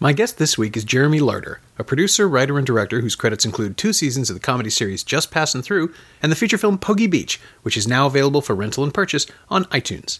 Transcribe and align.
My 0.00 0.12
guest 0.12 0.38
this 0.38 0.58
week 0.58 0.76
is 0.76 0.82
Jeremy 0.82 1.20
Larter, 1.20 1.58
a 1.78 1.84
producer, 1.84 2.28
writer, 2.28 2.58
and 2.58 2.66
director 2.66 3.00
whose 3.00 3.14
credits 3.14 3.44
include 3.44 3.76
two 3.76 3.92
seasons 3.92 4.28
of 4.28 4.34
the 4.34 4.40
comedy 4.40 4.68
series 4.68 5.04
Just 5.04 5.30
Passing 5.30 5.62
Through 5.62 5.94
and 6.20 6.32
the 6.32 6.36
feature 6.36 6.58
film 6.58 6.78
Pogey 6.78 7.06
Beach, 7.06 7.40
which 7.62 7.76
is 7.76 7.86
now 7.86 8.06
available 8.06 8.42
for 8.42 8.56
rental 8.56 8.82
and 8.82 8.92
purchase 8.92 9.26
on 9.48 9.66
iTunes. 9.66 10.18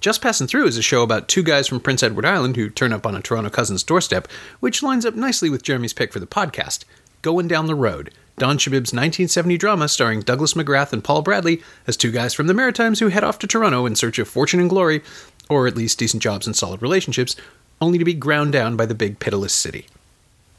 Just 0.00 0.20
Passing 0.22 0.48
Through 0.48 0.66
is 0.66 0.76
a 0.76 0.82
show 0.82 1.02
about 1.02 1.28
two 1.28 1.44
guys 1.44 1.68
from 1.68 1.78
Prince 1.78 2.02
Edward 2.02 2.26
Island 2.26 2.56
who 2.56 2.68
turn 2.68 2.92
up 2.92 3.06
on 3.06 3.14
a 3.14 3.22
Toronto 3.22 3.48
cousin's 3.48 3.84
doorstep, 3.84 4.26
which 4.58 4.82
lines 4.82 5.06
up 5.06 5.14
nicely 5.14 5.48
with 5.48 5.62
Jeremy's 5.62 5.92
pick 5.92 6.12
for 6.12 6.18
the 6.18 6.26
podcast 6.26 6.84
Going 7.22 7.46
Down 7.46 7.66
the 7.66 7.76
Road, 7.76 8.12
Don 8.38 8.58
Shebib's 8.58 8.92
1970 8.92 9.56
drama 9.56 9.88
starring 9.88 10.22
Douglas 10.22 10.54
McGrath 10.54 10.92
and 10.92 11.04
Paul 11.04 11.22
Bradley 11.22 11.62
as 11.86 11.96
two 11.96 12.10
guys 12.10 12.34
from 12.34 12.48
the 12.48 12.54
Maritimes 12.54 12.98
who 12.98 13.08
head 13.08 13.22
off 13.22 13.38
to 13.38 13.46
Toronto 13.46 13.86
in 13.86 13.94
search 13.94 14.18
of 14.18 14.26
fortune 14.26 14.58
and 14.58 14.68
glory, 14.68 15.00
or 15.48 15.68
at 15.68 15.76
least 15.76 16.00
decent 16.00 16.24
jobs 16.24 16.48
and 16.48 16.56
solid 16.56 16.82
relationships, 16.82 17.36
only 17.82 17.98
to 17.98 18.04
be 18.04 18.14
ground 18.14 18.52
down 18.52 18.76
by 18.76 18.86
the 18.86 18.94
big 18.94 19.18
pitiless 19.18 19.52
city. 19.52 19.86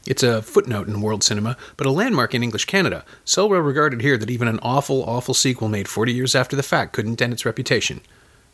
It's 0.06 0.22
a 0.22 0.42
footnote 0.42 0.86
in 0.86 1.00
world 1.00 1.24
cinema, 1.24 1.56
but 1.76 1.86
a 1.86 1.90
landmark 1.90 2.34
in 2.34 2.42
English 2.42 2.66
Canada, 2.66 3.04
so 3.24 3.46
well 3.46 3.60
regarded 3.60 4.02
here 4.02 4.18
that 4.18 4.30
even 4.30 4.48
an 4.48 4.60
awful, 4.62 5.02
awful 5.04 5.32
sequel 5.32 5.68
made 5.68 5.88
40 5.88 6.12
years 6.12 6.34
after 6.34 6.54
the 6.54 6.62
fact 6.62 6.92
couldn't 6.92 7.14
dent 7.14 7.32
its 7.32 7.46
reputation. 7.46 8.02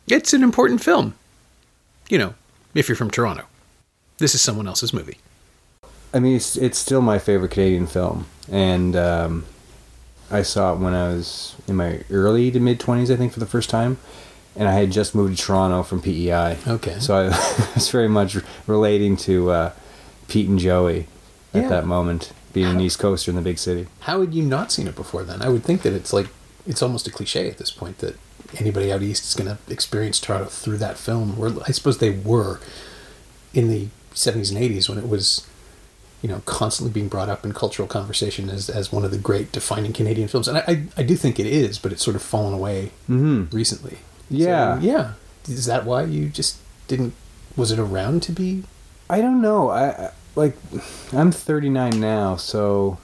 It's 0.07 0.33
an 0.33 0.45
important 0.45 0.83
film. 0.83 1.17
You 2.09 2.19
know, 2.19 2.35
if 2.75 2.89
you're 2.89 2.97
from 2.97 3.11
Toronto. 3.11 3.47
This 4.19 4.35
is 4.35 4.41
someone 4.41 4.69
else's 4.69 4.93
movie. 4.93 5.19
I 6.13 6.19
mean, 6.19 6.37
it's 6.37 6.57
it's 6.57 6.79
still 6.79 7.01
my 7.01 7.19
favorite 7.19 7.53
Canadian 7.53 7.87
film, 7.87 8.27
and 8.51 8.97
um, 8.97 9.47
I 10.31 10.43
saw 10.43 10.75
it 10.75 10.79
when 10.79 10.93
I 10.93 11.09
was 11.09 11.55
in 11.69 11.77
my 11.77 12.01
early 12.11 12.51
to 12.51 12.61
mid 12.61 12.81
twenties, 12.81 13.11
I 13.11 13.17
think, 13.17 13.33
for 13.33 13.41
the 13.41 13.47
first 13.47 13.71
time, 13.71 13.97
and 14.57 14.69
I 14.69 14.73
had 14.73 14.91
just 14.91 15.15
moved 15.15 15.39
to 15.39 15.43
Toronto 15.45 15.83
from 15.83 16.03
PEI. 16.03 16.57
Okay. 16.67 16.99
So 16.99 17.15
I 17.17 17.25
was 17.75 17.91
very 17.91 18.09
much 18.09 18.37
relating 18.67 19.17
to 19.19 19.51
uh, 19.51 19.73
Pete 20.29 20.49
and 20.49 20.59
Joey 20.59 21.07
at 21.55 21.63
Yeah. 21.63 21.69
that 21.69 21.87
moment, 21.87 22.33
being 22.53 22.67
an 22.67 22.81
East 22.81 22.99
Coaster 22.99 23.31
in 23.31 23.37
the 23.37 23.43
big 23.43 23.59
city. 23.59 23.87
How 24.01 24.21
had 24.21 24.35
you 24.35 24.43
not 24.43 24.71
seen 24.73 24.87
it 24.89 24.97
before 24.97 25.23
then? 25.25 25.41
I 25.43 25.49
would 25.49 25.63
think 25.65 25.83
that 25.83 25.93
it's 25.93 26.13
like, 26.13 26.27
it's 26.67 26.83
almost 26.83 27.07
a 27.07 27.11
cliche 27.11 27.49
at 27.49 27.59
this 27.59 27.71
point 27.71 27.99
that 27.99 28.17
anybody 28.59 28.93
out 28.93 29.03
east 29.03 29.25
is 29.25 29.35
going 29.35 29.57
to 29.57 29.73
experience 29.73 30.19
Toronto 30.21 30.47
through 30.47 30.79
that 30.79 30.99
film. 30.99 31.37
Where 31.37 31.51
I 31.67 31.71
suppose 31.71 31.99
they 31.99 32.11
were 32.11 32.61
in 33.55 33.69
the 33.69 33.89
70s 34.15 34.51
and 34.55 34.61
80s 34.61 34.89
when 34.89 34.99
it 34.99 35.09
was, 35.09 35.47
you 36.23 36.29
know, 36.29 36.43
constantly 36.45 36.93
being 36.93 37.09
brought 37.09 37.29
up 37.29 37.45
in 37.45 37.53
cultural 37.53 37.87
conversation 37.89 38.51
as, 38.51 38.69
as 38.69 38.93
one 38.93 39.05
of 39.05 39.11
the 39.13 39.19
great 39.19 39.53
defining 39.53 39.93
Canadian 39.93 40.27
films. 40.29 40.49
And 40.49 40.59
I, 40.59 40.65
I, 40.67 40.83
I 40.99 41.03
do 41.05 41.15
think 41.17 41.39
it 41.39 41.47
is, 41.47 41.79
but 41.79 41.93
it's 41.93 42.03
sort 42.03 42.17
of 42.17 42.23
fallen 42.23 42.53
away 42.53 42.91
Mm-hmm. 43.09 43.55
recently. 43.57 43.99
Yeah. 44.31 44.79
So, 44.79 44.87
yeah. 44.87 45.13
Is 45.49 45.67
that 45.67 45.85
why 45.85 46.05
you 46.05 46.29
just 46.29 46.59
didn't, 46.87 47.15
was 47.57 47.73
it 47.73 47.79
around 47.79 48.23
to 48.25 48.33
be? 48.33 48.65
I 49.09 49.21
don't 49.21 49.43
know. 49.43 49.71
I 49.71 50.13
like 50.37 50.57
I'm 51.13 51.33
39 51.33 52.01
now, 52.01 52.37
so 52.37 52.99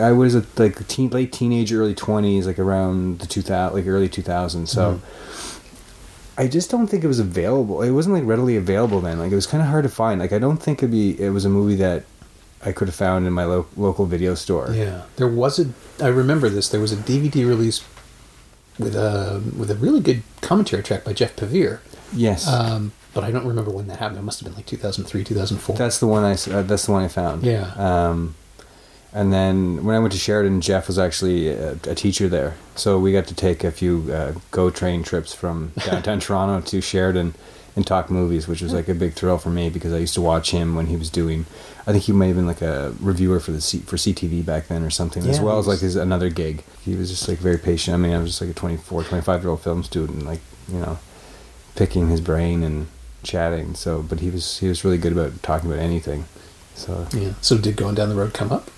I 0.00 0.12
was 0.12 0.34
a, 0.34 0.44
like 0.56 0.86
teen, 0.86 1.10
late 1.10 1.32
teenage, 1.32 1.72
early 1.72 1.94
20s, 1.94 2.44
like 2.44 2.58
around 2.58 3.20
the 3.20 3.26
2000, 3.26 3.76
like 3.76 3.86
early 3.86 4.08
2000s. 4.08 4.68
So 4.68 4.94
mm-hmm. 4.94 6.40
I 6.40 6.48
just 6.48 6.70
don't 6.70 6.86
think 6.86 7.02
it 7.02 7.08
was 7.08 7.18
available. 7.18 7.82
It 7.82 7.90
wasn't 7.90 8.14
like 8.14 8.24
readily 8.24 8.56
available 8.56 9.00
then. 9.00 9.18
Like 9.18 9.32
it 9.32 9.34
was 9.34 9.46
kind 9.46 9.62
of 9.62 9.68
hard 9.68 9.84
to 9.84 9.88
find. 9.88 10.20
Like 10.20 10.32
I 10.32 10.38
don't 10.38 10.58
think 10.58 10.78
it'd 10.78 10.90
be. 10.90 11.20
It 11.20 11.30
was 11.30 11.44
a 11.44 11.48
movie 11.48 11.76
that 11.76 12.04
I 12.64 12.72
could 12.72 12.88
have 12.88 12.94
found 12.94 13.26
in 13.26 13.32
my 13.32 13.44
lo- 13.44 13.66
local 13.76 14.06
video 14.06 14.34
store. 14.34 14.70
Yeah, 14.72 15.02
there 15.16 15.28
was 15.28 15.58
a. 15.58 15.70
I 16.02 16.08
remember 16.08 16.48
this. 16.48 16.68
There 16.68 16.80
was 16.80 16.92
a 16.92 16.96
DVD 16.96 17.46
release 17.46 17.82
with 18.78 18.94
a 18.94 19.42
with 19.58 19.70
a 19.70 19.74
really 19.76 20.00
good 20.00 20.22
commentary 20.40 20.82
track 20.82 21.04
by 21.04 21.12
Geoff 21.12 21.36
Pevere. 21.36 21.80
Yes, 22.14 22.46
Um, 22.46 22.92
but 23.14 23.24
I 23.24 23.30
don't 23.32 23.46
remember 23.46 23.70
when 23.70 23.88
that 23.88 23.98
happened. 23.98 24.18
It 24.18 24.22
must 24.22 24.38
have 24.40 24.46
been 24.46 24.54
like 24.56 24.66
2003, 24.66 25.24
2004. 25.24 25.76
that's 25.76 25.98
the 25.98 26.06
one 26.06 26.22
I 26.24 26.32
Uh, 26.32 26.62
that's 26.62 26.86
the 26.86 26.92
one 26.92 27.02
I 27.02 27.08
found. 27.08 27.42
Yeah. 27.42 27.72
Um, 27.76 28.34
and 29.12 29.32
then 29.32 29.84
when 29.84 29.96
I 29.96 29.98
went 29.98 30.12
to 30.12 30.18
Sheridan, 30.18 30.60
Jeff 30.60 30.88
was 30.88 30.98
actually 30.98 31.48
a, 31.48 31.72
a 31.88 31.94
teacher 31.94 32.28
there, 32.28 32.54
so 32.74 32.98
we 32.98 33.12
got 33.12 33.26
to 33.28 33.34
take 33.34 33.64
a 33.64 33.70
few 33.70 34.12
uh, 34.12 34.34
go 34.50 34.68
train 34.70 35.02
trips 35.02 35.32
from 35.34 35.72
downtown 35.86 36.20
Toronto 36.20 36.60
to 36.68 36.80
Sheridan 36.80 37.34
and 37.74 37.86
talk 37.86 38.10
movies, 38.10 38.46
which 38.46 38.60
was 38.62 38.72
like 38.72 38.88
a 38.88 38.94
big 38.94 39.14
thrill 39.14 39.38
for 39.38 39.50
me 39.50 39.68
because 39.70 39.92
I 39.92 39.98
used 39.98 40.14
to 40.14 40.20
watch 40.20 40.50
him 40.50 40.74
when 40.76 40.86
he 40.86 40.96
was 40.96 41.10
doing. 41.10 41.46
I 41.86 41.92
think 41.92 42.04
he 42.04 42.12
might 42.12 42.26
have 42.26 42.36
been 42.36 42.48
like 42.48 42.62
a 42.62 42.94
reviewer 43.00 43.38
for 43.38 43.52
the 43.52 43.60
C, 43.60 43.78
for 43.78 43.96
CTV 43.96 44.44
back 44.44 44.66
then 44.66 44.82
or 44.82 44.90
something, 44.90 45.24
as 45.28 45.40
well 45.40 45.58
as 45.58 45.66
like 45.68 45.80
his 45.80 45.94
another 45.94 46.30
gig. 46.30 46.64
He 46.82 46.96
was 46.96 47.10
just 47.10 47.28
like 47.28 47.38
very 47.38 47.58
patient. 47.58 47.94
I 47.94 47.98
mean, 47.98 48.12
I 48.12 48.18
was 48.18 48.30
just 48.30 48.40
like 48.40 48.50
a 48.50 48.54
24, 48.54 49.04
25 49.04 49.42
year 49.42 49.50
old 49.50 49.60
film 49.60 49.84
student, 49.84 50.26
like 50.26 50.40
you 50.68 50.80
know, 50.80 50.98
picking 51.76 52.08
his 52.08 52.20
brain 52.20 52.64
and 52.64 52.88
chatting. 53.22 53.74
So, 53.74 54.02
but 54.02 54.18
he 54.20 54.30
was 54.30 54.58
he 54.58 54.68
was 54.68 54.84
really 54.84 54.98
good 54.98 55.12
about 55.12 55.40
talking 55.42 55.70
about 55.70 55.82
anything. 55.82 56.24
So 56.74 57.06
yeah. 57.12 57.34
So 57.40 57.56
did 57.56 57.76
going 57.76 57.94
down 57.94 58.08
the 58.08 58.16
road 58.16 58.34
come 58.34 58.50
up? 58.50 58.68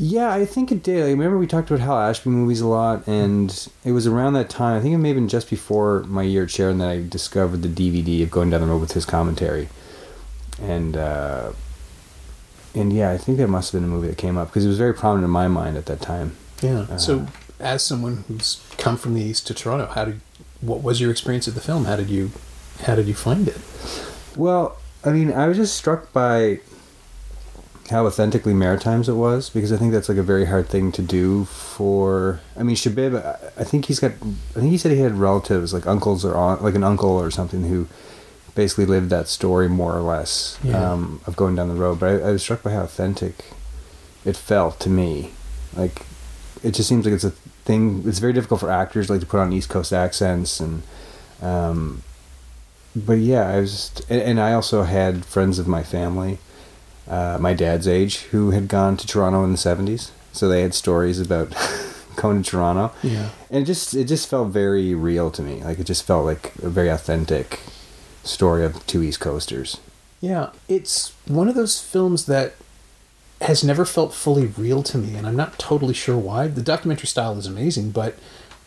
yeah, 0.00 0.32
I 0.32 0.44
think 0.44 0.70
it 0.70 0.84
did. 0.84 1.04
I 1.04 1.10
remember 1.10 1.38
we 1.38 1.48
talked 1.48 1.70
about 1.70 1.80
Hal 1.80 1.98
Ashby 1.98 2.30
movies 2.30 2.60
a 2.60 2.68
lot, 2.68 3.06
and 3.08 3.68
it 3.84 3.90
was 3.90 4.06
around 4.06 4.34
that 4.34 4.48
time. 4.48 4.78
I 4.78 4.80
think 4.80 4.94
it 4.94 4.98
may 4.98 5.08
have 5.08 5.16
been 5.16 5.28
just 5.28 5.50
before 5.50 6.04
my 6.04 6.22
year 6.22 6.44
at 6.44 6.50
Sheridan 6.52 6.78
that 6.78 6.88
I 6.88 7.02
discovered 7.02 7.62
the 7.62 7.68
DVD 7.68 8.22
of 8.22 8.30
Going 8.30 8.50
Down 8.50 8.60
the 8.60 8.68
Road 8.68 8.80
with 8.80 8.92
his 8.92 9.04
commentary, 9.04 9.68
and 10.62 10.96
uh, 10.96 11.50
and 12.78 12.92
yeah, 12.92 13.10
I 13.10 13.18
think 13.18 13.38
that 13.38 13.48
must 13.48 13.72
have 13.72 13.80
been 13.80 13.88
a 13.90 13.92
movie 13.92 14.08
that 14.08 14.18
came 14.18 14.36
up 14.38 14.48
because 14.48 14.64
it 14.64 14.68
was 14.68 14.78
very 14.78 14.94
prominent 14.94 15.24
in 15.24 15.30
my 15.30 15.48
mind 15.48 15.76
at 15.76 15.86
that 15.86 16.00
time. 16.00 16.36
Yeah. 16.62 16.86
Uh, 16.90 16.96
so 16.98 17.26
as 17.60 17.82
someone 17.84 18.24
who's 18.28 18.62
come 18.78 18.96
from 18.96 19.14
the 19.14 19.22
east 19.22 19.46
to 19.48 19.54
Toronto, 19.54 19.86
how 19.86 20.04
did 20.04 20.20
what 20.60 20.82
was 20.82 21.00
your 21.00 21.10
experience 21.10 21.46
of 21.48 21.54
the 21.54 21.60
film? 21.60 21.84
How 21.84 21.96
did 21.96 22.08
you 22.10 22.30
how 22.84 22.94
did 22.94 23.06
you 23.06 23.14
find 23.14 23.48
it? 23.48 23.58
Well, 24.36 24.76
I 25.04 25.10
mean, 25.10 25.32
I 25.32 25.46
was 25.48 25.56
just 25.56 25.76
struck 25.76 26.12
by 26.12 26.60
how 27.90 28.06
authentically 28.06 28.52
Maritimes 28.52 29.08
it 29.08 29.14
was 29.14 29.48
because 29.48 29.72
I 29.72 29.76
think 29.78 29.92
that's 29.92 30.08
like 30.10 30.18
a 30.18 30.22
very 30.22 30.44
hard 30.46 30.68
thing 30.68 30.92
to 30.92 31.02
do 31.02 31.44
for. 31.46 32.40
I 32.56 32.62
mean, 32.62 32.76
Shebib, 32.76 33.16
I- 33.24 33.38
I 33.60 33.64
think 33.64 33.86
he's 33.86 33.98
got. 33.98 34.12
I 34.56 34.60
think 34.60 34.70
he 34.70 34.78
said 34.78 34.92
he 34.92 34.98
had 34.98 35.14
relatives 35.18 35.72
like 35.72 35.86
uncles 35.86 36.24
or 36.24 36.36
aunt, 36.36 36.62
like 36.62 36.74
an 36.74 36.84
uncle 36.84 37.10
or 37.10 37.30
something 37.30 37.64
who 37.64 37.86
basically 38.54 38.86
lived 38.86 39.10
that 39.10 39.28
story 39.28 39.68
more 39.68 39.94
or 39.96 40.00
less 40.00 40.58
Yeah. 40.62 40.92
um, 40.92 41.20
of 41.26 41.36
going 41.36 41.54
down 41.54 41.68
the 41.68 41.74
road. 41.74 42.00
But 42.00 42.22
I, 42.22 42.28
I 42.28 42.30
was 42.32 42.42
struck 42.42 42.62
by 42.62 42.70
how 42.72 42.82
authentic 42.82 43.44
it 44.24 44.36
felt 44.36 44.80
to 44.80 44.90
me. 44.90 45.32
Like 45.76 46.04
it 46.62 46.72
just 46.72 46.88
seems 46.88 47.04
like 47.04 47.14
it's 47.14 47.24
a 47.24 47.30
thing. 47.64 48.02
It's 48.06 48.18
very 48.18 48.32
difficult 48.32 48.60
for 48.60 48.70
actors 48.70 49.08
like 49.10 49.20
to 49.20 49.26
put 49.26 49.40
on 49.40 49.52
East 49.52 49.68
Coast 49.68 49.92
accents 49.92 50.60
and. 50.60 50.82
Um, 51.40 52.02
but 52.96 53.18
yeah, 53.18 53.46
I 53.48 53.60
was, 53.60 53.70
just, 53.70 54.10
and, 54.10 54.20
and 54.22 54.40
I 54.40 54.52
also 54.54 54.82
had 54.82 55.24
friends 55.24 55.58
of 55.60 55.68
my 55.68 55.84
family, 55.84 56.38
uh, 57.06 57.38
my 57.40 57.54
dad's 57.54 57.86
age, 57.86 58.22
who 58.32 58.50
had 58.50 58.66
gone 58.66 58.96
to 58.96 59.06
Toronto 59.06 59.44
in 59.44 59.52
the 59.52 59.58
seventies. 59.58 60.10
So 60.32 60.48
they 60.48 60.62
had 60.62 60.74
stories 60.74 61.20
about 61.20 61.54
going 62.16 62.42
to 62.42 62.50
Toronto, 62.50 62.90
Yeah. 63.04 63.28
and 63.50 63.62
it 63.62 63.66
just 63.66 63.94
it 63.94 64.04
just 64.04 64.28
felt 64.28 64.48
very 64.48 64.94
real 64.94 65.30
to 65.32 65.42
me. 65.42 65.62
Like 65.62 65.78
it 65.78 65.84
just 65.84 66.04
felt 66.04 66.24
like 66.24 66.52
very 66.54 66.88
authentic 66.88 67.60
story 68.22 68.64
of 68.64 68.86
two 68.86 69.02
East 69.02 69.20
Coasters. 69.20 69.78
Yeah, 70.20 70.50
it's 70.68 71.12
one 71.26 71.48
of 71.48 71.54
those 71.54 71.80
films 71.80 72.26
that 72.26 72.54
has 73.40 73.62
never 73.62 73.84
felt 73.84 74.12
fully 74.12 74.46
real 74.46 74.82
to 74.82 74.98
me, 74.98 75.14
and 75.14 75.26
I'm 75.26 75.36
not 75.36 75.58
totally 75.58 75.94
sure 75.94 76.16
why. 76.16 76.48
The 76.48 76.62
documentary 76.62 77.06
style 77.06 77.38
is 77.38 77.46
amazing, 77.46 77.92
but 77.92 78.18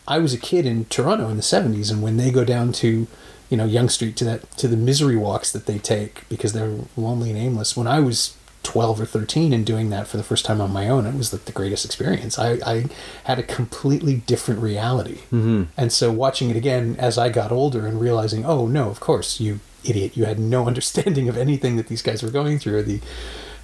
I 0.08 0.18
was 0.18 0.32
a 0.32 0.38
kid 0.38 0.64
in 0.64 0.86
Toronto 0.86 1.28
in 1.28 1.36
the 1.36 1.42
'70s, 1.42 1.90
and 1.90 2.02
when 2.02 2.16
they 2.16 2.30
go 2.30 2.44
down 2.44 2.72
to, 2.72 3.06
you 3.50 3.56
know, 3.56 3.66
Yonge 3.66 3.90
Street 3.90 4.16
to 4.16 4.24
that 4.24 4.50
to 4.52 4.68
the 4.68 4.76
misery 4.76 5.16
walks 5.16 5.52
that 5.52 5.66
they 5.66 5.78
take 5.78 6.26
because 6.28 6.52
they're 6.52 6.78
lonely 6.96 7.30
and 7.30 7.38
aimless. 7.38 7.76
When 7.76 7.86
I 7.86 8.00
was 8.00 8.36
12 8.62 9.00
or 9.00 9.06
13 9.06 9.52
and 9.52 9.66
doing 9.66 9.90
that 9.90 10.06
for 10.06 10.16
the 10.16 10.22
first 10.22 10.44
time 10.44 10.60
on 10.60 10.72
my 10.72 10.88
own, 10.88 11.06
it 11.06 11.14
was 11.14 11.32
like 11.32 11.44
the 11.44 11.52
greatest 11.52 11.84
experience. 11.84 12.38
I, 12.38 12.52
I 12.64 12.84
had 13.24 13.38
a 13.38 13.42
completely 13.42 14.16
different 14.16 14.60
reality. 14.60 15.18
Mm-hmm. 15.32 15.64
And 15.76 15.92
so 15.92 16.12
watching 16.12 16.50
it 16.50 16.56
again 16.56 16.96
as 16.98 17.18
I 17.18 17.28
got 17.28 17.52
older 17.52 17.86
and 17.86 18.00
realizing, 18.00 18.44
oh 18.44 18.66
no, 18.66 18.88
of 18.88 19.00
course, 19.00 19.40
you 19.40 19.60
idiot, 19.84 20.16
you 20.16 20.24
had 20.24 20.38
no 20.38 20.66
understanding 20.68 21.28
of 21.28 21.36
anything 21.36 21.76
that 21.76 21.88
these 21.88 22.02
guys 22.02 22.22
were 22.22 22.30
going 22.30 22.58
through, 22.58 22.78
or 22.78 22.82
the 22.82 23.00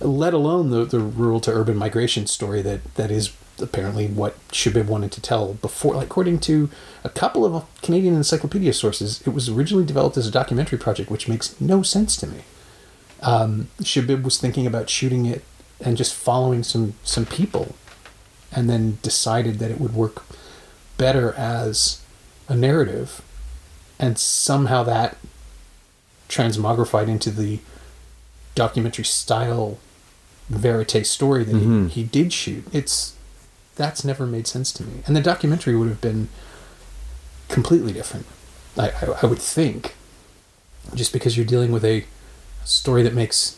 let 0.01 0.33
alone 0.33 0.71
the, 0.71 0.85
the 0.85 1.01
rural 1.01 1.41
to 1.41 1.51
urban 1.51 1.77
migration 1.77 2.27
story 2.27 2.63
that, 2.63 2.95
that 2.95 3.11
is 3.11 3.33
apparently 3.61 4.07
what 4.07 4.39
Shebib 4.51 4.87
wanted 4.87 5.13
to 5.13 5.21
tell 5.21 5.55
before. 5.55 5.97
Like, 5.97 6.07
according 6.07 6.39
to 6.41 6.71
a 7.03 7.09
couple 7.09 7.45
of 7.45 7.65
Canadian 7.83 8.15
encyclopedia 8.15 8.73
sources, 8.73 9.21
it 9.27 9.31
was 9.31 9.49
originally 9.49 9.85
developed 9.85 10.17
as 10.17 10.27
a 10.27 10.31
documentary 10.31 10.79
project, 10.79 11.11
which 11.11 11.29
makes 11.29 11.61
no 11.61 11.83
sense 11.83 12.17
to 12.19 12.27
me. 12.27 12.45
Um, 13.23 13.69
Shebib 13.83 14.23
was 14.23 14.39
thinking 14.39 14.67
about 14.67 14.89
shooting 14.89 15.27
it 15.27 15.43
and 15.81 15.97
just 15.97 16.15
following 16.15 16.63
some 16.63 16.95
some 17.05 17.27
people, 17.27 17.75
and 18.53 18.69
then 18.71 18.99
decided 19.03 19.59
that 19.59 19.71
it 19.71 19.81
would 19.81 19.95
work 19.95 20.25
better 20.97 21.33
as 21.35 22.01
a 22.49 22.57
narrative, 22.57 23.23
and 23.99 24.19
somehow 24.19 24.83
that 24.85 25.17
transmogrified 26.29 27.09
into 27.09 27.31
the 27.31 27.61
documentary 28.55 29.05
style 29.05 29.79
verite 30.49 31.07
story 31.07 31.45
that 31.45 31.55
Mhm. 31.55 31.89
he, 31.91 32.03
he 32.03 32.05
did 32.05 32.33
shoot. 32.33 32.65
It's 32.73 33.15
that's 33.77 34.05
never 34.05 34.27
made 34.27 34.47
sense 34.47 34.73
to 34.73 34.83
me, 34.83 35.03
and 35.07 35.15
the 35.17 35.21
documentary 35.21 35.77
would 35.77 35.89
have 35.89 36.01
been 36.01 36.29
completely 37.49 37.93
different. 37.93 38.27
I, 38.77 38.91
I, 38.91 39.07
I 39.23 39.27
would 39.27 39.39
think, 39.39 39.95
just 40.95 41.13
because 41.13 41.37
you're 41.37 41.47
dealing 41.47 41.71
with 41.73 41.85
a 41.85 42.05
story 42.65 43.03
that 43.03 43.15
makes, 43.15 43.57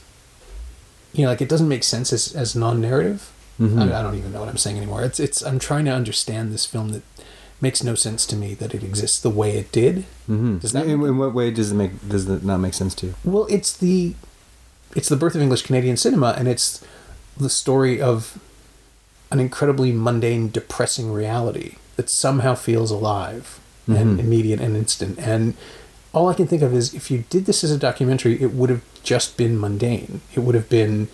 you 1.12 1.24
know, 1.24 1.30
like 1.30 1.40
it 1.40 1.48
doesn't 1.48 1.68
make 1.68 1.84
sense 1.84 2.12
as, 2.12 2.34
as 2.34 2.54
non-narrative. 2.54 3.30
Mhm. 3.60 3.92
I, 3.92 3.98
I 3.98 4.02
don't 4.02 4.14
even 4.16 4.32
know 4.32 4.40
what 4.40 4.48
I'm 4.48 4.56
saying 4.56 4.76
anymore. 4.78 5.02
It's 5.02 5.20
it's 5.20 5.42
I'm 5.42 5.58
trying 5.58 5.84
to 5.84 5.90
understand 5.90 6.52
this 6.52 6.64
film 6.64 6.90
that 6.90 7.02
makes 7.60 7.82
no 7.84 7.94
sense 7.94 8.24
to 8.26 8.36
me 8.36 8.54
that 8.54 8.74
it 8.74 8.82
exists 8.82 9.20
the 9.20 9.28
way 9.28 9.58
it 9.58 9.70
did. 9.70 9.98
Mm-hmm. 10.30 10.58
Does 10.58 10.72
that 10.72 10.86
in, 10.86 11.02
in 11.02 11.18
what 11.18 11.34
way 11.34 11.50
does 11.50 11.70
it 11.70 11.74
make 11.74 11.92
does 12.08 12.26
it 12.28 12.42
not 12.42 12.58
make 12.58 12.72
sense 12.74 12.94
to 12.96 13.06
you? 13.08 13.14
Well, 13.24 13.46
it's 13.50 13.76
the 13.76 14.14
it's 14.96 15.08
the 15.10 15.16
birth 15.16 15.34
of 15.34 15.42
English 15.42 15.62
Canadian 15.62 15.96
cinema, 15.98 16.34
and 16.38 16.48
it's 16.48 16.82
the 17.36 17.50
story 17.50 18.00
of 18.00 18.38
an 19.30 19.38
incredibly 19.40 19.92
mundane, 19.92 20.50
depressing 20.50 21.12
reality 21.12 21.76
that 21.96 22.08
somehow 22.08 22.54
feels 22.54 22.90
alive 22.90 23.60
and 23.86 24.18
Mhm. 24.18 24.20
immediate 24.20 24.60
and 24.60 24.74
instant. 24.76 25.18
And 25.18 25.54
all 26.12 26.28
I 26.28 26.34
can 26.34 26.46
think 26.46 26.62
of 26.62 26.72
is 26.74 26.94
if 26.94 27.10
you 27.10 27.24
did 27.30 27.44
this 27.46 27.62
as 27.62 27.70
a 27.70 27.78
documentary, 27.78 28.40
it 28.40 28.52
would 28.54 28.70
have 28.70 28.80
just 29.02 29.36
been 29.36 29.58
mundane. 29.58 30.20
It 30.34 30.40
would 30.40 30.54
have 30.54 30.68
been, 30.68 31.08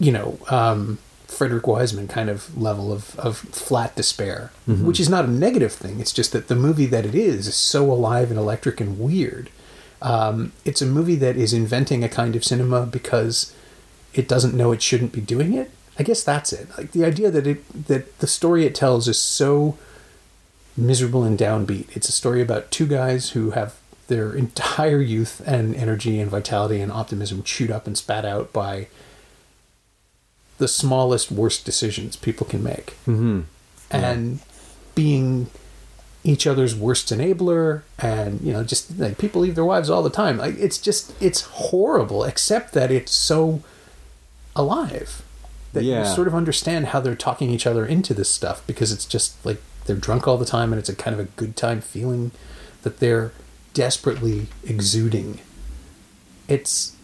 you 0.00 0.12
know, 0.12 0.38
um, 0.50 0.98
Frederick 1.26 1.66
Wiseman 1.66 2.08
kind 2.08 2.28
of 2.28 2.56
level 2.60 2.92
of, 2.92 3.18
of 3.18 3.38
flat 3.38 3.96
despair, 3.96 4.50
Mhm. 4.68 4.82
which 4.84 5.00
is 5.00 5.08
not 5.08 5.24
a 5.24 5.30
negative 5.30 5.72
thing. 5.72 5.98
It's 6.00 6.12
just 6.12 6.32
that 6.32 6.48
the 6.48 6.54
movie 6.54 6.86
that 6.86 7.06
it 7.06 7.14
is 7.14 7.46
is 7.46 7.54
so 7.54 7.90
alive 7.90 8.30
and 8.30 8.38
electric 8.38 8.80
and 8.80 8.98
weird. 8.98 9.48
Um, 10.02 10.52
it's 10.64 10.82
a 10.82 10.86
movie 10.86 11.14
that 11.16 11.36
is 11.36 11.52
inventing 11.52 12.04
a 12.04 12.08
kind 12.08 12.36
of 12.36 12.44
cinema 12.44 12.84
because 12.84 13.52
it 14.12 14.28
doesn't 14.28 14.52
know 14.54 14.72
it 14.72 14.82
shouldn't 14.82 15.12
be 15.12 15.20
doing 15.22 15.54
it. 15.54 15.70
I 15.98 16.02
guess 16.02 16.22
that's 16.22 16.52
it. 16.52 16.68
Like 16.76 16.92
the 16.92 17.04
idea 17.04 17.30
that 17.30 17.46
it 17.46 17.86
that 17.88 18.18
the 18.18 18.26
story 18.26 18.66
it 18.66 18.74
tells 18.74 19.08
is 19.08 19.18
so 19.18 19.78
miserable 20.76 21.22
and 21.24 21.38
downbeat. 21.38 21.86
It's 21.96 22.08
a 22.08 22.12
story 22.12 22.40
about 22.42 22.70
two 22.70 22.86
guys 22.86 23.30
who 23.30 23.50
have 23.52 23.74
their 24.08 24.32
entire 24.44 25.00
youth 25.00 25.40
and 25.46 25.74
energy 25.74 26.20
and 26.20 26.30
vitality 26.30 26.80
and 26.80 26.90
optimism 26.92 27.42
chewed 27.42 27.70
up 27.70 27.86
and 27.86 27.96
spat 27.96 28.24
out 28.24 28.52
by 28.52 28.88
the 30.58 30.68
smallest 30.68 31.32
worst 31.32 31.64
decisions 31.64 32.16
people 32.16 32.46
can 32.46 32.62
make 32.62 32.94
Mm-hmm. 33.06 33.40
and 33.90 34.38
being 34.94 35.48
each 36.24 36.46
other's 36.46 36.74
worst 36.76 37.08
enabler 37.08 37.82
and 37.98 38.40
you 38.42 38.52
know 38.52 38.62
just 38.62 38.96
like 38.98 39.18
people 39.18 39.40
leave 39.42 39.56
their 39.56 39.64
wives 39.64 39.90
all 39.90 40.02
the 40.04 40.10
time 40.10 40.36
like 40.38 40.56
it's 40.58 40.78
just 40.78 41.12
it's 41.20 41.40
horrible 41.40 42.22
except 42.24 42.74
that 42.74 42.92
it's 42.92 43.10
so 43.12 43.60
alive 44.54 45.22
that 45.72 45.82
Yeah. 45.82 46.06
you 46.08 46.14
sort 46.14 46.28
of 46.28 46.34
understand 46.34 46.86
how 46.88 47.00
they're 47.00 47.16
talking 47.16 47.50
each 47.50 47.66
other 47.66 47.84
into 47.84 48.14
this 48.14 48.28
stuff 48.30 48.64
because 48.66 48.92
it's 48.92 49.06
just 49.06 49.44
like 49.44 49.60
they're 49.86 49.96
drunk 49.96 50.28
all 50.28 50.36
the 50.36 50.44
time 50.44 50.72
and 50.72 50.78
it's 50.78 50.88
a 50.88 50.94
kind 50.94 51.12
of 51.18 51.20
a 51.20 51.28
good 51.36 51.56
time 51.56 51.80
feeling 51.80 52.30
that 52.82 53.00
they're 53.00 53.32
desperately 53.74 54.46
exuding 54.64 55.38
it's 56.48 56.96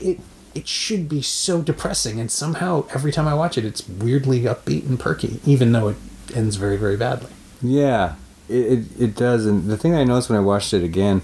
it 0.00 0.20
it 0.54 0.68
should 0.68 1.08
be 1.08 1.20
so 1.20 1.60
depressing 1.62 2.20
and 2.20 2.30
somehow 2.30 2.86
every 2.94 3.10
time 3.10 3.26
i 3.26 3.34
watch 3.34 3.58
it 3.58 3.64
it's 3.64 3.88
weirdly 3.88 4.42
upbeat 4.42 4.86
and 4.88 5.00
perky 5.00 5.40
even 5.44 5.72
though 5.72 5.88
it 5.88 5.96
ends 6.34 6.56
very 6.56 6.76
very 6.76 6.96
badly 6.96 7.30
Yeah, 7.62 8.14
it, 8.48 8.54
it 8.72 8.84
it 9.00 9.14
does. 9.16 9.46
And 9.46 9.68
the 9.70 9.76
thing 9.76 9.94
I 9.94 10.04
noticed 10.04 10.28
when 10.28 10.38
I 10.38 10.42
watched 10.42 10.74
it 10.74 10.82
again 10.84 11.22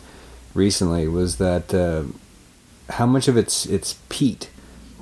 recently 0.54 1.06
was 1.08 1.36
that 1.36 1.72
uh, 1.74 2.04
how 2.94 3.06
much 3.06 3.28
of 3.28 3.36
it's 3.36 3.66
it's 3.66 3.98
Pete. 4.08 4.48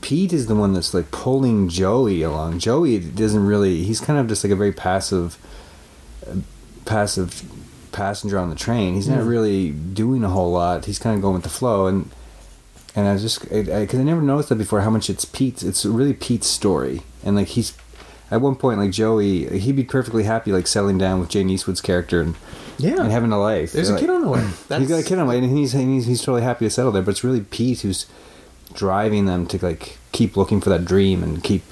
Pete 0.00 0.32
is 0.32 0.46
the 0.46 0.54
one 0.54 0.72
that's 0.72 0.92
like 0.94 1.10
pulling 1.10 1.68
Joey 1.68 2.22
along. 2.22 2.58
Joey 2.58 2.98
doesn't 3.00 3.46
really. 3.46 3.84
He's 3.84 4.00
kind 4.00 4.18
of 4.18 4.26
just 4.26 4.42
like 4.44 4.52
a 4.52 4.56
very 4.56 4.72
passive, 4.72 5.36
uh, 6.26 6.36
passive 6.84 7.42
passenger 7.92 8.38
on 8.38 8.50
the 8.50 8.56
train. 8.56 8.94
He's 8.94 9.08
not 9.08 9.20
Mm. 9.20 9.28
really 9.28 9.70
doing 9.70 10.22
a 10.24 10.28
whole 10.28 10.52
lot. 10.52 10.84
He's 10.84 10.98
kind 10.98 11.16
of 11.16 11.22
going 11.22 11.34
with 11.34 11.42
the 11.44 11.48
flow 11.48 11.86
and. 11.86 12.10
And 12.96 13.06
I 13.06 13.12
was 13.12 13.22
just 13.22 13.42
because 13.42 13.68
I, 13.68 13.86
'cause 13.86 14.00
I 14.00 14.02
never 14.02 14.22
noticed 14.22 14.48
that 14.48 14.56
before 14.56 14.80
how 14.80 14.90
much 14.90 15.08
it's 15.08 15.24
Pete's. 15.24 15.62
It's 15.62 15.84
really 15.84 16.14
Pete's 16.14 16.48
story, 16.48 17.02
and 17.22 17.36
like 17.36 17.48
he's 17.48 17.74
at 18.30 18.40
one 18.40 18.56
point 18.56 18.80
like 18.80 18.90
Joey, 18.90 19.46
he'd 19.60 19.76
be 19.76 19.84
perfectly 19.84 20.24
happy 20.24 20.50
like 20.50 20.66
settling 20.66 20.98
down 20.98 21.20
with 21.20 21.28
Jane 21.28 21.48
Eastwood's 21.48 21.80
character 21.82 22.20
and 22.22 22.34
yeah 22.76 22.98
and 23.00 23.12
having 23.12 23.30
a 23.30 23.38
life. 23.38 23.72
there's 23.72 23.90
a 23.90 23.92
Like, 23.92 24.00
kid 24.00 24.10
on 24.10 24.22
the 24.22 24.28
way 24.28 24.40
he's 24.78 24.88
got 24.88 24.98
a 25.00 25.02
kid 25.04 25.18
on 25.18 25.26
the 25.26 25.30
way, 25.30 25.38
and 25.38 25.56
he's, 25.56 25.74
and 25.74 25.94
he's 25.94 26.06
he's 26.06 26.20
totally 26.22 26.42
happy 26.42 26.64
to 26.64 26.70
settle 26.70 26.90
there. 26.90 27.02
But 27.02 27.12
it's 27.12 27.22
really 27.22 27.40
Pete 27.42 27.80
who's 27.82 28.06
driving 28.74 29.26
them 29.26 29.46
to 29.46 29.64
like 29.64 29.98
keep 30.12 30.36
looking 30.36 30.60
for 30.60 30.70
that 30.70 30.84
dream 30.84 31.22
and 31.22 31.44
keep 31.44 31.62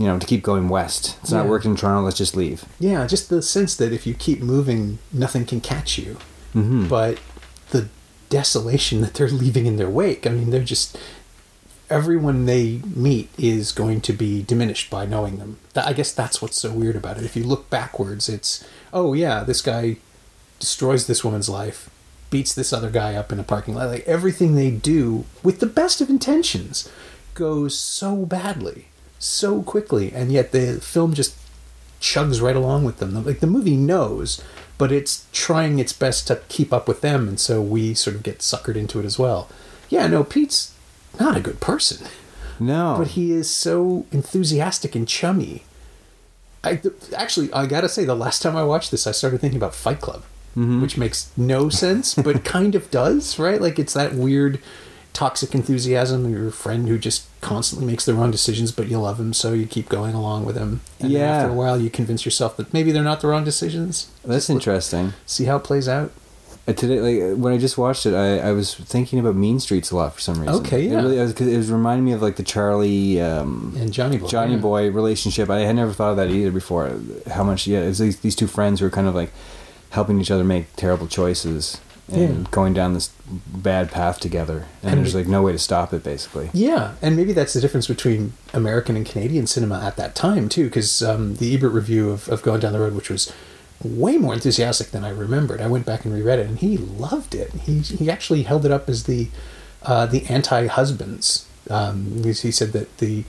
you 0.00 0.06
know 0.06 0.18
to 0.18 0.26
keep 0.26 0.42
going 0.42 0.68
west. 0.68 1.16
It's 1.22 1.30
not 1.36 1.44
Yeah. 1.44 1.50
working 1.50 1.72
in 1.72 1.76
Toronto. 1.76 2.02
Let's 2.06 2.16
just 2.24 2.34
leave. 2.42 2.64
yeah 2.88 3.06
just 3.06 3.28
the 3.28 3.42
sense 3.42 3.72
that 3.80 3.92
if 3.92 4.02
you 4.08 4.14
keep 4.14 4.40
moving 4.54 4.98
nothing 5.12 5.44
can 5.50 5.60
catch 5.60 5.98
you 5.98 6.16
Mm-hmm. 6.54 6.88
but 6.88 7.18
the 7.74 7.82
desolation 8.28 9.00
that 9.02 9.12
they're 9.14 9.28
leaving 9.44 9.66
in 9.66 9.76
their 9.76 9.88
wake 10.00 10.26
i 10.26 10.30
mean 10.30 10.50
they're 10.50 10.64
just 10.76 10.96
everyone 11.88 12.46
they 12.46 12.80
meet 12.94 13.28
is 13.38 13.72
going 13.72 14.00
to 14.00 14.12
be 14.12 14.42
diminished 14.42 14.88
by 14.90 15.04
knowing 15.06 15.36
them 15.38 15.58
i 15.76 15.92
guess 15.92 16.12
that's 16.12 16.40
what's 16.40 16.60
so 16.60 16.70
weird 16.72 16.94
about 16.96 17.16
it 17.18 17.24
if 17.24 17.34
you 17.36 17.42
look 17.44 17.68
backwards 17.70 18.28
it's 18.28 18.64
oh 18.92 19.12
yeah 19.12 19.42
this 19.42 19.60
guy 19.60 19.96
destroys 20.60 21.06
this 21.06 21.24
woman's 21.24 21.48
life 21.48 21.90
beats 22.30 22.54
this 22.54 22.72
other 22.72 22.90
guy 22.90 23.14
up 23.16 23.32
in 23.32 23.40
a 23.40 23.44
parking 23.44 23.74
lot 23.74 23.88
like 23.88 24.06
everything 24.06 24.54
they 24.54 24.70
do 24.70 25.24
with 25.42 25.58
the 25.58 25.66
best 25.66 26.00
of 26.00 26.08
intentions 26.08 26.88
goes 27.34 27.76
so 27.76 28.24
badly 28.24 28.86
so 29.20 29.62
quickly 29.62 30.10
and 30.12 30.32
yet 30.32 30.50
the 30.50 30.80
film 30.80 31.12
just 31.14 31.36
chugs 32.00 32.40
right 32.42 32.56
along 32.56 32.84
with 32.84 32.98
them. 32.98 33.22
Like 33.24 33.38
the 33.40 33.46
movie 33.46 33.76
knows, 33.76 34.42
but 34.78 34.90
it's 34.90 35.26
trying 35.32 35.78
its 35.78 35.92
best 35.92 36.26
to 36.28 36.40
keep 36.48 36.72
up 36.72 36.88
with 36.88 37.02
them, 37.02 37.28
and 37.28 37.38
so 37.38 37.60
we 37.60 37.92
sort 37.94 38.16
of 38.16 38.22
get 38.22 38.38
suckered 38.38 38.76
into 38.76 38.98
it 38.98 39.04
as 39.04 39.18
well. 39.18 39.48
Yeah, 39.90 40.06
no, 40.06 40.24
Pete's 40.24 40.72
not 41.18 41.36
a 41.36 41.40
good 41.40 41.60
person, 41.60 42.06
No, 42.58 42.94
but 42.98 43.08
he 43.08 43.32
is 43.32 43.50
so 43.50 44.06
enthusiastic 44.10 44.94
and 44.94 45.06
chummy. 45.06 45.64
I 46.64 46.76
th- 46.76 46.94
actually, 47.14 47.52
I 47.52 47.66
gotta 47.66 47.88
say, 47.90 48.04
the 48.06 48.14
last 48.16 48.40
time 48.40 48.56
I 48.56 48.62
watched 48.64 48.90
this, 48.90 49.06
I 49.06 49.12
started 49.12 49.40
thinking 49.40 49.58
about 49.58 49.74
Fight 49.74 50.00
Club, 50.00 50.22
Mhm. 50.56 50.80
which 50.80 50.96
makes 50.96 51.28
no 51.36 51.68
sense, 51.68 52.14
but 52.14 52.44
kind 52.44 52.74
of 52.74 52.90
does, 52.90 53.38
right? 53.38 53.60
Like 53.60 53.78
it's 53.78 53.92
that 53.94 54.14
weird 54.14 54.58
toxic 55.12 55.54
enthusiasm 55.54 56.30
your 56.30 56.50
friend 56.50 56.88
who 56.88 56.98
just 56.98 57.24
constantly 57.40 57.86
makes 57.86 58.04
the 58.04 58.14
wrong 58.14 58.30
decisions, 58.30 58.72
but 58.72 58.88
you 58.88 58.98
love 58.98 59.18
him, 59.18 59.32
so 59.32 59.52
you 59.52 59.66
keep 59.66 59.88
going 59.88 60.14
along 60.14 60.44
with 60.44 60.56
him. 60.56 60.80
And 61.00 61.10
Yeah. 61.10 61.20
after 61.38 61.50
a 61.50 61.54
while, 61.54 61.80
you 61.80 61.90
convince 61.90 62.24
yourself 62.24 62.56
that 62.56 62.72
maybe 62.72 62.92
they're 62.92 63.02
not 63.02 63.20
the 63.20 63.28
wrong 63.28 63.44
decisions. 63.44 64.06
that's 64.24 64.48
interesting. 64.50 65.12
See 65.26 65.44
how 65.44 65.56
it 65.56 65.64
plays 65.64 65.88
out. 65.88 66.12
Uh, 66.68 66.72
today, 66.74 67.00
like 67.00 67.38
when 67.38 67.52
I 67.54 67.58
just 67.58 67.78
watched 67.78 68.04
it, 68.06 68.14
I, 68.14 68.38
I 68.50 68.52
was 68.52 68.74
thinking 68.74 69.18
about 69.18 69.34
Mean 69.34 69.58
Streets 69.58 69.90
a 69.90 69.96
lot 69.96 70.14
for 70.14 70.20
some 70.20 70.38
reason. 70.40 70.54
Okay, 70.56 70.84
It 70.86 70.90
yeah. 70.92 70.96
really, 71.00 71.18
it 71.18 71.22
was, 71.22 71.32
'cause 71.32 71.46
it 71.48 71.56
was 71.56 71.70
reminding 71.70 72.04
me 72.04 72.12
of 72.12 72.20
like 72.22 72.36
the 72.36 72.42
Charlie. 72.42 73.20
Um, 73.20 73.74
And 73.78 73.90
Johnny 73.92 74.18
Boy. 74.18 74.28
Johnny 74.28 74.54
yeah. 74.54 74.60
Boy 74.60 74.90
relationship. 74.90 75.48
I 75.50 75.60
had 75.60 75.74
never 75.76 75.92
thought 75.92 76.10
of 76.10 76.16
that 76.18 76.30
either 76.30 76.50
before. 76.52 76.90
How 77.32 77.42
much, 77.44 77.66
yeah, 77.66 77.80
it's 77.80 77.98
these, 77.98 78.18
these 78.20 78.36
two 78.36 78.46
friends 78.46 78.80
who 78.80 78.86
are 78.86 78.90
kind 78.90 79.08
of 79.08 79.14
like 79.14 79.32
helping 79.90 80.20
each 80.20 80.30
other 80.30 80.44
make 80.44 80.66
terrible 80.76 81.06
choices 81.08 81.78
and 82.12 82.38
Yeah. 82.40 82.50
going 82.50 82.74
down 82.74 82.94
this 82.94 83.10
bad 83.46 83.90
path 83.90 84.20
together. 84.20 84.66
And, 84.82 84.92
And- 84.94 85.00
there's 85.04 85.14
like 85.14 85.26
no 85.28 85.42
way 85.42 85.52
to 85.52 85.58
stop 85.58 85.92
it, 85.92 86.02
basically. 86.02 86.50
Yeah, 86.52 86.92
and 87.02 87.16
maybe 87.16 87.32
that's 87.32 87.52
the 87.52 87.60
difference 87.60 87.86
between 87.86 88.32
American 88.52 88.96
and 88.96 89.06
Canadian 89.06 89.46
cinema 89.46 89.80
at 89.84 89.96
that 89.96 90.14
time 90.14 90.48
too, 90.48 90.64
because 90.64 91.02
um, 91.02 91.36
the 91.36 91.54
Ebert 91.54 91.72
review 91.72 92.10
of, 92.10 92.28
of 92.28 92.42
Going 92.42 92.60
Down 92.60 92.72
the 92.72 92.80
Road, 92.80 92.94
which 92.94 93.10
was 93.10 93.32
way 93.82 94.18
more 94.18 94.34
enthusiastic 94.34 94.90
than 94.90 95.04
I 95.04 95.10
remembered. 95.10 95.60
I 95.60 95.66
went 95.66 95.86
back 95.86 96.04
and 96.04 96.12
reread 96.12 96.38
it, 96.38 96.46
and 96.46 96.58
he 96.58 96.76
loved 96.76 97.34
it. 97.34 97.50
He 97.64 97.78
he 97.80 98.10
actually 98.10 98.42
held 98.42 98.66
it 98.66 98.70
up 98.72 98.88
as 98.88 99.04
the 99.04 99.28
uh, 99.82 100.04
the 100.06 100.26
anti 100.26 100.66
husbands. 100.66 101.46
Um, 101.70 102.22
he 102.24 102.32
said 102.50 102.72
that 102.72 102.98
the 102.98 103.24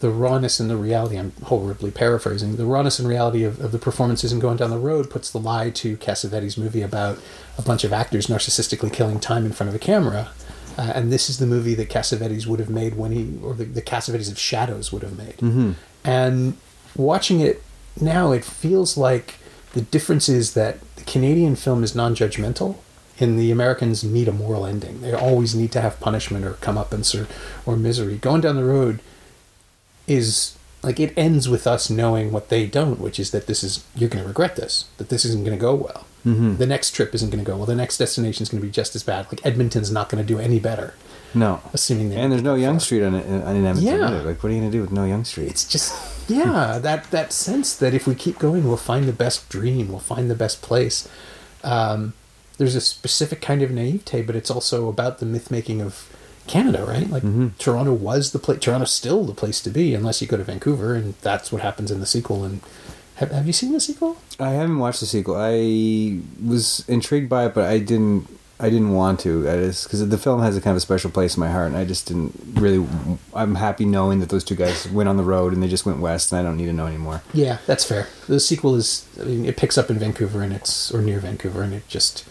the 0.00 0.10
rawness 0.10 0.60
and 0.60 0.68
the 0.68 0.76
reality. 0.76 1.16
I'm 1.16 1.32
horribly 1.44 1.90
paraphrasing. 1.90 2.56
The 2.56 2.66
rawness 2.66 2.98
and 2.98 3.08
reality 3.08 3.44
of, 3.44 3.60
of 3.60 3.72
the 3.72 3.78
performances 3.78 4.32
in 4.32 4.38
Going 4.38 4.58
Down 4.58 4.70
the 4.70 4.78
Road 4.78 5.10
puts 5.10 5.30
the 5.30 5.38
lie 5.38 5.70
to 5.70 5.96
Cassavetes' 5.96 6.58
movie 6.58 6.82
about 6.82 7.18
a 7.56 7.62
bunch 7.62 7.84
of 7.84 7.92
actors 7.92 8.26
narcissistically 8.26 8.92
killing 8.92 9.20
time 9.20 9.46
in 9.46 9.52
front 9.52 9.68
of 9.68 9.74
a 9.74 9.78
camera. 9.78 10.28
Uh, 10.78 10.92
and 10.94 11.10
this 11.10 11.30
is 11.30 11.38
the 11.38 11.46
movie 11.46 11.74
that 11.74 11.88
Cassavetes 11.88 12.46
would 12.46 12.60
have 12.60 12.68
made 12.68 12.96
when 12.96 13.12
he, 13.12 13.38
or 13.42 13.54
the, 13.54 13.64
the 13.64 13.80
Cassavetes 13.80 14.30
of 14.30 14.38
Shadows 14.38 14.92
would 14.92 15.02
have 15.02 15.16
made. 15.16 15.38
Mm-hmm. 15.38 15.72
And 16.04 16.58
watching 16.94 17.40
it 17.40 17.62
now, 17.98 18.32
it 18.32 18.44
feels 18.44 18.98
like 18.98 19.36
the 19.72 19.80
difference 19.80 20.28
is 20.28 20.52
that 20.54 20.78
the 20.96 21.04
Canadian 21.04 21.56
film 21.56 21.82
is 21.82 21.94
non 21.94 22.14
judgmental, 22.14 22.76
and 23.18 23.38
the 23.38 23.50
Americans 23.50 24.04
need 24.04 24.28
a 24.28 24.32
moral 24.32 24.66
ending. 24.66 25.00
They 25.00 25.14
always 25.14 25.54
need 25.54 25.72
to 25.72 25.80
have 25.80 25.98
punishment 26.00 26.44
or 26.44 26.52
comeuppance 26.52 27.18
or, 27.18 27.26
or 27.64 27.76
misery. 27.76 28.18
Going 28.18 28.42
down 28.42 28.56
the 28.56 28.64
road 28.64 29.00
is 30.06 30.56
like 30.82 31.00
it 31.00 31.12
ends 31.16 31.48
with 31.48 31.66
us 31.66 31.90
knowing 31.90 32.30
what 32.32 32.48
they 32.48 32.66
don't, 32.66 33.00
which 33.00 33.18
is 33.18 33.30
that 33.32 33.46
this 33.46 33.64
is 33.64 33.84
you're 33.96 34.08
going 34.10 34.22
to 34.22 34.28
regret 34.28 34.56
this, 34.56 34.84
that 34.98 35.08
this 35.08 35.24
isn't 35.24 35.44
going 35.44 35.56
to 35.56 35.60
go 35.60 35.74
well. 35.74 36.06
Mm-hmm. 36.24 36.56
The 36.56 36.66
next 36.66 36.90
trip 36.90 37.14
isn't 37.14 37.30
going 37.30 37.44
to 37.44 37.48
go 37.50 37.56
well. 37.56 37.66
The 37.66 37.74
next 37.76 37.98
destination 37.98 38.42
is 38.42 38.48
going 38.48 38.60
to 38.60 38.66
be 38.66 38.70
just 38.72 38.94
as 38.96 39.02
bad. 39.02 39.26
Like 39.30 39.44
Edmonton's 39.46 39.90
not 39.92 40.08
going 40.08 40.22
to 40.24 40.26
do 40.26 40.40
any 40.40 40.58
better, 40.58 40.94
No. 41.34 41.60
assuming 41.72 42.10
they 42.10 42.16
And 42.16 42.32
there's 42.32 42.42
no 42.42 42.54
Yonge. 42.56 42.82
Street 42.82 43.04
on 43.04 43.14
it 43.14 43.26
in 43.26 43.42
Edmonton. 43.42 43.84
Yeah. 43.84 44.06
either. 44.08 44.22
Like, 44.22 44.42
what 44.42 44.50
are 44.50 44.52
you 44.54 44.60
gonna 44.60 44.72
do 44.72 44.80
with 44.80 44.90
no 44.92 45.04
Yonge 45.04 45.26
Street? 45.26 45.48
It's 45.48 45.66
just 45.68 45.94
yeah, 46.28 46.78
that 46.82 47.10
that 47.12 47.32
sense 47.32 47.74
that 47.76 47.94
if 47.94 48.06
we 48.06 48.14
keep 48.14 48.38
going, 48.38 48.64
we'll 48.66 48.76
find 48.76 49.06
the 49.06 49.12
best 49.12 49.48
dream, 49.48 49.88
we'll 49.88 49.98
find 50.00 50.28
the 50.30 50.34
best 50.34 50.62
place. 50.62 51.08
Um, 51.62 52.14
there's 52.58 52.74
a 52.74 52.80
specific 52.80 53.40
kind 53.40 53.62
of 53.62 53.70
naivete, 53.70 54.22
but 54.22 54.34
it's 54.34 54.50
also 54.50 54.88
about 54.88 55.18
the 55.18 55.26
myth 55.26 55.50
making 55.50 55.80
of 55.80 56.08
Canada, 56.46 56.84
right? 56.86 57.08
Like 57.10 57.22
Mhm. 57.22 57.52
Toronto 57.58 57.92
was 57.92 58.32
the 58.32 58.38
place. 58.38 58.60
Toronto's 58.60 58.92
still 58.92 59.24
the 59.24 59.34
place 59.34 59.60
to 59.62 59.70
be, 59.70 59.94
unless 59.94 60.20
you 60.22 60.28
go 60.28 60.36
to 60.36 60.44
Vancouver, 60.44 60.94
and 60.94 61.14
that's 61.22 61.50
what 61.52 61.62
happens 61.62 61.90
in 61.90 62.00
the 62.00 62.06
sequel. 62.06 62.44
And 62.44 62.60
have, 63.16 63.30
have 63.32 63.46
you 63.46 63.52
seen 63.52 63.72
the 63.72 63.80
sequel? 63.80 64.16
I 64.38 64.50
haven't 64.50 64.78
watched 64.78 65.00
the 65.00 65.06
sequel. 65.06 65.36
I 65.36 66.20
was 66.44 66.84
intrigued 66.88 67.28
by 67.28 67.46
it, 67.46 67.54
but 67.54 67.64
I 67.64 67.78
didn't. 67.78 68.28
I 68.58 68.70
didn't 68.70 68.92
want 68.94 69.20
to. 69.20 69.46
I 69.50 69.56
just 69.56 69.84
because 69.84 70.08
the 70.08 70.16
film 70.16 70.40
has 70.40 70.56
a 70.56 70.62
kind 70.62 70.70
of 70.72 70.78
a 70.78 70.80
special 70.80 71.10
place 71.10 71.36
in 71.36 71.40
my 71.40 71.50
heart, 71.50 71.66
and 71.66 71.76
I 71.76 71.84
just 71.84 72.06
didn't 72.08 72.32
really. 72.54 72.86
I'm 73.34 73.56
happy 73.56 73.84
knowing 73.84 74.20
that 74.20 74.30
those 74.30 74.44
two 74.44 74.54
guys 74.54 74.88
went 74.90 75.10
on 75.10 75.18
the 75.18 75.24
road 75.24 75.52
and 75.52 75.62
they 75.62 75.68
just 75.68 75.84
went 75.84 75.98
west, 76.00 76.32
and 76.32 76.38
I 76.40 76.42
don't 76.42 76.56
need 76.56 76.64
to 76.66 76.72
know 76.72 76.86
anymore. 76.86 77.20
Yeah, 77.34 77.58
that's 77.66 77.84
fair. 77.84 78.08
The 78.28 78.40
sequel 78.40 78.74
is, 78.74 79.04
I 79.20 79.24
mean, 79.24 79.44
it 79.44 79.58
picks 79.58 79.76
up 79.76 79.90
in 79.90 79.98
Vancouver 79.98 80.40
and 80.42 80.54
it's 80.54 80.90
or 80.90 81.02
near 81.02 81.20
Vancouver, 81.20 81.62
and 81.62 81.74
it 81.74 81.86
just, 81.86 82.24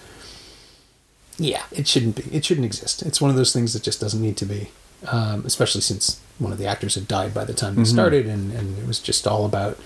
yeah, 1.38 1.64
it 1.72 1.88
shouldn't 1.88 2.16
be. 2.16 2.24
It 2.36 2.46
shouldn't 2.46 2.66
exist. 2.66 3.02
It's 3.04 3.20
one 3.22 3.30
of 3.30 3.36
those 3.38 3.52
things 3.54 3.74
that 3.74 3.84
just 3.84 4.00
doesn't 4.02 4.22
need 4.22 4.38
to 4.38 4.46
be, 4.46 4.70
um, 5.08 5.44
especially 5.46 5.82
since 5.82 6.20
one 6.40 6.52
of 6.52 6.58
the 6.58 6.66
actors 6.66 6.96
had 6.96 7.08
died 7.08 7.34
by 7.34 7.46
the 7.46 7.54
time 7.54 7.76
they 7.76 7.82
Mhm. 7.84 7.88
started, 7.94 8.26
and 8.28 8.52
and 8.54 8.78
it 8.80 8.88
was 8.88 9.00
just 9.00 9.26
all 9.28 9.46
about 9.46 9.78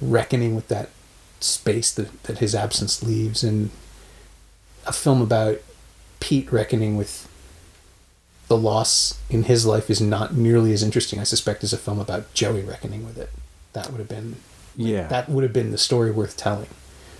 reckoning 0.00 0.54
with 0.54 0.68
that 0.68 0.90
space 1.40 1.90
that 1.92 2.22
that 2.24 2.38
his 2.38 2.54
absence 2.54 3.02
leaves, 3.02 3.42
and 3.42 3.70
a 4.86 4.92
film 4.92 5.20
about 5.22 5.60
Pete 6.20 6.50
reckoning 6.52 6.96
with 6.96 7.28
the 8.48 8.56
loss 8.56 9.14
in 9.28 9.42
his 9.44 9.66
life 9.66 9.90
is 9.90 10.00
not 10.00 10.34
nearly 10.34 10.72
as 10.72 10.82
interesting, 10.82 11.18
I 11.20 11.24
suspect, 11.24 11.62
as 11.62 11.72
a 11.74 11.78
film 11.78 11.98
about 12.00 12.32
Joey 12.34 12.62
reckoning 12.62 13.04
with 13.04 13.18
it. 13.18 13.30
That 13.74 13.90
would 13.90 13.98
have 13.98 14.08
been 14.08 14.36
Yeah. 14.76 15.06
that 15.08 15.28
would 15.28 15.42
have 15.44 15.52
been 15.52 15.70
the 15.70 15.78
story 15.78 16.10
worth 16.10 16.36
telling. 16.36 16.68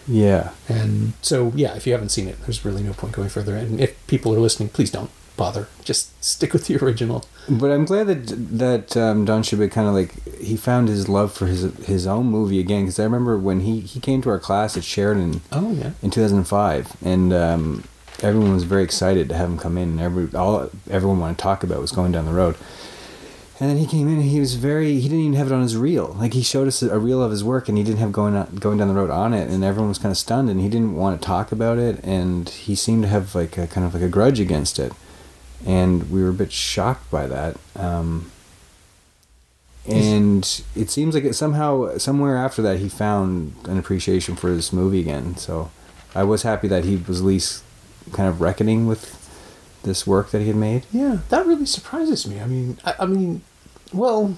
Yeah. 0.08 0.52
And 0.68 1.12
so, 1.22 1.52
yeah, 1.54 1.74
if 1.76 1.86
you 1.86 1.92
haven't 1.92 2.08
seen 2.08 2.28
it, 2.28 2.40
there's 2.42 2.64
really 2.64 2.82
no 2.82 2.92
point 2.92 3.12
going 3.14 3.28
further. 3.28 3.56
And 3.56 3.80
if 3.80 4.06
people 4.06 4.34
are 4.34 4.40
listening, 4.40 4.70
please 4.70 4.90
don't 4.90 5.10
bother. 5.36 5.68
Just 5.84 6.22
stick 6.22 6.52
with 6.52 6.66
the 6.66 6.76
original. 6.84 7.24
But 7.48 7.70
I'm 7.70 7.84
glad 7.84 8.08
that 8.08 8.26
that 8.58 8.96
um, 8.96 9.24
Don 9.24 9.42
Shebib 9.42 9.70
kind 9.70 9.88
of 9.88 9.94
like 9.94 10.38
he 10.38 10.56
found 10.56 10.88
his 10.88 11.08
love 11.08 11.32
for 11.32 11.46
his 11.46 11.62
his 11.86 12.06
own 12.06 12.26
movie 12.26 12.60
again. 12.60 12.82
Because 12.82 12.98
I 12.98 13.04
remember 13.04 13.38
when 13.38 13.60
he 13.60 13.80
he 13.80 14.00
came 14.00 14.20
to 14.22 14.30
our 14.30 14.38
class 14.38 14.76
at 14.76 14.84
Sheridan 14.84 15.40
Oh 15.52 15.72
yeah, 15.72 15.92
in 16.02 16.10
2005, 16.10 16.96
and 17.02 17.32
um, 17.32 17.84
everyone 18.22 18.52
was 18.52 18.64
very 18.64 18.82
excited 18.82 19.28
to 19.30 19.36
have 19.36 19.48
him 19.48 19.58
come 19.58 19.78
in. 19.78 19.90
And 19.90 20.00
every 20.00 20.28
all 20.34 20.70
everyone 20.90 21.20
wanted 21.20 21.38
to 21.38 21.42
talk 21.42 21.62
about 21.62 21.80
was 21.80 21.92
going 21.92 22.12
down 22.12 22.26
the 22.26 22.32
road. 22.34 22.56
And 23.60 23.68
then 23.68 23.78
he 23.78 23.86
came 23.86 24.06
in, 24.06 24.14
and 24.14 24.30
he 24.30 24.38
was 24.38 24.54
very. 24.54 25.00
He 25.00 25.08
didn't 25.08 25.20
even 25.20 25.32
have 25.34 25.50
it 25.50 25.54
on 25.54 25.62
his 25.62 25.76
reel. 25.76 26.14
Like 26.18 26.32
he 26.32 26.42
showed 26.42 26.68
us 26.68 26.80
a 26.80 26.98
reel 26.98 27.22
of 27.22 27.32
his 27.32 27.42
work, 27.42 27.68
and 27.68 27.76
he 27.76 27.82
didn't 27.82 27.98
have 27.98 28.12
going 28.12 28.36
on, 28.36 28.54
going 28.56 28.78
down 28.78 28.88
the 28.88 28.94
road 28.94 29.10
on 29.10 29.34
it. 29.34 29.50
And 29.50 29.64
everyone 29.64 29.88
was 29.88 29.98
kind 29.98 30.12
of 30.12 30.18
stunned, 30.18 30.48
and 30.48 30.60
he 30.60 30.68
didn't 30.68 30.94
want 30.94 31.20
to 31.20 31.26
talk 31.26 31.50
about 31.50 31.78
it. 31.78 31.98
And 32.04 32.48
he 32.48 32.74
seemed 32.74 33.02
to 33.02 33.08
have 33.08 33.34
like 33.34 33.58
a 33.58 33.66
kind 33.66 33.86
of 33.86 33.94
like 33.94 34.02
a 34.02 34.08
grudge 34.08 34.38
against 34.38 34.78
it. 34.78 34.92
And 35.66 36.08
we 36.10 36.22
were 36.22 36.28
a 36.28 36.34
bit 36.34 36.52
shocked 36.52 37.10
by 37.10 37.26
that. 37.26 37.56
Um, 37.74 38.30
and 39.88 40.62
it 40.76 40.90
seems 40.90 41.14
like 41.14 41.24
it 41.24 41.34
somehow 41.34 41.96
somewhere 41.96 42.36
after 42.36 42.60
that 42.62 42.78
he 42.78 42.88
found 42.88 43.54
an 43.64 43.78
appreciation 43.78 44.36
for 44.36 44.50
his 44.50 44.72
movie 44.72 45.00
again. 45.00 45.36
So 45.36 45.70
I 46.14 46.24
was 46.24 46.42
happy 46.42 46.68
that 46.68 46.84
he 46.84 46.96
was 46.96 47.20
at 47.20 47.26
least 47.26 47.64
kind 48.12 48.28
of 48.28 48.40
reckoning 48.40 48.86
with 48.86 49.17
this 49.82 50.06
work 50.06 50.30
that 50.30 50.40
he 50.40 50.48
had 50.48 50.56
made. 50.56 50.84
yeah, 50.92 51.18
that 51.28 51.46
really 51.46 51.66
surprises 51.66 52.26
me. 52.26 52.40
I 52.40 52.46
mean, 52.46 52.78
I, 52.84 52.94
I 53.00 53.06
mean, 53.06 53.42
well, 53.92 54.36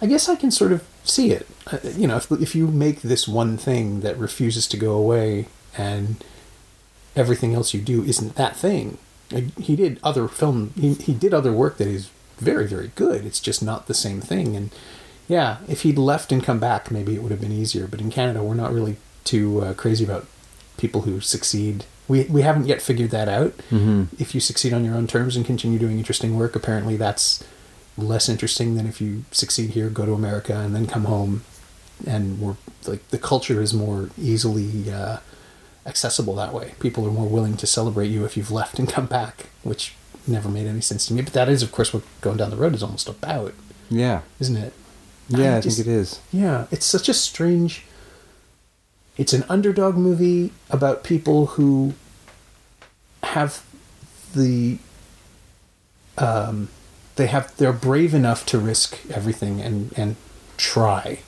I 0.00 0.06
guess 0.06 0.28
I 0.28 0.36
can 0.36 0.50
sort 0.50 0.72
of 0.72 0.84
see 1.04 1.32
it. 1.32 1.46
Uh, 1.66 1.78
you 1.96 2.06
know, 2.06 2.16
if 2.16 2.30
if 2.32 2.54
you 2.54 2.66
make 2.66 3.02
this 3.02 3.28
one 3.28 3.56
thing 3.56 4.00
that 4.00 4.16
refuses 4.18 4.66
to 4.68 4.76
go 4.76 4.92
away, 4.92 5.46
and 5.76 6.22
everything 7.16 7.54
else 7.54 7.74
you 7.74 7.80
do 7.80 8.02
isn't 8.04 8.34
that 8.36 8.56
thing. 8.56 8.98
He 9.58 9.76
did 9.76 10.00
other 10.02 10.26
film. 10.28 10.72
He 10.76 10.94
he 10.94 11.14
did 11.14 11.34
other 11.34 11.52
work 11.52 11.78
that 11.78 11.88
is 11.88 12.10
very 12.38 12.66
very 12.66 12.90
good. 12.94 13.24
It's 13.24 13.40
just 13.40 13.62
not 13.62 13.86
the 13.86 13.94
same 13.94 14.20
thing. 14.20 14.56
And 14.56 14.70
yeah, 15.28 15.58
if 15.68 15.82
he'd 15.82 15.98
left 15.98 16.32
and 16.32 16.42
come 16.42 16.58
back, 16.58 16.90
maybe 16.90 17.14
it 17.14 17.22
would 17.22 17.30
have 17.30 17.40
been 17.40 17.52
easier. 17.52 17.86
But 17.86 18.00
in 18.00 18.10
Canada, 18.10 18.42
we're 18.42 18.54
not 18.54 18.72
really 18.72 18.96
too 19.24 19.60
uh, 19.60 19.74
crazy 19.74 20.04
about 20.04 20.26
people 20.76 21.02
who 21.02 21.20
succeed. 21.20 21.84
We 22.10 22.24
we 22.24 22.42
haven't 22.42 22.66
yet 22.66 22.82
figured 22.82 23.10
that 23.10 23.28
out. 23.28 23.52
Mm-hmm. 23.70 24.04
If 24.18 24.34
you 24.34 24.40
succeed 24.40 24.72
on 24.72 24.84
your 24.84 24.94
own 24.96 25.06
terms 25.06 25.36
and 25.36 25.44
continue 25.46 25.78
doing 25.78 25.98
interesting 25.98 26.36
work, 26.36 26.56
apparently 26.56 26.96
that's 26.96 27.42
less 27.96 28.28
interesting 28.28 28.74
than 28.76 28.86
if 28.86 29.00
you 29.00 29.24
succeed 29.30 29.70
here, 29.70 29.88
go 29.90 30.04
to 30.06 30.12
America, 30.14 30.54
and 30.58 30.74
then 30.74 30.86
come 30.86 31.04
home. 31.04 31.42
And 32.06 32.40
we're 32.40 32.56
like 32.86 33.06
the 33.10 33.18
culture 33.18 33.60
is 33.62 33.72
more 33.74 34.10
easily 34.20 34.90
uh, 34.90 35.18
accessible 35.86 36.34
that 36.36 36.52
way. 36.52 36.74
People 36.80 37.06
are 37.06 37.10
more 37.12 37.28
willing 37.28 37.56
to 37.58 37.66
celebrate 37.66 38.08
you 38.08 38.24
if 38.24 38.36
you've 38.36 38.50
left 38.50 38.78
and 38.78 38.88
come 38.88 39.06
back, 39.06 39.46
which 39.62 39.94
never 40.26 40.48
made 40.48 40.66
any 40.66 40.80
sense 40.80 41.06
to 41.06 41.14
me. 41.14 41.22
But 41.22 41.32
that 41.34 41.48
is, 41.48 41.62
of 41.62 41.70
course, 41.72 41.92
what 41.94 42.02
going 42.22 42.38
down 42.38 42.50
the 42.50 42.56
road 42.56 42.74
is 42.74 42.82
almost 42.82 43.08
about, 43.08 43.54
Yeah, 43.88 44.22
isn't 44.38 44.56
it? 44.56 44.72
yeah, 45.28 45.56
I, 45.56 45.60
just- 45.60 45.76
think 45.76 45.86
it 45.88 45.92
is. 45.92 46.18
Yeah, 46.32 46.66
it's 46.70 46.86
such 46.86 47.08
a 47.08 47.14
strange. 47.14 47.84
It's 49.20 49.34
an 49.34 49.44
underdog 49.50 49.96
movie 49.98 50.50
about 50.70 51.04
people 51.04 51.44
who 51.44 51.92
have 53.22 53.62
the. 54.34 54.78
Um, 56.16 56.68
they 57.16 57.26
have 57.26 57.54
they're 57.58 57.70
brave 57.70 58.14
enough 58.14 58.46
to 58.46 58.58
risk 58.58 58.98
everything 59.10 59.60
and 59.60 59.92
and 59.94 60.16
try. 60.56 61.18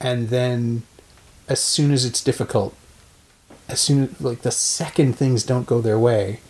And 0.00 0.28
then, 0.28 0.82
as 1.48 1.60
soon 1.60 1.92
as 1.92 2.04
it's 2.04 2.22
difficult, 2.22 2.76
as 3.70 3.80
soon 3.80 4.02
as 4.02 4.20
like 4.20 4.42
the 4.42 4.50
second 4.50 5.16
things 5.16 5.44
don't 5.44 5.64
go 5.64 5.80
their 5.80 5.98
way. 5.98 6.40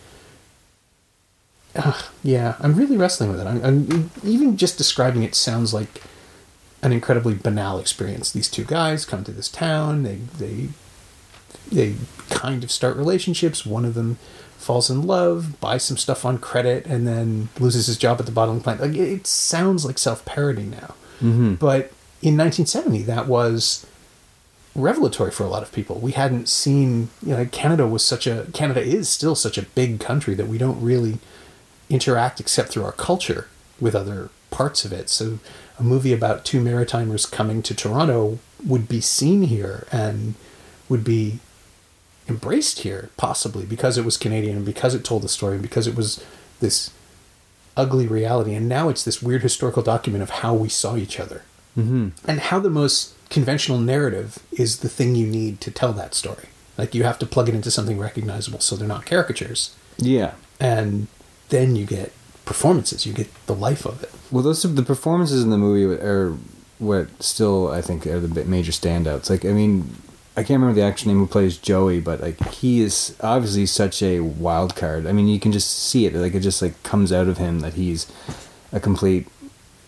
Ugh, 1.73 2.03
yeah, 2.21 2.57
I'm 2.59 2.75
really 2.75 2.97
wrestling 2.97 3.31
with 3.31 3.39
it. 3.39 3.47
I'm, 3.47 3.63
I'm 3.63 4.11
even 4.25 4.57
just 4.57 4.77
describing 4.77 5.23
it 5.23 5.35
sounds 5.35 5.73
like 5.73 6.03
an 6.83 6.91
incredibly 6.91 7.33
banal 7.33 7.79
experience. 7.79 8.31
These 8.31 8.49
two 8.49 8.63
guys 8.65 9.05
come 9.05 9.23
to 9.23 9.31
this 9.31 9.49
town. 9.49 10.03
They 10.03 10.15
they 10.37 10.69
they 11.71 11.95
kind 12.29 12.63
of 12.63 12.71
start 12.71 12.95
relationships. 12.97 13.65
One 13.65 13.85
of 13.85 13.93
them 13.95 14.17
falls 14.57 14.89
in 14.89 15.01
love, 15.07 15.59
buys 15.59 15.83
some 15.83 15.97
stuff 15.97 16.23
on 16.25 16.37
credit, 16.37 16.85
and 16.85 17.07
then 17.07 17.49
loses 17.59 17.87
his 17.87 17.97
job 17.97 18.19
at 18.19 18.25
the 18.25 18.31
bottling 18.31 18.61
plant. 18.61 18.79
Like 18.81 18.95
it, 18.95 19.25
sounds 19.27 19.85
like 19.85 19.97
self 19.97 20.23
parody 20.25 20.63
now, 20.63 20.93
Mm-hmm. 21.21 21.55
but 21.55 21.91
in 22.21 22.37
1970 22.37 23.03
that 23.03 23.27
was 23.27 23.85
revelatory 24.75 25.29
for 25.31 25.43
a 25.43 25.47
lot 25.47 25.61
of 25.63 25.71
people. 25.71 25.99
We 25.99 26.13
hadn't 26.13 26.49
seen 26.49 27.09
you 27.21 27.35
know 27.35 27.45
Canada 27.45 27.85
was 27.87 28.03
such 28.05 28.25
a 28.27 28.47
Canada 28.53 28.81
is 28.81 29.07
still 29.09 29.35
such 29.35 29.57
a 29.57 29.61
big 29.63 29.99
country 29.99 30.33
that 30.35 30.47
we 30.47 30.57
don't 30.57 30.81
really 30.81 31.19
interact 31.89 32.39
except 32.39 32.69
through 32.69 32.83
our 32.85 32.91
culture 32.93 33.47
with 33.79 33.95
other 33.95 34.29
parts 34.51 34.85
of 34.85 34.91
it. 34.93 35.09
So 35.09 35.39
a 35.83 35.87
movie 35.87 36.13
about 36.13 36.45
two 36.45 36.61
maritimers 36.61 37.29
coming 37.29 37.61
to 37.63 37.75
Toronto 37.75 38.39
would 38.65 38.87
be 38.87 39.01
seen 39.01 39.43
here 39.43 39.85
and 39.91 40.35
would 40.89 41.03
be 41.03 41.39
embraced 42.29 42.79
here 42.79 43.09
possibly 43.17 43.65
because 43.65 43.97
it 43.97 44.05
was 44.05 44.17
Canadian 44.17 44.57
and 44.57 44.65
because 44.65 44.95
it 44.95 45.03
told 45.03 45.21
the 45.23 45.29
story 45.29 45.53
and 45.55 45.61
because 45.61 45.87
it 45.87 45.95
was 45.95 46.23
this 46.61 46.91
ugly 47.75 48.07
reality 48.07 48.53
and 48.53 48.69
now 48.69 48.87
it's 48.87 49.03
this 49.03 49.21
weird 49.21 49.41
historical 49.41 49.81
document 49.83 50.21
of 50.23 50.29
how 50.29 50.53
we 50.53 50.69
saw 50.69 50.95
each 50.95 51.19
other 51.19 51.43
Mm-hmm. 51.75 52.09
and 52.29 52.39
how 52.39 52.59
the 52.59 52.69
most 52.69 53.15
conventional 53.31 53.79
narrative 53.79 54.37
is 54.51 54.81
the 54.81 54.89
thing 54.89 55.15
you 55.15 55.25
need 55.25 55.59
to 55.61 55.71
tell 55.71 55.91
that 55.93 56.13
story. 56.13 56.49
Like 56.77 56.93
you 56.93 57.03
have 57.03 57.17
to 57.17 57.25
plug 57.25 57.49
it 57.49 57.55
into 57.55 57.71
something 57.71 57.97
recognizable 57.97 58.59
so 58.59 58.75
they're 58.75 58.87
not 58.87 59.07
caricatures. 59.07 59.75
Yeah. 59.97 60.35
And 60.59 61.07
then 61.49 61.75
you 61.75 61.87
get 61.87 62.11
performances, 62.45 63.05
you 63.05 63.13
get 63.13 63.33
the 63.45 63.55
life 63.55 63.85
of 63.85 64.03
it. 64.03 64.11
Well, 64.31 64.43
those 64.43 64.63
the 64.63 64.83
performances 64.83 65.43
in 65.43 65.49
the 65.49 65.57
movie 65.57 65.85
are 66.01 66.37
what 66.79 67.23
still 67.23 67.71
I 67.71 67.81
think 67.81 68.05
are 68.07 68.19
the 68.19 68.45
major 68.45 68.71
standouts. 68.71 69.29
Like, 69.29 69.45
I 69.45 69.49
mean, 69.49 69.95
I 70.35 70.41
can't 70.41 70.59
remember 70.61 70.73
the 70.73 70.85
actor 70.85 71.07
name 71.07 71.19
who 71.19 71.27
plays 71.27 71.57
Joey, 71.57 71.99
but 71.99 72.19
like 72.19 72.43
he 72.49 72.81
is 72.81 73.15
obviously 73.21 73.65
such 73.65 74.01
a 74.01 74.21
wild 74.21 74.75
card. 74.75 75.05
I 75.05 75.11
mean, 75.11 75.27
you 75.27 75.39
can 75.39 75.51
just 75.51 75.69
see 75.69 76.05
it. 76.05 76.13
Like 76.13 76.33
it 76.33 76.39
just 76.39 76.61
like 76.61 76.81
comes 76.83 77.11
out 77.11 77.27
of 77.27 77.37
him 77.37 77.59
that 77.59 77.75
he's 77.75 78.11
a 78.71 78.79
complete, 78.79 79.27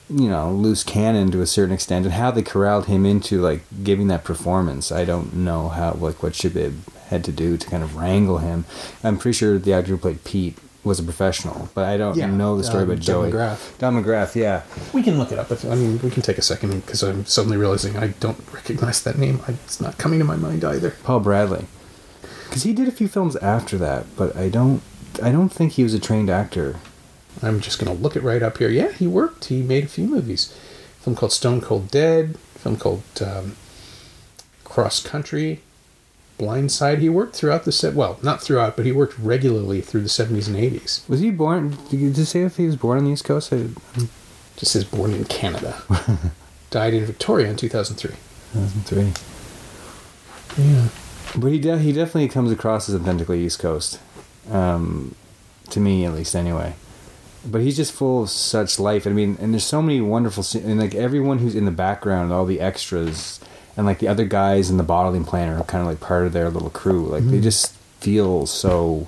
you 0.07 0.29
know, 0.29 0.51
loose 0.51 0.83
cannon 0.83 1.31
to 1.31 1.41
a 1.41 1.47
certain 1.47 1.73
extent. 1.73 2.05
And 2.05 2.13
how 2.13 2.29
they 2.29 2.43
corralled 2.43 2.85
him 2.85 3.05
into 3.05 3.41
like 3.41 3.63
giving 3.83 4.07
that 4.07 4.23
performance, 4.23 4.91
I 4.91 5.03
don't 5.03 5.33
know 5.33 5.69
how 5.69 5.93
like 5.93 6.21
what 6.21 6.33
Shebib 6.33 6.75
had 7.07 7.23
to 7.23 7.31
do 7.31 7.57
to 7.57 7.67
kind 7.67 7.83
of 7.83 7.95
wrangle 7.95 8.37
him. 8.37 8.65
I'm 9.03 9.17
pretty 9.17 9.37
sure 9.37 9.57
the 9.57 9.73
actor 9.73 9.91
who 9.91 9.97
played 9.97 10.23
Pete 10.23 10.57
was 10.85 10.99
a 10.99 11.03
professional, 11.03 11.69
but 11.73 11.83
I 11.85 11.97
don't 11.97 12.15
Yeah, 12.15 12.27
know 12.27 12.55
the 12.57 12.63
story 12.63 12.83
um, 12.83 12.89
about 12.91 12.97
Doug 13.03 13.05
Joey. 13.05 13.31
McGrath. 13.31 13.77
Don 13.79 14.01
McGrath, 14.01 14.35
yeah. 14.35 14.61
We 14.93 15.01
can 15.03 15.17
look 15.17 15.31
it 15.31 15.39
up. 15.39 15.51
If, 15.51 15.65
I 15.65 15.75
mean, 15.75 15.99
we 16.01 16.11
can 16.11 16.21
take 16.21 16.37
a 16.37 16.41
second 16.43 16.85
because 16.85 17.01
I'm 17.03 17.25
suddenly 17.25 17.57
realizing 17.57 17.97
I 17.97 18.07
don't 18.19 18.37
recognize 18.53 19.03
that 19.03 19.17
name. 19.17 19.41
I, 19.47 19.53
it's 19.65 19.81
not 19.81 19.97
coming 19.97 20.19
to 20.19 20.25
my 20.25 20.35
mind 20.35 20.63
either. 20.63 20.91
Paul 21.03 21.21
Bradley, 21.21 21.65
because 22.45 22.63
he 22.63 22.71
did 22.73 22.87
a 22.87 22.91
few 22.91 23.07
films 23.07 23.35
after 23.37 23.77
that, 23.79 24.05
but 24.15 24.35
I 24.37 24.47
don't, 24.49 24.81
I 25.23 25.31
don't 25.31 25.49
think 25.49 25.73
he 25.73 25.83
was 25.83 25.93
a 25.93 25.99
trained 25.99 26.29
actor. 26.29 26.75
I'm 27.41 27.59
just 27.59 27.79
going 27.83 27.93
to 27.95 28.01
look 28.01 28.15
it 28.15 28.23
right 28.23 28.41
up 28.43 28.59
here. 28.59 28.69
Yeah, 28.69 28.91
he 28.93 29.07
worked. 29.07 29.45
He 29.45 29.61
made 29.61 29.83
a 29.83 29.87
few 29.87 30.07
movies. 30.07 30.55
A 30.99 31.03
film 31.03 31.15
called 31.15 31.33
Stone 31.33 31.61
Cold 31.61 31.89
Dead. 31.91 32.37
A 32.55 32.59
film 32.59 32.77
called 32.77 33.03
um, 33.25 33.55
Cross 34.63 35.03
Country. 35.03 35.61
Blindside. 36.39 36.99
He 36.99 37.09
worked 37.09 37.35
throughout 37.35 37.63
the 37.63 37.71
set. 37.71 37.93
Well, 37.93 38.19
not 38.21 38.41
throughout, 38.41 38.75
but 38.75 38.85
he 38.85 38.91
worked 38.91 39.17
regularly 39.19 39.81
through 39.81 40.01
the 40.01 40.09
70s 40.09 40.47
and 40.47 40.55
80s. 40.55 41.07
Was 41.07 41.19
he 41.21 41.31
born? 41.31 41.77
Did 41.89 41.99
you 41.99 42.13
say 42.25 42.41
if 42.41 42.57
he 42.57 42.65
was 42.65 42.75
born 42.75 42.97
on 42.97 43.05
the 43.05 43.11
East 43.11 43.23
Coast? 43.23 43.53
I, 43.53 43.67
Just 44.57 44.71
says 44.73 44.83
born 44.83 45.13
in 45.13 45.25
Canada. 45.25 45.81
Died 46.71 46.93
in 46.93 47.05
Victoria 47.05 47.49
in 47.49 47.55
2003. 47.55 48.15
2003. 48.53 49.13
Yeah. 50.63 50.87
But 51.37 51.51
he 51.51 51.59
de- 51.59 51.79
he 51.79 51.91
definitely 51.91 52.29
comes 52.29 52.51
across 52.51 52.87
as 52.89 52.95
authentically 52.95 53.43
East 53.45 53.59
Coast, 53.59 53.99
um, 54.49 55.15
to 55.69 55.79
me 55.79 56.05
at 56.05 56.13
least 56.13 56.35
anyway. 56.35 56.75
But 57.45 57.61
he's 57.61 57.75
just 57.77 57.91
full 57.91 58.23
of 58.23 58.29
such 58.29 58.79
life. 58.79 59.05
I 59.05 59.11
mean, 59.11 59.37
and 59.39 59.53
there's 59.53 59.65
so 59.65 59.81
many 59.81 60.01
wonderful 60.01 60.43
scenes, 60.43 60.65
and 60.65 60.79
like 60.79 60.95
everyone 60.95 61.39
who's 61.39 61.55
in 61.55 61.65
the 61.65 61.71
background, 61.71 62.31
all 62.31 62.45
the 62.45 62.59
extras, 62.61 63.39
and 63.77 63.85
like 63.85 63.99
the 63.99 64.07
other 64.07 64.25
guys 64.25 64.69
in 64.69 64.77
the 64.77 64.83
bottling 64.83 65.25
plant 65.25 65.59
are 65.59 65.63
kind 65.65 65.81
of 65.81 65.87
like 65.87 65.99
part 65.99 66.25
of 66.25 66.33
their 66.33 66.49
little 66.49 66.69
crew. 66.69 67.07
Like 67.07 67.25
they 67.29 67.39
Mhm. 67.39 67.43
just 67.43 67.73
feel 67.99 68.45
so 68.45 69.07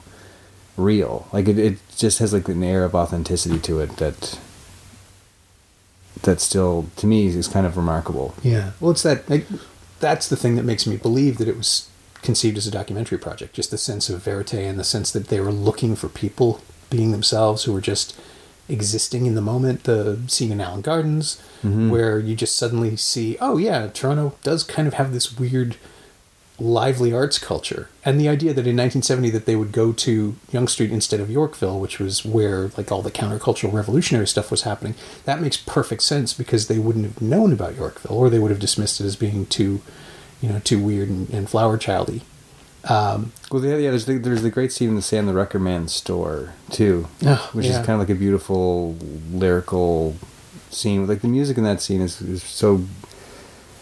real. 0.76 1.28
Like 1.32 1.48
it, 1.48 1.58
it 1.58 1.78
just 1.96 2.20
has 2.20 2.34
like 2.34 2.48
an 2.48 2.64
air 2.64 2.84
of 2.84 2.94
authenticity 2.96 3.60
to 3.60 3.80
it 3.80 3.98
that 3.98 4.38
that 6.24 6.42
still 6.42 6.88
to 6.98 7.08
me 7.08 7.28
is 7.28 7.48
kind 7.48 7.66
of 7.66 7.78
remarkable. 7.78 8.34
Yeah. 8.44 8.72
Well, 8.80 8.92
it's 8.92 9.04
that. 9.04 9.30
Like, 9.30 9.46
that's 10.00 10.28
the 10.28 10.36
thing 10.36 10.56
that 10.56 10.64
makes 10.64 10.86
me 10.88 10.98
believe 10.98 11.38
that 11.38 11.48
it 11.48 11.58
was 11.58 11.90
conceived 12.24 12.58
as 12.58 12.68
a 12.68 12.72
documentary 12.72 13.18
project. 13.18 13.54
Just 13.54 13.72
the 13.72 13.78
sense 13.78 14.10
of 14.10 14.24
verite 14.24 14.54
and 14.54 14.80
the 14.80 14.84
sense 14.84 15.12
that 15.12 15.28
they 15.28 15.40
were 15.40 15.52
looking 15.52 15.96
for 15.96 16.10
people 16.10 16.62
being 16.90 17.12
themselves 17.12 17.64
who 17.64 17.74
were 17.74 17.82
just 17.82 18.16
existing 18.70 19.26
in 19.26 19.36
the 19.36 19.42
moment. 19.42 19.84
The 19.86 20.20
scene 20.28 20.52
in 20.52 20.60
Allan 20.62 20.82
Gardens, 20.82 21.38
Mhm. 21.64 21.90
where 21.90 22.20
you 22.20 22.36
just 22.36 22.56
suddenly 22.56 22.96
see, 22.98 23.38
oh 23.40 23.58
yeah, 23.58 23.88
Toronto 23.94 24.34
does 24.44 24.64
kind 24.64 24.88
of 24.88 24.96
have 24.96 25.14
this 25.14 25.38
weird 25.38 25.76
lively 26.60 27.14
arts 27.14 27.38
culture 27.38 27.88
and 28.04 28.20
the 28.20 28.28
idea 28.28 28.52
that 28.52 28.66
in 28.66 28.76
1970 28.76 29.30
that 29.30 29.46
they 29.46 29.56
would 29.56 29.72
go 29.72 29.92
to 29.92 30.36
Yonge 30.52 30.70
Street 30.72 30.90
instead 30.92 31.20
of 31.20 31.30
Yorkville 31.30 31.80
which 31.80 32.00
was 32.00 32.26
where 32.26 32.72
like 32.76 32.92
all 32.92 33.04
the 33.04 33.12
countercultural 33.12 33.72
revolutionary 33.72 34.26
stuff 34.26 34.50
was 34.50 34.64
happening 34.64 34.96
that 35.26 35.40
makes 35.40 35.56
perfect 35.56 36.02
sense 36.02 36.34
because 36.34 36.66
they 36.66 36.80
wouldn't 36.80 37.06
have 37.06 37.22
known 37.22 37.54
about 37.54 37.76
Yorkville 37.76 38.18
or 38.18 38.32
they 38.32 38.40
would 38.40 38.50
have 38.50 38.60
dismissed 38.60 39.00
it 39.00 39.06
as 39.06 39.16
being 39.16 39.46
too 39.46 39.82
you 40.42 40.50
know 40.50 40.58
too 40.64 40.80
weird 40.82 41.10
and, 41.10 41.30
and 41.30 41.48
flower 41.48 41.78
childy 41.78 42.22
um, 42.90 43.32
Well, 43.52 43.64
yeah, 43.64 43.76
yeah. 43.78 43.90
There's 43.92 44.06
the, 44.06 44.18
there's 44.18 44.42
the 44.44 44.50
great 44.50 44.72
scene 44.72 44.90
in 44.90 44.96
the 44.96 45.02
Sam 45.02 45.26
the 45.26 45.34
Record 45.34 45.60
Man 45.60 45.88
store 45.88 46.54
too, 46.72 47.08
Oh, 47.26 47.50
which 47.54 47.66
yeah. 47.66 47.72
is 47.80 47.86
kind 47.86 47.92
of 47.92 48.00
like 48.00 48.10
a 48.10 48.16
beautiful 48.20 48.96
lyrical 49.32 50.16
scene. 50.70 51.08
Like 51.08 51.22
the 51.22 51.28
music 51.28 51.58
in 51.58 51.64
that 51.64 51.82
scene 51.82 52.02
is, 52.02 52.22
is 52.22 52.44
so, 52.44 52.82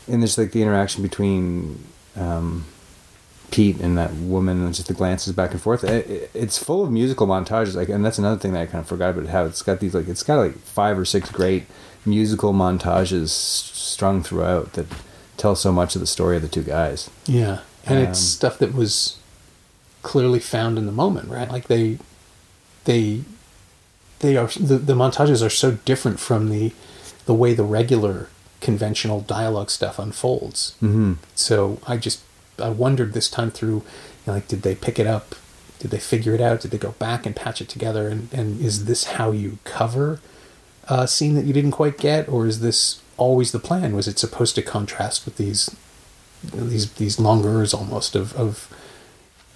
and 0.07 0.21
there's 0.21 0.37
like 0.37 0.51
the 0.51 0.61
interaction 0.61 1.01
between 1.03 1.83
um, 2.15 2.65
Pete 3.51 3.79
and 3.79 3.97
that 3.97 4.13
woman, 4.13 4.63
and 4.63 4.73
just 4.73 4.87
the 4.87 4.93
glances 4.93 5.33
back 5.33 5.51
and 5.51 5.61
forth. 5.61 5.83
It, 5.83 6.09
it- 6.09 6.31
it's 6.33 6.57
full 6.61 6.83
of 6.83 6.91
musical 6.91 7.27
montages. 7.27 7.75
Like, 7.75 7.89
and 7.89 8.03
that's 8.03 8.17
another 8.19 8.37
thing 8.39 8.53
that 8.53 8.61
I 8.61 8.65
kind 8.65 8.81
of 8.81 8.87
forgot 8.87 9.11
about 9.17 9.29
how 9.29 9.45
it's 9.45 9.61
got 9.61 9.79
these 9.79 9.93
like 9.95 10.07
it's 10.07 10.23
got 10.23 10.37
like 10.37 10.57
five 10.59 10.97
or 10.99 11.05
six 11.05 11.29
great 11.31 11.63
musical 12.05 12.53
montages 12.53 13.29
strung 13.29 14.21
throughout 14.21 14.73
that 14.73 14.85
tell 15.37 15.55
so 15.55 15.71
much 15.71 15.95
of 15.95 16.01
the 16.01 16.07
story 16.07 16.35
of 16.35 16.41
the 16.41 16.47
two 16.47 16.63
guys. 16.63 17.09
Yeah, 17.25 17.59
and 17.85 17.99
it's 17.99 18.19
Um, 18.19 18.37
stuff 18.37 18.57
that 18.59 18.73
was 18.73 19.17
clearly 20.01 20.39
found 20.39 20.77
in 20.77 20.85
the 20.85 20.91
moment, 20.91 21.29
right? 21.29 21.51
Like 21.51 21.67
they, 21.67 21.97
they, 22.85 23.21
they 24.19 24.37
are 24.37 24.47
the, 24.47 24.77
the 24.77 24.93
montages 24.93 25.45
are 25.45 25.49
so 25.49 25.71
different 25.85 26.19
from 26.19 26.49
the, 26.49 26.71
the 27.25 27.33
way 27.33 27.53
the 27.53 27.63
regular 27.63 28.29
conventional 28.61 29.21
dialogue 29.21 29.69
stuff 29.69 29.99
unfolds. 29.99 30.75
Mm-hmm. 30.81 31.13
So 31.35 31.79
I 31.85 31.97
just 31.97 32.21
I 32.57 32.69
wondered 32.69 33.13
this 33.13 33.29
time 33.29 33.51
through, 33.51 33.75
you 33.75 33.83
know, 34.27 34.33
like 34.33 34.47
did 34.47 34.61
they 34.61 34.75
pick 34.75 34.97
it 34.97 35.07
up? 35.07 35.35
Did 35.79 35.91
they 35.91 35.99
figure 35.99 36.33
it 36.33 36.41
out? 36.41 36.61
Did 36.61 36.71
they 36.71 36.77
go 36.77 36.93
back 36.93 37.25
and 37.25 37.35
patch 37.35 37.61
it 37.61 37.69
together? 37.69 38.07
And 38.07 38.29
and 38.33 38.61
is 38.61 38.85
this 38.85 39.03
how 39.03 39.31
you 39.31 39.57
cover 39.63 40.19
a 40.87 41.07
scene 41.07 41.35
that 41.35 41.45
you 41.45 41.53
didn't 41.53 41.71
quite 41.71 41.97
get, 41.97 42.29
or 42.29 42.47
is 42.47 42.59
this 42.59 43.01
always 43.17 43.51
the 43.51 43.59
plan? 43.59 43.95
Was 43.95 44.07
it 44.07 44.19
supposed 44.19 44.55
to 44.55 44.61
contrast 44.61 45.25
with 45.25 45.37
these 45.37 45.75
these 46.51 46.91
these 46.93 47.19
longers 47.19 47.73
almost 47.73 48.15
of 48.15 48.33
of 48.35 48.69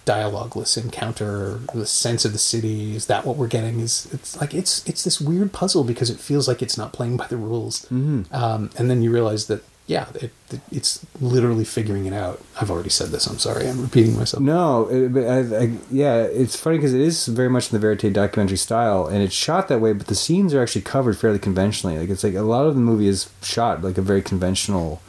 dialogueless 0.05 0.81
encounter 0.81 1.59
the 1.73 1.85
sense 1.85 2.25
of 2.25 2.33
the 2.33 2.39
city 2.39 2.95
is 2.95 3.05
that 3.05 3.25
what 3.25 3.35
we're 3.35 3.47
getting 3.47 3.79
is 3.79 4.07
it's 4.11 4.39
like 4.41 4.55
it's 4.55 4.83
it's 4.87 5.03
this 5.03 5.21
weird 5.21 5.51
puzzle 5.53 5.83
because 5.83 6.09
it 6.09 6.19
feels 6.19 6.47
like 6.47 6.61
it's 6.63 6.77
not 6.77 6.93
playing 6.93 7.15
by 7.15 7.27
the 7.27 7.37
rules 7.37 7.85
Mhm. 7.91 8.33
um, 8.33 8.71
and 8.77 8.89
then 8.89 9.03
you 9.03 9.11
realize 9.11 9.45
that 9.47 9.61
yeah 9.85 10.07
it, 10.15 10.31
it, 10.51 10.61
it's 10.71 11.05
literally 11.21 11.65
figuring 11.65 12.05
it 12.07 12.13
out 12.13 12.41
i've 12.59 12.71
already 12.71 12.89
said 12.89 13.09
this 13.09 13.27
i'm 13.27 13.37
sorry 13.37 13.67
i'm 13.67 13.81
repeating 13.81 14.17
myself 14.17 14.41
No, 14.41 14.87
it, 14.87 15.13
but 15.13 15.25
I, 15.27 15.39
I, 15.65 15.71
yeah, 15.91 16.21
it's 16.23 16.55
funny 16.55 16.77
because 16.77 16.93
it 16.95 17.01
is 17.01 17.27
very 17.27 17.49
much 17.49 17.71
in 17.71 17.79
the 17.79 17.79
verite 17.79 18.11
documentary 18.13 18.57
style, 18.57 19.05
and 19.05 19.21
it's 19.21 19.33
shot 19.33 19.67
that 19.67 19.79
way. 19.81 19.93
But 19.93 20.07
the 20.07 20.15
scenes 20.15 20.53
are 20.55 20.61
actually 20.61 20.81
covered 20.83 21.17
fairly 21.17 21.39
conventionally. 21.39 21.99
Like 21.99 22.09
it's 22.09 22.23
like 22.23 22.35
a 22.35 22.41
lot 22.41 22.65
of 22.65 22.73
the 22.75 22.81
movie 22.81 23.07
is 23.07 23.29
shot 23.43 23.83
like 23.83 23.97
a 23.97 24.01
very 24.01 24.21
conventional 24.23 25.01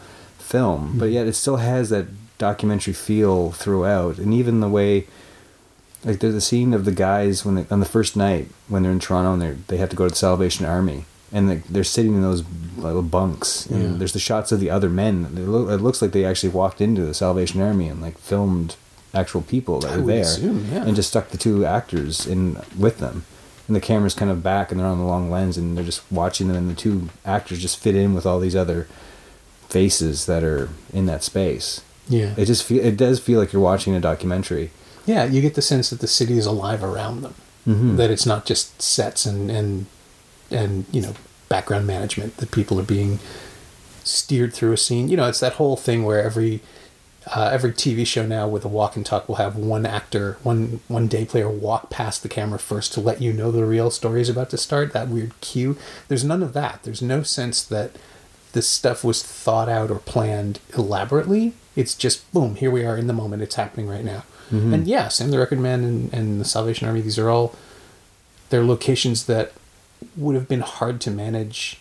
film, 0.51 0.99
but 0.99 1.07
mm-hmm. 1.07 1.15
yet 1.15 1.27
it 1.27 1.35
still 1.35 1.57
has 1.57 1.91
that 1.91 2.07
documentary 2.39 2.95
feel 2.95 3.53
throughout, 3.53 4.19
and 4.19 4.35
even 4.35 4.61
the 4.61 4.69
way. 4.69 5.07
Like 6.03 6.21
there's 6.21 6.35
a 6.35 6.41
scene 6.41 6.73
of 6.73 6.87
the 6.87 6.93
guys 6.93 7.45
when 7.45 7.57
they, 7.57 7.67
on 7.71 7.81
the 7.81 7.87
first 7.97 8.17
night 8.17 8.49
when 8.69 8.83
they're 8.83 8.91
in 8.93 9.01
Toronto 9.01 9.35
and 9.35 9.43
they 9.43 9.51
they 9.69 9.77
have 9.77 9.91
to 9.91 9.97
go 9.97 10.05
to 10.07 10.11
the 10.11 10.17
Salvation 10.17 10.65
Army 10.65 11.05
and 11.31 11.51
they, 11.51 11.57
they're 11.69 11.85
sitting 11.85 12.15
in 12.15 12.23
those 12.23 12.43
little 12.79 13.03
bunks 13.03 13.67
and 13.67 13.83
Yeah. 13.83 13.99
there's 13.99 14.15
the 14.15 14.19
shots 14.19 14.51
of 14.51 14.61
the 14.61 14.71
other 14.71 14.89
men. 14.89 15.27
It 15.37 15.83
looks 15.83 16.01
like 16.01 16.13
they 16.13 16.25
actually 16.25 16.55
walked 16.55 16.81
into 16.81 17.03
the 17.03 17.13
Salvation 17.13 17.61
Army 17.61 17.87
and 17.89 18.01
like 18.01 18.17
filmed 18.17 18.77
actual 19.13 19.43
people 19.43 19.81
that 19.81 19.93
I 19.93 19.97
were 19.99 20.07
there 20.07 20.23
assume, 20.23 20.69
yeah. 20.73 20.85
and 20.87 20.97
just 20.97 21.11
stuck 21.11 21.29
the 21.29 21.37
two 21.37 21.67
actors 21.67 22.27
in 22.27 22.57
with 22.79 22.97
them. 22.99 23.25
And 23.67 23.77
the 23.77 23.81
camera's 23.81 24.15
kind 24.15 24.31
of 24.31 24.43
back 24.43 24.71
and 24.71 24.81
they're 24.81 24.87
on 24.87 24.99
the 24.99 25.05
long 25.05 25.31
lens 25.31 25.59
and 25.59 25.77
they're 25.77 25.85
just 25.85 26.03
watching 26.11 26.49
them 26.49 26.57
and 26.57 26.71
the 26.71 26.75
two 26.75 27.11
actors 27.27 27.61
just 27.61 27.79
fit 27.79 27.95
in 27.95 28.15
with 28.15 28.25
all 28.25 28.41
these 28.41 28.57
other 28.57 28.89
faces 29.71 30.27
that 30.27 30.43
are 30.45 30.69
in 30.93 31.07
that 31.07 31.23
space. 31.23 31.81
yeah 32.09 32.35
It 32.37 32.47
just 32.47 32.65
feel 32.65 32.85
it 32.85 32.97
does 32.97 33.21
feel 33.21 33.39
like 33.41 33.53
you're 33.53 33.63
watching 33.63 33.95
a 33.95 34.01
documentary. 34.01 34.71
yeah 35.07 35.25
you 35.25 35.41
get 35.41 35.55
the 35.55 35.63
sense 35.63 35.91
that 35.91 36.01
the 36.01 36.07
city 36.09 36.37
is 36.39 36.47
alive 36.47 36.83
around 36.85 37.23
them 37.23 37.35
Mhm. 37.67 37.97
that 37.99 38.11
it's 38.11 38.27
not 38.27 38.47
just 38.47 38.81
sets 38.83 39.27
and 39.27 39.51
and 39.51 39.87
and 40.51 40.85
you 40.93 41.03
know 41.03 41.15
background 41.49 41.87
management 41.87 42.37
that 42.39 42.51
people 42.51 42.79
are 42.81 42.89
being 42.97 43.19
steered 44.05 44.53
through 44.55 44.73
a 44.73 44.77
scene 44.77 45.09
you 45.09 45.17
know 45.17 45.29
it's 45.29 45.41
that 45.41 45.55
whole 45.55 45.77
thing 45.77 46.05
where 46.05 46.23
every 46.23 46.61
uh, 47.37 47.51
every 47.53 47.71
TV 47.71 48.07
show 48.07 48.25
now 48.27 48.49
with 48.49 48.65
a 48.65 48.69
walk 48.69 48.97
and 48.97 49.05
talk 49.05 49.29
will 49.29 49.35
have 49.37 49.55
one 49.55 49.85
actor, 49.85 50.39
one 50.43 50.81
one 50.89 51.07
day 51.07 51.27
player 51.27 51.51
walk 51.51 51.91
past 51.91 52.23
the 52.23 52.31
camera 52.31 52.59
first 52.59 52.95
to 52.95 53.01
let 53.01 53.21
you 53.21 53.31
know 53.31 53.51
the 53.53 53.65
real 53.65 53.91
story 53.91 54.23
is 54.23 54.31
about 54.31 54.49
to 54.49 54.57
start. 54.57 54.95
That 54.95 55.09
weird 55.09 55.39
cue. 55.43 55.77
There's 56.09 56.25
none 56.25 56.43
of 56.43 56.55
that. 56.55 56.81
There's 56.83 57.03
no 57.03 57.23
sense 57.23 57.63
that 57.65 57.91
this 58.53 58.69
stuff 58.69 59.03
was 59.05 59.23
thought 59.23 59.69
out 59.69 59.91
or 59.91 59.99
planned 59.99 60.59
elaborately. 60.77 61.53
It's 61.77 61.95
just 61.95 62.31
boom, 62.33 62.57
here 62.57 62.71
we 62.71 62.85
are 62.85 62.97
in 62.97 63.07
the 63.07 63.13
moment. 63.13 63.43
It's 63.43 63.55
happening 63.55 63.89
right 63.89 64.05
now. 64.05 64.25
Mm-hmm. 64.51 64.75
And 64.75 64.87
yeah, 64.87 65.09
Sam 65.09 65.31
the 65.31 65.39
Record 65.39 65.61
Man 65.61 65.85
and, 65.85 66.13
and 66.13 66.41
the 66.41 66.45
Salvation 66.45 66.87
Army. 66.89 67.01
These 67.01 67.19
are 67.19 67.31
all 67.31 67.55
they're 68.51 68.65
locations 68.65 69.27
that 69.27 69.53
would 70.17 70.35
have 70.35 70.49
been 70.49 70.61
hard 70.61 71.01
to 71.03 71.11
manage 71.11 71.79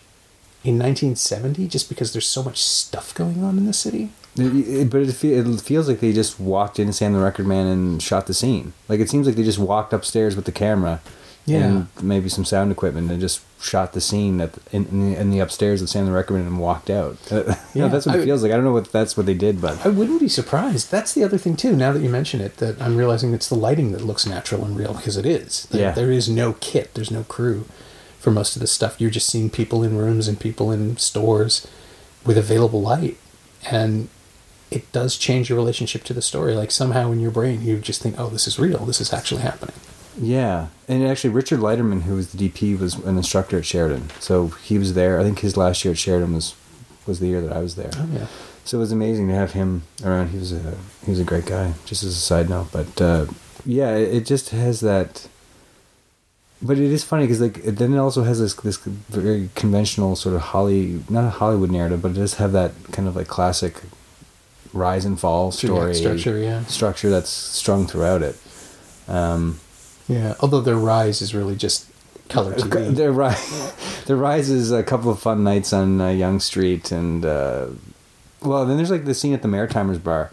in 0.62 0.74
1970 0.78 1.66
just 1.66 1.88
because 1.88 2.12
there's 2.12 2.28
so 2.28 2.42
much 2.42 2.62
stuff 2.62 3.14
going 3.14 3.42
on 3.42 3.56
in 3.58 3.66
the 3.66 3.72
city. 3.72 4.10
It, 4.36 4.54
it- 4.68 4.90
but 4.90 5.00
it, 5.02 5.12
fe- 5.12 5.32
it 5.34 5.60
feels 5.60 5.88
like 5.88 5.98
they 6.00 6.12
just 6.12 6.38
walked 6.38 6.78
in 6.78 6.92
Sam 6.92 7.12
the 7.14 7.18
Record 7.18 7.46
Man 7.46 7.66
and 7.66 8.00
shot 8.02 8.26
the 8.28 8.34
scene. 8.34 8.72
Like 8.88 9.00
it 9.00 9.10
seems 9.10 9.26
like 9.26 9.34
they 9.36 9.42
just 9.42 9.58
walked 9.58 9.92
upstairs 9.92 10.36
with 10.36 10.44
the 10.44 10.52
camera 10.52 11.00
Yeah. 11.46 11.64
and 11.64 11.86
maybe 12.02 12.28
some 12.28 12.44
sound 12.44 12.70
equipment 12.70 13.10
and 13.10 13.20
just 13.20 13.40
shot 13.60 13.92
the 13.92 14.00
scene 14.00 14.40
at 14.40 14.54
in, 14.72 14.86
in, 14.86 15.10
the, 15.12 15.20
in 15.20 15.30
the 15.30 15.40
upstairs 15.40 15.82
of 15.82 15.88
Sam 15.88 16.06
the 16.06 16.12
Record 16.12 16.36
and 16.36 16.60
walked 16.60 16.90
out. 16.90 17.16
Uh, 17.32 17.54
Yeah, 17.74 17.88
that's 17.88 18.06
what 18.06 18.16
it 18.16 18.24
feels 18.24 18.42
like. 18.42 18.52
I 18.52 18.54
don't 18.56 18.64
know 18.64 18.72
what 18.72 18.92
that's 18.92 19.16
what 19.16 19.26
they 19.26 19.34
did, 19.34 19.60
but 19.60 19.84
I 19.84 19.88
wouldn't 19.88 20.20
be 20.20 20.28
surprised. 20.28 20.90
That's 20.90 21.12
the 21.14 21.24
other 21.24 21.38
thing 21.38 21.56
too. 21.56 21.74
Now 21.74 21.92
that 21.92 22.02
you 22.02 22.08
mention 22.10 22.40
it, 22.40 22.58
that 22.58 22.80
I'm 22.80 22.96
realizing 22.96 23.32
it's 23.34 23.48
the 23.48 23.54
lighting 23.56 23.92
that 23.92 24.02
looks 24.02 24.26
natural 24.26 24.64
and 24.64 24.76
real 24.76 24.94
because 24.94 25.16
it 25.16 25.26
is. 25.26 25.66
There, 25.70 25.80
Yeah. 25.80 25.90
there 25.92 26.12
is 26.12 26.28
no 26.28 26.54
kit. 26.60 26.94
There's 26.94 27.10
no 27.10 27.22
crew 27.24 27.64
for 28.18 28.30
most 28.30 28.54
of 28.54 28.60
this 28.60 28.70
stuff. 28.72 29.00
You're 29.00 29.10
just 29.10 29.28
seeing 29.28 29.50
people 29.50 29.82
in 29.82 29.96
rooms 29.96 30.28
and 30.28 30.38
people 30.38 30.70
in 30.70 30.96
stores 30.98 31.66
with 32.24 32.36
available 32.38 32.82
light, 32.82 33.16
and 33.70 34.08
it 34.70 34.90
does 34.92 35.16
change 35.16 35.48
your 35.48 35.56
relationship 35.56 36.04
to 36.04 36.12
the 36.14 36.22
story. 36.22 36.54
Like 36.54 36.70
somehow 36.70 37.10
in 37.12 37.18
your 37.20 37.30
brain, 37.32 37.62
you 37.62 37.78
just 37.78 38.02
think, 38.02 38.16
"Oh, 38.18 38.28
this 38.28 38.46
is 38.46 38.58
real. 38.58 38.84
This 38.84 39.00
is 39.00 39.12
actually 39.12 39.40
happening." 39.42 39.74
Yeah, 40.18 40.68
and 40.88 41.06
actually, 41.06 41.30
Richard 41.30 41.60
Leiterman, 41.60 42.02
who 42.02 42.16
was 42.16 42.32
the 42.32 42.48
DP, 42.48 42.78
was 42.78 42.96
an 42.96 43.16
instructor 43.16 43.58
at 43.58 43.64
Sheridan. 43.64 44.10
So 44.18 44.48
he 44.48 44.78
was 44.78 44.94
there. 44.94 45.20
I 45.20 45.22
think 45.22 45.40
his 45.40 45.56
last 45.56 45.84
year 45.84 45.92
at 45.92 45.98
Sheridan 45.98 46.34
was 46.34 46.54
was 47.06 47.20
the 47.20 47.26
year 47.26 47.40
that 47.40 47.52
I 47.52 47.60
was 47.60 47.76
there. 47.76 47.90
Oh 47.94 48.08
yeah. 48.12 48.26
So 48.64 48.78
it 48.78 48.80
was 48.80 48.92
amazing 48.92 49.28
to 49.28 49.34
have 49.34 49.52
him 49.52 49.82
around. 50.04 50.28
He 50.28 50.38
was 50.38 50.52
a 50.52 50.76
he 51.04 51.10
was 51.10 51.20
a 51.20 51.24
great 51.24 51.46
guy. 51.46 51.74
Just 51.84 52.02
as 52.02 52.12
a 52.12 52.20
side 52.20 52.48
note, 52.48 52.68
but 52.72 53.00
uh, 53.00 53.26
yeah, 53.64 53.94
it, 53.94 54.14
it 54.14 54.26
just 54.26 54.50
has 54.50 54.80
that. 54.80 55.28
But 56.62 56.76
it 56.76 56.92
is 56.92 57.04
funny 57.04 57.24
because 57.24 57.40
like 57.40 57.62
then 57.62 57.94
it 57.94 57.98
also 57.98 58.22
has 58.24 58.38
this 58.40 58.54
this 58.54 58.76
very 58.78 59.48
conventional 59.54 60.14
sort 60.16 60.34
of 60.34 60.42
Holly 60.42 61.02
not 61.08 61.24
a 61.24 61.30
Hollywood 61.30 61.70
narrative, 61.70 62.02
but 62.02 62.10
it 62.12 62.14
does 62.14 62.34
have 62.34 62.52
that 62.52 62.72
kind 62.92 63.08
of 63.08 63.16
like 63.16 63.28
classic 63.28 63.82
rise 64.72 65.04
and 65.04 65.18
fall 65.18 65.50
story 65.50 65.94
structure, 65.94 66.38
yeah. 66.38 66.62
structure 66.64 67.10
that's 67.10 67.30
strung 67.30 67.86
throughout 67.86 68.22
it. 68.22 68.36
Um, 69.08 69.58
Yeah. 70.10 70.34
Although 70.40 70.60
their 70.60 70.76
rise 70.76 71.22
is 71.22 71.34
really 71.34 71.56
just 71.56 71.86
color 72.28 72.54
TV. 72.54 72.94
their 72.94 73.12
rise, 73.12 74.04
their 74.06 74.16
rise 74.16 74.50
is 74.50 74.70
a 74.72 74.82
couple 74.82 75.10
of 75.10 75.18
fun 75.20 75.42
nights 75.44 75.72
on 75.72 76.00
uh, 76.00 76.08
Yonge 76.10 76.42
Street, 76.42 76.92
and 76.92 77.24
uh, 77.24 77.66
well, 78.42 78.64
then 78.66 78.76
there's 78.76 78.90
like 78.90 79.04
the 79.04 79.14
scene 79.14 79.34
at 79.34 79.42
the 79.42 79.48
Maritimers 79.48 80.02
bar, 80.02 80.30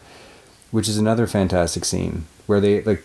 which 0.72 0.88
is 0.88 0.98
another 0.98 1.28
fantastic 1.28 1.86
scene 1.86 2.26
where 2.46 2.60
they 2.60 2.82
like. 2.82 3.04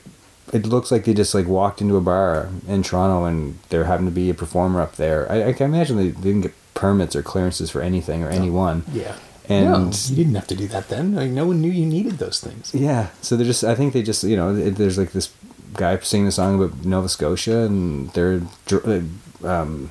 It 0.52 0.66
looks 0.66 0.90
like 0.90 1.04
they 1.04 1.14
just 1.14 1.34
like 1.34 1.46
walked 1.46 1.80
into 1.80 1.96
a 1.96 2.00
bar 2.02 2.50
in 2.68 2.82
Toronto 2.82 3.24
and 3.24 3.58
there 3.70 3.84
happened 3.84 4.08
to 4.08 4.14
be 4.14 4.28
a 4.28 4.34
performer 4.34 4.82
up 4.82 4.96
there. 4.96 5.30
I, 5.32 5.48
I 5.48 5.52
can 5.54 5.72
imagine 5.72 5.96
they 5.96 6.10
didn't 6.10 6.42
get 6.42 6.52
permits 6.74 7.16
or 7.16 7.22
clearances 7.22 7.70
for 7.70 7.80
anything 7.80 8.22
or 8.22 8.28
anyone. 8.28 8.84
yeah. 8.92 9.16
And 9.48 9.64
no, 9.66 9.90
you 10.08 10.16
didn't 10.16 10.34
have 10.34 10.46
to 10.48 10.54
do 10.54 10.68
that 10.68 10.88
then. 10.88 11.14
Like, 11.14 11.30
no 11.30 11.46
one 11.46 11.60
knew 11.60 11.70
you 11.70 11.84
needed 11.86 12.18
those 12.18 12.40
things. 12.40 12.72
Yeah, 12.74 13.08
so 13.22 13.36
they're 13.36 13.46
just. 13.46 13.64
I 13.64 13.74
think 13.74 13.92
they 13.92 14.02
just. 14.02 14.22
You 14.24 14.36
know, 14.36 14.54
there's 14.54 14.98
like 14.98 15.12
this 15.12 15.32
guy 15.74 15.98
singing 16.00 16.28
a 16.28 16.32
song 16.32 16.62
about 16.62 16.84
Nova 16.84 17.08
Scotia, 17.08 17.60
and 17.60 18.10
they're. 18.10 18.42
Um, 19.44 19.90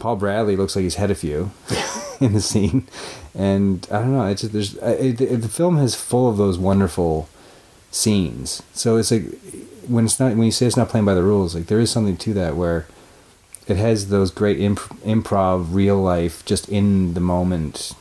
Paul 0.00 0.16
Bradley 0.16 0.56
looks 0.56 0.74
like 0.74 0.82
he's 0.82 0.96
had 0.96 1.10
a 1.12 1.14
few 1.14 1.52
in 2.20 2.32
the 2.32 2.40
scene, 2.40 2.88
and 3.34 3.86
I 3.90 4.00
don't 4.00 4.12
know. 4.12 4.26
It's 4.26 4.42
just, 4.42 4.52
there's 4.52 4.74
it, 4.76 5.20
it, 5.20 5.42
the 5.42 5.48
film 5.48 5.78
is 5.78 5.94
full 5.94 6.28
of 6.28 6.36
those 6.36 6.58
wonderful 6.58 7.28
scenes. 7.90 8.62
So 8.72 8.96
it's 8.96 9.10
like 9.10 9.24
when 9.86 10.06
it's 10.06 10.18
not 10.18 10.34
when 10.34 10.44
you 10.44 10.50
say 10.50 10.66
it's 10.66 10.76
not 10.76 10.88
playing 10.88 11.06
by 11.06 11.14
the 11.14 11.22
rules, 11.22 11.54
like 11.54 11.66
there 11.66 11.80
is 11.80 11.90
something 11.90 12.16
to 12.16 12.34
that 12.34 12.56
where 12.56 12.86
it 13.68 13.76
has 13.76 14.08
those 14.08 14.30
great 14.30 14.60
imp- 14.60 14.80
improv, 15.04 15.68
real 15.70 15.98
life, 16.02 16.44
just 16.44 16.68
in 16.68 17.14
the 17.14 17.20
moment 17.20 17.92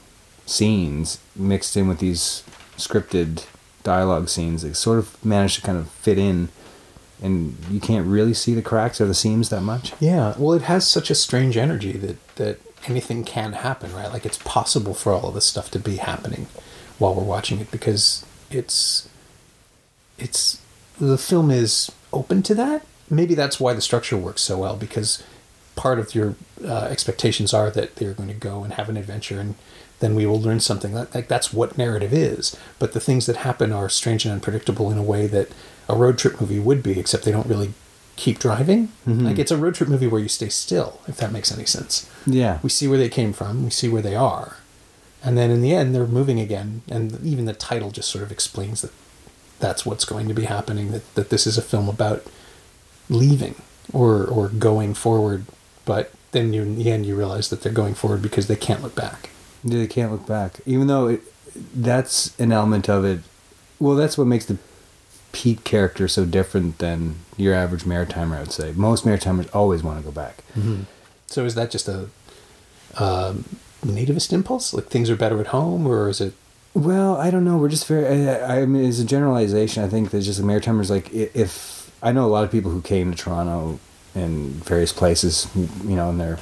scenes 0.45 1.19
mixed 1.36 1.78
in 1.78 1.88
with 1.88 2.00
these 2.00 2.43
scripted 2.78 3.45
dialogue 3.84 4.28
scenes. 4.28 4.63
They 4.63 4.74
sort 4.74 5.00
of 5.00 5.24
manage 5.24 5.56
to 5.56 5.62
kind 5.62 5.78
of 5.78 5.89
fit 5.91 6.17
in, 6.17 6.50
and 7.21 7.55
you 7.69 7.79
can't 7.79 8.07
really 8.07 8.34
see 8.34 8.53
the 8.53 8.62
cracks 8.62 8.99
or 8.99 9.05
the 9.05 9.13
seams 9.13 9.49
that 9.49 9.62
much. 9.62 9.93
Yeah. 9.99 10.34
Well, 10.38 10.53
it 10.53 10.63
has 10.63 10.88
such 10.88 11.10
a 11.10 11.15
strange 11.15 11.55
energy 11.57 11.93
that 11.93 12.36
that 12.36 12.60
anything 12.88 13.23
can 13.23 13.53
happen, 13.53 13.93
right? 13.93 14.12
Like 14.12 14.25
it's 14.25 14.39
possible 14.39 14.93
for 14.93 15.13
all 15.13 15.29
of 15.29 15.36
this 15.36 15.45
stuff 15.45 15.69
to 15.71 15.79
be 15.79 15.97
happening 15.97 16.47
while 16.97 17.13
we're 17.13 17.23
watching 17.23 17.60
it 17.60 17.71
because 17.71 18.25
it's 18.49 19.07
it's 20.17 20.62
the 20.99 21.17
film 21.17 21.51
is 21.51 21.91
open 22.12 22.43
to 22.43 22.55
that. 22.55 22.86
Maybe 23.10 23.36
that's 23.36 23.60
why 23.60 23.73
the 23.73 23.81
structure 23.81 24.17
works 24.17 24.41
so 24.41 24.57
well 24.57 24.75
because 24.75 25.23
part 25.75 25.99
of 25.99 26.13
your 26.15 26.36
uh, 26.63 26.88
expectations 26.91 27.53
are 27.53 27.69
that 27.71 27.95
they're 27.95 28.13
going 28.13 28.29
to 28.29 28.36
go 28.36 28.63
and 28.63 28.73
have 28.73 28.89
an 28.89 28.97
adventure 28.97 29.39
and 29.39 29.55
then 29.99 30.15
we 30.15 30.25
will 30.25 30.39
learn 30.41 30.60
something 30.60 30.93
like, 30.93 31.13
like 31.13 31.27
that's 31.27 31.53
what 31.53 31.77
narrative 31.77 32.13
is 32.13 32.57
but 32.77 32.93
the 32.93 32.99
things 32.99 33.25
that 33.25 33.38
happen 33.38 33.71
are 33.71 33.88
strange 33.88 34.25
and 34.25 34.34
unpredictable 34.34 34.91
in 34.91 34.97
a 34.97 35.03
way 35.03 35.27
that 35.27 35.49
a 35.89 35.96
road 35.96 36.17
trip 36.17 36.39
movie 36.39 36.60
would 36.60 36.82
be 36.82 37.00
except 37.00 37.26
they 37.26 37.32
don't 37.32 37.48
really 37.48 37.74
keep 38.17 38.39
driving 38.39 38.88
mm-hmm. 39.08 39.26
like 39.26 39.39
it's 39.39 39.52
a 39.52 39.58
road 39.58 39.74
trip 39.74 39.89
movie 39.89 40.08
where 40.08 40.22
you 40.22 40.28
stay 40.28 40.50
still 40.50 41.00
if 41.08 41.17
that 41.17 41.32
makes 41.32 41.52
any 41.52 41.65
sense 41.65 42.10
Yeah, 42.26 42.60
we 42.62 42.70
see 42.70 42.88
where 42.88 43.00
they 43.00 43.10
came 43.10 43.34
from, 43.34 43.63
we 43.63 43.72
see 43.72 43.89
where 43.89 44.02
they 44.02 44.15
are, 44.15 44.58
and 45.24 45.38
then 45.38 45.50
in 45.52 45.62
the 45.62 45.74
end 45.74 45.94
they're 45.94 46.08
moving 46.08 46.39
again. 46.39 46.82
And 46.89 47.24
even 47.26 47.46
the 47.46 47.54
title 47.54 47.91
just 47.91 48.10
sort 48.10 48.24
of 48.24 48.32
explains 48.32 48.82
that 48.82 48.91
that's 49.60 49.86
what's 49.86 50.06
going 50.06 50.28
to 50.28 50.34
be 50.34 50.46
happening. 50.46 50.91
That 50.91 51.15
that 51.15 51.30
this 51.30 51.46
is 51.46 51.58
a 51.58 51.62
film 51.62 51.89
about 51.89 52.26
leaving 53.10 53.56
or 53.94 54.26
or 54.26 54.50
going 54.50 54.94
forward. 54.94 55.46
But 55.86 56.12
then 56.32 56.54
you, 56.54 56.62
in 56.62 56.76
the 56.76 56.91
end 56.91 57.06
you 57.06 57.15
realize 57.15 57.50
that 57.50 57.62
they're 57.62 57.72
going 57.72 57.94
forward 57.96 58.22
because 58.22 58.48
they 58.48 58.56
can't 58.56 58.82
look 58.82 58.96
back. 58.96 59.30
they 59.63 59.88
can't 59.88 60.12
look 60.12 60.26
back, 60.26 60.60
even 60.65 60.88
though 60.88 61.08
it, 61.08 61.22
that's 61.76 62.39
an 62.39 62.52
element 62.52 62.89
of 62.89 63.06
it. 63.06 63.20
Well, 63.80 63.96
that's 63.96 64.17
what 64.17 64.28
makes 64.28 64.46
the 64.46 64.58
Pete 65.32 65.63
character 65.63 66.08
so 66.08 66.26
different 66.26 66.78
than 66.80 67.15
your 67.38 67.54
average 67.54 67.84
maritimer. 67.84 68.38
I 68.38 68.39
would 68.41 68.52
say 68.52 68.74
most 68.76 69.06
maritimers 69.06 69.54
always 69.56 69.84
want 69.84 70.00
to 70.00 70.04
go 70.04 70.12
back. 70.12 70.44
So 71.28 71.46
is 71.46 71.56
that 71.56 71.72
just 71.72 71.88
a 71.88 72.10
um, 72.98 73.46
nativist 73.86 74.34
impulse? 74.34 74.74
Like 74.74 74.88
things 74.88 75.10
are 75.10 75.15
better 75.15 75.39
at 75.39 75.48
home, 75.48 75.88
or 75.88 76.10
is 76.10 76.22
it? 76.22 76.34
Well, 76.74 77.17
I 77.17 77.32
don't 77.32 77.44
know. 77.44 77.58
We're 77.58 77.70
just 77.70 77.88
very. 77.88 78.30
I, 78.30 78.62
I 78.62 78.65
mean, 78.65 78.86
it's 78.86 79.00
a 79.00 79.06
generalization. 79.06 79.84
I 79.84 79.88
think 79.88 80.12
that 80.12 80.22
just 80.22 80.39
the 80.39 80.46
Maritimers, 80.46 80.89
like, 80.89 81.12
if 81.13 81.91
I 82.02 82.12
know 82.12 82.26
a 82.26 82.32
lot 82.32 82.44
of 82.44 82.52
people 82.52 82.72
who 82.72 82.82
came 82.82 83.12
to 83.12 83.17
Toronto 83.17 83.80
and 84.15 84.52
various 84.63 84.94
places, 84.94 85.48
you 85.56 85.96
know, 85.96 86.10
and 86.10 86.20
they're 86.20 86.39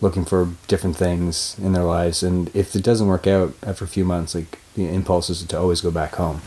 looking 0.00 0.24
for 0.24 0.48
different 0.68 0.96
things 0.96 1.56
in 1.58 1.72
their 1.72 1.84
lives, 1.84 2.22
and 2.22 2.54
if 2.54 2.74
it 2.76 2.82
doesn't 2.84 3.08
work 3.08 3.26
out 3.26 3.54
after 3.64 3.84
a 3.84 3.88
few 3.88 4.04
months, 4.04 4.34
like 4.34 4.58
the 4.74 4.88
impulse 4.88 5.30
is 5.30 5.42
to 5.44 5.58
always 5.58 5.80
go 5.80 5.90
back 5.90 6.14
home. 6.14 6.40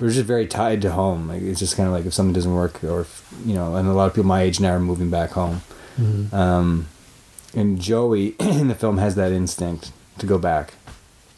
We're 0.00 0.10
just 0.10 0.26
very 0.26 0.46
tied 0.46 0.80
to 0.82 0.92
home. 0.92 1.28
Like 1.28 1.42
it's 1.42 1.60
just 1.60 1.76
kind 1.76 1.86
of 1.86 1.92
like 1.92 2.06
if 2.06 2.14
something 2.14 2.32
doesn't 2.32 2.54
work, 2.54 2.82
or 2.84 3.02
if, 3.02 3.32
you 3.44 3.54
know, 3.54 3.76
and 3.76 3.86
a 3.88 3.92
lot 3.92 4.06
of 4.06 4.14
people 4.14 4.26
my 4.28 4.42
age 4.42 4.58
now 4.60 4.72
are 4.72 4.80
moving 4.80 5.10
back 5.10 5.30
home. 5.30 5.60
Um, 6.32 6.88
and 7.54 7.78
Joey 7.80 8.28
in 8.40 8.68
the 8.68 8.74
film 8.74 8.98
has 8.98 9.14
that 9.16 9.32
instinct 9.32 9.92
to 10.18 10.26
go 10.26 10.38
back. 10.38 10.74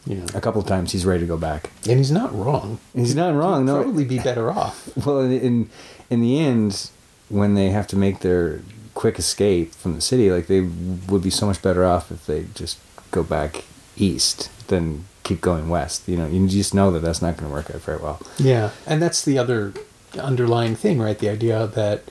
Yeah. 0.05 0.25
A 0.33 0.41
couple 0.41 0.61
of 0.61 0.67
times 0.67 0.91
he's 0.91 1.05
ready 1.05 1.21
to 1.21 1.27
go 1.27 1.37
back. 1.37 1.69
And 1.87 1.97
he's 1.97 2.11
not 2.11 2.33
wrong. 2.33 2.79
He's 2.95 3.15
not 3.15 3.33
wrong. 3.35 3.61
He'd 3.65 3.73
No, 3.73 3.83
probably 3.83 4.05
be 4.05 4.19
better 4.19 4.51
off. 4.61 4.89
well, 5.05 5.19
in, 5.19 5.31
in 5.33 5.69
in 6.09 6.21
the 6.21 6.39
end, 6.39 6.89
when 7.29 7.55
they 7.55 7.69
have 7.69 7.87
to 7.87 7.95
make 7.97 8.19
their 8.19 8.61
quick 8.93 9.17
escape 9.19 9.73
from 9.73 9.95
the 9.95 10.01
city, 10.01 10.29
like 10.31 10.47
they 10.47 10.61
would 10.61 11.23
be 11.23 11.29
so 11.29 11.45
much 11.45 11.61
better 11.61 11.83
off 11.85 12.11
if 12.11 12.25
they 12.25 12.45
just 12.53 12.79
go 13.11 13.23
back 13.23 13.63
east 13.97 14.49
than 14.67 15.05
keep 15.23 15.41
going 15.41 15.69
west. 15.69 16.07
You 16.07 16.17
know, 16.17 16.27
you 16.27 16.47
just 16.47 16.73
know 16.73 16.91
that 16.91 16.99
that's 16.99 17.21
not 17.21 17.37
going 17.37 17.49
to 17.49 17.53
work 17.53 17.69
out 17.71 17.81
very 17.81 17.97
well. 17.97 18.21
Yeah, 18.37 18.71
and 18.85 19.01
that's 19.01 19.23
the 19.23 19.37
other 19.37 19.73
underlying 20.19 20.75
thing, 20.75 20.99
right? 20.99 21.17
The 21.17 21.29
idea 21.29 21.65
that 21.67 22.03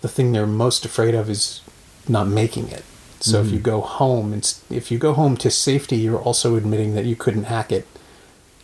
the 0.00 0.08
thing 0.08 0.32
they're 0.32 0.46
most 0.46 0.84
afraid 0.84 1.14
of 1.14 1.28
is 1.28 1.60
not 2.08 2.26
making 2.26 2.68
it. 2.68 2.84
So 3.22 3.42
if 3.42 3.48
you 3.48 3.58
mm-hmm. 3.58 3.64
go 3.64 3.80
home 3.82 4.32
and 4.32 4.54
if 4.70 4.90
you 4.90 4.98
go 4.98 5.12
home 5.12 5.36
to 5.36 5.50
safety, 5.50 5.96
you're 5.96 6.18
also 6.18 6.56
admitting 6.56 6.94
that 6.94 7.04
you 7.04 7.14
couldn't 7.14 7.44
hack 7.44 7.70
it 7.70 7.86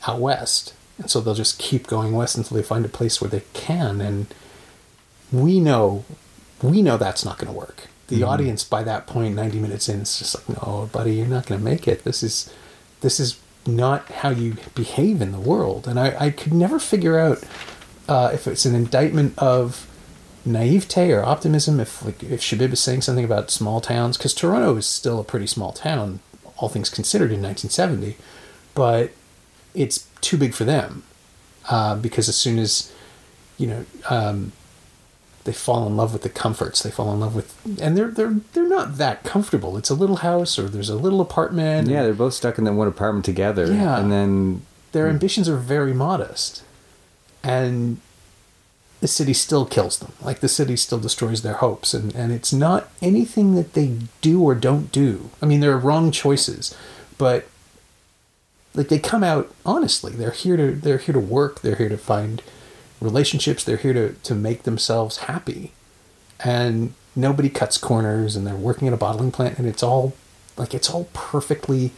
out 0.06 0.18
west, 0.18 0.72
and 0.96 1.10
so 1.10 1.20
they'll 1.20 1.34
just 1.34 1.58
keep 1.58 1.86
going 1.86 2.12
west 2.12 2.38
until 2.38 2.56
they 2.56 2.62
find 2.62 2.84
a 2.86 2.88
place 2.88 3.20
where 3.20 3.28
they 3.28 3.42
can. 3.52 4.00
And 4.00 4.26
we 5.30 5.60
know, 5.60 6.04
we 6.62 6.80
know 6.80 6.96
that's 6.96 7.22
not 7.22 7.36
going 7.36 7.52
to 7.52 7.58
work. 7.58 7.88
The 8.08 8.20
mm-hmm. 8.20 8.28
audience 8.28 8.64
by 8.64 8.82
that 8.84 9.06
point, 9.06 9.34
ninety 9.34 9.58
minutes 9.58 9.90
in, 9.90 10.00
is 10.00 10.18
just 10.18 10.34
like, 10.34 10.62
no, 10.62 10.88
buddy, 10.90 11.16
you're 11.16 11.26
not 11.26 11.44
going 11.44 11.60
to 11.60 11.64
make 11.64 11.86
it. 11.86 12.04
This 12.04 12.22
is, 12.22 12.50
this 13.02 13.20
is 13.20 13.38
not 13.66 14.10
how 14.10 14.30
you 14.30 14.56
behave 14.74 15.20
in 15.20 15.32
the 15.32 15.40
world. 15.40 15.86
And 15.86 15.98
I, 15.98 16.16
I 16.26 16.30
could 16.30 16.52
never 16.52 16.78
figure 16.78 17.18
out 17.18 17.42
uh, 18.08 18.30
if 18.32 18.46
it's 18.46 18.64
an 18.64 18.74
indictment 18.74 19.38
of 19.38 19.86
naivete 20.44 21.12
or 21.12 21.24
optimism. 21.24 21.80
If 21.80 22.04
like 22.04 22.22
if 22.22 22.40
Shebib 22.40 22.72
is 22.72 22.80
saying 22.80 23.02
something 23.02 23.24
about 23.24 23.50
small 23.50 23.80
towns, 23.80 24.16
because 24.16 24.34
Toronto 24.34 24.76
is 24.76 24.86
still 24.86 25.20
a 25.20 25.24
pretty 25.24 25.46
small 25.46 25.72
town, 25.72 26.20
all 26.56 26.68
things 26.68 26.88
considered, 26.88 27.32
in 27.32 27.42
1970, 27.42 28.16
but 28.74 29.10
it's 29.74 30.08
too 30.20 30.38
big 30.38 30.54
for 30.54 30.64
them 30.64 31.02
uh, 31.68 31.96
because 31.96 32.28
as 32.28 32.36
soon 32.36 32.58
as 32.58 32.92
you 33.58 33.66
know 33.66 33.84
um, 34.08 34.52
they 35.46 35.52
fall 35.52 35.86
in 35.86 35.96
love 35.96 36.12
with 36.12 36.22
the 36.22 36.28
comforts, 36.28 36.82
they 36.82 36.90
fall 36.90 37.12
in 37.14 37.20
love 37.20 37.34
with, 37.34 37.56
and 37.80 37.96
they're 37.96 38.10
they're 38.10 38.36
they're 38.52 38.68
not 38.68 38.98
that 38.98 39.24
comfortable. 39.24 39.78
It's 39.78 39.90
a 39.90 39.94
little 39.94 40.16
house 40.16 40.58
or 40.58 40.68
there's 40.68 40.90
a 40.90 40.96
little 40.96 41.22
apartment. 41.22 41.88
Yeah, 41.88 42.02
they're 42.02 42.12
both 42.12 42.34
stuck 42.34 42.58
in 42.58 42.64
that 42.64 42.74
one 42.74 42.88
apartment 42.88 43.24
together. 43.24 43.72
Yeah. 43.72 43.98
and 43.98 44.12
then 44.12 44.62
their 44.92 45.06
hmm. 45.06 45.12
ambitions 45.12 45.48
are 45.48 45.56
very 45.56 45.92
modest 45.92 46.62
and 47.42 48.00
the 49.00 49.08
city 49.08 49.34
still 49.34 49.66
kills 49.66 49.98
them 49.98 50.12
like 50.22 50.40
the 50.40 50.48
city 50.48 50.76
still 50.76 50.98
destroys 50.98 51.42
their 51.42 51.54
hopes 51.54 51.92
and, 51.94 52.14
and 52.14 52.32
it's 52.32 52.52
not 52.52 52.88
anything 53.02 53.54
that 53.54 53.74
they 53.74 53.98
do 54.20 54.42
or 54.42 54.54
don't 54.54 54.90
do 54.90 55.30
i 55.42 55.46
mean 55.46 55.60
there 55.60 55.72
are 55.72 55.78
wrong 55.78 56.10
choices 56.10 56.74
but 57.18 57.46
like 58.74 58.88
they 58.88 58.98
come 58.98 59.22
out 59.22 59.54
honestly 59.64 60.12
they're 60.12 60.30
here 60.30 60.56
to 60.56 60.72
they're 60.72 60.98
here 60.98 61.12
to 61.12 61.20
work 61.20 61.60
they're 61.60 61.76
here 61.76 61.90
to 61.90 61.98
find 61.98 62.42
relationships 63.00 63.62
they're 63.64 63.76
here 63.76 63.92
to, 63.92 64.12
to 64.22 64.34
make 64.34 64.62
themselves 64.64 65.18
happy 65.18 65.72
and 66.44 66.92
nobody 67.14 67.48
cuts 67.48 67.78
corners 67.78 68.36
and 68.36 68.46
they're 68.46 68.54
working 68.56 68.86
at 68.88 68.94
a 68.94 68.96
bottling 68.96 69.30
plant 69.30 69.58
and 69.58 69.66
it's 69.68 69.82
all 69.82 70.14
like 70.56 70.72
it's 70.74 70.88
all 70.90 71.08
perfectly 71.12 71.90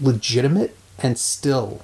legitimate 0.00 0.76
and 0.98 1.18
still 1.18 1.82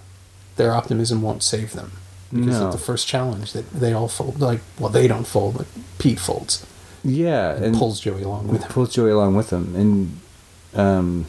their 0.57 0.73
optimism 0.73 1.21
won't 1.23 1.42
save 1.42 1.73
them 1.73 1.92
because 2.31 2.59
No. 2.61 2.71
the 2.73 2.79
first 2.79 3.07
challenge 3.07 3.53
that 3.53 3.71
they 3.71 3.92
all 3.92 4.09
fold 4.09 4.40
like 4.40 4.61
well 4.79 4.90
they 4.90 5.07
don't 5.07 5.27
fold 5.27 5.59
but 5.59 5.66
pete 5.99 6.19
folds 6.19 6.64
Yeah, 7.05 7.53
and, 7.55 7.64
and 7.66 7.77
pulls 7.77 8.01
Joey 8.01 8.23
along 8.23 8.49
with 8.49 8.62
him. 8.62 8.71
pulls 8.73 8.92
Joey 8.95 9.11
along 9.11 9.37
with 9.37 9.51
him, 9.51 9.77
and 9.77 10.21
um, 10.75 11.27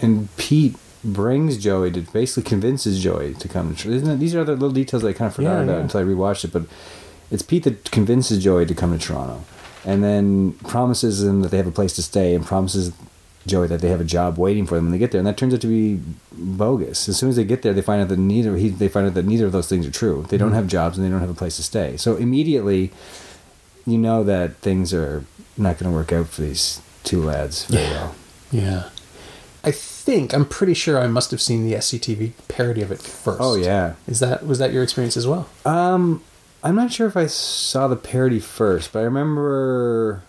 and 0.00 0.28
Pete 0.36 0.76
brings 1.12 1.56
Joey 1.56 1.90
to 1.92 2.00
basically 2.00 2.48
convinces 2.48 3.02
Joey 3.02 3.34
to 3.34 3.48
come. 3.48 3.74
to 3.74 3.92
Isn't 3.92 4.10
it, 4.10 4.16
these 4.18 4.34
are 4.34 4.44
the 4.44 4.52
little 4.52 4.70
details 4.70 5.04
I 5.04 5.12
kind 5.12 5.28
of 5.28 5.34
forgot 5.34 5.58
Yeah, 5.58 5.62
about 5.64 5.72
yeah. 5.76 5.80
until 5.82 6.00
I 6.00 6.04
rewatched 6.04 6.44
it. 6.44 6.52
But 6.52 6.64
it's 7.30 7.42
Pete 7.42 7.64
that 7.64 7.90
convinces 7.90 8.42
Joey 8.42 8.66
to 8.66 8.74
come 8.74 8.96
to 8.96 9.04
Toronto, 9.04 9.44
and 9.84 10.02
then 10.04 10.52
promises 10.52 11.22
him 11.22 11.42
that 11.42 11.50
they 11.50 11.56
have 11.56 11.66
a 11.66 11.72
place 11.72 11.94
to 11.96 12.02
stay, 12.02 12.34
and 12.34 12.44
promises 12.44 12.92
Joey 13.46 13.68
that 13.68 13.80
they 13.80 13.88
have 13.90 14.00
a 14.00 14.04
job 14.04 14.38
waiting 14.38 14.66
for 14.66 14.74
them 14.74 14.86
when 14.86 14.92
they 14.92 14.98
get 14.98 15.12
there, 15.12 15.18
and 15.20 15.26
that 15.26 15.36
turns 15.36 15.54
out 15.54 15.60
to 15.60 15.66
be 15.68 16.00
bogus. 16.32 17.08
As 17.08 17.16
soon 17.16 17.28
as 17.28 17.36
they 17.36 17.44
get 17.44 17.62
there, 17.62 17.72
they 17.72 17.82
find 17.82 18.02
out 18.02 18.08
that 18.08 18.18
neither 18.18 18.56
he 18.56 18.68
they 18.70 18.88
find 18.88 19.06
out 19.06 19.14
that 19.14 19.24
neither 19.24 19.46
of 19.46 19.52
those 19.52 19.68
things 19.68 19.86
are 19.86 19.90
true. 19.92 20.26
They 20.28 20.36
don't 20.36 20.48
mm-hmm. 20.48 20.56
have 20.56 20.66
jobs 20.68 20.98
and 20.98 21.06
they 21.06 21.10
don't 21.10 21.20
have 21.20 21.30
a 21.30 21.34
place 21.34 21.56
to 21.56 21.62
stay. 21.62 21.96
So 21.96 22.16
immediately, 22.16 22.92
you 23.86 23.98
know 23.98 24.24
that 24.24 24.56
things 24.56 24.92
are 24.92 25.24
not 25.56 25.78
going 25.78 25.90
to 25.90 25.96
work 25.96 26.12
out 26.12 26.26
for 26.28 26.42
these 26.42 26.80
two 27.04 27.22
lads 27.22 27.64
very 27.66 27.84
Yeah. 27.84 27.90
well. 27.92 28.14
Yeah. 28.50 28.88
I 29.66 29.72
think 29.72 30.32
I'm 30.32 30.46
pretty 30.46 30.74
sure 30.74 30.98
I 30.98 31.08
must 31.08 31.30
have 31.32 31.42
seen 31.42 31.68
the 31.68 31.74
SCTV 31.76 32.32
parody 32.48 32.80
of 32.82 32.90
it 32.92 33.00
first. 33.02 33.40
Oh 33.42 33.56
yeah. 33.56 33.94
Is 34.06 34.20
that 34.20 34.46
was 34.46 34.58
that 34.60 34.72
your 34.72 34.82
experience 34.82 35.16
as 35.16 35.26
well? 35.26 35.48
Um, 35.64 36.22
I'm 36.62 36.76
not 36.76 36.92
sure 36.92 37.06
if 37.06 37.16
I 37.16 37.26
saw 37.26 37.88
the 37.88 37.96
parody 37.96 38.40
first, 38.40 38.92
but 38.92 39.00
I 39.00 39.02
remember. 39.02 40.22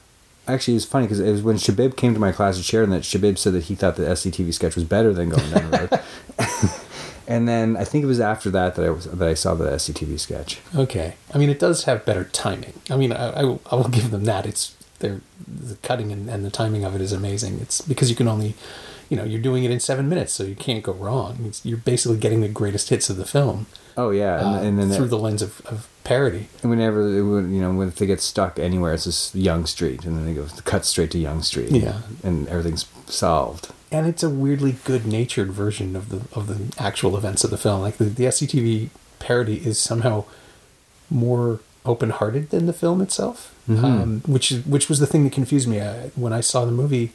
Actually, 0.47 0.75
it 0.75 0.77
was 0.77 0.85
funny 0.85 1.05
because 1.05 1.19
it 1.19 1.29
was 1.29 1.41
when 1.41 1.57
Shebib 1.57 1.97
came 1.97 2.13
to 2.13 2.19
my 2.19 2.31
class 2.31 2.57
to 2.57 2.63
share, 2.63 2.81
and 2.81 2.91
that 2.93 3.03
Shebib 3.03 3.37
said 3.37 3.53
that 3.53 3.65
he 3.65 3.75
thought 3.75 3.95
the 3.97 4.03
SCTV 4.03 4.53
sketch 4.53 4.75
was 4.75 4.85
better 4.85 5.13
than 5.13 5.29
going 5.29 5.49
down 5.51 5.71
the 5.71 5.77
road. 5.77 5.99
and 7.27 7.47
then 7.49 7.75
I 7.75 7.83
think 7.83 8.03
it 8.03 8.07
was 8.07 8.21
after 8.21 8.49
that 8.51 8.75
that 8.75 8.85
I 8.85 8.89
was 8.89 9.05
that 9.05 9.27
I 9.27 9.33
saw 9.33 9.55
the 9.55 9.65
SCTV 9.71 10.17
sketch. 10.19 10.59
Okay. 10.73 11.15
I 11.33 11.37
mean, 11.37 11.49
it 11.49 11.59
does 11.59 11.83
have 11.83 12.05
better 12.05 12.23
timing. 12.23 12.73
I 12.89 12.95
mean, 12.95 13.11
I, 13.11 13.41
I, 13.41 13.43
will- 13.43 13.61
I 13.69 13.75
will 13.75 13.89
give 13.89 14.09
them 14.11 14.23
that. 14.23 14.45
It's 14.45 14.73
they're 14.99 15.21
the 15.47 15.75
cutting 15.83 16.11
and, 16.11 16.29
and 16.29 16.43
the 16.45 16.49
timing 16.49 16.83
of 16.85 16.95
it 16.95 17.01
is 17.01 17.11
amazing. 17.11 17.59
It's 17.59 17.81
because 17.81 18.09
you 18.09 18.15
can 18.15 18.27
only, 18.27 18.55
you 19.09 19.17
know, 19.17 19.23
you're 19.23 19.41
doing 19.41 19.63
it 19.63 19.71
in 19.71 19.79
seven 19.79 20.07
minutes, 20.09 20.33
so 20.33 20.43
you 20.43 20.55
can't 20.55 20.83
go 20.83 20.91
wrong. 20.93 21.37
It's, 21.45 21.65
you're 21.65 21.77
basically 21.77 22.17
getting 22.17 22.41
the 22.41 22.47
greatest 22.49 22.89
hits 22.89 23.09
of 23.09 23.17
the 23.17 23.25
film 23.25 23.67
Oh 23.95 24.11
yeah, 24.11 24.37
and, 24.39 24.55
uh, 24.55 24.59
and 24.67 24.79
then 24.79 24.89
through 24.91 25.05
that- 25.05 25.15
the 25.15 25.17
lens 25.17 25.41
of, 25.41 25.61
of 25.65 25.87
parody. 26.03 26.47
and 26.61 26.69
whenever 26.69 27.01
would, 27.23 27.49
you 27.49 27.59
know 27.61 27.73
when 27.73 27.89
they 27.89 28.05
get 28.05 28.21
stuck 28.21 28.59
anywhere, 28.59 28.93
it's 28.93 29.05
just 29.05 29.33
Yonge 29.35 29.67
Street, 29.67 30.05
and 30.05 30.15
then 30.17 30.25
they 30.25 30.33
go 30.33 30.45
cut 30.65 30.85
straight 30.85 31.11
to 31.11 31.17
Yonge 31.17 31.43
Street. 31.45 31.71
Yeah. 31.71 32.01
and 32.23 32.47
everything's 32.47 32.85
solved. 33.07 33.69
and 33.91 34.05
it's 34.05 34.21
a 34.23 34.29
weirdly 34.29 34.75
good-natured 34.83 35.51
version 35.51 35.95
of 35.95 36.09
the 36.09 36.21
of 36.37 36.47
the 36.47 36.57
actual 36.81 37.15
events 37.17 37.43
of 37.43 37.49
the 37.51 37.57
film. 37.57 37.81
Like 37.81 37.97
the 37.97 38.05
the 38.05 38.25
SCTV 38.25 38.89
parody 39.19 39.57
is 39.65 39.79
somehow 39.79 40.25
more 41.09 41.59
open-hearted 41.85 42.49
than 42.49 42.65
the 42.65 42.73
film 42.73 43.01
itself, 43.01 43.55
Mhm. 43.69 43.83
um, 43.83 44.21
which 44.27 44.51
which 44.65 44.89
was 44.89 44.99
the 44.99 45.07
thing 45.07 45.23
that 45.23 45.31
confused 45.33 45.67
me 45.67 45.79
I, 45.81 46.09
when 46.15 46.33
I 46.33 46.41
saw 46.41 46.65
the 46.65 46.71
movie. 46.71 47.13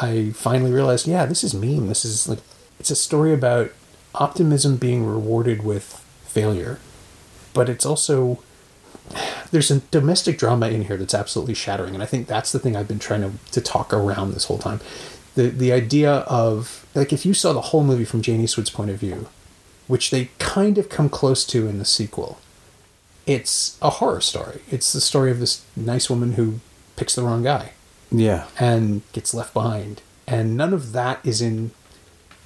I 0.00 0.30
finally 0.30 0.72
realized, 0.72 1.06
yeah, 1.06 1.26
this 1.26 1.44
is 1.44 1.54
mean. 1.54 1.88
This 1.88 2.04
is 2.04 2.28
like 2.28 2.38
it's 2.80 2.90
a 2.90 2.96
story 2.96 3.32
about 3.32 3.70
optimism 4.14 4.76
being 4.76 5.06
rewarded 5.06 5.62
with 5.62 6.04
failure, 6.24 6.78
but 7.54 7.68
it's 7.68 7.84
also 7.84 8.42
there's 9.50 9.70
a 9.70 9.80
domestic 9.80 10.38
drama 10.38 10.68
in 10.68 10.84
here 10.84 10.96
that's 10.96 11.14
absolutely 11.14 11.54
shattering, 11.54 11.94
and 11.94 12.02
I 12.02 12.06
think 12.06 12.26
that's 12.26 12.52
the 12.52 12.58
thing 12.58 12.76
I've 12.76 12.88
been 12.88 12.98
trying 12.98 13.20
to, 13.22 13.32
to 13.52 13.60
talk 13.60 13.92
around 13.92 14.32
this 14.32 14.46
whole 14.46 14.58
time. 14.58 14.80
The 15.34 15.48
the 15.48 15.72
idea 15.72 16.10
of 16.20 16.86
like 16.94 17.12
if 17.12 17.26
you 17.26 17.34
saw 17.34 17.52
the 17.52 17.60
whole 17.60 17.84
movie 17.84 18.04
from 18.04 18.22
Jane 18.22 18.40
Eastwood's 18.40 18.70
point 18.70 18.90
of 18.90 18.98
view, 18.98 19.28
which 19.88 20.10
they 20.10 20.30
kind 20.38 20.78
of 20.78 20.88
come 20.88 21.10
close 21.10 21.44
to 21.46 21.68
in 21.68 21.78
the 21.78 21.84
sequel, 21.84 22.38
it's 23.26 23.78
a 23.82 23.90
horror 23.90 24.22
story. 24.22 24.62
It's 24.70 24.92
the 24.92 25.00
story 25.02 25.30
of 25.30 25.38
this 25.38 25.64
nice 25.76 26.08
woman 26.08 26.32
who 26.32 26.60
picks 26.96 27.14
the 27.14 27.22
wrong 27.22 27.42
guy 27.42 27.72
Yeah, 28.12 28.46
and 28.58 29.02
gets 29.12 29.32
left 29.34 29.54
behind, 29.54 30.02
and 30.26 30.56
none 30.56 30.72
of 30.74 30.92
that 30.92 31.20
is 31.24 31.40
in 31.40 31.70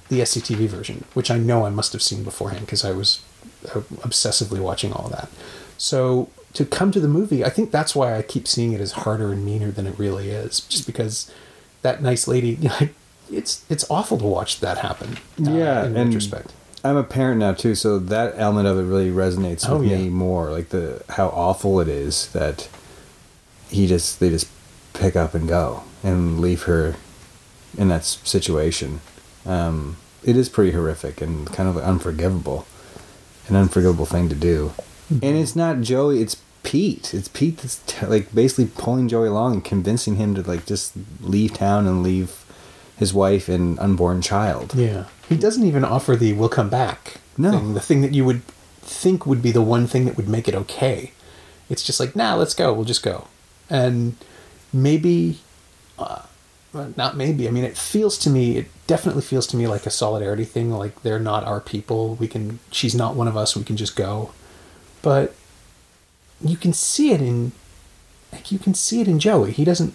the 0.09 0.21
SCTV 0.21 0.67
version, 0.67 1.03
which 1.13 1.29
I 1.29 1.37
know 1.37 1.65
I 1.65 1.69
must 1.69 1.91
have 1.93 2.01
seen 2.01 2.23
beforehand 2.23 2.65
because 2.65 2.85
I 2.85 2.91
was 2.91 3.21
uh, 3.75 3.81
obsessively 4.07 4.59
watching 4.59 4.93
all 4.93 5.05
of 5.07 5.11
that. 5.11 5.29
So 5.77 6.29
to 6.53 6.65
come 6.65 6.91
to 6.91 6.99
the 7.01 7.07
movie, 7.09 7.43
I 7.43 7.49
think 7.49 7.71
that's 7.71 7.93
why 7.95 8.17
I 8.17 8.21
keep 8.21 8.47
seeing 8.47 8.71
it 8.73 8.79
as 8.81 8.93
harder 8.93 9.31
and 9.33 9.45
meaner 9.45 9.69
than 9.69 9.85
it 9.85 9.99
really 9.99 10.29
is, 10.29 10.61
just 10.61 10.85
because 10.87 11.29
that 11.81 12.01
nice 12.01 12.27
lady, 12.27 12.49
you 12.61 12.69
know, 12.69 12.89
it's 13.31 13.65
it's 13.69 13.85
awful 13.91 14.17
to 14.17 14.25
watch 14.25 14.61
that 14.61 14.77
happen. 14.77 15.17
uh, 15.45 15.51
Yeah, 15.51 15.85
in 15.85 15.93
retrospect. 15.95 16.53
I'm 16.85 16.95
a 16.95 17.03
parent 17.03 17.39
now 17.39 17.51
too, 17.53 17.75
so 17.75 17.99
that 17.99 18.35
element 18.37 18.67
of 18.67 18.77
it 18.77 18.83
really 18.83 19.09
resonates 19.11 19.63
with 19.69 19.69
Oh, 19.69 19.81
yeah. 19.81 19.97
me 19.97 20.09
more. 20.09 20.51
Like 20.51 20.69
the 20.69 21.03
how 21.09 21.27
awful 21.29 21.81
it 21.81 21.89
is 21.89 22.31
that 22.31 22.69
he 23.69 23.87
just 23.87 24.21
they 24.21 24.29
just 24.29 24.47
pick 24.97 25.15
up 25.15 25.33
and 25.33 25.47
go 25.47 25.83
and 26.03 26.39
leave 26.39 26.63
her 26.63 26.95
in 27.77 27.87
that 27.89 28.03
situation. 28.03 29.01
Um, 29.45 29.97
it 30.23 30.35
is 30.35 30.49
pretty 30.49 30.71
horrific 30.71 31.21
and 31.21 31.47
kind 31.47 31.69
of 31.69 31.77
unforgivable, 31.77 32.67
an 33.47 33.55
unforgivable 33.55 34.05
thing 34.05 34.29
to 34.29 34.35
do. 34.35 34.73
Mm-hmm. 35.11 35.19
And 35.25 35.37
it's 35.37 35.55
not 35.55 35.81
Joey; 35.81 36.21
it's 36.21 36.35
Pete. 36.63 37.13
It's 37.13 37.27
Pete 37.29 37.57
that's 37.59 37.81
t- 37.85 38.05
like 38.05 38.33
basically 38.35 38.65
pulling 38.65 39.07
Joey 39.07 39.27
along 39.29 39.53
and 39.53 39.63
convincing 39.65 40.17
him 40.17 40.35
to 40.35 40.41
like 40.41 40.65
just 40.65 40.93
leave 41.21 41.53
town 41.53 41.87
and 41.87 42.03
leave 42.03 42.43
his 42.97 43.13
wife 43.13 43.47
and 43.47 43.79
unborn 43.79 44.21
child. 44.21 44.73
Yeah. 44.75 45.05
He 45.29 45.37
doesn't 45.37 45.63
even 45.63 45.85
offer 45.85 46.15
the 46.15 46.33
we'll 46.33 46.49
come 46.49 46.69
back 46.69 47.19
No. 47.37 47.51
thing, 47.51 47.73
the 47.73 47.79
thing 47.79 48.01
that 48.01 48.13
you 48.13 48.25
would 48.25 48.43
think 48.81 49.25
would 49.25 49.41
be 49.41 49.51
the 49.51 49.61
one 49.61 49.85
thing 49.87 50.05
that 50.05 50.17
would 50.17 50.27
make 50.27 50.47
it 50.47 50.55
okay. 50.55 51.11
It's 51.69 51.83
just 51.83 51.99
like, 51.99 52.15
nah, 52.15 52.33
let's 52.35 52.53
go. 52.53 52.73
We'll 52.73 52.85
just 52.85 53.03
go. 53.03 53.27
And 53.69 54.15
maybe, 54.83 55.39
uh, 55.97 56.21
not 56.95 57.17
maybe, 57.17 57.47
I 57.47 57.51
mean, 57.51 57.63
it 57.63 57.77
feels 57.77 58.17
to 58.19 58.29
me, 58.29 58.57
it 58.57 58.67
definitely 58.87 59.23
feels 59.23 59.47
to 59.47 59.57
me 59.57 59.67
like 59.67 59.85
a 59.85 59.89
solidarity 59.89 60.45
thing. 60.45 60.71
Like 60.71 61.01
they're 61.01 61.19
not 61.19 61.43
our 61.43 61.59
people. 61.59 62.15
We 62.15 62.27
can, 62.27 62.59
she's 62.71 62.95
not 62.95 63.15
one 63.15 63.27
of 63.27 63.35
us. 63.35 63.55
We 63.55 63.63
can 63.63 63.77
just 63.77 63.95
go. 63.95 64.31
But 65.01 65.35
you 66.39 66.57
can 66.57 66.73
see 66.73 67.11
it 67.11 67.21
in, 67.21 67.51
like, 68.31 68.51
you 68.51 68.59
can 68.59 68.73
see 68.73 69.01
it 69.01 69.07
in 69.07 69.19
Joey. 69.19 69.51
He 69.51 69.65
doesn't, 69.65 69.93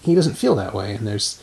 he 0.00 0.14
doesn't 0.14 0.34
feel 0.34 0.54
that 0.54 0.74
way. 0.74 0.94
And 0.94 1.06
there's, 1.06 1.42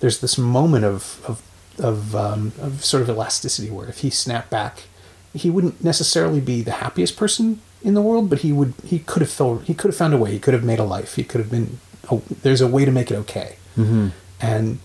there's 0.00 0.20
this 0.20 0.38
moment 0.38 0.84
of 0.84 1.22
of 1.28 1.42
of, 1.78 2.14
um, 2.14 2.52
of 2.60 2.84
sort 2.84 3.02
of 3.02 3.08
elasticity 3.08 3.70
where 3.70 3.88
if 3.88 3.98
he 3.98 4.10
snapped 4.10 4.50
back, 4.50 4.84
he 5.32 5.48
wouldn't 5.48 5.82
necessarily 5.82 6.40
be 6.40 6.62
the 6.62 6.72
happiest 6.72 7.16
person 7.16 7.60
in 7.82 7.94
the 7.94 8.02
world, 8.02 8.28
but 8.28 8.40
he 8.40 8.52
would 8.52 8.74
he 8.84 8.98
could 8.98 9.22
have 9.22 9.30
felt 9.30 9.64
he 9.64 9.74
could 9.74 9.88
have 9.88 9.96
found 9.96 10.12
a 10.12 10.16
way. 10.16 10.32
He 10.32 10.38
could 10.38 10.54
have 10.54 10.64
made 10.64 10.78
a 10.78 10.84
life. 10.84 11.14
He 11.14 11.24
could 11.24 11.40
have 11.40 11.50
been. 11.50 11.78
Oh, 12.10 12.22
there's 12.42 12.60
a 12.60 12.66
way 12.66 12.84
to 12.84 12.92
make 12.92 13.10
it 13.10 13.16
okay. 13.16 13.56
Mm-hmm. 13.76 14.08
And 14.40 14.78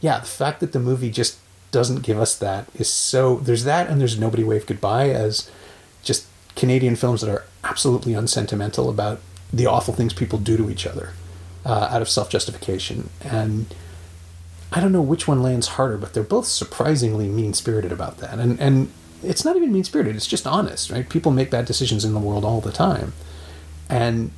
yeah, 0.00 0.20
the 0.20 0.26
fact 0.26 0.60
that 0.60 0.72
the 0.72 0.80
movie 0.80 1.10
just 1.10 1.38
doesn't 1.70 2.02
give 2.02 2.18
us 2.18 2.36
that 2.38 2.68
is 2.74 2.88
so. 2.88 3.36
There's 3.36 3.64
that, 3.64 3.88
and 3.88 4.00
there's 4.00 4.18
Nobody 4.18 4.44
Wave 4.44 4.66
Goodbye 4.66 5.10
as 5.10 5.50
just 6.02 6.26
Canadian 6.54 6.96
films 6.96 7.20
that 7.20 7.30
are 7.30 7.44
absolutely 7.64 8.14
unsentimental 8.14 8.88
about 8.88 9.20
the 9.52 9.66
awful 9.66 9.94
things 9.94 10.12
people 10.12 10.38
do 10.38 10.56
to 10.56 10.70
each 10.70 10.86
other 10.86 11.12
uh, 11.64 11.88
out 11.90 12.02
of 12.02 12.08
self 12.08 12.30
justification. 12.30 13.10
And 13.22 13.74
I 14.72 14.80
don't 14.80 14.92
know 14.92 15.02
which 15.02 15.28
one 15.28 15.42
lands 15.42 15.68
harder, 15.68 15.96
but 15.96 16.14
they're 16.14 16.22
both 16.22 16.46
surprisingly 16.46 17.28
mean 17.28 17.54
spirited 17.54 17.92
about 17.92 18.18
that. 18.18 18.38
And 18.38 18.60
and 18.60 18.90
it's 19.22 19.44
not 19.44 19.56
even 19.56 19.72
mean 19.72 19.84
spirited; 19.84 20.16
it's 20.16 20.26
just 20.26 20.46
honest, 20.46 20.90
right? 20.90 21.08
People 21.08 21.32
make 21.32 21.50
bad 21.50 21.64
decisions 21.64 22.04
in 22.04 22.14
the 22.14 22.20
world 22.20 22.44
all 22.44 22.60
the 22.60 22.72
time, 22.72 23.14
and 23.88 24.30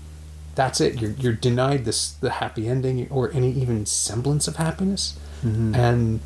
that's 0.56 0.80
it. 0.80 1.00
You're 1.00 1.12
you're 1.12 1.32
denied 1.32 1.84
this 1.84 2.10
the 2.10 2.30
happy 2.30 2.66
ending 2.66 3.06
or 3.10 3.30
any 3.32 3.52
even 3.52 3.86
semblance 3.86 4.48
of 4.48 4.56
happiness. 4.56 5.16
And 5.42 6.20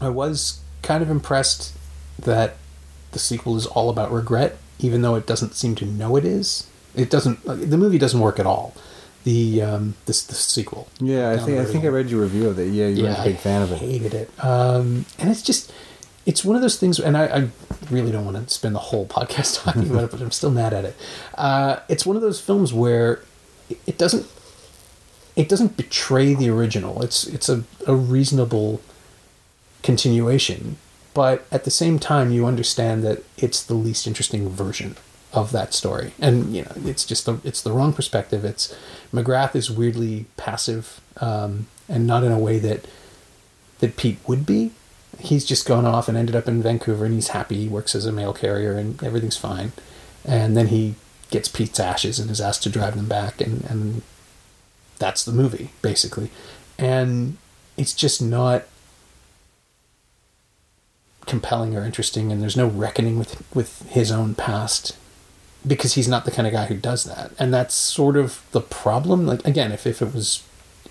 I 0.00 0.08
was 0.08 0.60
kind 0.82 1.02
of 1.04 1.10
impressed 1.10 1.76
that 2.18 2.56
the 3.12 3.20
sequel 3.20 3.56
is 3.56 3.66
all 3.66 3.90
about 3.90 4.10
regret, 4.10 4.56
even 4.80 5.02
though 5.02 5.14
it 5.14 5.26
doesn't 5.26 5.54
seem 5.54 5.76
to 5.76 5.84
know 5.84 6.16
it 6.16 6.24
is. 6.24 6.66
It 6.96 7.10
doesn't. 7.10 7.44
The 7.44 7.76
movie 7.76 7.98
doesn't 7.98 8.18
work 8.18 8.40
at 8.40 8.46
all. 8.46 8.74
The 9.24 9.62
um, 9.62 9.94
this 10.06 10.24
the 10.24 10.34
sequel. 10.34 10.88
Yeah, 10.98 11.30
I 11.30 11.36
think 11.36 11.58
I 11.58 11.64
think 11.64 11.84
I 11.84 11.88
read 11.88 12.10
your 12.10 12.22
review 12.22 12.48
of 12.48 12.58
it. 12.58 12.72
Yeah, 12.72 12.88
you 12.88 13.04
were 13.04 13.10
a 13.10 13.24
big 13.24 13.38
fan 13.38 13.62
of 13.62 13.70
it. 13.70 13.82
I 13.82 13.84
it. 13.84 13.90
hated 13.90 14.14
it. 14.14 14.44
Um, 14.44 15.04
and 15.18 15.30
it's 15.30 15.42
just, 15.42 15.72
it's 16.26 16.44
one 16.44 16.56
of 16.56 16.62
those 16.62 16.76
things, 16.78 16.98
and 16.98 17.16
I, 17.16 17.24
I 17.26 17.48
really 17.90 18.10
don't 18.12 18.24
want 18.24 18.36
to 18.48 18.52
spend 18.52 18.74
the 18.74 18.80
whole 18.80 19.06
podcast 19.06 19.62
talking 19.64 19.88
about 19.88 20.04
it, 20.04 20.10
but 20.10 20.20
I'm 20.20 20.32
still 20.32 20.50
mad 20.50 20.74
at 20.74 20.84
it. 20.84 20.96
Uh, 21.36 21.76
it's 21.88 22.04
one 22.04 22.16
of 22.16 22.22
those 22.22 22.40
films 22.40 22.72
where 22.72 23.20
it- 23.86 23.96
doesn't, 23.96 24.26
it 25.36 25.48
doesn't 25.48 25.76
betray 25.76 26.34
the 26.34 26.48
original. 26.50 27.02
It's 27.02 27.24
it's 27.26 27.48
a, 27.48 27.64
a 27.86 27.94
reasonable 27.94 28.80
continuation, 29.82 30.76
but 31.14 31.46
at 31.52 31.64
the 31.64 31.70
same 31.70 31.98
time, 31.98 32.30
you 32.32 32.46
understand 32.46 33.02
that 33.04 33.22
it's 33.36 33.62
the 33.62 33.74
least 33.74 34.06
interesting 34.06 34.48
version 34.48 34.96
of 35.32 35.52
that 35.52 35.74
story, 35.74 36.12
and 36.18 36.54
you 36.56 36.62
know, 36.62 36.72
it's 36.84 37.04
just 37.04 37.26
the 37.26 37.38
it's 37.44 37.62
the 37.62 37.70
wrong 37.72 37.92
perspective. 37.92 38.44
It's 38.44 38.74
McGrath 39.12 39.54
is 39.54 39.70
weirdly 39.70 40.26
passive, 40.36 41.00
um, 41.20 41.66
and 41.88 42.06
not 42.06 42.24
in 42.24 42.32
a 42.32 42.38
way 42.38 42.58
that 42.58 42.86
that 43.80 43.96
Pete 43.96 44.18
would 44.26 44.46
be. 44.46 44.72
He's 45.18 45.44
just 45.44 45.66
gone 45.66 45.86
off 45.86 46.08
and 46.08 46.16
ended 46.16 46.36
up 46.36 46.48
in 46.48 46.62
Vancouver, 46.62 47.04
and 47.04 47.14
he's 47.14 47.28
happy. 47.28 47.56
He 47.56 47.68
works 47.68 47.94
as 47.94 48.06
a 48.06 48.12
mail 48.12 48.32
carrier, 48.32 48.72
and 48.76 49.02
everything's 49.02 49.36
fine. 49.36 49.72
And 50.24 50.56
then 50.56 50.68
he 50.68 50.94
gets 51.30 51.48
Pete's 51.48 51.80
ashes 51.80 52.18
and 52.18 52.30
is 52.30 52.40
asked 52.40 52.62
to 52.64 52.70
drive 52.70 52.96
them 52.96 53.08
back, 53.08 53.40
and 53.40 53.64
and 53.64 54.02
that's 54.98 55.24
the 55.24 55.32
movie 55.32 55.70
basically, 55.82 56.30
and 56.78 57.36
it's 57.76 57.94
just 57.94 58.22
not 58.22 58.64
compelling 61.26 61.76
or 61.76 61.84
interesting, 61.84 62.30
and 62.30 62.40
there's 62.40 62.56
no 62.56 62.66
reckoning 62.66 63.18
with 63.18 63.42
with 63.54 63.88
his 63.90 64.10
own 64.10 64.34
past 64.34 64.96
because 65.66 65.94
he's 65.94 66.08
not 66.08 66.24
the 66.24 66.30
kind 66.30 66.46
of 66.46 66.52
guy 66.52 66.66
who 66.66 66.76
does 66.76 67.04
that, 67.04 67.32
and 67.38 67.52
that's 67.52 67.74
sort 67.74 68.16
of 68.16 68.42
the 68.52 68.60
problem. 68.60 69.26
Like 69.26 69.44
again, 69.46 69.72
if 69.72 69.86
if 69.86 70.00
it 70.00 70.14
was 70.14 70.42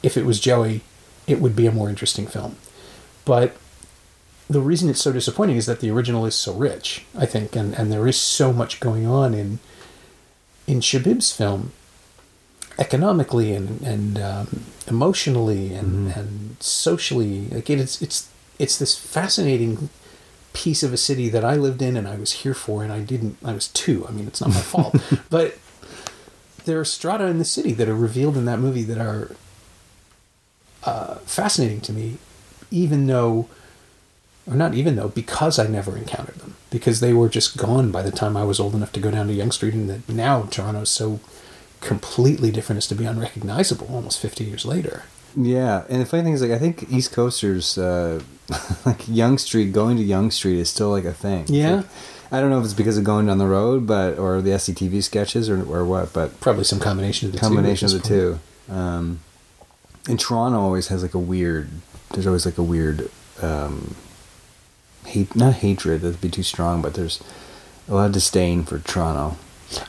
if 0.04 0.18
it 0.18 0.26
was 0.26 0.40
Joey, 0.40 0.82
it 1.28 1.40
would 1.40 1.56
be 1.56 1.66
a 1.66 1.72
more 1.72 1.90
interesting 1.90 2.28
film, 2.28 2.58
but 3.24 3.56
the 4.50 4.62
reason 4.62 4.90
it's 4.90 5.02
so 5.02 5.12
disappointing 5.12 5.58
is 5.58 5.66
that 5.66 5.80
the 5.80 5.90
original 5.90 6.26
is 6.26 6.36
so 6.36 6.54
rich, 6.54 7.06
I 7.18 7.26
think, 7.26 7.56
and, 7.56 7.74
and 7.74 7.92
there 7.92 8.08
is 8.08 8.20
so 8.20 8.54
much 8.54 8.80
going 8.80 9.06
on 9.08 9.34
in 9.34 9.60
in 10.68 10.80
Shebib's 10.82 11.32
film, 11.32 11.72
economically 12.78 13.54
and 13.54 13.82
and 13.82 14.20
um, 14.20 14.64
emotionally 14.88 15.74
and 15.74 16.10
Mm-hmm. 16.10 16.20
and 16.20 16.58
socially. 16.60 17.48
Like 17.48 17.70
it, 17.70 17.80
it's 17.80 18.02
it's 18.02 18.30
it's 18.60 18.78
this 18.78 18.98
fascinating 18.98 19.90
piece 20.54 20.84
of 20.84 20.94
a 20.94 20.98
city 20.98 21.28
that 21.30 21.44
I 21.44 21.56
lived 21.56 21.82
in 21.82 21.98
and 21.98 22.08
I 22.08 22.16
was 22.16 22.32
here 22.44 22.54
for, 22.54 22.84
and 22.84 22.92
I 22.94 23.00
didn't. 23.02 23.38
I 23.44 23.54
was 23.54 23.68
two. 23.68 24.06
I 24.08 24.12
mean, 24.12 24.28
it's 24.28 24.42
not 24.42 24.52
my 24.52 24.62
fault, 24.74 24.96
but 25.30 25.58
there 26.66 26.80
are 26.80 26.86
strata 26.86 27.26
in 27.26 27.38
the 27.40 27.46
city 27.46 27.74
that 27.74 27.88
are 27.90 27.96
revealed 27.96 28.38
in 28.38 28.46
that 28.46 28.60
movie 28.60 28.84
that 28.84 28.98
are 28.98 29.36
uh, 30.84 31.16
fascinating 31.26 31.82
to 31.82 31.94
me, 31.94 32.18
even 32.72 33.08
though 33.08 33.48
or 34.48 34.56
not 34.56 34.74
even 34.74 34.96
though, 34.96 35.10
because 35.10 35.58
I 35.60 35.68
never 35.68 35.98
encountered 35.98 36.36
them, 36.36 36.56
because 36.70 37.00
they 37.00 37.14
were 37.14 37.30
just 37.30 37.58
gone 37.58 37.92
by 37.92 38.02
the 38.02 38.12
time 38.12 38.36
I 38.38 38.44
was 38.44 38.60
old 38.60 38.76
enough 38.76 38.92
to 38.94 39.00
go 39.00 39.12
down 39.12 39.28
to 39.28 39.34
Yonge 39.34 39.54
Street, 39.54 39.74
and 39.74 39.90
that 39.90 40.08
now 40.10 40.44
Toronto's 40.44 40.90
so 40.90 41.20
completely 41.82 42.52
different 42.52 42.78
as 42.78 42.88
to 42.88 42.96
be 42.96 43.06
unrecognizable 43.06 43.88
almost 43.94 44.20
50 44.20 44.44
years 44.44 44.66
later. 44.66 45.04
Yeah, 45.38 45.84
and 45.90 46.02
the 46.02 46.06
funny 46.06 46.24
thing 46.24 46.34
is, 46.34 46.42
like, 46.42 46.52
I 46.52 46.58
think 46.60 46.90
East 46.92 47.12
Coasters, 47.12 47.78
uh, 47.78 48.22
like 48.86 49.08
Yonge 49.08 49.40
Street, 49.42 49.74
going 49.74 49.98
to 49.98 50.04
Yonge 50.04 50.34
Street 50.34 50.60
is 50.60 50.70
still 50.70 50.90
like 50.90 51.06
a 51.06 51.14
thing. 51.14 51.46
Yeah. 51.48 51.76
like- 51.78 51.86
I 52.32 52.42
don't 52.42 52.50
know 52.50 52.58
if 52.58 52.66
it's 52.66 52.74
because 52.74 52.98
of 52.98 53.04
going 53.04 53.28
down 53.28 53.38
the 53.38 53.46
road, 53.48 53.86
but 53.86 54.18
or 54.18 54.42
the 54.42 54.50
SCTV 54.50 55.04
sketches 55.04 55.48
or 55.48 55.64
or 55.72 55.86
what, 55.86 56.12
but 56.12 56.38
Probably 56.42 56.64
some 56.64 56.80
combination 56.80 57.28
of 57.28 57.34
the 57.34 57.40
combination 57.40 57.86
of 57.86 58.02
two. 58.04 58.40
the 58.40 58.40
two. 58.68 58.74
Um, 58.74 59.20
and 60.10 60.20
Toronto 60.20 60.60
always 60.60 60.88
has 60.88 61.04
like 61.04 61.14
a 61.14 61.20
weird. 61.20 61.70
There's 62.12 62.26
always 62.26 62.46
like 62.46 62.58
a 62.58 62.64
weird, 62.64 63.10
um, 63.44 63.96
hate 65.16 65.36
not 65.36 65.56
hatred. 65.56 66.02
That'd 66.02 66.22
be 66.22 66.30
too 66.30 66.44
strong, 66.44 66.82
but 66.82 66.94
there's 66.94 67.22
a 67.88 67.94
lot 67.96 68.08
of 68.08 68.12
disdain 68.12 68.64
for 68.64 68.80
Toronto. 68.80 69.38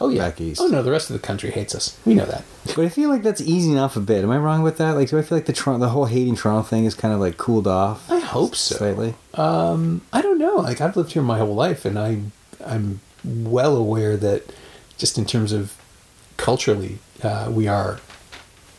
Oh 0.00 0.08
yeah. 0.08 0.28
back 0.28 0.40
east. 0.40 0.60
Oh 0.60 0.68
no, 0.68 0.82
the 0.82 0.90
rest 0.90 1.10
of 1.10 1.14
the 1.14 1.26
country 1.26 1.50
hates 1.50 1.74
us. 1.74 1.98
We 2.04 2.14
know 2.14 2.26
that. 2.26 2.44
But 2.74 2.84
I 2.84 2.88
feel 2.88 3.08
like 3.10 3.22
that's 3.22 3.40
easing 3.40 3.78
off 3.78 3.94
a 3.96 4.00
bit. 4.00 4.24
Am 4.24 4.30
I 4.30 4.38
wrong 4.38 4.62
with 4.62 4.76
that? 4.78 4.92
Like, 4.96 5.08
do 5.10 5.18
I 5.18 5.22
feel 5.22 5.38
like 5.38 5.46
the 5.46 5.52
Toronto, 5.52 5.86
the 5.86 5.90
whole 5.92 6.06
hating 6.06 6.34
Toronto 6.34 6.62
thing 6.66 6.84
is 6.84 6.94
kind 6.94 7.14
of 7.14 7.20
like 7.20 7.36
cooled 7.36 7.66
off? 7.68 8.10
I 8.10 8.18
hope 8.18 8.56
so. 8.56 8.74
Slightly. 8.76 9.14
Um, 9.34 10.02
I 10.12 10.20
don't 10.20 10.38
know. 10.38 10.56
Like 10.56 10.80
I've 10.80 10.96
lived 10.96 11.12
here 11.12 11.22
my 11.22 11.38
whole 11.38 11.54
life, 11.54 11.84
and 11.84 11.98
I 11.98 12.22
I'm 12.64 13.00
well 13.24 13.76
aware 13.76 14.16
that 14.16 14.42
just 14.98 15.16
in 15.18 15.24
terms 15.26 15.52
of 15.52 15.76
culturally, 16.36 16.98
uh, 17.22 17.48
we 17.52 17.68
are 17.68 18.00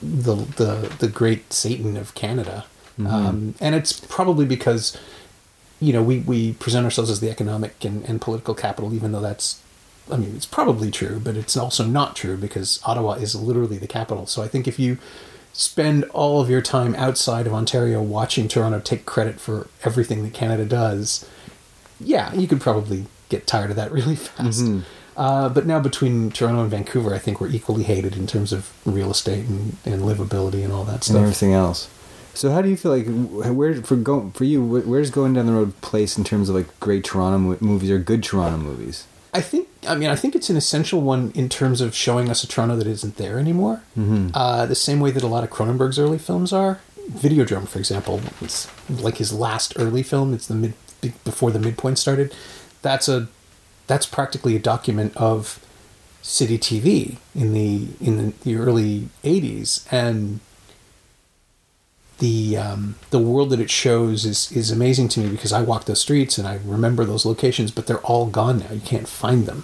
the 0.01 0.35
the 0.35 0.93
the 0.99 1.07
great 1.07 1.53
Satan 1.53 1.95
of 1.97 2.13
Canada, 2.13 2.65
um, 3.05 3.55
and 3.61 3.73
it's 3.73 3.99
probably 3.99 4.45
because 4.45 4.97
you 5.79 5.93
know 5.93 6.03
we 6.03 6.19
we 6.19 6.53
present 6.53 6.85
ourselves 6.85 7.09
as 7.09 7.19
the 7.19 7.29
economic 7.29 7.83
and, 7.85 8.03
and 8.05 8.21
political 8.21 8.53
capital, 8.53 8.93
even 8.93 9.11
though 9.11 9.21
that's 9.21 9.61
I 10.11 10.17
mean, 10.17 10.35
it's 10.35 10.45
probably 10.45 10.91
true, 10.91 11.19
but 11.21 11.35
it's 11.35 11.57
also 11.57 11.83
not 11.85 12.15
true 12.15 12.37
because 12.37 12.79
Ottawa 12.85 13.13
is 13.13 13.35
literally 13.35 13.77
the 13.77 13.87
capital. 13.87 14.25
So 14.25 14.41
I 14.41 14.47
think 14.47 14.67
if 14.67 14.79
you 14.79 14.97
spend 15.53 16.03
all 16.05 16.39
of 16.39 16.49
your 16.49 16.61
time 16.61 16.95
outside 16.95 17.47
of 17.47 17.53
Ontario 17.53 18.01
watching 18.01 18.47
Toronto 18.47 18.79
take 18.79 19.05
credit 19.05 19.39
for 19.39 19.67
everything 19.83 20.23
that 20.23 20.33
Canada 20.33 20.65
does, 20.65 21.27
yeah, 21.99 22.33
you 22.33 22.47
could 22.47 22.61
probably 22.61 23.07
get 23.29 23.47
tired 23.47 23.69
of 23.69 23.75
that 23.75 23.91
really 23.97 24.15
fast. 24.15 24.65
Uh, 25.17 25.49
but 25.49 25.65
now 25.65 25.79
between 25.79 26.29
Toronto 26.29 26.61
and 26.61 26.69
Vancouver, 26.69 27.13
I 27.13 27.17
think 27.17 27.41
we're 27.41 27.49
equally 27.49 27.83
hated 27.83 28.15
in 28.15 28.27
terms 28.27 28.53
of 28.53 28.71
real 28.85 29.09
estate 29.09 29.45
and, 29.47 29.75
and 29.83 30.03
livability 30.03 30.63
and 30.63 30.71
all 30.71 30.83
that 30.83 31.03
stuff. 31.03 31.15
and 31.15 31.25
everything 31.25 31.53
else. 31.53 31.89
So 32.37 32.51
how 32.51 32.61
do 32.61 32.69
you 32.69 32.77
feel 32.77 32.95
like 32.95 33.07
where 33.55 33.81
for 33.81 33.95
go 33.95 34.29
for 34.35 34.43
you? 34.43 34.63
Where's 34.63 35.09
going 35.09 35.33
down 35.33 35.47
the 35.47 35.53
road 35.53 35.81
place 35.81 36.19
in 36.19 36.23
terms 36.23 36.49
of 36.49 36.55
like 36.55 36.79
great 36.79 37.03
Toronto 37.03 37.57
movies 37.59 37.89
or 37.89 37.97
good 37.97 38.21
Toronto 38.23 38.57
movies? 38.57 39.07
I 39.33 39.41
think, 39.41 39.67
I 39.87 39.95
mean, 39.95 40.09
I 40.09 40.15
think 40.15 40.35
it's 40.35 40.49
an 40.49 40.55
essential 40.55 41.01
one 41.01 41.31
in 41.33 41.49
terms 41.49 41.81
of 41.81 41.95
showing 41.95 42.29
us 42.29 42.43
a 42.43 42.47
Toronto 42.47 42.75
that 42.75 42.85
isn't 42.85 43.17
there 43.17 43.39
anymore. 43.39 43.81
Mm-hmm. 43.97 44.29
Uh, 44.35 44.67
the 44.67 44.75
same 44.75 44.99
way 44.99 45.09
that 45.09 45.23
a 45.23 45.27
lot 45.27 45.43
of 45.43 45.49
Cronenberg's 45.49 45.97
early 45.97 46.19
films 46.19 46.53
are. 46.53 46.79
Videodrome, 47.09 47.67
for 47.67 47.79
example, 47.79 48.21
it's 48.39 48.69
like 48.87 49.17
his 49.17 49.33
last 49.33 49.73
early 49.75 50.03
film. 50.03 50.31
It's 50.31 50.45
the 50.45 50.53
mid 50.53 50.73
before 51.23 51.49
the 51.49 51.59
midpoint 51.59 51.97
started. 51.97 52.35
That's 52.83 53.09
a 53.09 53.29
that's 53.87 54.05
practically 54.05 54.55
a 54.55 54.59
document 54.59 55.15
of 55.17 55.59
Citytv 56.21 57.17
in 57.33 57.53
the 57.53 57.87
in 57.99 58.17
the, 58.17 58.33
the 58.43 58.57
early 58.57 59.09
'80s, 59.23 59.87
and 59.91 60.39
the 62.19 62.57
um, 62.57 62.95
the 63.11 63.19
world 63.19 63.49
that 63.51 63.59
it 63.59 63.69
shows 63.69 64.25
is 64.25 64.51
is 64.51 64.71
amazing 64.71 65.09
to 65.09 65.19
me 65.19 65.29
because 65.29 65.53
I 65.53 65.61
walk 65.61 65.85
those 65.85 66.01
streets 66.01 66.37
and 66.37 66.47
I 66.47 66.59
remember 66.65 67.05
those 67.05 67.25
locations, 67.25 67.71
but 67.71 67.87
they're 67.87 67.99
all 67.99 68.25
gone 68.25 68.59
now. 68.59 68.71
You 68.71 68.81
can't 68.81 69.07
find 69.07 69.45
them. 69.45 69.63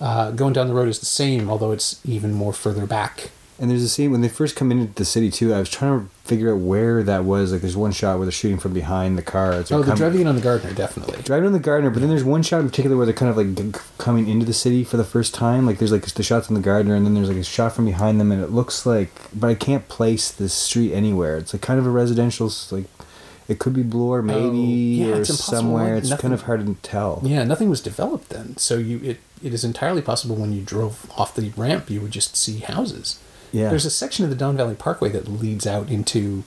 Uh, 0.00 0.32
going 0.32 0.52
down 0.52 0.66
the 0.66 0.74
road 0.74 0.88
is 0.88 0.98
the 0.98 1.06
same, 1.06 1.48
although 1.48 1.70
it's 1.70 2.00
even 2.04 2.32
more 2.32 2.52
further 2.52 2.86
back. 2.86 3.30
And 3.58 3.70
there's 3.70 3.84
a 3.84 3.88
scene 3.88 4.10
when 4.10 4.20
they 4.20 4.28
first 4.28 4.56
come 4.56 4.72
into 4.72 4.92
the 4.92 5.04
city 5.04 5.30
too. 5.30 5.54
I 5.54 5.60
was 5.60 5.70
trying 5.70 6.00
to 6.00 6.11
figure 6.24 6.52
out 6.54 6.60
where 6.60 7.02
that 7.02 7.24
was. 7.24 7.52
Like, 7.52 7.60
there's 7.62 7.76
one 7.76 7.90
shot 7.92 8.16
where 8.16 8.24
they're 8.26 8.32
shooting 8.32 8.58
from 8.58 8.72
behind 8.72 9.18
the 9.18 9.22
car. 9.22 9.54
It's 9.54 9.72
oh, 9.72 9.76
like 9.76 9.82
Oh, 9.82 9.86
they're 9.86 9.92
come- 9.92 9.98
driving 9.98 10.20
in 10.22 10.26
on 10.28 10.36
the 10.36 10.40
Gardiner, 10.40 10.72
definitely. 10.72 11.20
driving 11.22 11.46
on 11.46 11.52
the 11.52 11.58
Gardiner, 11.58 11.90
but 11.90 12.00
then 12.00 12.08
there's 12.08 12.24
one 12.24 12.42
shot 12.42 12.60
in 12.60 12.68
particular 12.68 12.96
where 12.96 13.06
they're 13.06 13.14
kind 13.14 13.30
of 13.30 13.36
like 13.36 13.54
g- 13.74 13.80
coming 13.98 14.28
into 14.28 14.46
the 14.46 14.52
city 14.52 14.84
for 14.84 14.96
the 14.96 15.04
first 15.04 15.34
time. 15.34 15.66
Like 15.66 15.78
there's 15.78 15.92
like 15.92 16.04
the 16.06 16.22
shots 16.22 16.48
on 16.48 16.54
the 16.54 16.60
Gardiner, 16.60 16.94
and 16.94 17.04
then 17.04 17.14
there's 17.14 17.28
like 17.28 17.38
a 17.38 17.44
shot 17.44 17.72
from 17.74 17.86
behind 17.86 18.20
them, 18.20 18.30
and 18.32 18.42
it 18.42 18.50
looks 18.50 18.86
like, 18.86 19.10
but 19.34 19.48
I 19.48 19.54
can't 19.54 19.88
place 19.88 20.30
the 20.30 20.48
street 20.48 20.92
anywhere. 20.94 21.36
It's 21.36 21.52
like 21.52 21.62
kind 21.62 21.78
of 21.80 21.86
a 21.86 21.90
residential, 21.90 22.50
like 22.70 22.84
it 23.48 23.58
could 23.58 23.72
be 23.74 23.82
Bloor 23.82 24.20
oh, 24.20 24.22
maybe 24.22 25.02
Oh, 25.04 25.08
yeah, 25.08 25.14
or 25.16 25.20
it's 25.22 25.34
somewhere. 25.44 25.94
like, 25.94 26.02
it's 26.02 26.10
nothing- 26.10 26.22
kind 26.22 26.34
of 26.34 26.42
hard 26.42 26.64
to 26.64 26.74
tell. 26.82 27.20
Yeah, 27.24 27.42
nothing 27.42 27.68
was 27.68 27.80
developed 27.80 28.28
then, 28.30 28.56
so 28.56 28.76
you 28.78 28.98
it, 29.02 29.18
it 29.42 29.52
is 29.52 29.64
entirely 29.64 30.00
possible 30.02 30.36
when 30.36 30.52
you 30.52 30.62
drove 30.62 31.10
off 31.18 31.34
the 31.34 31.50
ramp, 31.56 31.90
you 31.90 32.00
would 32.00 32.12
just 32.12 32.36
see 32.36 32.58
houses. 32.60 33.18
Yeah. 33.52 33.68
There's 33.68 33.84
a 33.84 33.90
section 33.90 34.24
of 34.24 34.30
the 34.30 34.36
Don 34.36 34.56
Valley 34.56 34.74
Parkway 34.74 35.10
that 35.10 35.28
leads 35.28 35.66
out 35.66 35.88
into, 35.90 36.42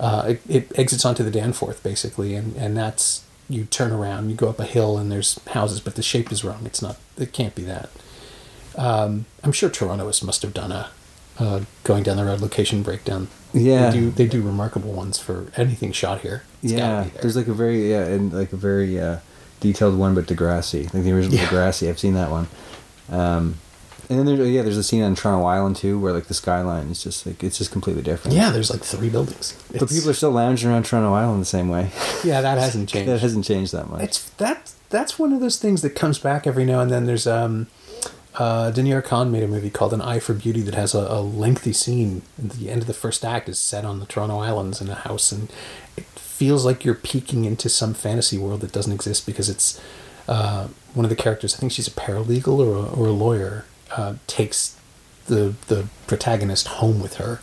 uh, 0.00 0.24
it, 0.28 0.40
it 0.48 0.78
exits 0.78 1.04
onto 1.04 1.22
the 1.22 1.30
Danforth 1.30 1.82
basically, 1.82 2.34
and 2.34 2.56
and 2.56 2.76
that's 2.76 3.24
you 3.50 3.64
turn 3.64 3.92
around, 3.92 4.28
you 4.30 4.36
go 4.36 4.48
up 4.48 4.58
a 4.58 4.64
hill, 4.64 4.98
and 4.98 5.10
there's 5.10 5.38
houses, 5.48 5.80
but 5.80 5.94
the 5.94 6.02
shape 6.02 6.30
is 6.32 6.44
wrong. 6.44 6.62
It's 6.66 6.82
not. 6.82 6.96
It 7.16 7.32
can't 7.32 7.54
be 7.54 7.62
that. 7.62 7.90
Um, 8.76 9.26
I'm 9.42 9.52
sure 9.52 9.68
Torontoists 9.70 10.22
must 10.22 10.42
have 10.42 10.54
done 10.54 10.70
a 10.72 10.90
uh, 11.38 11.60
going 11.84 12.02
down 12.02 12.16
the 12.16 12.24
road 12.24 12.40
location 12.40 12.82
breakdown. 12.82 13.28
Yeah. 13.52 13.90
they 13.90 13.98
do. 13.98 14.10
They 14.10 14.26
do 14.26 14.42
remarkable 14.42 14.92
ones 14.92 15.18
for 15.18 15.46
anything 15.56 15.92
shot 15.92 16.20
here. 16.20 16.42
It's 16.62 16.72
yeah, 16.72 17.04
there. 17.04 17.22
there's 17.22 17.36
like 17.36 17.48
a 17.48 17.52
very 17.54 17.90
yeah, 17.90 18.04
and 18.04 18.32
like 18.32 18.52
a 18.52 18.56
very 18.56 19.00
uh, 19.00 19.18
detailed 19.60 19.96
one, 19.98 20.14
but 20.14 20.26
Degrassi, 20.26 20.92
like 20.92 21.04
the 21.04 21.12
original 21.12 21.36
Yeah. 21.38 21.46
Degrassi. 21.46 21.88
I've 21.88 21.98
seen 21.98 22.14
that 22.14 22.30
one. 22.30 22.48
Um, 23.10 23.56
and 24.08 24.18
then 24.18 24.26
there's 24.26 24.48
yeah, 24.48 24.62
there's 24.62 24.76
a 24.76 24.82
scene 24.82 25.02
on 25.02 25.14
Toronto 25.14 25.44
Island 25.46 25.76
too, 25.76 25.98
where 25.98 26.12
like 26.12 26.26
the 26.26 26.34
skyline 26.34 26.88
is 26.88 27.02
just 27.02 27.26
like 27.26 27.42
it's 27.42 27.58
just 27.58 27.70
completely 27.70 28.02
different. 28.02 28.36
yeah, 28.36 28.50
there's 28.50 28.70
like 28.70 28.82
three 28.82 29.08
buildings. 29.08 29.54
but 29.72 29.88
people 29.88 30.10
are 30.10 30.14
still 30.14 30.30
lounging 30.30 30.70
around 30.70 30.84
Toronto 30.84 31.12
Island 31.12 31.42
the 31.42 31.46
same 31.46 31.68
way. 31.68 31.90
yeah, 32.24 32.40
that 32.40 32.58
hasn't 32.58 32.88
changed. 32.92 33.08
that 33.10 33.20
hasn't 33.20 33.44
changed 33.44 33.72
that 33.72 33.88
much. 33.90 34.02
It's 34.02 34.30
that 34.30 34.72
that's 34.90 35.18
one 35.18 35.32
of 35.32 35.40
those 35.40 35.58
things 35.58 35.82
that 35.82 35.90
comes 35.90 36.18
back 36.18 36.46
every 36.46 36.64
now 36.64 36.80
and 36.80 36.90
then. 36.90 37.04
There's 37.06 37.26
um, 37.26 37.66
uh, 38.36 38.70
Denys 38.72 39.02
Arcand 39.02 39.30
made 39.30 39.42
a 39.42 39.48
movie 39.48 39.68
called 39.70 39.92
An 39.92 40.00
Eye 40.00 40.20
for 40.20 40.32
Beauty 40.32 40.62
that 40.62 40.74
has 40.74 40.94
a, 40.94 41.00
a 41.00 41.20
lengthy 41.20 41.72
scene. 41.72 42.22
At 42.42 42.50
the 42.52 42.70
end 42.70 42.80
of 42.82 42.86
the 42.86 42.94
first 42.94 43.24
act 43.24 43.48
is 43.48 43.58
set 43.58 43.84
on 43.84 44.00
the 44.00 44.06
Toronto 44.06 44.38
Islands 44.38 44.80
in 44.80 44.88
a 44.88 44.94
house, 44.94 45.32
and 45.32 45.50
it 45.96 46.04
feels 46.04 46.64
like 46.64 46.84
you're 46.84 46.94
peeking 46.94 47.44
into 47.44 47.68
some 47.68 47.94
fantasy 47.94 48.38
world 48.38 48.60
that 48.60 48.72
doesn't 48.72 48.92
exist 48.92 49.26
because 49.26 49.48
it's 49.50 49.80
uh, 50.28 50.68
one 50.94 51.04
of 51.04 51.10
the 51.10 51.16
characters. 51.16 51.54
I 51.54 51.58
think 51.58 51.72
she's 51.72 51.88
a 51.88 51.90
paralegal 51.90 52.58
or 52.58 52.76
a, 52.76 52.90
or 52.92 53.06
a 53.08 53.12
lawyer. 53.12 53.64
Uh, 53.96 54.14
takes 54.26 54.78
the 55.26 55.54
the 55.68 55.86
protagonist 56.06 56.68
home 56.68 57.00
with 57.00 57.14
her, 57.14 57.40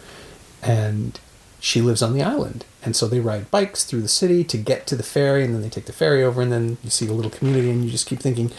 and 0.61 1.19
she 1.59 1.81
lives 1.81 2.01
on 2.01 2.13
the 2.13 2.21
island. 2.21 2.65
And 2.83 2.95
so 2.95 3.07
they 3.07 3.19
ride 3.19 3.49
bikes 3.49 3.83
through 3.83 4.01
the 4.01 4.07
city 4.07 4.43
to 4.43 4.57
get 4.57 4.85
to 4.87 4.95
the 4.95 5.03
ferry, 5.03 5.43
and 5.43 5.55
then 5.55 5.63
they 5.63 5.69
take 5.69 5.85
the 5.85 5.93
ferry 5.93 6.23
over, 6.23 6.41
and 6.41 6.51
then 6.51 6.77
you 6.83 6.91
see 6.91 7.07
the 7.07 7.13
little 7.13 7.31
community, 7.31 7.71
and 7.71 7.83
you 7.83 7.89
just 7.89 8.05
keep 8.05 8.19
thinking, 8.19 8.51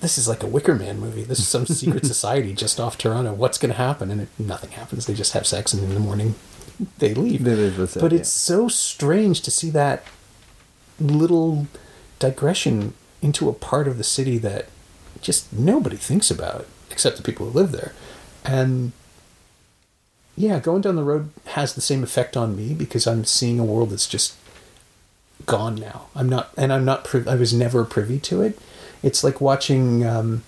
this 0.00 0.16
is 0.18 0.28
like 0.28 0.42
a 0.42 0.46
Wicker 0.46 0.74
Man 0.74 1.00
movie. 1.00 1.24
This 1.24 1.40
is 1.40 1.48
some 1.48 1.66
secret 1.66 2.06
society 2.14 2.52
just 2.52 2.78
off 2.78 2.98
Toronto. 2.98 3.32
What's 3.32 3.58
going 3.58 3.72
to 3.72 3.78
happen? 3.78 4.10
And 4.10 4.20
it, 4.20 4.28
nothing 4.38 4.70
happens. 4.70 5.06
They 5.06 5.14
just 5.14 5.32
have 5.32 5.46
sex, 5.46 5.72
and 5.72 5.82
in 5.82 5.94
the 5.94 6.00
morning 6.00 6.36
they 6.98 7.14
leave. 7.14 7.44
They 7.44 7.54
leave, 7.54 7.78
it, 7.78 8.00
but 8.00 8.12
yeah. 8.12 8.18
it's 8.18 8.30
so 8.30 8.68
strange 8.68 9.40
to 9.42 9.50
see 9.50 9.70
that 9.70 10.04
little 11.00 11.66
digression 12.18 12.94
into 13.20 13.48
a 13.48 13.52
part 13.52 13.88
of 13.88 13.98
the 13.98 14.04
city 14.04 14.38
that 14.38 14.66
just 15.20 15.52
nobody 15.52 15.96
thinks 15.96 16.30
about. 16.30 16.66
Except 16.92 17.16
the 17.16 17.22
people 17.22 17.50
who 17.50 17.58
live 17.58 17.72
there. 17.72 17.92
And 18.44 18.92
yeah, 20.36 20.60
going 20.60 20.82
down 20.82 20.96
the 20.96 21.02
road 21.04 21.30
has 21.46 21.74
the 21.74 21.80
same 21.80 22.02
effect 22.02 22.36
on 22.36 22.56
me 22.56 22.74
because 22.74 23.06
I'm 23.06 23.24
seeing 23.24 23.58
a 23.58 23.64
world 23.64 23.90
that's 23.90 24.06
just 24.08 24.34
gone 25.46 25.74
now. 25.76 26.06
I'm 26.14 26.28
not, 26.28 26.50
and 26.56 26.72
I'm 26.72 26.84
not. 26.84 27.12
I 27.26 27.34
was 27.34 27.52
never 27.52 27.84
privy 27.84 28.18
to 28.20 28.42
it. 28.42 28.58
It's 29.02 29.24
like 29.24 29.40
watching. 29.40 30.06
Um, 30.06 30.42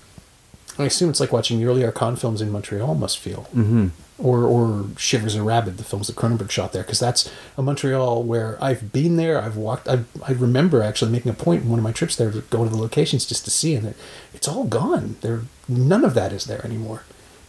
I 0.79 0.85
assume 0.85 1.11
it's 1.11 1.21
like 1.21 1.33
watching 1.33 1.59
the 1.59 1.67
early 1.67 1.83
Arcand 1.83 2.19
films 2.19 2.41
in 2.41 2.51
Montreal 2.51 2.95
must 2.97 3.19
feel, 3.19 3.47
Mm-hmm. 3.55 3.89
Or 4.19 4.45
or 4.45 4.87
Shivers 4.97 5.35
and 5.35 5.45
Rabid, 5.45 5.77
the 5.77 5.85
films 5.85 6.07
that 6.07 6.17
Cronenberg 6.17 6.51
shot 6.51 6.73
there, 6.73 6.83
because 6.83 7.01
that's 7.01 7.31
a 7.59 7.63
Montreal 7.63 8.23
where 8.23 8.57
I've 8.63 8.93
been 8.93 9.17
there. 9.17 9.41
I've 9.41 9.57
walked. 9.57 9.89
I 9.89 10.05
I 10.27 10.33
remember 10.33 10.83
actually 10.83 11.11
making 11.11 11.31
a 11.31 11.35
point 11.35 11.65
in 11.65 11.71
one 11.71 11.79
of 11.79 11.83
my 11.83 11.93
trips 11.93 12.17
there 12.17 12.31
to 12.31 12.41
go 12.43 12.65
to 12.65 12.71
the 12.71 12.77
locations 12.77 13.27
just 13.27 13.45
to 13.45 13.51
see, 13.51 13.75
and 13.75 13.89
it, 13.89 13.97
it's 14.33 14.47
all 14.47 14.65
gone. 14.65 15.17
There, 15.21 15.43
none 15.69 16.05
of 16.05 16.15
that 16.15 16.33
is 16.33 16.45
there 16.45 16.65
anymore, 16.65 17.03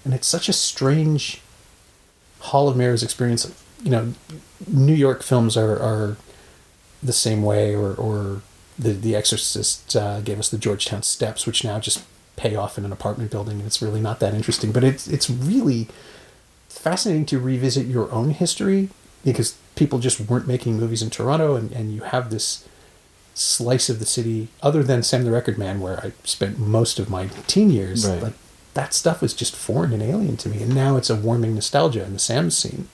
and 0.03 0.13
it's 0.13 0.27
such 0.27 0.49
a 0.49 0.53
strange 0.53 1.41
Hall 2.39 2.67
of 2.67 2.75
Mirrors 2.75 3.03
experience. 3.03 3.51
You 3.83 3.91
know, 3.91 4.13
New 4.67 4.95
York 4.95 5.21
films 5.21 5.55
are 5.55 5.79
are 5.79 6.17
the 7.03 7.13
same 7.13 7.43
way, 7.43 7.75
or 7.75 7.93
or 7.93 8.41
the 8.79 8.93
The 8.93 9.15
Exorcist 9.15 9.95
uh, 9.95 10.21
gave 10.21 10.39
us 10.39 10.49
the 10.49 10.57
Georgetown 10.57 11.03
Steps, 11.03 11.45
which 11.45 11.63
now 11.63 11.79
just 11.79 12.03
pay 12.35 12.55
off 12.55 12.77
in 12.77 12.85
an 12.85 12.91
apartment 12.91 13.31
building, 13.31 13.59
and 13.59 13.67
it's 13.67 13.81
really 13.81 14.01
not 14.01 14.19
that 14.19 14.33
interesting. 14.33 14.71
But 14.71 14.83
it's 14.83 15.07
it's 15.07 15.29
really 15.29 15.87
fascinating 16.85 17.25
to 17.25 17.39
revisit 17.39 17.87
your 17.87 18.11
own 18.11 18.29
history 18.29 18.89
because 19.23 19.57
people 19.73 19.97
just 19.97 20.19
weren't 20.21 20.47
making 20.47 20.77
movies 20.77 21.01
in 21.01 21.09
Toronto, 21.09 21.55
and, 21.55 21.71
and 21.71 21.91
you 21.91 22.01
have 22.01 22.29
this 22.29 22.69
slice 23.33 23.89
of 23.89 23.97
the 23.97 24.05
city 24.05 24.49
other 24.61 24.83
than 24.83 25.01
Sam 25.01 25.25
the 25.25 25.31
Record 25.31 25.57
Man, 25.57 25.79
where 25.79 25.97
I 25.99 26.11
spent 26.23 26.59
most 26.59 26.99
of 26.99 27.09
my 27.09 27.25
teen 27.47 27.71
years. 27.71 28.07
Right. 28.07 28.21
Like 28.21 28.33
that 28.75 28.93
stuff 28.93 29.23
was 29.23 29.33
just 29.33 29.55
foreign 29.55 29.93
and 29.93 30.03
alien 30.03 30.37
to 30.37 30.47
me, 30.47 30.61
and 30.61 30.75
now 30.75 30.95
it's 30.95 31.09
a 31.09 31.15
warming 31.15 31.55
nostalgia 31.55 32.03
in 32.03 32.13
the 32.13 32.19
Sam 32.19 32.51
scene, 32.51 32.87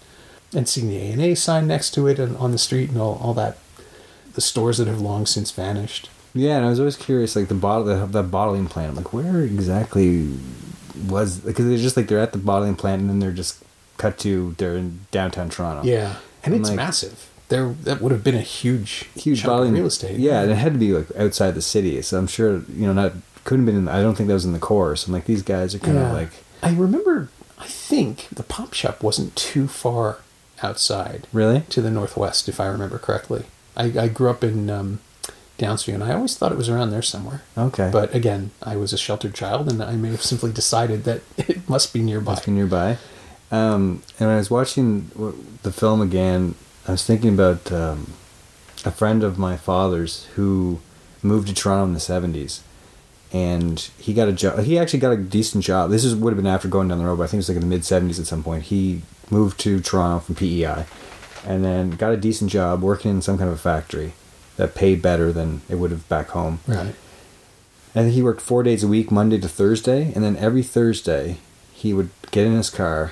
and 0.56 0.70
seeing 0.70 0.88
the 0.88 0.98
A 0.98 1.12
and 1.12 1.22
A 1.22 1.36
sign 1.36 1.68
next 1.68 1.92
to 1.96 2.08
it 2.08 2.18
and 2.18 2.38
on 2.38 2.54
the 2.54 2.58
street 2.58 2.92
and 2.92 2.98
all, 2.98 3.20
all 3.22 3.34
that, 3.34 3.58
the 4.36 4.42
stores 4.42 4.78
that 4.78 4.88
have 4.88 5.02
long 5.02 5.26
since 5.26 5.52
vanished. 5.52 6.10
Yeah, 6.34 6.56
and 6.56 6.66
I 6.66 6.70
was 6.70 6.80
always 6.80 6.96
curious, 6.96 7.36
like 7.36 7.50
the 7.50 7.56
bottle, 7.56 7.84
the, 7.84 8.06
the 8.06 8.24
bottling 8.24 8.68
plant. 8.68 8.92
I'm 8.92 8.96
like, 8.96 9.12
where 9.12 9.42
exactly 9.42 10.34
was? 11.10 11.40
Because 11.42 11.66
they're 11.66 11.78
just 11.78 11.98
like 11.98 12.08
they're 12.08 12.20
at 12.20 12.32
the 12.32 12.38
bottling 12.38 12.76
plant, 12.76 13.02
and 13.02 13.10
then 13.10 13.20
they're 13.20 13.34
just 13.34 13.62
cut 14.02 14.18
to 14.20 14.56
they're 14.58 14.76
in 14.76 15.02
downtown 15.12 15.50
Toronto. 15.50 15.84
Yeah, 15.88 16.16
and 16.44 16.54
it's 16.56 16.70
like- 16.70 16.76
massive. 16.78 17.28
There, 17.50 17.76
that 17.84 18.00
would 18.02 18.14
have 18.14 18.24
been 18.24 18.36
a 18.36 18.40
huge, 18.62 19.10
huge 19.14 19.44
of 19.46 19.74
real 19.74 19.86
estate. 19.86 20.18
Yeah, 20.18 20.42
and 20.42 20.52
it 20.52 20.56
had 20.56 20.72
to 20.72 20.80
be 20.80 20.94
like 20.94 21.08
outside 21.18 21.52
the 21.52 21.62
city, 21.62 22.02
so 22.02 22.18
I'm 22.18 22.28
sure 22.28 22.62
you 22.74 22.88
know 22.88 22.94
not 22.94 23.12
couldn't 23.44 23.66
have 23.66 23.76
been. 23.76 23.84
In, 23.84 23.88
I 23.90 24.02
don't 24.02 24.16
think 24.16 24.28
that 24.28 24.34
was 24.42 24.46
in 24.46 24.54
the 24.54 24.60
core. 24.70 24.96
So 24.96 25.08
I'm 25.08 25.14
like, 25.14 25.26
these 25.26 25.44
guys 25.44 25.76
are 25.76 25.80
kind 25.80 25.98
of 25.98 26.04
Yeah. 26.04 26.14
like 26.14 26.30
I 26.64 26.72
remember. 26.74 27.28
I 27.60 27.66
think 27.68 28.28
the 28.32 28.44
pop 28.44 28.74
shop 28.74 29.04
wasn't 29.04 29.36
too 29.36 29.68
far 29.68 30.20
outside 30.64 31.28
really. 31.34 31.62
to 31.70 31.82
the 31.82 31.92
northwest, 31.92 32.48
if 32.48 32.60
I 32.60 32.68
remember 32.68 32.98
correctly. 32.98 33.44
I, 33.76 33.86
I 34.00 34.08
grew 34.08 34.30
up 34.30 34.44
in 34.46 34.70
um, 34.70 35.00
Downsview, 35.60 35.94
and 35.94 36.04
I 36.04 36.14
always 36.14 36.36
thought 36.38 36.52
it 36.52 36.58
was 36.58 36.70
around 36.70 36.92
there 36.92 37.02
somewhere. 37.02 37.42
Okay, 37.58 37.90
But 37.92 38.16
again, 38.16 38.52
I 38.64 38.76
was 38.78 38.94
a 38.94 38.98
sheltered 38.98 39.34
child, 39.36 39.70
and 39.70 39.82
I 39.84 39.96
may 39.96 40.10
have 40.12 40.24
simply 40.24 40.52
decided 40.52 41.04
that 41.04 41.22
it 41.38 41.68
must 41.70 41.94
be 41.94 42.02
nearby. 42.02 42.32
must 42.32 42.46
be 42.46 42.52
nearby. 42.52 42.98
Um, 43.52 44.02
and 44.18 44.28
when 44.28 44.30
I 44.30 44.38
was 44.38 44.50
watching 44.50 45.12
the 45.64 45.72
film 45.72 46.02
again, 46.02 46.56
I 46.88 46.92
was 46.92 47.06
thinking 47.06 47.34
about 47.34 47.72
um, 47.72 48.14
a 48.86 48.92
friend 48.92 49.24
of 49.24 49.38
my 49.38 49.58
father's 49.58 50.26
who 50.36 50.80
moved 51.22 51.50
to 51.50 51.54
Toronto 51.54 51.84
in 51.86 51.94
the 51.94 52.00
'70s, 52.00 52.62
and 53.34 53.80
he 53.98 54.14
got 54.14 54.30
a 54.30 54.32
job. 54.32 54.60
He 54.60 54.80
actually 54.80 55.00
got 55.00 55.12
a 55.12 55.18
decent 55.18 55.64
job. 55.64 55.92
This 55.92 56.06
is 56.06 56.16
would 56.16 56.32
have 56.32 56.42
been 56.42 56.52
after 56.52 56.68
going 56.68 56.88
down 56.88 57.00
the 57.00 57.06
road, 57.06 57.18
but 57.18 57.24
I 57.24 57.28
think 57.28 57.36
it 57.36 57.48
was 57.48 57.50
like 57.50 57.58
in 57.58 57.62
the 57.62 57.68
mid 57.68 57.82
'70s 57.82 58.20
at 58.20 58.28
some 58.28 58.44
point. 58.44 58.64
He 58.64 59.02
moved 59.30 59.60
to 59.62 59.82
Toronto 59.82 60.20
from 60.20 60.36
PEI, 60.36 60.86
and 61.46 61.64
then 61.64 61.92
got 61.92 62.14
a 62.14 62.18
decent 62.18 62.52
job 62.52 62.82
working 62.82 63.12
in 63.12 63.22
some 63.22 63.38
kind 63.38 63.50
of 63.50 63.56
a 63.56 63.60
factory 63.60 64.14
that 64.56 64.76
paid 64.76 65.02
better 65.02 65.32
than 65.32 65.62
it 65.70 65.76
would 65.76 65.92
have 65.92 66.08
back 66.08 66.30
home. 66.30 66.60
Right. 66.68 66.96
Think 67.94 68.14
he 68.14 68.24
worked 68.24 68.42
four 68.42 68.64
days 68.64 68.84
a 68.84 68.88
week, 68.88 69.12
Monday 69.12 69.38
to 69.40 69.50
Thursday, 69.50 70.14
and 70.14 70.24
then 70.24 70.38
every 70.38 70.64
Thursday 70.64 71.38
he 71.74 71.94
would 71.94 72.10
get 72.32 72.46
in 72.48 72.54
his 72.54 72.70
car 72.70 73.12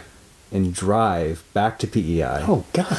and 0.52 0.74
drive 0.74 1.44
back 1.54 1.78
to 1.80 1.88
PEI 1.88 2.44
Oh 2.48 2.66
God. 2.74 2.98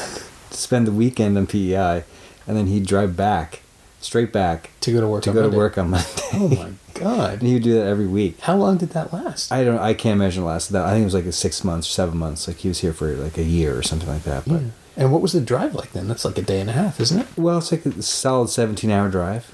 spend 0.50 0.86
the 0.86 0.92
weekend 0.92 1.36
on 1.38 1.46
PEI, 1.46 2.04
and 2.46 2.56
then 2.56 2.66
he'd 2.66 2.86
drive 2.86 3.16
back, 3.16 3.60
straight 4.00 4.32
back 4.32 4.70
To 4.80 4.92
go 4.92 5.00
to 5.00 5.06
work. 5.08 5.22
to 5.24 5.30
on 5.30 5.36
go 5.36 5.50
to 5.50 5.56
work 5.56 5.76
on 5.78 5.90
Monday. 5.90 6.06
Oh 6.34 6.48
my 6.48 6.70
God. 6.94 7.32
and 7.40 7.42
he 7.42 7.54
would 7.54 7.62
do 7.62 7.74
that 7.74 7.86
every 7.86 8.06
week. 8.06 8.38
How 8.40 8.56
long 8.56 8.76
did 8.76 8.90
that 8.90 9.12
last? 9.12 9.50
I 9.52 9.64
don't. 9.64 9.78
I 9.78 9.94
can't 9.94 10.14
imagine 10.20 10.42
it 10.42 10.46
lasted 10.46 10.72
that. 10.74 10.84
I 10.84 10.90
think 10.92 11.02
it 11.02 11.06
was 11.06 11.14
like 11.14 11.24
a 11.26 11.32
six 11.32 11.64
months, 11.64 11.88
seven 11.88 12.18
months. 12.18 12.46
Like 12.48 12.58
he 12.58 12.68
was 12.68 12.80
here 12.80 12.92
for 12.92 13.08
like 13.14 13.38
a 13.38 13.42
year 13.42 13.76
or 13.76 13.82
something 13.82 14.08
like 14.08 14.24
that. 14.24 14.44
But 14.46 14.60
yeah. 14.60 14.68
And 14.96 15.12
what 15.12 15.22
was 15.22 15.32
the 15.32 15.40
drive 15.40 15.74
like 15.74 15.92
then? 15.92 16.08
That's 16.08 16.24
like 16.24 16.36
a 16.36 16.42
day 16.42 16.60
and 16.60 16.68
a 16.68 16.72
half, 16.74 17.00
isn't 17.00 17.20
it? 17.20 17.26
well, 17.36 17.58
it's 17.58 17.72
like 17.72 17.86
a 17.86 18.02
solid 18.02 18.48
seventeen-hour 18.50 19.08
drive. 19.08 19.52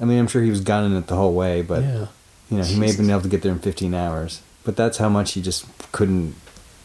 I 0.00 0.04
mean, 0.04 0.18
I'm 0.18 0.26
sure 0.26 0.42
he 0.42 0.50
was 0.50 0.60
gunning 0.60 0.96
it 0.98 1.06
the 1.06 1.16
whole 1.16 1.34
way, 1.34 1.62
but 1.62 1.82
yeah. 1.82 2.06
You 2.50 2.58
know, 2.58 2.64
he 2.64 2.78
may 2.78 2.88
have 2.88 2.98
been 2.98 3.08
able 3.08 3.22
to 3.22 3.28
get 3.28 3.40
there 3.40 3.52
in 3.52 3.60
15 3.60 3.94
hours, 3.94 4.42
but 4.64 4.76
that's 4.76 4.98
how 4.98 5.08
much 5.08 5.32
he 5.32 5.40
just 5.40 5.64
couldn't 5.92 6.34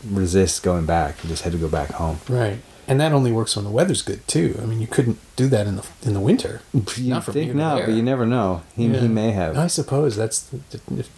resist 0.05 0.63
going 0.63 0.85
back. 0.85 1.19
He 1.19 1.27
just 1.27 1.43
had 1.43 1.51
to 1.53 1.57
go 1.57 1.67
back 1.67 1.91
home. 1.91 2.19
Right. 2.29 2.59
And 2.89 3.01
that 3.01 3.11
only 3.11 3.33
works 3.33 3.55
when 3.57 3.65
the 3.65 3.71
weather's 3.71 4.01
good 4.01 4.25
too. 4.29 4.57
I 4.61 4.65
mean, 4.65 4.79
you 4.79 4.87
couldn't 4.87 5.19
do 5.35 5.47
that 5.47 5.67
in 5.67 5.75
the 5.75 5.85
in 6.03 6.13
the 6.13 6.21
winter. 6.21 6.61
You 6.95 7.09
Not 7.09 7.25
think 7.25 7.53
not, 7.53 7.81
but 7.85 7.89
you 7.93 8.01
never 8.01 8.25
know. 8.25 8.61
He, 8.77 8.85
Yeah. 8.87 8.99
he 9.01 9.07
may 9.09 9.31
have. 9.31 9.57
I 9.57 9.67
suppose 9.67 10.15
that's 10.15 10.49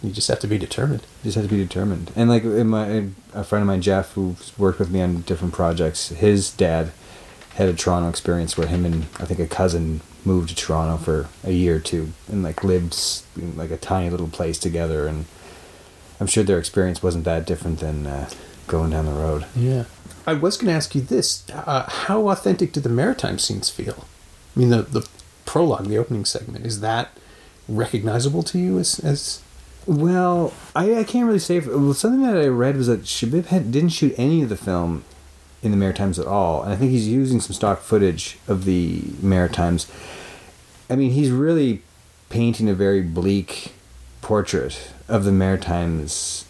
you 0.02 0.10
just 0.10 0.26
have 0.26 0.40
to 0.40 0.48
be 0.48 0.58
determined. 0.58 1.02
You 1.22 1.28
just 1.28 1.36
have 1.36 1.44
to 1.44 1.50
be 1.54 1.62
determined. 1.62 2.10
And 2.16 2.28
like 2.28 2.42
in 2.42 2.66
my 2.66 3.04
a 3.32 3.44
friend 3.44 3.62
of 3.62 3.68
mine, 3.68 3.82
Jeff, 3.82 4.12
who's 4.14 4.52
worked 4.58 4.80
with 4.80 4.90
me 4.90 5.00
on 5.00 5.20
different 5.22 5.54
projects, 5.54 6.08
his 6.08 6.50
dad 6.50 6.90
had 7.54 7.68
a 7.68 7.72
Toronto 7.74 8.08
experience 8.08 8.58
where 8.58 8.66
him 8.66 8.84
and 8.84 9.04
I 9.20 9.24
think 9.26 9.38
a 9.38 9.46
cousin 9.46 10.00
moved 10.24 10.48
to 10.48 10.56
Toronto 10.56 10.96
for 10.96 11.28
a 11.44 11.52
year 11.52 11.76
or 11.76 11.80
two 11.80 12.10
and 12.28 12.42
like 12.42 12.64
lived 12.64 12.96
in 13.36 13.56
like 13.56 13.70
a 13.70 13.76
tiny 13.76 14.10
little 14.10 14.28
place 14.28 14.58
together. 14.58 15.06
And 15.06 15.26
I'm 16.18 16.26
sure 16.26 16.42
their 16.42 16.58
experience 16.58 17.00
wasn't 17.00 17.24
that 17.26 17.46
different 17.46 17.78
than 17.78 18.06
uh, 18.08 18.28
going 18.70 18.90
down 18.90 19.04
the 19.04 19.12
road. 19.12 19.44
Yeah. 19.54 19.84
I 20.26 20.34
was 20.34 20.56
going 20.56 20.68
to 20.68 20.76
ask 20.76 20.94
you 20.94 21.00
this: 21.00 21.44
uh, 21.50 21.90
How 21.90 22.28
authentic 22.28 22.72
do 22.72 22.80
the 22.80 22.88
maritime 22.88 23.38
scenes 23.38 23.68
feel? 23.68 24.06
I 24.54 24.60
mean, 24.60 24.70
the 24.70 24.82
the 24.82 25.08
prologue, 25.44 25.88
the 25.88 25.98
opening 25.98 26.24
segment, 26.24 26.64
is 26.64 26.80
that 26.80 27.10
recognizable 27.68 28.42
to 28.44 28.58
you 28.58 28.78
as 28.78 28.98
as 29.00 29.42
Well, 29.86 30.52
I, 30.74 30.94
I 30.94 31.04
can't 31.04 31.26
really 31.26 31.38
say. 31.38 31.56
If, 31.56 31.66
well, 31.66 31.94
something 31.94 32.22
that 32.22 32.36
I 32.36 32.46
read 32.46 32.76
was 32.76 32.86
that 32.86 33.02
Shebib 33.02 33.46
had, 33.46 33.72
didn't 33.72 33.90
shoot 33.90 34.14
any 34.16 34.42
of 34.42 34.48
the 34.48 34.56
film 34.56 35.04
in 35.62 35.72
the 35.72 35.76
Maritimes 35.76 36.18
at 36.18 36.26
all, 36.26 36.62
and 36.62 36.72
I 36.72 36.76
think 36.76 36.90
he's 36.90 37.08
using 37.08 37.40
some 37.40 37.54
stock 37.54 37.80
footage 37.80 38.38
of 38.46 38.64
the 38.64 39.02
Maritimes. 39.20 39.90
I 40.88 40.96
mean, 40.96 41.10
he's 41.10 41.30
really 41.30 41.82
painting 42.28 42.68
a 42.68 42.74
very 42.74 43.02
bleak 43.02 43.72
portrait 44.22 44.92
of 45.08 45.24
the 45.24 45.32
Maritimes 45.32 46.44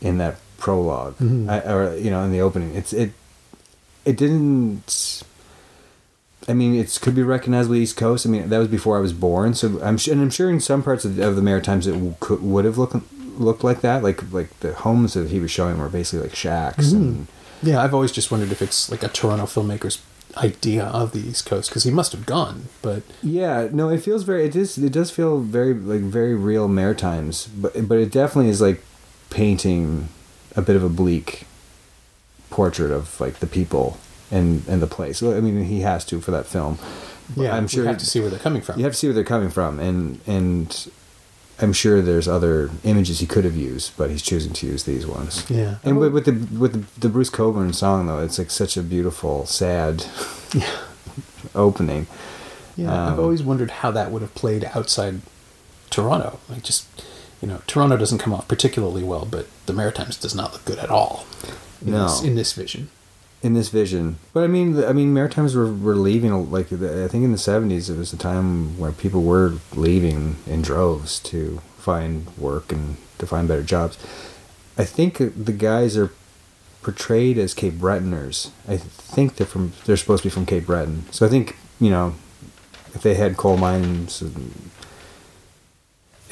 in 0.00 0.18
that 0.18 0.36
prolog 0.64 1.14
Mhm. 1.20 1.44
Or 1.74 1.96
you 2.04 2.10
know, 2.12 2.22
in 2.26 2.30
the 2.32 2.40
opening. 2.40 2.70
It's 2.74 2.92
it. 2.92 3.10
It 4.04 4.16
didn't. 4.16 5.22
I 6.46 6.52
mean, 6.52 6.74
it 6.74 6.98
could 7.00 7.14
be 7.14 7.22
recognizable 7.22 7.76
East 7.76 7.96
Coast. 7.96 8.26
I 8.26 8.28
mean, 8.28 8.48
that 8.50 8.58
was 8.58 8.68
before 8.68 8.98
I 8.98 9.00
was 9.00 9.14
born, 9.14 9.54
so 9.54 9.66
I'm 9.82 9.96
and 10.12 10.20
I'm 10.22 10.30
sure 10.30 10.50
in 10.50 10.60
some 10.60 10.82
parts 10.82 11.04
of, 11.06 11.18
of 11.18 11.36
the 11.36 11.42
Maritimes 11.42 11.86
it 11.86 11.92
w- 11.92 12.14
could, 12.20 12.42
would 12.42 12.64
have 12.66 12.76
looked 12.78 12.96
looked 13.38 13.64
like 13.64 13.80
that. 13.80 14.02
Like 14.02 14.20
like 14.32 14.50
the 14.60 14.72
homes 14.74 15.14
that 15.14 15.30
he 15.30 15.40
was 15.40 15.50
showing 15.50 15.78
were 15.78 15.88
basically 15.88 16.26
like 16.28 16.36
shacks 16.36 16.92
and 16.92 17.26
yeah. 17.62 17.82
I've 17.82 17.94
always 17.94 18.12
just 18.12 18.30
wondered 18.30 18.52
if 18.52 18.60
it's 18.60 18.90
like 18.90 19.02
a 19.02 19.08
Toronto 19.08 19.46
filmmaker's 19.46 19.98
idea 20.36 20.84
of 20.84 21.12
the 21.12 21.20
East 21.30 21.46
Coast 21.46 21.70
because 21.70 21.84
he 21.84 21.90
must 21.90 22.12
have 22.12 22.26
gone, 22.26 22.56
but 22.82 23.02
yeah. 23.22 23.68
No, 23.72 23.88
it 23.88 24.02
feels 24.02 24.22
very. 24.24 24.44
It 24.44 24.54
is. 24.54 24.76
It 24.76 24.92
does 24.92 25.10
feel 25.10 25.40
very 25.40 25.72
like 25.72 26.02
very 26.02 26.34
real 26.34 26.68
Maritimes, 26.68 27.46
but 27.62 27.72
but 27.88 27.96
it 27.98 28.10
definitely 28.12 28.50
is 28.50 28.60
like 28.60 28.82
painting 29.30 30.08
a 30.56 30.62
bit 30.62 30.76
of 30.76 30.82
a 30.84 30.88
bleak 30.88 31.46
portrait 32.50 32.90
of 32.92 33.20
like 33.20 33.34
the 33.40 33.46
people 33.46 33.98
and 34.30 34.66
and 34.68 34.80
the 34.82 34.86
place. 34.86 35.20
Well, 35.22 35.36
I 35.36 35.40
mean, 35.40 35.64
he 35.64 35.80
has 35.80 36.04
to 36.06 36.20
for 36.20 36.30
that 36.30 36.46
film. 36.46 36.78
yeah, 37.36 37.54
I'm 37.56 37.66
sure 37.68 37.82
you 37.84 37.88
have 37.88 37.98
to 37.98 38.06
see 38.06 38.20
where 38.20 38.30
they're 38.30 38.38
coming 38.38 38.62
from. 38.62 38.78
You 38.78 38.84
have 38.84 38.92
to 38.92 38.98
see 38.98 39.06
where 39.08 39.14
they're 39.14 39.24
coming 39.24 39.50
from, 39.50 39.78
and 39.80 40.20
and 40.26 40.88
I'm 41.60 41.72
sure 41.72 42.02
there's 42.02 42.26
other 42.28 42.70
images 42.82 43.20
he 43.20 43.26
could 43.26 43.44
have 43.44 43.56
used, 43.56 43.96
but 43.96 44.10
he's 44.10 44.22
choosing 44.22 44.52
to 44.54 44.66
use 44.66 44.84
these 44.84 45.06
ones. 45.06 45.48
Yeah. 45.48 45.76
And 45.84 45.98
with, 45.98 46.12
with 46.12 46.24
the 46.24 46.58
with 46.58 46.72
the, 46.72 47.00
the 47.00 47.08
Bruce 47.08 47.30
Cockburn 47.30 47.72
song 47.72 48.06
though, 48.06 48.18
it's 48.18 48.38
like 48.38 48.50
such 48.50 48.76
a 48.76 48.82
beautiful, 48.82 49.46
sad 49.46 50.04
Yeah. 50.52 50.68
opening. 51.54 52.06
Yeah, 52.76 52.90
I've 53.06 53.18
Um, 53.18 53.20
always 53.24 53.42
wondered 53.42 53.70
how 53.70 53.90
that 53.92 54.10
would 54.10 54.20
have 54.22 54.34
played 54.34 54.64
outside 54.74 55.20
Toronto. 55.90 56.40
Like 56.48 56.64
just, 56.64 56.86
you 57.44 57.50
know, 57.52 57.60
Toronto 57.66 57.98
doesn't 57.98 58.18
come 58.18 58.32
off 58.32 58.48
particularly 58.48 59.02
well, 59.04 59.26
but 59.30 59.46
the 59.66 59.74
Maritimes 59.74 60.16
does 60.16 60.34
not 60.34 60.54
look 60.54 60.64
good 60.64 60.78
at 60.78 60.88
all. 60.88 61.26
In 61.84 61.90
No. 61.92 62.04
this, 62.04 62.22
in 62.22 62.36
this 62.36 62.52
vision. 62.54 62.88
in 63.42 63.52
this 63.52 63.68
vision. 63.68 64.16
But 64.32 64.44
I 64.44 64.46
mean, 64.46 64.82
I 64.82 64.94
mean, 64.94 65.12
Maritimes 65.12 65.54
were, 65.54 65.70
were 65.70 65.94
leaving. 65.96 66.50
Like 66.50 66.72
I 66.72 67.06
think 67.08 67.22
in 67.24 67.32
the 67.32 67.36
seventies, 67.38 67.90
it 67.90 67.98
was 67.98 68.14
a 68.14 68.16
time 68.16 68.78
where 68.78 68.92
people 68.92 69.22
were 69.22 69.54
leaving 69.74 70.36
in 70.46 70.62
droves 70.62 71.18
to 71.30 71.60
find 71.76 72.26
work 72.38 72.72
and 72.72 72.96
to 73.18 73.26
find 73.26 73.46
better 73.46 73.62
jobs. 73.62 73.98
I 74.78 74.84
think 74.84 75.18
the 75.18 75.52
guys 75.52 75.98
are 75.98 76.10
portrayed 76.82 77.36
as 77.36 77.52
Cape 77.52 77.74
Bretoners. 77.74 78.50
I 78.66 78.78
think 78.78 79.36
they're 79.36 79.46
from 79.46 79.74
they're 79.84 79.98
supposed 79.98 80.22
to 80.22 80.30
be 80.30 80.34
from 80.34 80.46
Cape 80.46 80.64
Breton. 80.66 81.04
So 81.10 81.26
I 81.26 81.28
think 81.28 81.56
you 81.78 81.90
know 81.90 82.14
if 82.94 83.02
they 83.02 83.14
had 83.14 83.36
coal 83.36 83.58
mines, 83.58 84.22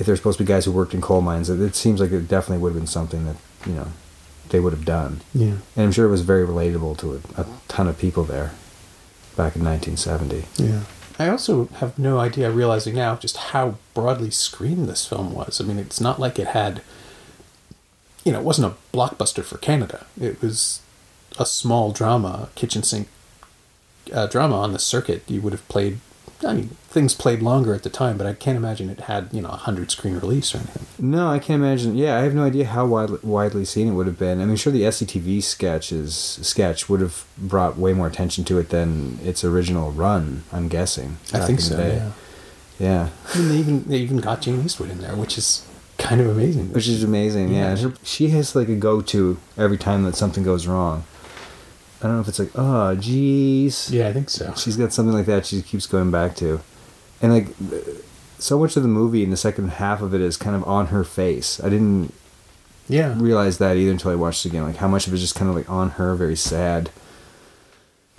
if 0.02 0.06
they're 0.06 0.16
supposed 0.16 0.36
to 0.38 0.44
be 0.44 0.48
guys 0.48 0.64
who 0.64 0.72
worked 0.72 0.94
in 0.94 1.00
coal 1.00 1.20
mines, 1.20 1.48
it 1.48 1.76
seems 1.76 2.00
like 2.00 2.10
it 2.10 2.26
definitely 2.26 2.60
would 2.60 2.72
have 2.72 2.80
been 2.80 2.88
something 2.88 3.24
that 3.24 3.36
you 3.64 3.72
know 3.72 3.86
they 4.48 4.58
would 4.58 4.72
have 4.72 4.84
done. 4.84 5.20
Yeah, 5.32 5.58
and 5.76 5.86
I'm 5.86 5.92
sure 5.92 6.06
it 6.06 6.10
was 6.10 6.22
very 6.22 6.44
relatable 6.44 6.98
to 6.98 7.22
a, 7.36 7.42
a 7.42 7.46
ton 7.68 7.86
of 7.86 7.96
people 7.98 8.24
there 8.24 8.52
back 9.36 9.54
in 9.54 9.64
1970. 9.64 10.44
Yeah. 10.62 10.80
I 11.18 11.28
also 11.28 11.66
have 11.76 11.98
no 12.00 12.18
idea, 12.18 12.50
realizing 12.50 12.96
now, 12.96 13.14
just 13.14 13.36
how 13.36 13.76
broadly 13.94 14.30
screened 14.30 14.88
this 14.88 15.06
film 15.06 15.32
was. 15.32 15.60
I 15.60 15.64
mean, 15.64 15.78
it's 15.78 16.00
not 16.00 16.18
like 16.18 16.38
it 16.38 16.48
had, 16.48 16.82
you 18.24 18.32
know, 18.32 18.40
it 18.40 18.44
wasn't 18.44 18.72
a 18.72 18.96
blockbuster 18.96 19.44
for 19.44 19.58
Canada. 19.58 20.06
It 20.20 20.42
was 20.42 20.80
a 21.38 21.46
small 21.46 21.92
drama, 21.92 22.48
kitchen 22.56 22.82
sink 22.82 23.06
uh, 24.12 24.26
drama 24.26 24.56
on 24.56 24.72
the 24.72 24.80
circuit. 24.80 25.22
You 25.28 25.42
would 25.42 25.52
have 25.52 25.68
played 25.68 26.00
I 26.44 26.54
mean, 26.54 26.68
things 26.88 27.14
played 27.14 27.40
longer 27.40 27.74
at 27.74 27.82
the 27.82 27.90
time, 27.90 28.18
but 28.18 28.26
I 28.26 28.34
can't 28.34 28.56
imagine 28.56 28.90
it 28.90 29.02
had 29.02 29.28
you 29.32 29.40
know 29.40 29.50
a 29.50 29.56
hundred 29.56 29.90
screen 29.90 30.14
release 30.14 30.54
or 30.54 30.58
anything. 30.58 30.86
No, 30.98 31.28
I 31.28 31.38
can't 31.38 31.62
imagine. 31.62 31.96
Yeah, 31.96 32.16
I 32.16 32.22
have 32.22 32.34
no 32.34 32.44
idea 32.44 32.66
how 32.66 32.86
widely, 32.86 33.18
widely 33.22 33.64
seen 33.64 33.88
it 33.88 33.92
would 33.92 34.06
have 34.06 34.18
been. 34.18 34.40
I 34.40 34.44
mean, 34.44 34.56
sure, 34.56 34.72
the 34.72 34.82
SCTV 34.82 35.42
sketches 35.42 36.14
sketch 36.42 36.88
would 36.88 37.00
have 37.00 37.24
brought 37.38 37.76
way 37.76 37.92
more 37.92 38.06
attention 38.06 38.44
to 38.44 38.58
it 38.58 38.70
than 38.70 39.18
its 39.22 39.44
original 39.44 39.92
run. 39.92 40.44
I'm 40.52 40.68
guessing. 40.68 41.18
I 41.32 41.40
think 41.40 41.60
so. 41.60 41.78
Yeah. 41.78 42.12
Yeah. 42.78 43.08
I 43.34 43.38
mean, 43.38 43.48
they 43.48 43.56
even 43.56 43.84
they 43.84 43.96
even 43.98 44.16
got 44.18 44.42
Jane 44.42 44.64
Eastwood 44.64 44.90
in 44.90 45.00
there, 45.00 45.14
which 45.14 45.38
is 45.38 45.66
kind 45.98 46.20
of 46.20 46.28
amazing. 46.28 46.72
Which 46.72 46.88
is 46.88 47.04
amazing. 47.04 47.52
Yeah. 47.52 47.76
yeah. 47.76 47.90
She 48.02 48.28
has 48.30 48.56
like 48.56 48.68
a 48.68 48.74
go 48.74 49.00
to 49.02 49.38
every 49.56 49.78
time 49.78 50.02
that 50.04 50.16
something 50.16 50.42
goes 50.42 50.66
wrong. 50.66 51.04
I 52.02 52.08
don't 52.08 52.16
know 52.16 52.20
if 52.20 52.28
it's 52.28 52.40
like, 52.40 52.50
oh, 52.56 52.96
geez. 52.96 53.90
Yeah, 53.92 54.08
I 54.08 54.12
think 54.12 54.28
so. 54.28 54.52
She's 54.56 54.76
got 54.76 54.92
something 54.92 55.14
like 55.14 55.26
that 55.26 55.46
she 55.46 55.62
keeps 55.62 55.86
going 55.86 56.10
back 56.10 56.34
to. 56.36 56.60
And 57.20 57.32
like, 57.32 57.46
so 58.38 58.58
much 58.58 58.76
of 58.76 58.82
the 58.82 58.88
movie 58.88 59.22
in 59.22 59.30
the 59.30 59.36
second 59.36 59.68
half 59.68 60.02
of 60.02 60.12
it 60.12 60.20
is 60.20 60.36
kind 60.36 60.56
of 60.56 60.64
on 60.64 60.88
her 60.88 61.04
face. 61.04 61.62
I 61.62 61.68
didn't 61.68 62.12
yeah 62.88 63.14
realize 63.16 63.58
that 63.58 63.76
either 63.76 63.92
until 63.92 64.10
I 64.10 64.16
watched 64.16 64.44
it 64.44 64.48
again. 64.48 64.64
Like, 64.64 64.76
how 64.76 64.88
much 64.88 65.06
of 65.06 65.12
it 65.12 65.16
is 65.16 65.22
just 65.22 65.36
kind 65.36 65.48
of 65.48 65.54
like 65.54 65.70
on 65.70 65.90
her 65.90 66.16
very 66.16 66.36
sad 66.36 66.90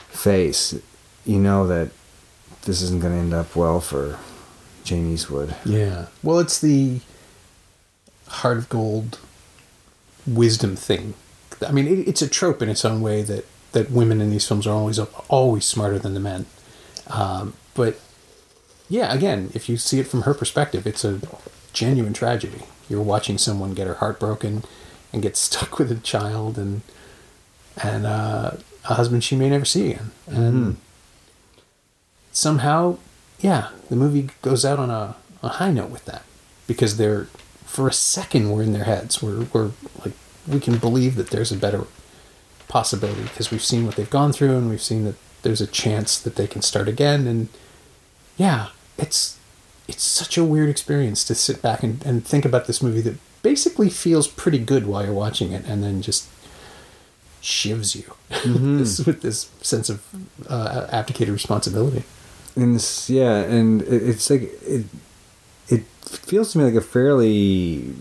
face. 0.08 0.80
You 1.26 1.40
know 1.40 1.68
that 1.68 1.92
this 2.64 2.82
isn't 2.82 3.02
going 3.02 3.14
to 3.14 3.20
end 3.20 3.34
up 3.34 3.56
well 3.56 3.82
for 3.82 4.18
Jane 4.86 5.12
Eastwood. 5.12 5.56
Yeah. 5.66 6.08
Well, 6.22 6.40
it's 6.40 6.60
the 6.62 7.02
heart 8.28 8.58
of 8.58 8.70
gold 8.70 9.20
wisdom 10.26 10.78
thing. 10.78 11.16
I 11.66 11.72
mean, 11.72 11.88
it, 11.88 12.08
it's 12.08 12.22
a 12.22 12.30
trope 12.30 12.62
in 12.62 12.70
its 12.70 12.86
own 12.86 13.02
way 13.02 13.22
that 13.24 13.46
that 13.74 13.92
women 13.92 14.22
in 14.22 14.30
these 14.30 14.48
films 14.48 14.66
are 14.66 14.74
always 14.74 15.00
always 15.28 15.66
smarter 15.66 16.00
than 16.00 16.14
the 16.14 16.20
men. 16.20 16.46
Um, 17.08 17.54
but 17.76 18.00
yeah, 18.90 19.14
again, 19.14 19.52
if 19.54 19.68
you 19.68 19.78
see 19.78 20.00
it 20.00 20.08
from 20.08 20.22
her 20.22 20.34
perspective, 20.34 20.88
it's 20.88 21.04
a 21.04 21.20
genuine 21.74 22.14
tragedy. 22.14 22.64
You're 22.88 23.02
watching 23.02 23.38
someone 23.38 23.74
get 23.74 23.88
her 23.88 23.96
heart 23.96 24.20
broken 24.20 24.64
and 25.12 25.22
get 25.22 25.36
stuck 25.36 25.78
with 25.80 25.92
a 25.92 25.96
child 25.96 26.58
and 26.58 26.82
and 27.82 28.06
uh, 28.06 28.52
a 28.86 28.94
husband 28.94 29.24
she 29.24 29.36
may 29.36 29.50
never 29.50 29.66
see 29.66 29.92
again. 29.92 30.12
And 30.28 30.54
mm-hmm. 30.54 30.72
somehow, 32.32 32.98
yeah, 33.40 33.70
the 33.90 33.96
movie 33.96 34.30
goes 34.44 34.64
out 34.64 34.78
on 34.78 34.92
a, 34.92 35.16
a 35.42 35.48
high 35.50 35.72
note 35.72 35.90
with 35.90 36.06
that 36.06 36.24
because 36.68 36.98
they're 36.98 37.26
for 37.66 37.88
a 37.88 37.94
second 37.94 38.52
we're 38.52 38.62
in 38.62 38.74
their 38.74 38.84
heads. 38.84 39.24
We're 39.24 39.46
we're 39.54 39.72
like 40.06 40.14
we 40.48 40.60
can 40.60 40.78
believe 40.78 41.16
that 41.16 41.32
there's 41.32 41.52
a 41.52 41.58
better 41.58 41.88
possibility 42.74 43.22
because 43.22 43.52
we've 43.52 43.64
seen 43.64 43.86
what 43.86 43.96
they've 43.96 44.10
gone 44.10 44.34
through 44.34 44.58
and 44.58 44.68
we've 44.68 44.82
seen 44.82 45.04
that 45.04 45.14
there's 45.44 45.62
a 45.62 45.68
chance 45.68 46.20
that 46.20 46.36
they 46.38 46.48
can 46.48 46.64
start 46.64 46.88
again 46.88 47.28
and 47.28 47.48
yeah 48.36 48.70
it's 48.98 49.38
it's 49.88 50.02
such 50.02 50.40
a 50.40 50.44
weird 50.44 50.70
experience 50.70 51.24
to 51.24 51.36
sit 51.36 51.62
back 51.62 51.84
and, 51.84 52.04
and 52.04 52.26
think 52.26 52.46
about 52.46 52.66
this 52.66 52.82
movie 52.82 53.02
that 53.02 53.16
basically 53.44 53.92
feels 53.92 54.28
pretty 54.28 54.58
good 54.58 54.88
while 54.88 55.06
you're 55.06 55.14
watching 55.14 55.52
it 55.52 55.64
and 55.68 55.84
then 55.84 56.02
just 56.02 56.28
shivs 57.44 57.96
you 57.96 58.16
mm-hmm. 58.32 58.78
this, 58.80 59.06
with 59.06 59.22
this 59.22 59.52
sense 59.62 59.88
of 59.88 60.04
uh, 60.50 60.88
abdicated 60.92 61.32
responsibility 61.32 62.02
and 62.56 62.74
this, 62.74 63.08
yeah 63.08 63.36
and 63.36 63.84
it, 63.84 64.02
it's 64.10 64.32
like 64.32 64.50
it 64.64 64.86
it 65.70 65.84
feels 66.02 66.52
to 66.52 66.58
me 66.58 66.64
like 66.64 66.74
a 66.74 66.82
fairly 66.82 67.94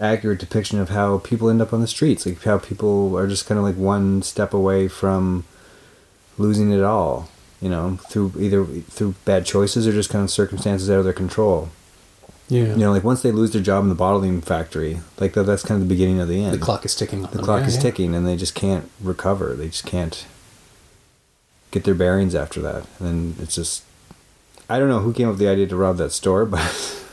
accurate 0.00 0.38
depiction 0.38 0.78
of 0.78 0.90
how 0.90 1.18
people 1.18 1.48
end 1.50 1.60
up 1.60 1.72
on 1.72 1.80
the 1.80 1.86
streets, 1.88 2.24
like 2.26 2.42
how 2.42 2.58
people 2.58 3.16
are 3.18 3.26
just 3.26 3.46
kind 3.46 3.58
of 3.58 3.64
like 3.64 3.76
one 3.76 4.22
step 4.22 4.54
away 4.54 4.88
from 4.88 5.44
losing 6.36 6.70
it 6.70 6.82
all, 6.82 7.28
you 7.60 7.68
know, 7.68 7.96
through 8.08 8.32
either 8.38 8.64
through 8.64 9.14
bad 9.24 9.44
choices 9.44 9.86
or 9.86 9.92
just 9.92 10.10
kind 10.10 10.22
of 10.22 10.30
circumstances 10.30 10.88
out 10.88 10.98
of 10.98 11.04
their 11.04 11.12
control. 11.12 11.70
Yeah. 12.48 12.64
You 12.68 12.76
know, 12.76 12.92
like 12.92 13.04
once 13.04 13.20
they 13.22 13.30
lose 13.32 13.50
their 13.52 13.60
job 13.62 13.82
in 13.82 13.88
the 13.90 13.94
bottling 13.94 14.40
factory, 14.40 15.00
like 15.18 15.34
that, 15.34 15.42
that's 15.42 15.62
kind 15.64 15.82
of 15.82 15.86
the 15.88 15.94
beginning 15.94 16.18
of 16.20 16.28
the 16.28 16.42
end. 16.42 16.54
The 16.54 16.58
clock 16.64 16.84
is 16.84 16.94
ticking 16.94 17.22
The 17.22 17.28
them. 17.28 17.44
clock 17.44 17.60
yeah, 17.62 17.66
is 17.66 17.74
yeah. 17.76 17.82
ticking, 17.82 18.14
and 18.14 18.26
they 18.26 18.36
just 18.36 18.54
can't 18.54 18.90
recover. 19.02 19.54
They 19.54 19.66
just 19.66 19.84
can't 19.84 20.24
get 21.70 21.84
their 21.84 21.94
bearings 21.94 22.34
after 22.34 22.60
that. 22.62 22.86
And 23.00 23.38
it's 23.38 23.54
just, 23.54 23.82
I 24.70 24.78
don't 24.78 24.88
know 24.88 25.00
who 25.00 25.12
came 25.12 25.26
up 25.28 25.32
with 25.32 25.40
the 25.40 25.48
idea 25.48 25.66
to 25.66 25.76
rob 25.76 25.98
that 25.98 26.12
store, 26.12 26.46
but 26.46 27.04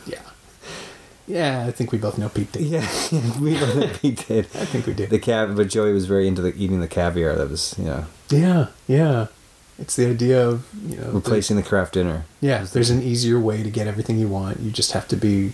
Yeah, 1.28 1.65
I 1.65 1.71
think 1.71 1.91
we 1.91 1.97
both 1.97 2.17
know 2.17 2.30
Pete 2.30 2.51
did. 2.51 2.63
Yeah, 2.63 2.88
we 3.39 3.57
both 3.57 3.76
know 3.76 3.88
Pete 4.01 4.28
did. 4.28 4.45
I 4.45 4.65
think 4.65 4.86
we 4.86 4.93
did. 4.93 5.09
The 5.09 5.19
cav, 5.19 5.55
but 5.55 5.69
Joey 5.69 5.91
was 5.91 6.05
very 6.05 6.28
into 6.28 6.41
the 6.41 6.53
eating 6.55 6.82
the 6.82 6.88
caviar. 6.88 7.36
That 7.36 7.49
was, 7.49 7.76
you 7.78 7.86
know. 7.86 8.05
Yeah, 8.30 8.67
yeah. 8.88 9.28
It's 9.78 9.95
the 9.95 10.05
idea 10.05 10.47
of 10.47 10.67
you 10.88 10.97
know 10.97 11.11
replacing 11.11 11.57
the, 11.57 11.63
Kraft 11.63 11.93
dinner. 11.93 12.26
Yeah, 12.41 12.63
there's 12.63 12.89
an 12.89 13.01
easier 13.01 13.39
way 13.39 13.63
to 13.63 13.69
get 13.69 13.88
everything 13.88 14.17
you 14.17 14.28
want. 14.28 14.59
You 14.59 14.71
just 14.71 14.93
have 14.93 15.07
to 15.09 15.15
be. 15.15 15.51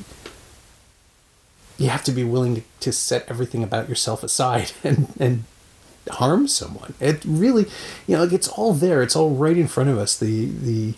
You 1.77 1.89
have 1.89 2.03
to 2.03 2.11
be 2.11 2.23
willing 2.23 2.55
to, 2.55 2.61
to 2.81 2.91
set 2.91 3.25
everything 3.27 3.63
about 3.63 3.89
yourself 3.89 4.23
aside 4.23 4.73
and 4.83 5.07
and 5.19 5.45
harm 6.09 6.47
someone. 6.47 6.93
It 6.99 7.23
really, 7.25 7.65
you 8.05 8.17
know, 8.17 8.23
like 8.23 8.33
it's 8.33 8.47
all 8.49 8.73
there. 8.73 9.01
It's 9.01 9.15
all 9.15 9.31
right 9.31 9.57
in 9.57 9.67
front 9.67 9.89
of 9.89 9.97
us. 9.97 10.17
The 10.17 10.45
the 10.45 10.93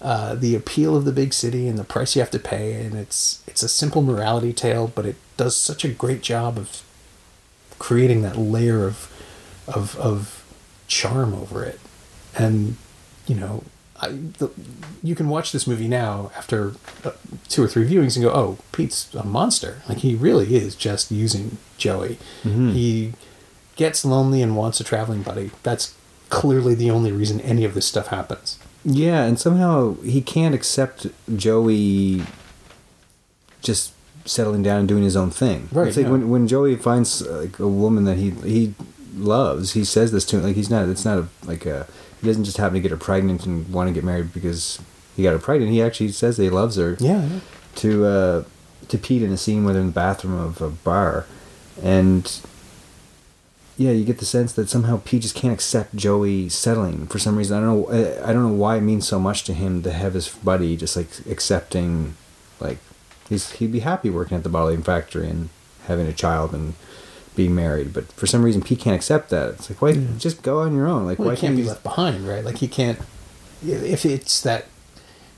uh, 0.00 0.34
the 0.34 0.54
appeal 0.54 0.96
of 0.96 1.04
the 1.04 1.12
big 1.12 1.32
city 1.32 1.66
and 1.66 1.78
the 1.78 1.84
price 1.84 2.14
you 2.14 2.22
have 2.22 2.30
to 2.30 2.38
pay, 2.38 2.74
and 2.74 2.94
it's 2.94 3.42
it's 3.46 3.62
a 3.62 3.68
simple 3.68 4.02
morality 4.02 4.52
tale, 4.52 4.88
but 4.94 5.04
it 5.04 5.16
does 5.36 5.56
such 5.56 5.84
a 5.84 5.88
great 5.88 6.22
job 6.22 6.56
of 6.56 6.82
creating 7.78 8.22
that 8.22 8.36
layer 8.36 8.86
of 8.86 9.12
of 9.66 9.96
of 9.98 10.44
charm 10.86 11.34
over 11.34 11.64
it, 11.64 11.80
and 12.36 12.76
you 13.26 13.34
know. 13.34 13.64
I, 14.00 14.10
the, 14.10 14.50
you 15.02 15.16
can 15.16 15.28
watch 15.28 15.50
this 15.50 15.66
movie 15.66 15.88
now 15.88 16.30
after 16.36 16.74
uh, 17.02 17.10
two 17.48 17.64
or 17.64 17.66
three 17.66 17.84
viewings 17.84 18.14
and 18.14 18.24
go, 18.24 18.30
"Oh, 18.30 18.58
Pete's 18.70 19.12
a 19.12 19.24
monster! 19.24 19.82
Like 19.88 19.98
he 19.98 20.14
really 20.14 20.54
is 20.54 20.76
just 20.76 21.10
using 21.10 21.58
Joey. 21.78 22.16
Mm-hmm. 22.44 22.70
He 22.70 23.12
gets 23.74 24.04
lonely 24.04 24.40
and 24.40 24.56
wants 24.56 24.78
a 24.78 24.84
traveling 24.84 25.22
buddy. 25.22 25.50
That's 25.64 25.96
clearly 26.28 26.76
the 26.76 26.92
only 26.92 27.10
reason 27.10 27.40
any 27.40 27.64
of 27.64 27.74
this 27.74 27.86
stuff 27.86 28.06
happens. 28.06 28.60
Yeah, 28.88 29.24
and 29.24 29.38
somehow 29.38 29.94
he 30.00 30.20
can't 30.22 30.54
accept 30.54 31.06
Joey 31.36 32.22
just 33.60 33.92
settling 34.24 34.62
down 34.62 34.80
and 34.80 34.88
doing 34.88 35.02
his 35.02 35.16
own 35.16 35.30
thing. 35.30 35.68
Right. 35.72 35.88
It's 35.88 35.96
like 35.96 36.06
yeah. 36.06 36.12
when 36.12 36.30
when 36.30 36.48
Joey 36.48 36.76
finds 36.76 37.26
like 37.26 37.58
a 37.58 37.68
woman 37.68 38.04
that 38.04 38.16
he 38.16 38.30
he 38.30 38.74
loves, 39.14 39.72
he 39.72 39.84
says 39.84 40.12
this 40.12 40.24
to 40.26 40.38
him 40.38 40.44
like 40.44 40.56
he's 40.56 40.70
not. 40.70 40.88
It's 40.88 41.04
not 41.04 41.18
a, 41.18 41.28
like 41.44 41.66
a. 41.66 41.86
He 42.20 42.26
doesn't 42.26 42.44
just 42.44 42.56
happen 42.56 42.74
to 42.74 42.80
get 42.80 42.90
her 42.90 42.96
pregnant 42.96 43.46
and 43.46 43.70
want 43.72 43.88
to 43.88 43.94
get 43.94 44.04
married 44.04 44.32
because 44.32 44.80
he 45.14 45.22
got 45.22 45.32
her 45.32 45.38
pregnant. 45.38 45.70
He 45.70 45.82
actually 45.82 46.10
says 46.12 46.36
that 46.36 46.42
he 46.42 46.50
loves 46.50 46.76
her. 46.76 46.96
Yeah. 46.98 47.26
yeah. 47.26 47.40
To 47.76 48.06
uh, 48.06 48.44
to 48.88 48.98
Pete 48.98 49.22
in 49.22 49.32
a 49.32 49.36
scene 49.36 49.64
where 49.64 49.74
they're 49.74 49.82
in 49.82 49.88
the 49.88 49.92
bathroom 49.92 50.38
of 50.38 50.62
a 50.62 50.70
bar, 50.70 51.26
and 51.82 52.40
yeah, 53.78 53.92
you 53.92 54.04
get 54.04 54.18
the 54.18 54.24
sense 54.24 54.52
that 54.54 54.68
somehow 54.68 55.00
Pete 55.04 55.22
just 55.22 55.36
can't 55.36 55.54
accept 55.54 55.94
Joey 55.94 56.48
settling 56.48 57.06
for 57.06 57.20
some 57.20 57.38
reason. 57.38 57.56
I 57.56 57.60
don't 57.60 57.88
know. 57.88 58.24
I 58.24 58.32
don't 58.32 58.42
know 58.42 58.52
why 58.52 58.76
it 58.76 58.80
means 58.80 59.06
so 59.06 59.20
much 59.20 59.44
to 59.44 59.54
him 59.54 59.82
to 59.84 59.92
have 59.92 60.14
his 60.14 60.28
buddy 60.28 60.76
just 60.76 60.96
like 60.96 61.08
accepting, 61.30 62.16
like 62.58 62.78
he's 63.28 63.52
he'd 63.52 63.70
be 63.70 63.80
happy 63.80 64.10
working 64.10 64.36
at 64.36 64.42
the 64.42 64.48
bottling 64.48 64.82
factory 64.82 65.28
and 65.28 65.50
having 65.84 66.08
a 66.08 66.12
child 66.12 66.52
and 66.52 66.74
being 67.36 67.54
married. 67.54 67.92
But 67.92 68.10
for 68.12 68.26
some 68.26 68.44
reason, 68.44 68.62
Pete 68.62 68.80
can't 68.80 68.96
accept 68.96 69.30
that. 69.30 69.50
It's 69.50 69.70
like 69.70 69.80
why 69.80 69.90
yeah. 69.90 70.08
just 70.18 70.42
go 70.42 70.58
on 70.62 70.74
your 70.74 70.88
own? 70.88 71.06
Like 71.06 71.20
well, 71.20 71.28
why 71.28 71.36
can't 71.36 71.56
be 71.56 71.62
left 71.62 71.84
behind? 71.84 72.26
Right? 72.26 72.44
Like 72.44 72.58
he 72.58 72.66
can't. 72.66 72.98
If 73.64 74.04
it's 74.04 74.40
that 74.40 74.66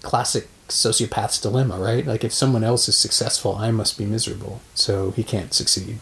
classic 0.00 0.48
sociopath's 0.68 1.38
dilemma, 1.42 1.78
right? 1.78 2.06
Like 2.06 2.24
if 2.24 2.32
someone 2.32 2.64
else 2.64 2.88
is 2.88 2.96
successful, 2.96 3.56
I 3.56 3.70
must 3.70 3.98
be 3.98 4.06
miserable. 4.06 4.62
So 4.74 5.10
he 5.10 5.22
can't 5.22 5.52
succeed. 5.52 5.98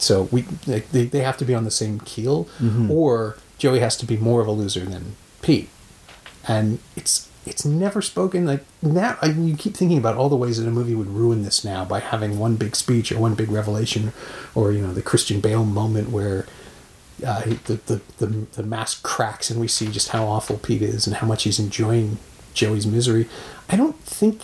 So 0.00 0.22
we 0.32 0.42
they, 0.66 1.04
they 1.04 1.20
have 1.20 1.36
to 1.38 1.44
be 1.44 1.54
on 1.54 1.64
the 1.64 1.70
same 1.70 2.00
keel, 2.00 2.46
mm-hmm. 2.58 2.90
or 2.90 3.36
Joey 3.58 3.80
has 3.80 3.96
to 3.98 4.06
be 4.06 4.16
more 4.16 4.40
of 4.40 4.46
a 4.46 4.52
loser 4.52 4.84
than 4.84 5.16
Pete. 5.42 5.68
And 6.48 6.78
it's 6.96 7.28
it's 7.46 7.64
never 7.64 8.02
spoken 8.02 8.46
like 8.46 8.64
now. 8.82 9.18
I, 9.20 9.26
you 9.26 9.56
keep 9.56 9.76
thinking 9.76 9.98
about 9.98 10.16
all 10.16 10.28
the 10.28 10.36
ways 10.36 10.58
that 10.58 10.68
a 10.68 10.70
movie 10.70 10.94
would 10.94 11.08
ruin 11.08 11.42
this 11.42 11.64
now 11.64 11.84
by 11.84 12.00
having 12.00 12.38
one 12.38 12.56
big 12.56 12.76
speech 12.76 13.12
or 13.12 13.18
one 13.18 13.34
big 13.34 13.50
revelation, 13.50 14.12
or 14.54 14.72
you 14.72 14.80
know 14.80 14.92
the 14.92 15.02
Christian 15.02 15.40
Bale 15.40 15.64
moment 15.64 16.10
where 16.10 16.46
uh, 17.26 17.42
the, 17.66 17.80
the 17.86 18.00
the 18.18 18.26
the 18.26 18.62
mask 18.62 19.02
cracks 19.02 19.50
and 19.50 19.60
we 19.60 19.68
see 19.68 19.88
just 19.88 20.08
how 20.08 20.26
awful 20.26 20.58
Pete 20.58 20.82
is 20.82 21.06
and 21.06 21.16
how 21.16 21.26
much 21.26 21.44
he's 21.44 21.58
enjoying 21.58 22.18
Joey's 22.54 22.86
misery. 22.86 23.28
I 23.68 23.76
don't 23.76 23.98
think. 24.00 24.42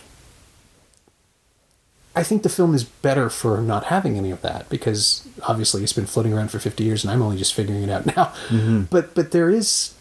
I 2.17 2.23
think 2.23 2.43
the 2.43 2.49
film 2.49 2.75
is 2.75 2.83
better 2.85 3.29
for 3.29 3.61
not 3.61 3.85
having 3.85 4.17
any 4.17 4.31
of 4.31 4.41
that 4.43 4.69
because 4.71 5.29
obviously 5.47 5.83
it's 5.83 5.93
been 5.93 6.07
floating 6.07 6.33
around 6.33 6.51
for 6.51 6.59
50 6.59 6.83
years 6.83 7.05
and 7.05 7.13
I'm 7.13 7.21
only 7.23 7.37
just 7.37 7.53
figuring 7.55 7.83
it 7.83 7.91
out 7.91 8.07
now. 8.17 8.33
But 8.91 9.15
but 9.15 9.31
there 9.33 9.51
is 9.51 9.93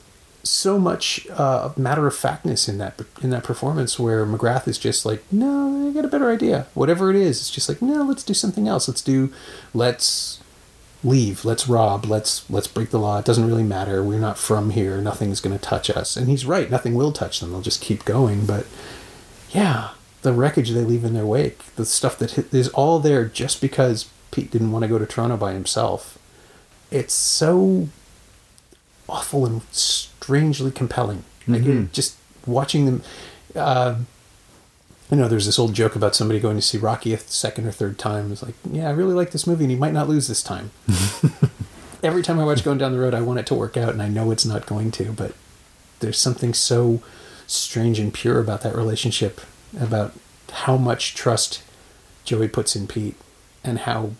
so 0.44 0.80
much 0.80 1.28
uh, 1.32 1.72
matter 1.76 2.06
of 2.08 2.16
factness 2.16 2.70
in 2.70 2.78
that 2.78 3.02
in 3.22 3.32
that 3.32 3.44
performance 3.44 4.00
where 4.00 4.26
McGrath 4.26 4.68
is 4.68 4.78
just 4.78 5.06
like, 5.06 5.24
no, 5.32 5.90
I 5.90 5.94
got 5.94 6.06
a 6.06 6.08
better 6.08 6.32
idea. 6.32 6.68
Whatever 6.74 7.10
it 7.10 7.16
is, 7.18 7.40
it's 7.42 7.52
just 7.52 7.68
like, 7.68 7.82
no, 7.82 8.04
let's 8.04 8.24
do 8.24 8.34
something 8.34 8.68
else. 8.68 8.88
Let's 8.88 9.02
do, 9.02 9.34
let's 9.74 10.40
leave. 11.04 11.46
Let's 11.46 11.68
rob. 11.68 12.06
Let's 12.06 12.50
let's 12.50 12.68
break 12.68 12.92
the 12.92 13.00
law. 13.00 13.20
It 13.20 13.26
doesn't 13.26 13.48
really 13.48 13.64
matter. 13.64 14.04
We're 14.04 14.20
not 14.20 14.38
from 14.38 14.72
here. 14.72 15.02
Nothing's 15.02 15.42
going 15.42 15.58
to 15.58 15.64
touch 15.64 15.90
us. 15.90 16.16
And 16.16 16.28
he's 16.28 16.46
right. 16.46 16.70
Nothing 16.72 16.96
will 16.96 17.12
touch 17.12 17.40
them. 17.40 17.52
They'll 17.52 17.62
just 17.62 17.82
keep 17.82 18.06
going. 18.06 18.46
But 18.46 18.66
yeah, 19.52 19.90
the 20.26 20.34
wreckage 20.34 20.72
they 20.72 20.84
leave 20.84 21.06
in 21.06 21.14
their 21.14 21.26
wake, 21.26 21.60
the 21.78 21.86
stuff 21.86 22.18
that 22.20 22.32
hit, 22.32 22.54
is 22.54 22.68
all 22.70 23.00
there 23.00 23.24
just 23.26 23.62
because 23.62 24.10
Pete 24.32 24.52
didn't 24.52 24.72
want 24.74 24.84
to 24.84 24.90
go 24.90 24.98
to 25.00 25.06
Toronto 25.06 25.38
by 25.38 25.54
himself. 25.54 26.18
It's 26.92 27.14
so 27.14 27.88
awful 29.08 29.46
and 29.46 29.62
strangely 29.72 30.72
compelling. 30.72 31.24
Like 31.48 31.62
Mhm. 31.64 31.92
just 31.92 32.16
watching 32.46 32.86
them. 32.86 33.04
Uh, 33.56 33.96
you 35.12 35.18
know, 35.18 35.28
there's 35.28 35.46
this 35.46 35.60
old 35.60 35.74
joke 35.76 35.96
about 35.96 36.16
somebody 36.16 36.40
going 36.40 36.56
to 36.56 36.62
see 36.62 36.80
Rocky 36.80 37.14
a 37.14 37.20
second 37.20 37.68
or 37.68 37.72
third 37.72 38.00
time. 38.00 38.32
It's 38.32 38.42
like, 38.42 38.56
yeah, 38.72 38.90
I 38.90 38.92
really 38.92 39.14
like 39.14 39.30
this 39.32 39.46
movie, 39.46 39.64
and 39.66 39.72
he 39.72 39.78
might 39.78 39.94
not 39.94 40.10
lose 40.10 40.28
this 40.28 40.42
time. 40.42 40.72
Every 42.04 42.24
time 42.24 42.40
I 42.40 42.44
watch 42.46 42.64
Going 42.64 42.80
Down 42.80 42.92
the 42.92 43.00
Road, 43.00 43.14
I 43.14 43.22
want 43.22 43.40
it 43.40 43.46
to 43.48 43.54
work 43.56 43.78
out, 43.78 43.90
and 43.94 44.02
I 44.02 44.08
know 44.08 44.32
it's 44.32 44.46
not 44.46 44.66
going 44.66 44.90
to. 44.92 45.12
But 45.12 45.34
there's 46.00 46.18
something 46.18 46.54
so 46.56 47.02
strange 47.48 48.00
and 48.00 48.12
pure 48.14 48.40
about 48.40 48.62
that 48.62 48.76
relationship, 48.76 49.40
about 49.80 50.14
how 50.52 50.78
much 50.78 51.16
trust 51.16 51.62
Joey 52.24 52.48
puts 52.48 52.76
in 52.76 52.88
Pete, 52.88 53.16
and 53.64 53.80
how 53.80 54.12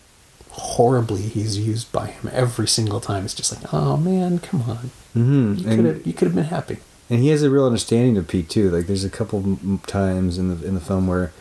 horribly 0.50 1.22
he's 1.22 1.58
used 1.58 1.90
by 1.92 2.06
him 2.08 2.30
every 2.32 2.66
single 2.68 3.00
time. 3.00 3.24
It's 3.24 3.34
just 3.34 3.54
like, 3.54 3.72
oh 3.74 3.96
man, 3.96 4.38
come 4.38 4.62
on, 4.62 4.90
Mm-hmm. 5.16 5.54
you 5.54 5.76
could 5.76 5.84
have 5.86 6.06
you 6.06 6.12
could 6.12 6.26
have 6.28 6.34
been 6.34 6.44
happy. 6.44 6.78
and 7.08 7.20
he 7.20 7.28
has 7.28 7.42
a 7.42 7.48
real 7.50 7.64
understanding 7.66 8.16
of 8.18 8.28
Pete 8.28 8.48
too. 8.50 8.70
Like 8.70 8.86
there's 8.86 9.04
a 9.04 9.10
couple 9.10 9.58
times 9.86 10.36
in 10.38 10.48
the 10.48 10.66
in 10.66 10.74
the 10.74 10.80
film 10.80 11.06
where 11.06 11.32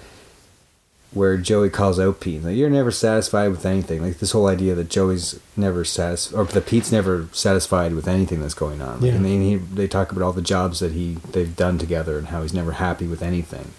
where 1.14 1.38
Joey 1.38 1.70
calls 1.70 1.98
out 2.00 2.20
Pete. 2.20 2.44
Like 2.44 2.56
you're 2.58 2.70
never 2.70 2.92
satisfied 2.92 3.50
with 3.50 3.66
anything. 3.66 4.02
Like 4.02 4.20
this 4.20 4.32
whole 4.32 4.48
idea 4.48 4.76
that 4.76 4.90
Joey's 4.90 5.40
never 5.56 5.86
satisfied, 5.86 6.38
or 6.38 6.46
that 6.46 6.66
Pete's 6.66 6.92
never 6.92 7.28
satisfied 7.32 7.94
with 7.96 8.08
anything 8.08 8.42
that's 8.42 8.54
going 8.54 8.82
on. 8.82 8.96
Like, 9.02 9.10
Yeah. 9.12 9.16
And 9.16 9.26
then 9.26 9.42
he, 9.42 9.56
they 9.56 9.88
talk 9.88 10.12
about 10.12 10.24
all 10.24 10.34
the 10.34 10.42
jobs 10.42 10.80
that 10.82 10.92
he 10.92 11.18
they've 11.32 11.56
done 11.56 11.78
together 11.78 12.18
and 12.18 12.28
how 12.28 12.42
he's 12.42 12.54
never 12.54 12.74
happy 12.74 13.08
with 13.08 13.22
anything. 13.22 13.72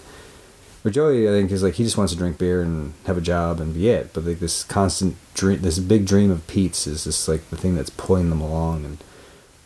Where 0.87 0.93
Joey, 0.93 1.27
I 1.27 1.31
think, 1.31 1.51
is 1.51 1.63
like 1.63 1.73
he 1.73 1.83
just 1.83 1.97
wants 1.97 2.13
to 2.13 2.17
drink 2.17 2.37
beer 2.37 2.61
and 2.61 2.93
have 3.07 3.17
a 3.17 3.21
job 3.21 3.59
and 3.59 3.73
be 3.73 3.89
it. 3.89 4.13
But 4.13 4.23
like 4.23 4.39
this 4.39 4.63
constant 4.63 5.17
dream, 5.33 5.59
this 5.59 5.79
big 5.79 6.05
dream 6.05 6.31
of 6.31 6.47
Pete's 6.47 6.87
is 6.87 7.03
just 7.03 7.27
like 7.27 7.49
the 7.49 7.57
thing 7.57 7.75
that's 7.75 7.89
pulling 7.89 8.29
them 8.29 8.39
along, 8.39 8.85
and 8.85 8.97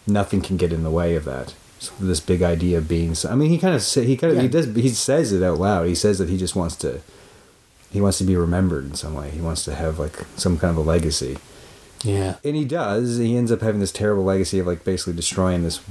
nothing 0.08 0.42
can 0.42 0.58
get 0.58 0.74
in 0.74 0.82
the 0.82 0.90
way 0.90 1.14
of 1.14 1.26
that. 1.26 1.54
So 1.78 1.94
this 2.00 2.20
big 2.20 2.42
idea 2.42 2.80
of 2.80 2.88
being. 2.88 3.16
I 3.30 3.36
mean, 3.36 3.52
he 3.52 3.60
kind 3.60 3.76
of 3.76 3.86
he 3.86 4.18
kind 4.18 4.36
of 4.36 4.42
he 4.42 4.48
does 4.48 4.74
he 4.74 4.90
says 4.90 5.32
it 5.32 5.44
out 5.44 5.60
loud. 5.60 5.86
He 5.86 5.94
says 5.94 6.18
that 6.18 6.28
he 6.28 6.38
just 6.38 6.56
wants 6.56 6.76
to. 6.78 7.02
He 7.92 8.02
wants 8.02 8.18
to 8.18 8.24
be 8.24 8.36
remembered 8.36 8.86
in 8.86 8.96
some 8.96 9.14
way. 9.14 9.30
He 9.30 9.42
wants 9.42 9.64
to 9.66 9.76
have 9.76 10.00
like 10.00 10.26
some 10.38 10.58
kind 10.58 10.72
of 10.72 10.78
a 10.78 10.90
legacy, 10.90 11.38
Yeah, 12.04 12.38
and 12.44 12.56
he 12.56 12.66
does. 12.66 13.18
He 13.18 13.38
ends 13.38 13.52
up 13.52 13.62
having 13.62 13.80
this 13.80 13.92
terrible 13.92 14.24
legacy 14.24 14.58
of 14.58 14.66
like 14.66 14.84
basically 14.84 15.14
destroying 15.14 15.62
this 15.62 15.82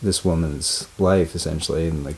this 0.00 0.24
woman's 0.24 0.88
life 0.98 1.34
essentially, 1.34 1.86
and 1.86 2.02
like 2.02 2.16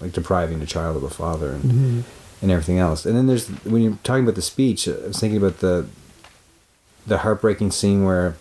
like 0.00 0.12
depriving 0.12 0.60
a 0.62 0.66
child 0.66 0.96
of 0.96 1.02
a 1.02 1.10
father 1.10 1.52
and 1.52 1.64
Mhm. 1.64 2.02
and 2.42 2.50
everything 2.50 2.78
else. 2.78 3.06
And 3.06 3.16
then 3.16 3.26
there's 3.26 3.46
when 3.64 3.82
you're 3.82 3.98
talking 4.04 4.24
about 4.24 4.34
the 4.34 4.42
speech, 4.42 4.86
I 4.88 5.08
was 5.08 5.18
thinking 5.18 5.38
about 5.38 5.60
the 5.60 5.86
the 7.06 7.18
heartbreaking 7.18 7.70
scene 7.70 8.04
where 8.04 8.36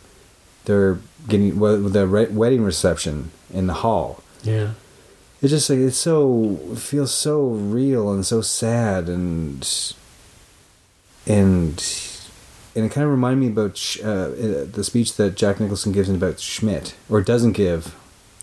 they're 0.65 0.97
getting 1.27 1.59
well, 1.59 1.77
the 1.77 2.07
re- 2.07 2.25
wedding 2.27 2.63
reception 2.63 3.31
in 3.53 3.67
the 3.67 3.73
hall. 3.75 4.21
yeah, 4.43 4.71
It's 5.41 5.51
just 5.51 5.69
like 5.69 5.79
it's 5.79 5.97
so 5.97 6.59
it 6.71 6.79
feels 6.79 7.13
so 7.13 7.41
real 7.47 8.11
and 8.11 8.25
so 8.25 8.41
sad 8.41 9.07
and 9.09 9.67
and 11.27 11.83
and 12.75 12.85
it 12.85 12.91
kind 12.91 13.05
of 13.05 13.11
reminded 13.11 13.39
me 13.39 13.47
about 13.47 13.79
uh, 14.03 14.07
uh, 14.09 14.65
the 14.71 14.83
speech 14.83 15.15
that 15.15 15.35
Jack 15.35 15.59
Nicholson 15.59 15.91
gives 15.93 16.09
in 16.09 16.15
about 16.15 16.39
Schmidt 16.39 16.95
or 17.09 17.21
doesn't 17.21 17.53
give. 17.53 17.95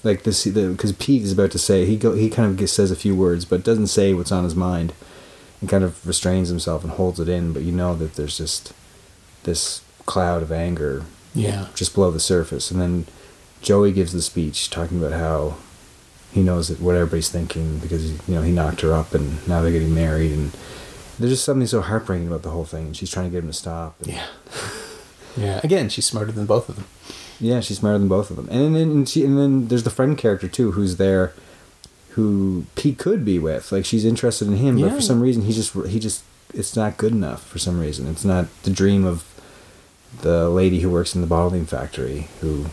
Like 0.04 0.24
this, 0.24 0.44
because 0.44 0.92
Pete 0.92 1.22
is 1.22 1.32
about 1.32 1.52
to 1.52 1.58
say 1.58 1.86
he 1.86 1.96
go 1.96 2.14
he 2.14 2.28
kind 2.28 2.58
of 2.58 2.70
says 2.70 2.90
a 2.90 2.96
few 2.96 3.14
words, 3.14 3.44
but 3.44 3.62
doesn't 3.62 3.86
say 3.86 4.14
what's 4.14 4.32
on 4.32 4.42
his 4.44 4.56
mind, 4.56 4.92
and 5.60 5.70
kind 5.70 5.84
of 5.84 6.04
restrains 6.04 6.48
himself 6.48 6.82
and 6.82 6.92
holds 6.92 7.20
it 7.20 7.28
in. 7.28 7.52
But 7.52 7.62
you 7.62 7.70
know 7.70 7.94
that 7.94 8.14
there's 8.14 8.36
just 8.36 8.72
this 9.44 9.82
cloud 10.04 10.42
of 10.42 10.50
anger 10.50 11.04
yeah, 11.34 11.68
just 11.74 11.94
below 11.94 12.10
the 12.10 12.20
surface. 12.20 12.70
And 12.70 12.80
then 12.80 13.06
Joey 13.60 13.92
gives 13.92 14.12
the 14.12 14.22
speech 14.22 14.70
talking 14.70 14.98
about 14.98 15.18
how 15.18 15.56
he 16.32 16.42
knows 16.42 16.68
that 16.68 16.80
what 16.80 16.94
everybody's 16.94 17.30
thinking 17.30 17.78
because 17.78 18.10
you 18.28 18.34
know 18.34 18.42
he 18.42 18.52
knocked 18.52 18.80
her 18.80 18.92
up 18.92 19.14
and 19.14 19.46
now 19.46 19.60
they're 19.62 19.72
getting 19.72 19.94
married 19.94 20.32
and 20.32 20.52
there's 21.18 21.32
just 21.32 21.44
something 21.44 21.66
so 21.66 21.82
heartbreaking 21.82 22.26
about 22.26 22.42
the 22.42 22.50
whole 22.50 22.64
thing. 22.64 22.86
And 22.86 22.96
she's 22.96 23.10
trying 23.10 23.26
to 23.26 23.30
get 23.30 23.44
him 23.44 23.50
to 23.50 23.56
stop. 23.56 24.00
And 24.00 24.12
yeah, 24.12 24.26
yeah. 25.36 25.60
Again, 25.62 25.88
she's 25.88 26.06
smarter 26.06 26.32
than 26.32 26.46
both 26.46 26.68
of 26.68 26.76
them. 26.76 26.86
Yeah, 27.42 27.60
she's 27.60 27.78
smarter 27.78 27.98
than 27.98 28.08
both 28.08 28.30
of 28.30 28.36
them. 28.36 28.48
And 28.50 28.74
then 28.76 28.90
and, 28.90 29.08
she, 29.08 29.24
and 29.24 29.36
then 29.36 29.68
there's 29.68 29.82
the 29.82 29.90
friend 29.90 30.16
character 30.16 30.48
too, 30.48 30.72
who's 30.72 30.96
there, 30.96 31.32
who 32.10 32.66
Pete 32.76 32.98
could 32.98 33.24
be 33.24 33.38
with. 33.38 33.72
Like 33.72 33.84
she's 33.84 34.04
interested 34.04 34.46
in 34.48 34.56
him, 34.56 34.80
but 34.80 34.92
for 34.92 35.00
some 35.00 35.20
reason 35.20 35.42
he 35.42 35.52
just 35.52 35.74
he 35.88 35.98
just 35.98 36.22
it's 36.54 36.76
not 36.76 36.96
good 36.98 37.12
enough 37.12 37.46
for 37.46 37.58
some 37.58 37.80
reason. 37.80 38.06
It's 38.06 38.24
not 38.24 38.46
the 38.62 38.70
dream 38.70 39.04
of 39.04 39.24
the 40.20 40.48
lady 40.50 40.80
who 40.80 40.90
works 40.90 41.14
in 41.14 41.20
the 41.22 41.26
bottling 41.26 41.64
factory 41.66 42.28
who 42.42 42.66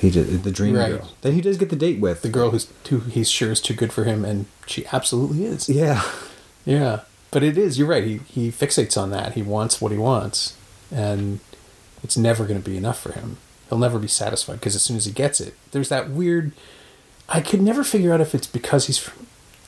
he 0.00 0.10
did 0.10 0.42
the 0.44 0.50
dream 0.50 0.74
Right. 0.76 0.92
girl 0.98 1.10
that 1.20 1.34
he 1.34 1.40
does 1.42 1.56
get 1.58 1.68
the 1.70 1.76
date 1.76 2.00
with 2.00 2.22
The 2.22 2.28
girl 2.30 2.50
who's 2.50 2.66
too 2.82 3.00
he's 3.00 3.30
sure 3.30 3.52
is 3.52 3.60
too 3.60 3.74
good 3.74 3.92
for 3.92 4.04
him, 4.04 4.24
and 4.24 4.46
she 4.66 4.86
absolutely 4.92 5.44
is. 5.44 5.68
Yeah, 5.68 6.02
Yeah, 6.64 7.00
but 7.30 7.42
it 7.42 7.56
is. 7.58 7.78
You're 7.78 7.86
right. 7.88 8.04
He 8.04 8.18
he 8.26 8.50
fixates 8.50 9.00
on 9.00 9.10
that. 9.10 9.34
He 9.34 9.42
wants 9.42 9.80
what 9.80 9.92
he 9.92 9.98
wants, 9.98 10.56
and 10.90 11.40
it's 12.02 12.16
never 12.16 12.44
going 12.46 12.60
to 12.62 12.70
be 12.70 12.76
enough 12.76 12.98
for 13.00 13.12
him. 13.12 13.36
He'll 13.68 13.78
never 13.78 13.98
be 13.98 14.08
satisfied 14.08 14.60
because 14.60 14.74
as 14.74 14.82
soon 14.82 14.96
as 14.96 15.04
he 15.06 15.12
gets 15.12 15.40
it, 15.40 15.54
there's 15.72 15.88
that 15.88 16.10
weird. 16.10 16.52
I 17.28 17.40
could 17.40 17.62
never 17.62 17.82
figure 17.82 18.12
out 18.12 18.20
if 18.20 18.34
it's 18.34 18.46
because 18.46 18.86
he's, 18.86 19.08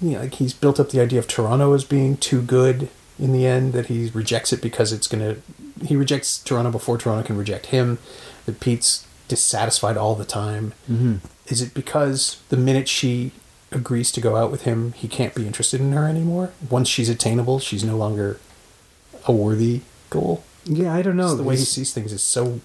you 0.01 0.11
know, 0.13 0.21
like 0.21 0.35
he's 0.35 0.53
built 0.53 0.79
up 0.79 0.91
the 0.91 1.01
idea 1.01 1.19
of 1.19 1.27
Toronto 1.27 1.73
as 1.73 1.85
being 1.85 2.17
too 2.19 2.43
good 2.43 2.89
in 3.19 3.33
the 3.33 3.47
end 3.47 3.73
that 3.73 3.87
he 3.87 4.11
rejects 4.13 4.53
it 4.53 4.61
because 4.61 4.93
it's 4.93 5.09
gonna. 5.09 5.37
He 5.83 5.97
rejects 5.97 6.39
Toronto 6.39 6.71
before 6.71 6.99
Toronto 6.99 7.27
can 7.27 7.37
reject 7.37 7.67
him. 7.67 7.99
That 8.45 8.61
Pete's 8.61 9.07
dissatisfied 9.29 9.97
all 9.97 10.15
the 10.15 10.25
time. 10.25 10.73
mm-hmm. 10.91 11.17
Is 11.49 11.63
it 11.63 11.75
because 11.75 12.41
the 12.49 12.57
minute 12.57 12.89
she 12.89 13.33
agrees 13.73 14.11
to 14.13 14.21
go 14.21 14.37
out 14.37 14.51
with 14.51 14.63
him, 14.63 14.93
he 14.93 15.09
can't 15.09 15.35
be 15.35 15.47
interested 15.47 15.81
in 15.81 15.93
her 15.93 16.07
anymore? 16.07 16.53
Once 16.71 16.89
she's 16.89 17.09
attainable, 17.09 17.59
she's 17.59 17.85
no 17.85 17.97
longer 17.97 18.39
a 19.27 19.33
worthy 19.33 19.83
goal. 20.11 20.45
yeah. 20.65 20.93
I 20.95 21.03
don't 21.03 21.17
know. 21.17 21.29
Just 21.29 21.37
the 21.39 21.43
way 21.43 21.57
he 21.57 21.65
sees 21.65 21.93
things 21.93 22.13
is 22.13 22.23
so 22.23 22.61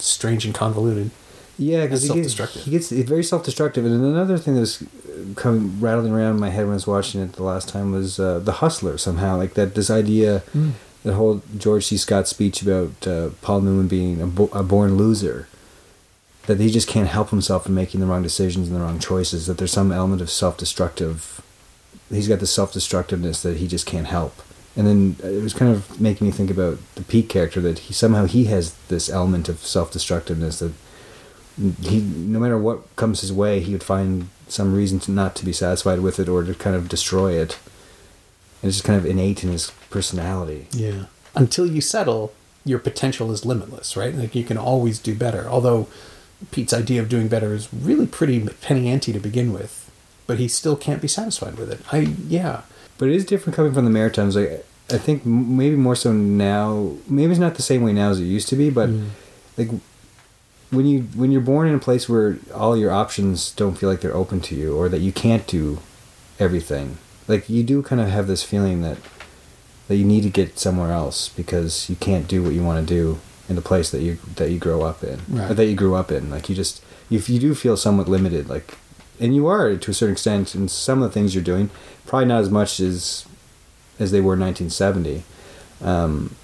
strange 0.00 0.44
and 0.44 0.54
convoluted. 0.54 1.10
Yeah, 1.58 1.84
because 1.84 2.04
he 2.04 2.14
gets, 2.14 2.54
he 2.64 2.70
gets 2.70 2.90
very 2.90 3.22
self-destructive. 3.22 3.84
And 3.84 4.02
another 4.02 4.38
thing 4.38 4.54
that's 4.54 4.82
coming 5.36 5.78
rattling 5.78 6.12
around 6.12 6.34
in 6.34 6.40
my 6.40 6.48
head 6.48 6.62
when 6.62 6.72
I 6.72 6.74
was 6.74 6.86
watching 6.86 7.20
it 7.20 7.34
the 7.34 7.42
last 7.42 7.68
time 7.68 7.92
was 7.92 8.18
uh, 8.18 8.38
the 8.38 8.52
hustler. 8.52 8.96
Somehow, 8.96 9.36
like 9.36 9.54
that 9.54 9.74
this 9.74 9.90
idea, 9.90 10.42
the 11.02 11.14
whole 11.14 11.42
George 11.58 11.84
C. 11.84 11.98
Scott 11.98 12.28
speech 12.28 12.62
about 12.62 13.06
uh, 13.06 13.30
Paul 13.42 13.60
Newman 13.60 13.88
being 13.88 14.22
a, 14.22 14.26
bo- 14.26 14.50
a 14.54 14.62
born 14.62 14.96
loser. 14.96 15.48
That 16.46 16.58
he 16.58 16.70
just 16.70 16.88
can't 16.88 17.08
help 17.08 17.28
himself 17.28 17.64
from 17.64 17.74
making 17.74 18.00
the 18.00 18.06
wrong 18.06 18.22
decisions 18.22 18.68
and 18.68 18.76
the 18.76 18.80
wrong 18.80 18.98
choices. 18.98 19.46
That 19.46 19.58
there's 19.58 19.70
some 19.70 19.92
element 19.92 20.22
of 20.22 20.30
self-destructive. 20.30 21.42
He's 22.08 22.26
got 22.26 22.40
the 22.40 22.46
self-destructiveness 22.46 23.42
that 23.42 23.58
he 23.58 23.68
just 23.68 23.84
can't 23.84 24.06
help. 24.06 24.34
And 24.76 24.86
then 24.86 25.16
it 25.22 25.42
was 25.42 25.52
kind 25.52 25.70
of 25.72 26.00
making 26.00 26.26
me 26.26 26.32
think 26.32 26.50
about 26.50 26.78
the 26.94 27.02
Pete 27.02 27.28
character 27.28 27.60
that 27.60 27.80
he 27.80 27.92
somehow 27.92 28.26
he 28.26 28.44
has 28.44 28.74
this 28.88 29.08
element 29.10 29.48
of 29.48 29.58
self-destructiveness 29.66 30.60
that 30.60 30.72
he 31.82 32.00
no 32.00 32.38
matter 32.38 32.56
what 32.56 32.94
comes 32.96 33.20
his 33.20 33.32
way 33.32 33.60
he 33.60 33.72
would 33.72 33.82
find 33.82 34.28
some 34.48 34.72
reason 34.74 34.98
to 35.00 35.10
not 35.10 35.34
to 35.36 35.44
be 35.44 35.52
satisfied 35.52 36.00
with 36.00 36.18
it 36.18 36.28
or 36.28 36.42
to 36.44 36.54
kind 36.54 36.74
of 36.76 36.88
destroy 36.88 37.32
it 37.32 37.58
and 38.62 38.68
it's 38.68 38.76
just 38.76 38.84
kind 38.86 38.98
of 38.98 39.04
innate 39.04 39.42
in 39.44 39.50
his 39.50 39.72
personality 39.90 40.66
Yeah. 40.72 41.06
Until 41.34 41.66
you 41.66 41.80
settle, 41.80 42.32
your 42.64 42.78
potential 42.78 43.30
is 43.32 43.44
limitless, 43.44 43.96
right? 43.96 44.14
Like 44.14 44.34
you 44.34 44.44
can 44.44 44.56
always 44.58 44.98
do 44.98 45.14
better. 45.14 45.46
Although 45.48 45.86
Pete's 46.50 46.72
idea 46.72 47.00
of 47.02 47.08
doing 47.08 47.28
better 47.28 47.54
is 47.54 47.68
really 47.72 48.06
pretty 48.06 48.40
penny 48.60 48.88
ante 48.88 49.12
to 49.12 49.20
begin 49.20 49.52
with. 49.52 49.90
but 50.26 50.38
he 50.38 50.46
still 50.48 50.76
can't 50.76 51.02
be 51.02 51.08
satisfied 51.08 51.56
with 51.56 51.70
it. 51.72 51.80
I 51.92 51.98
yeah. 52.28 52.62
But 53.00 53.08
it 53.08 53.14
is 53.16 53.24
different 53.24 53.56
coming 53.56 53.72
from 53.72 53.84
the 53.86 53.90
Maritimes. 53.90 54.36
Like 54.36 54.64
I 54.92 54.98
think 54.98 55.24
maybe 55.26 55.74
more 55.74 55.96
so 55.96 56.12
now. 56.12 56.92
Maybe 57.08 57.32
it's 57.32 57.40
not 57.40 57.54
the 57.56 57.62
same 57.62 57.82
way 57.82 57.92
now 57.92 58.10
as 58.10 58.20
it 58.20 58.24
used 58.24 58.48
to 58.50 58.56
be, 58.56 58.68
but 58.70 58.88
Mm. 58.90 59.06
like 59.56 59.70
when 60.70 60.86
you 60.86 61.00
when 61.16 61.32
you're 61.32 61.40
born 61.40 61.66
in 61.66 61.74
a 61.74 61.78
place 61.78 62.08
where 62.08 62.38
all 62.54 62.76
your 62.76 62.92
options 62.92 63.52
don't 63.52 63.76
feel 63.78 63.88
like 63.88 64.00
they're 64.02 64.14
open 64.14 64.40
to 64.42 64.54
you, 64.54 64.76
or 64.76 64.88
that 64.90 65.00
you 65.00 65.12
can't 65.12 65.46
do 65.46 65.78
everything, 66.38 66.98
like 67.26 67.48
you 67.48 67.62
do 67.62 67.82
kind 67.82 68.00
of 68.00 68.08
have 68.08 68.26
this 68.26 68.42
feeling 68.42 68.82
that 68.82 68.98
that 69.88 69.96
you 69.96 70.04
need 70.04 70.22
to 70.22 70.30
get 70.30 70.58
somewhere 70.58 70.92
else 70.92 71.28
because 71.30 71.88
you 71.90 71.96
can't 71.96 72.28
do 72.28 72.42
what 72.44 72.52
you 72.52 72.62
want 72.62 72.86
to 72.86 72.94
do 72.94 73.18
in 73.48 73.56
the 73.56 73.62
place 73.62 73.90
that 73.90 74.02
you 74.02 74.18
that 74.36 74.50
you 74.50 74.58
grow 74.58 74.82
up 74.82 75.02
in, 75.02 75.18
Right. 75.28 75.50
or 75.50 75.54
that 75.54 75.66
you 75.66 75.74
grew 75.74 75.94
up 75.94 76.12
in. 76.12 76.30
Like 76.30 76.48
you 76.50 76.54
just 76.54 76.82
if 77.10 77.28
you 77.30 77.38
do 77.40 77.54
feel 77.54 77.76
somewhat 77.76 78.08
limited, 78.08 78.48
like 78.48 78.76
and 79.20 79.34
you 79.34 79.46
are 79.46 79.76
to 79.76 79.90
a 79.90 79.94
certain 79.94 80.12
extent 80.14 80.54
in 80.54 80.68
some 80.68 81.02
of 81.02 81.08
the 81.08 81.12
things 81.12 81.34
you're 81.34 81.44
doing, 81.44 81.70
probably 82.06 82.26
not 82.26 82.40
as 82.40 82.50
much 82.50 82.80
as 82.80 83.26
as 83.98 84.10
they 84.12 84.20
were 84.20 84.34
in 84.34 84.40
1970. 84.40 85.22
Um, 85.82 86.34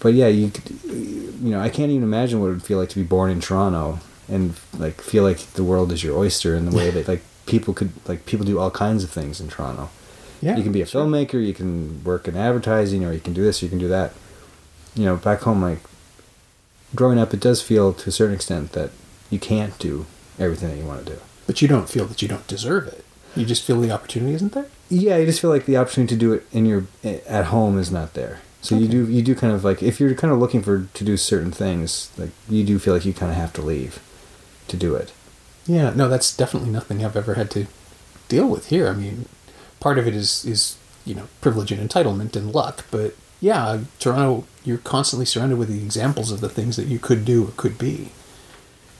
but 0.00 0.14
yeah, 0.14 0.28
you 0.28 0.50
could- 0.50 0.70
you 0.84 1.50
know 1.50 1.60
I 1.60 1.68
can't 1.68 1.90
even 1.90 2.04
imagine 2.04 2.40
what 2.40 2.46
it 2.48 2.52
would 2.52 2.62
feel 2.62 2.78
like 2.78 2.88
to 2.90 2.96
be 2.96 3.02
born 3.02 3.30
in 3.30 3.40
Toronto 3.40 3.98
and 4.28 4.54
like 4.78 5.00
feel 5.00 5.24
like 5.24 5.38
the 5.54 5.64
world 5.64 5.90
is 5.92 6.04
your 6.04 6.16
oyster 6.16 6.54
in 6.54 6.64
the 6.70 6.76
way 6.76 6.90
that 6.90 7.08
like 7.08 7.22
people 7.46 7.74
could 7.74 7.90
like 8.06 8.24
people 8.26 8.46
do 8.46 8.58
all 8.60 8.70
kinds 8.70 9.02
of 9.04 9.10
things 9.10 9.40
in 9.40 9.48
Toronto. 9.48 9.90
Yeah. 10.40 10.56
You 10.56 10.62
can 10.62 10.72
be 10.72 10.80
a 10.82 10.86
sure. 10.86 11.04
filmmaker, 11.04 11.44
you 11.44 11.54
can 11.54 12.02
work 12.04 12.26
in 12.26 12.36
advertising, 12.36 13.04
or 13.04 13.12
you 13.12 13.20
can 13.20 13.32
do 13.32 13.42
this, 13.44 13.62
or 13.62 13.66
you 13.66 13.70
can 13.70 13.78
do 13.78 13.88
that. 13.88 14.12
You 14.94 15.04
know, 15.04 15.16
back 15.16 15.40
home, 15.42 15.62
like 15.62 15.78
growing 16.94 17.18
up, 17.18 17.32
it 17.32 17.40
does 17.40 17.62
feel 17.62 17.92
to 17.92 18.08
a 18.08 18.12
certain 18.12 18.34
extent 18.34 18.72
that 18.72 18.90
you 19.30 19.38
can't 19.38 19.78
do 19.78 20.06
everything 20.38 20.70
that 20.70 20.78
you 20.78 20.84
want 20.84 21.06
to 21.06 21.12
do. 21.14 21.18
But 21.46 21.60
you 21.60 21.68
don't 21.68 21.88
feel 21.88 22.04
that 22.06 22.22
you 22.22 22.28
don't 22.28 22.46
deserve 22.46 22.86
it. 22.88 23.04
You 23.34 23.46
just 23.46 23.64
feel 23.64 23.80
the 23.80 23.90
opportunity 23.90 24.34
isn't 24.34 24.52
there. 24.52 24.66
Yeah, 24.88 25.16
you 25.16 25.26
just 25.26 25.40
feel 25.40 25.50
like 25.50 25.66
the 25.66 25.76
opportunity 25.76 26.14
to 26.14 26.20
do 26.20 26.32
it 26.32 26.46
in 26.52 26.66
your 26.66 26.86
at 27.04 27.46
home 27.46 27.78
is 27.78 27.90
not 27.90 28.14
there. 28.14 28.40
So 28.60 28.76
you 28.76 28.86
do 28.86 29.10
you 29.10 29.22
do 29.22 29.34
kind 29.34 29.52
of 29.52 29.64
like 29.64 29.82
if 29.82 29.98
you're 29.98 30.14
kind 30.14 30.32
of 30.32 30.38
looking 30.38 30.62
for 30.62 30.86
to 30.92 31.04
do 31.04 31.16
certain 31.16 31.50
things, 31.50 32.10
like 32.16 32.30
you 32.48 32.62
do 32.62 32.78
feel 32.78 32.94
like 32.94 33.04
you 33.04 33.12
kind 33.12 33.32
of 33.32 33.36
have 33.36 33.52
to 33.54 33.62
leave 33.62 34.00
to 34.68 34.76
do 34.76 34.94
it. 34.94 35.12
Yeah, 35.66 35.92
no, 35.94 36.08
that's 36.08 36.36
definitely 36.36 36.70
nothing 36.70 37.04
I've 37.04 37.16
ever 37.16 37.34
had 37.34 37.50
to 37.52 37.66
deal 38.28 38.48
with 38.48 38.68
here. 38.68 38.88
I 38.88 38.92
mean, 38.92 39.26
part 39.80 39.98
of 39.98 40.06
it 40.06 40.14
is 40.14 40.44
is 40.44 40.76
you 41.04 41.14
know 41.14 41.28
privilege 41.40 41.72
and 41.72 41.90
entitlement 41.90 42.36
and 42.36 42.52
luck, 42.54 42.84
but 42.90 43.16
yeah, 43.40 43.80
Toronto, 43.98 44.44
you're 44.62 44.78
constantly 44.78 45.26
surrounded 45.26 45.58
with 45.58 45.68
the 45.68 45.82
examples 45.82 46.30
of 46.30 46.40
the 46.40 46.48
things 46.48 46.76
that 46.76 46.86
you 46.86 47.00
could 47.00 47.24
do 47.24 47.48
or 47.48 47.52
could 47.56 47.78
be, 47.78 48.12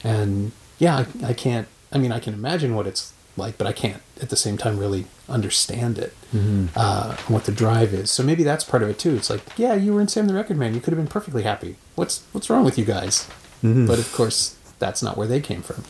and 0.03 0.51
yeah, 0.77 1.05
I, 1.23 1.29
I 1.29 1.33
can't. 1.33 1.67
I 1.93 1.97
mean, 1.97 2.11
I 2.11 2.19
can 2.19 2.33
imagine 2.33 2.75
what 2.75 2.87
it's 2.87 3.13
like, 3.37 3.57
but 3.57 3.65
I 3.67 3.71
can't 3.73 4.01
at 4.21 4.29
the 4.29 4.35
same 4.35 4.57
time 4.57 4.77
really 4.77 5.05
understand 5.29 5.97
it, 5.97 6.13
Mm-hmm. 6.33 6.67
uh, 6.75 7.15
what 7.27 7.45
the 7.45 7.51
drive 7.51 7.93
is. 7.93 8.09
So 8.11 8.23
maybe 8.23 8.43
that's 8.43 8.63
part 8.63 8.81
of 8.83 8.89
it 8.89 8.97
too. 8.99 9.15
It's 9.15 9.29
like, 9.29 9.41
yeah, 9.57 9.73
you 9.75 9.93
were 9.93 10.01
in 10.01 10.07
Sam 10.07 10.27
the 10.27 10.33
Record 10.33 10.57
Man, 10.57 10.73
you 10.73 10.79
could 10.81 10.91
have 10.93 10.97
been 11.03 11.07
perfectly 11.07 11.43
happy. 11.43 11.75
What's 11.95 12.23
what's 12.31 12.49
wrong 12.49 12.63
with 12.65 12.77
you 12.77 12.85
guys? 12.85 13.27
Mhm. 13.63 13.87
But 13.87 13.99
of 13.99 14.11
course, 14.13 14.55
that's 14.79 15.01
not 15.03 15.15
where 15.17 15.27
they 15.27 15.39
came 15.39 15.61
from. 15.61 15.83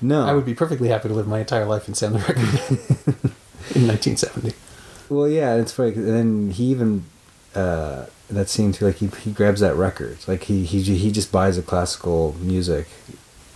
No, 0.00 0.26
I 0.26 0.32
would 0.32 0.44
be 0.44 0.54
perfectly 0.54 0.88
happy 0.88 1.08
to 1.08 1.14
live 1.14 1.26
my 1.28 1.40
entire 1.40 1.64
life 1.66 1.86
in 1.88 1.94
Sam 1.94 2.12
the 2.14 2.18
Record 2.18 2.36
Man 2.36 2.54
in 3.74 3.86
1970. 3.88 4.52
Well, 5.08 5.28
yeah, 5.28 5.54
it's 5.54 5.78
And 5.78 6.06
then 6.08 6.50
he 6.50 6.64
even 6.64 7.04
uh, 7.54 8.06
that 8.28 8.48
scene 8.48 8.72
too. 8.72 8.86
Like 8.86 8.96
he 8.96 9.06
he 9.22 9.30
grabs 9.30 9.60
that 9.60 9.76
record. 9.76 10.18
Like 10.26 10.44
he 10.44 10.64
he 10.64 10.82
he 10.82 11.10
just 11.12 11.30
buys 11.32 11.56
a 11.58 11.62
classical 11.62 12.34
music 12.40 12.88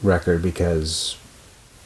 record 0.03 0.43
because 0.43 1.17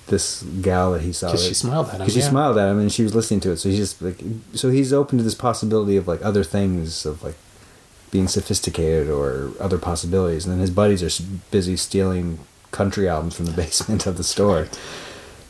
this 0.08 0.42
gal 0.60 0.92
that 0.92 1.02
he 1.02 1.12
saw 1.12 1.28
Because 1.28 1.46
she 1.46 1.54
smiled 1.54 1.86
at 1.88 1.92
him. 1.94 1.98
because 2.00 2.14
she 2.14 2.20
yeah. 2.20 2.28
smiled 2.28 2.58
at 2.58 2.68
him 2.70 2.78
and 2.78 2.92
she 2.92 3.02
was 3.02 3.14
listening 3.14 3.40
to 3.40 3.50
it. 3.52 3.56
So 3.58 3.68
he's 3.68 3.78
just 3.78 4.02
like, 4.02 4.20
so 4.54 4.70
he's 4.70 4.92
open 4.92 5.18
to 5.18 5.24
this 5.24 5.34
possibility 5.34 5.96
of 5.96 6.08
like 6.08 6.22
other 6.24 6.44
things 6.44 7.06
of 7.06 7.22
like 7.22 7.36
being 8.10 8.28
sophisticated 8.28 9.08
or 9.08 9.52
other 9.60 9.78
possibilities. 9.78 10.44
And 10.44 10.52
then 10.52 10.60
his 10.60 10.70
buddies 10.70 11.02
are 11.02 11.24
busy 11.50 11.76
stealing 11.76 12.38
country 12.72 13.08
albums 13.08 13.36
from 13.36 13.46
the 13.46 13.52
basement 13.62 14.06
of 14.06 14.16
the 14.16 14.24
store. 14.24 14.68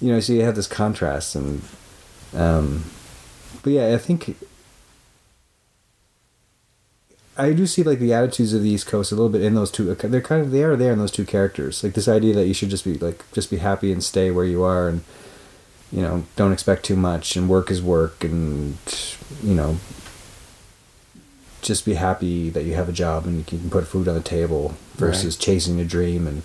You 0.00 0.12
know, 0.12 0.20
so 0.20 0.32
you 0.32 0.42
have 0.42 0.56
this 0.56 0.66
contrast 0.66 1.34
and, 1.34 1.62
um, 2.34 2.84
but 3.62 3.70
yeah, 3.72 3.94
I 3.94 3.98
think 3.98 4.36
I 7.42 7.52
do 7.52 7.66
see 7.66 7.82
like 7.82 7.98
the 7.98 8.12
attitudes 8.12 8.52
of 8.52 8.62
the 8.62 8.70
East 8.70 8.86
Coast 8.86 9.12
a 9.12 9.14
little 9.14 9.28
bit 9.30 9.42
in 9.42 9.54
those 9.54 9.70
two. 9.70 9.90
Uh, 9.90 9.94
they're 10.08 10.20
kind 10.20 10.40
of 10.42 10.50
they 10.50 10.62
are 10.62 10.76
there 10.76 10.92
in 10.92 10.98
those 10.98 11.10
two 11.10 11.24
characters. 11.24 11.82
Like 11.82 11.94
this 11.94 12.08
idea 12.08 12.34
that 12.34 12.46
you 12.46 12.54
should 12.54 12.70
just 12.70 12.84
be 12.84 12.96
like 12.98 13.24
just 13.32 13.50
be 13.50 13.58
happy 13.58 13.92
and 13.92 14.02
stay 14.02 14.30
where 14.30 14.44
you 14.44 14.62
are 14.62 14.88
and 14.88 15.02
you 15.90 16.00
know 16.02 16.24
don't 16.36 16.52
expect 16.52 16.84
too 16.84 16.96
much 16.96 17.36
and 17.36 17.48
work 17.48 17.70
is 17.70 17.82
work 17.82 18.24
and 18.24 18.76
you 19.42 19.54
know 19.54 19.76
just 21.60 21.84
be 21.84 21.94
happy 21.94 22.50
that 22.50 22.64
you 22.64 22.74
have 22.74 22.88
a 22.88 22.92
job 22.92 23.24
and 23.26 23.38
you 23.38 23.44
can 23.44 23.70
put 23.70 23.86
food 23.86 24.08
on 24.08 24.14
the 24.14 24.20
table 24.20 24.74
versus 24.96 25.36
chasing 25.36 25.78
a 25.80 25.84
dream 25.84 26.26
and 26.26 26.42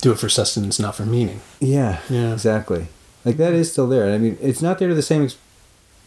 Do 0.00 0.12
it 0.12 0.18
for 0.18 0.28
sustenance, 0.30 0.78
not 0.80 0.94
for 0.94 1.04
meaning. 1.04 1.40
yeah 1.60 2.00
Yeah. 2.08 2.32
exactly 2.32 2.86
like 3.24 3.36
that 3.36 3.52
is 3.52 3.70
still 3.70 3.86
there 3.88 4.14
i 4.14 4.16
mean 4.18 4.38
it's 4.40 4.62
not 4.62 4.78
there 4.78 4.88
to 4.88 4.94
the 4.94 5.02
same 5.02 5.24
ex- 5.24 5.36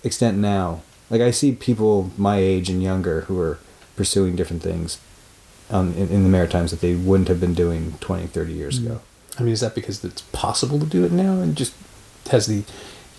extent 0.04 0.38
now 0.38 0.82
like 1.12 1.22
i 1.22 1.30
see 1.30 1.52
people 1.52 2.10
my 2.18 2.38
age 2.38 2.70
and 2.72 2.82
younger 2.82 3.22
who 3.22 3.40
are 3.40 3.60
pursuing 3.96 4.36
different 4.36 4.62
things 4.64 5.00
um, 5.70 5.94
in, 5.94 6.10
in 6.10 6.24
the 6.24 6.30
maritimes 6.30 6.72
that 6.72 6.82
they 6.82 6.94
wouldn't 6.96 7.28
have 7.30 7.40
been 7.40 7.54
doing 7.54 7.94
20 8.02 8.28
30 8.28 8.54
years 8.54 8.78
ago 8.80 9.02
I 9.40 9.42
mean, 9.42 9.54
is 9.54 9.62
that 9.62 9.74
because 9.74 10.04
it's 10.06 10.22
possible 10.32 10.80
to 10.80 10.86
do 10.86 11.04
it 11.06 11.12
now 11.12 11.40
and 11.42 11.56
just 11.56 11.74
has 12.30 12.46
the 12.46 12.64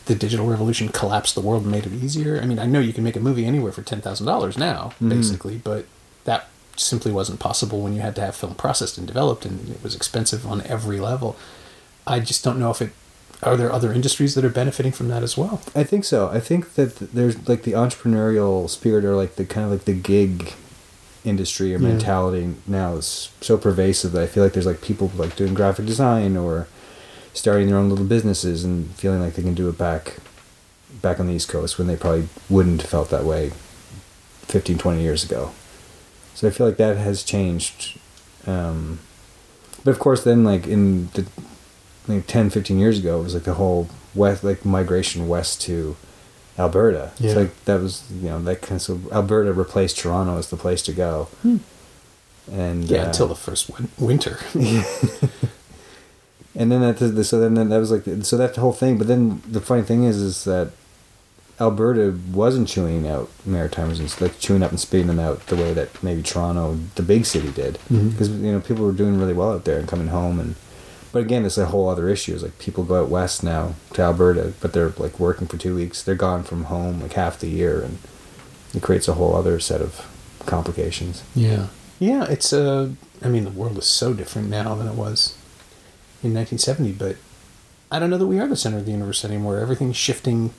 the 0.06 0.14
digital 0.14 0.46
revolution 0.46 0.88
collapsed 0.90 1.34
the 1.34 1.40
world 1.40 1.62
and 1.62 1.72
made 1.72 1.86
it 1.86 1.92
easier? 1.92 2.38
I 2.40 2.46
mean, 2.46 2.58
I 2.60 2.66
know 2.66 2.78
you 2.78 2.92
can 2.92 3.02
make 3.02 3.16
a 3.16 3.20
movie 3.20 3.44
anywhere 3.46 3.72
for 3.72 3.82
ten 3.82 4.00
thousand 4.00 4.26
dollars 4.26 4.56
now, 4.56 4.92
Mhm. 5.02 5.08
basically, 5.08 5.56
but 5.58 5.86
that 6.24 6.46
simply 6.76 7.10
wasn't 7.10 7.40
possible 7.40 7.80
when 7.80 7.94
you 7.94 8.00
had 8.00 8.14
to 8.14 8.20
have 8.20 8.36
film 8.36 8.54
processed 8.54 8.96
and 8.96 9.06
developed, 9.08 9.44
and 9.44 9.68
it 9.70 9.82
was 9.82 9.96
expensive 9.96 10.46
on 10.46 10.62
every 10.62 11.00
level. 11.00 11.34
I 12.06 12.20
just 12.20 12.44
don't 12.44 12.60
know 12.60 12.70
if 12.70 12.80
it. 12.80 12.90
Are 13.42 13.56
there 13.56 13.72
other 13.72 13.92
industries 13.92 14.36
that 14.36 14.44
are 14.44 14.48
benefiting 14.50 14.92
from 14.92 15.08
that 15.08 15.22
as 15.24 15.36
well? 15.36 15.62
I 15.74 15.82
think 15.82 16.04
so. 16.04 16.28
I 16.28 16.38
think 16.38 16.74
that 16.74 16.96
there's 17.12 17.36
like 17.48 17.64
the 17.64 17.72
entrepreneurial 17.72 18.70
spirit 18.70 19.04
or 19.04 19.16
like 19.16 19.34
the 19.34 19.44
kind 19.44 19.64
of 19.66 19.72
like 19.72 19.84
the 19.84 19.94
gig 19.94 20.52
industry 21.24 21.74
or 21.74 21.78
Yeah. 21.78 21.88
mentality 21.88 22.54
now 22.66 22.94
is 22.96 23.30
so 23.40 23.56
pervasive 23.56 24.12
that 24.12 24.22
I 24.22 24.26
feel 24.26 24.44
like 24.44 24.52
there's 24.52 24.66
like 24.66 24.82
people 24.82 25.10
like 25.16 25.36
doing 25.36 25.54
graphic 25.54 25.86
design 25.86 26.36
or 26.36 26.66
starting 27.32 27.66
their 27.68 27.76
own 27.78 27.88
little 27.88 28.04
businesses 28.04 28.62
and 28.64 28.90
feeling 28.94 29.20
like 29.20 29.34
they 29.34 29.42
can 29.42 29.54
do 29.54 29.68
it 29.68 29.78
back 29.78 30.18
back 31.02 31.18
on 31.18 31.26
the 31.26 31.32
East 31.32 31.48
Coast 31.48 31.76
when 31.78 31.86
they 31.88 31.96
probably 31.96 32.28
wouldn't 32.48 32.82
have 32.82 32.90
felt 32.90 33.10
that 33.10 33.24
way 33.24 33.50
15, 34.42 34.78
20 34.78 35.02
years 35.02 35.24
ago. 35.24 35.50
So 36.34 36.46
I 36.46 36.50
feel 36.50 36.66
like 36.66 36.76
that 36.76 36.96
has 36.96 37.22
changed. 37.24 37.98
Um, 38.46 39.00
but 39.82 39.90
of 39.90 39.98
course, 39.98 40.22
then 40.24 40.44
like 40.44 40.66
in 40.66 41.08
the 41.14 41.26
like 42.06 42.26
10, 42.26 42.50
15 42.50 42.78
years 42.78 42.98
ago, 42.98 43.20
it 43.20 43.24
was 43.24 43.34
like 43.34 43.44
the 43.44 43.54
whole 43.54 43.88
west, 44.14 44.44
like 44.44 44.64
migration 44.64 45.26
west 45.26 45.60
to 45.62 45.96
Alberta. 46.58 47.10
Yeah. 47.18 47.26
It's 47.30 47.36
like 47.36 47.64
that 47.64 47.80
was 47.80 48.02
you 48.22 48.28
know 48.28 48.40
that 48.42 48.62
kind 48.62 48.76
of 48.76 48.82
so 48.82 49.00
Alberta 49.12 49.52
replaced 49.52 49.98
Toronto 49.98 50.38
as 50.38 50.48
the 50.50 50.56
place 50.56 50.82
to 50.82 50.92
go. 50.92 51.28
And 52.52 52.84
Yeah, 52.84 53.02
uh, 53.02 53.06
until 53.06 53.26
the 53.28 53.34
first 53.34 53.70
win- 53.70 53.88
winter. 53.98 54.38
and 56.54 56.70
then 56.70 56.80
that 56.80 57.24
so 57.24 57.40
then 57.40 57.54
that 57.68 57.78
was 57.78 57.90
like 57.90 58.04
so 58.22 58.36
that 58.36 58.54
the 58.54 58.60
whole 58.60 58.72
thing. 58.72 58.98
But 58.98 59.08
then 59.08 59.42
the 59.50 59.60
funny 59.60 59.82
thing 59.82 60.04
is 60.04 60.18
is 60.18 60.44
that 60.44 60.70
Alberta 61.60 62.16
wasn't 62.32 62.68
chewing 62.68 63.06
out 63.08 63.30
Maritimers 63.48 63.98
and 64.00 64.20
like 64.20 64.38
chewing 64.38 64.62
up 64.62 64.70
and 64.70 64.78
spitting 64.80 65.06
them 65.06 65.20
out 65.20 65.46
the 65.46 65.56
way 65.56 65.72
that 65.72 66.02
maybe 66.02 66.22
Toronto, 66.22 66.78
the 66.96 67.02
big 67.02 67.26
city, 67.26 67.50
did. 67.50 67.78
Mhm. 67.90 68.10
Because 68.12 68.28
you 68.28 68.52
know 68.52 68.60
people 68.60 68.84
were 68.84 68.92
doing 68.92 69.18
really 69.18 69.32
well 69.34 69.52
out 69.52 69.64
there 69.64 69.78
and 69.78 69.88
coming 69.88 70.08
home 70.08 70.38
and. 70.40 70.54
But 71.14 71.20
again, 71.22 71.44
it's 71.46 71.56
a 71.56 71.66
whole 71.66 71.88
other 71.88 72.08
issue. 72.08 72.34
Is 72.34 72.42
like 72.42 72.58
people 72.58 72.82
go 72.82 73.00
out 73.00 73.08
west 73.08 73.44
now 73.44 73.74
to 73.92 74.02
Alberta, 74.02 74.52
but 74.60 74.72
they're 74.72 74.88
like 74.98 75.20
working 75.20 75.46
for 75.46 75.56
two 75.56 75.76
weeks. 75.76 76.02
They're 76.02 76.16
gone 76.16 76.42
from 76.42 76.64
home 76.64 77.00
like 77.00 77.12
half 77.12 77.38
the 77.38 77.46
year, 77.46 77.82
and 77.82 77.98
it 78.74 78.82
creates 78.82 79.06
a 79.06 79.14
whole 79.14 79.36
other 79.36 79.60
set 79.60 79.80
of 79.80 80.10
complications. 80.44 81.22
Yeah. 81.32 81.68
Yeah, 82.00 82.24
it's 82.24 82.52
a. 82.52 82.96
I 83.22 83.28
mean 83.28 83.44
the 83.44 83.50
world 83.50 83.78
is 83.78 83.86
so 83.86 84.12
different 84.12 84.48
now 84.50 84.74
than 84.74 84.88
it 84.88 84.96
was 84.96 85.38
in 86.20 86.34
1970, 86.34 86.90
but 86.94 87.14
I 87.92 88.00
don't 88.00 88.10
know 88.10 88.18
that 88.18 88.26
we 88.26 88.40
are 88.40 88.48
the 88.48 88.56
center 88.56 88.78
of 88.78 88.84
the 88.84 88.90
universe 88.90 89.24
anymore. 89.24 89.60
Everything's 89.60 89.96
shifting. 89.96 90.52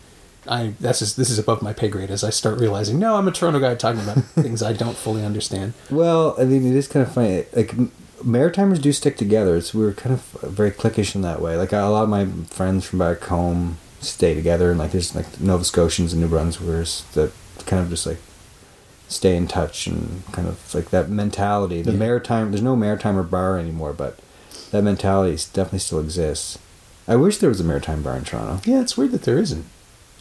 I 0.48 0.74
that's 0.80 1.00
just, 1.00 1.18
this 1.18 1.30
is 1.30 1.38
above 1.38 1.64
my 1.64 1.74
pay 1.74 1.90
grade 1.90 2.10
as 2.12 2.24
I 2.24 2.30
start 2.30 2.62
realizing, 2.62 2.98
no, 2.98 3.18
I'm 3.18 3.28
a 3.28 3.32
Toronto 3.34 3.60
guy 3.60 3.76
talking 3.76 4.00
about 4.02 4.24
things 4.36 4.64
I 4.64 4.72
don't 4.72 4.96
fully 4.96 5.26
understand. 5.26 5.74
Well, 5.92 6.34
I 6.40 6.46
mean, 6.46 6.66
it 6.66 6.78
is 6.78 6.88
kind 6.88 7.06
of 7.06 7.14
funny. 7.14 7.44
Like 7.54 7.74
m- 7.74 7.92
Maritimers 8.24 8.82
do 8.82 8.92
stick 8.94 9.18
together. 9.18 9.56
It's 9.58 9.74
we 9.74 9.84
were 9.84 9.94
kind 9.94 10.14
of 10.14 10.22
very 10.42 10.72
cliquish 10.72 11.16
in 11.16 11.22
that 11.22 11.42
way. 11.42 11.56
Like 11.58 11.74
a 11.74 11.78
lot 11.84 12.04
of 12.04 12.10
my 12.10 12.26
friends 12.50 12.86
from 12.86 13.00
back 13.00 13.22
home 13.24 13.78
stay 14.00 14.34
together, 14.34 14.70
and 14.72 14.80
like 14.80 14.92
there's 14.92 15.14
like 15.16 15.40
Nova 15.40 15.64
Scotians 15.64 16.14
and 16.14 16.22
New 16.22 16.28
Brunswickers 16.30 17.10
that 17.14 17.32
kind 17.66 17.82
of 17.84 17.90
just 17.90 18.06
like 18.06 18.18
stay 19.08 19.36
in 19.36 19.48
touch 19.48 19.86
and 19.88 20.24
kind 20.32 20.48
of 20.48 20.74
like 20.74 20.90
that 20.92 21.10
mentality. 21.10 21.82
The 21.82 21.92
Yeah. 21.92 21.98
maritime, 21.98 22.52
there's 22.52 22.62
no 22.64 22.76
maritimer 22.76 23.28
bar 23.30 23.60
anymore, 23.60 23.94
but 23.94 24.18
that 24.72 24.84
mentality 24.84 25.36
definitely 25.54 25.80
still 25.80 26.00
exists. 26.00 26.58
I 27.08 27.16
wish 27.18 27.38
there 27.38 27.50
was 27.50 27.60
a 27.60 27.64
maritime 27.64 28.02
bar 28.02 28.16
in 28.18 28.24
Toronto. 28.24 28.62
Yeah, 28.66 28.82
it's 28.82 28.98
weird 28.98 29.12
that 29.12 29.24
there 29.24 29.38
isn't. 29.38 29.66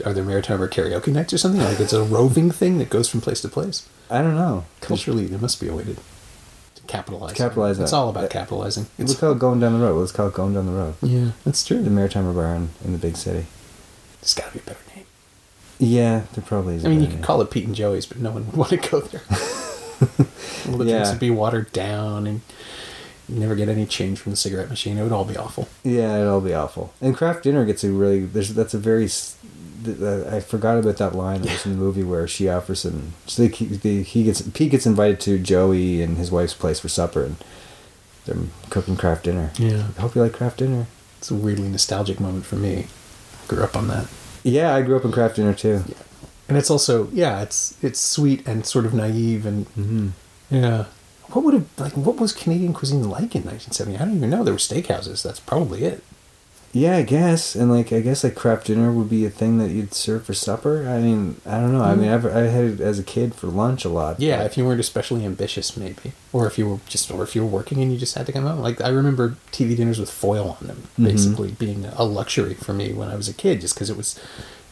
are 0.04 0.12
there 0.12 0.24
Maritimer 0.24 0.68
karaoke 0.68 1.12
nights 1.12 1.32
or 1.32 1.38
something? 1.38 1.62
Like 1.62 1.78
it's 1.78 1.92
a 1.92 2.02
roving 2.02 2.50
thing 2.50 2.78
that 2.78 2.90
goes 2.90 3.08
from 3.08 3.20
place 3.20 3.40
to 3.42 3.48
place. 3.48 3.86
I 4.10 4.22
don't 4.22 4.34
know. 4.34 4.64
Culturally, 4.80 5.26
there 5.26 5.38
must 5.38 5.60
be 5.60 5.68
a 5.68 5.74
way 5.74 5.84
to, 5.84 5.96
to 6.86 6.92
capitalize. 7.34 7.78
It's 7.80 7.90
that. 7.90 7.96
all 7.96 8.08
about 8.08 8.30
capitalizing. 8.30 8.86
Let's 8.98 9.12
It's 9.12 9.20
call 9.20 9.32
it 9.32 9.38
going 9.38 9.60
down 9.60 9.78
the 9.78 9.84
road. 9.84 9.98
Let's 10.00 10.12
call 10.12 10.28
it 10.28 10.34
going 10.34 10.54
down 10.54 10.66
the 10.66 10.72
road. 10.72 10.94
yeah, 11.02 11.30
that's 11.44 11.64
true. 11.64 11.82
The 11.82 11.90
Maritime 11.90 12.32
Bar 12.34 12.54
in, 12.54 12.68
the 12.84 12.98
big 12.98 13.16
city. 13.16 13.46
There's 14.20 14.34
got 14.34 14.46
to 14.48 14.52
be 14.54 14.58
a 14.60 14.62
better 14.62 14.78
name. 14.96 15.04
Yeah, 15.78 16.22
there 16.34 16.44
probably 16.44 16.76
is. 16.76 16.84
I 16.84 16.88
mean, 16.88 17.00
you 17.00 17.06
could 17.06 17.16
name. 17.16 17.24
call 17.24 17.40
it 17.42 17.50
Pete 17.50 17.66
and 17.66 17.74
Joey's, 17.74 18.06
but 18.06 18.18
no 18.18 18.30
one 18.30 18.46
would 18.46 18.56
want 18.56 18.70
to 18.70 18.76
go 18.76 19.00
there. 19.00 19.22
All 20.70 20.78
the 20.78 20.84
drinks 20.84 21.10
would 21.10 21.20
be 21.20 21.30
watered 21.30 21.72
down, 21.72 22.26
and 22.26 22.40
you 23.28 23.38
never 23.40 23.54
get 23.54 23.68
any 23.68 23.86
change 23.86 24.18
from 24.18 24.32
the 24.32 24.36
cigarette 24.36 24.68
machine. 24.68 24.98
It 24.98 25.02
would 25.02 25.12
all 25.12 25.24
be 25.24 25.36
awful. 25.36 25.68
Yeah, 25.82 26.20
it'll 26.20 26.40
be 26.40 26.54
awful. 26.54 26.92
And 27.00 27.16
Kraft 27.16 27.42
dinner 27.44 27.64
gets 27.64 27.84
a 27.84 27.90
really 27.90 28.24
there's 28.26 28.54
that's 28.54 28.74
a 28.74 28.78
very 28.78 29.04
s- 29.06 29.36
th- 29.42 29.52
th- 29.52 29.63
I 29.88 30.40
forgot 30.40 30.78
about 30.78 30.96
that 30.98 31.14
line 31.14 31.42
that 31.42 31.52
was 31.52 31.66
in 31.66 31.72
the 31.72 31.78
movie 31.78 32.02
where 32.02 32.26
she 32.28 32.48
offers 32.48 32.84
him 32.84 33.12
so 33.26 33.42
they, 33.46 33.48
they, 33.48 34.02
he 34.02 34.24
gets 34.24 34.42
Pete 34.42 34.70
gets 34.70 34.86
invited 34.86 35.20
to 35.20 35.38
Joey 35.38 36.02
and 36.02 36.16
his 36.16 36.30
wife's 36.30 36.54
place 36.54 36.80
for 36.80 36.88
supper 36.88 37.24
and 37.24 37.36
they're 38.26 38.36
cooking 38.70 38.96
Kraft 38.96 39.24
dinner. 39.24 39.50
Yeah. 39.58 39.88
I 39.98 40.00
hope 40.00 40.14
you 40.14 40.22
like 40.22 40.32
Kraft 40.32 40.58
dinner. 40.58 40.86
It's 41.18 41.30
a 41.30 41.34
weirdly 41.34 41.68
nostalgic 41.68 42.20
moment 42.20 42.46
for 42.46 42.56
me. 42.56 42.86
I 43.44 43.46
Grew 43.48 43.62
up 43.62 43.76
on 43.76 43.88
that. 43.88 44.08
Yeah, 44.42 44.74
I 44.74 44.82
grew 44.82 44.96
up 44.96 45.04
in 45.04 45.12
Kraft 45.12 45.36
dinner 45.36 45.52
too. 45.54 45.82
Yeah. 45.86 45.94
and 46.48 46.56
it's 46.58 46.70
also 46.70 47.08
yeah 47.12 47.40
it's 47.42 47.76
it's 47.82 48.00
sweet 48.00 48.46
and 48.46 48.64
sort 48.66 48.84
of 48.86 48.92
naive 48.94 49.44
and 49.46 49.66
Mm-hmm. 49.76 50.08
yeah 50.50 50.84
what 51.32 51.42
would 51.44 51.54
have 51.54 51.66
like 51.78 51.94
what 51.96 52.16
was 52.16 52.32
canadian 52.34 52.74
cuisine 52.74 53.08
like 53.08 53.34
in 53.34 53.42
1970 53.44 53.96
i 53.96 54.04
don't 54.04 54.16
even 54.18 54.28
know 54.30 54.44
there 54.44 54.52
were 54.52 54.58
steakhouses 54.58 55.22
that's 55.22 55.40
probably 55.40 55.82
it 55.84 56.04
Yeah, 56.76 56.96
I 56.96 57.02
guess, 57.02 57.54
and 57.54 57.70
like 57.70 57.92
I 57.92 58.00
guess 58.00 58.24
like 58.24 58.34
Kraft 58.34 58.66
dinner 58.66 58.90
would 58.90 59.08
be 59.08 59.24
a 59.24 59.30
thing 59.30 59.58
that 59.58 59.70
you'd 59.70 59.94
serve 59.94 60.24
for 60.26 60.34
supper. 60.34 60.88
I 60.88 60.98
mean, 61.00 61.40
I 61.46 61.60
don't 61.60 61.72
know. 61.72 61.84
I 61.84 61.94
mean, 61.94 62.08
I've, 62.08 62.26
I 62.26 62.40
had 62.48 62.64
it 62.64 62.80
as 62.80 62.98
a 62.98 63.04
kid 63.04 63.32
for 63.32 63.46
lunch 63.46 63.84
a 63.84 63.88
lot. 63.88 64.18
yeah 64.18 64.38
but- 64.38 64.46
if 64.46 64.58
you 64.58 64.64
weren't 64.64 64.80
especially 64.80 65.24
ambitious 65.24 65.76
maybe 65.76 66.12
or 66.32 66.48
if 66.48 66.58
you 66.58 66.68
were 66.68 66.80
just 66.88 67.12
or 67.12 67.22
if 67.22 67.36
you 67.36 67.42
were 67.42 67.48
working 67.48 67.80
and 67.80 67.92
you 67.92 67.98
just 67.98 68.16
had 68.16 68.26
to 68.26 68.32
come 68.32 68.44
home 68.44 68.58
like 68.58 68.80
i 68.80 68.88
remember 68.88 69.36
tv 69.52 69.76
dinners 69.76 70.00
with 70.00 70.10
foil 70.10 70.56
on 70.60 70.66
them 70.66 70.82
Mhm. 70.98 71.04
basically 71.04 71.52
being 71.52 71.84
a 71.96 72.02
luxury 72.04 72.54
for 72.54 72.72
me 72.72 72.92
when 72.92 73.08
i 73.08 73.14
was 73.14 73.28
a 73.28 73.32
kid 73.34 73.60
just 73.60 73.74
because 73.76 73.88
it 73.88 73.96
was 73.96 74.18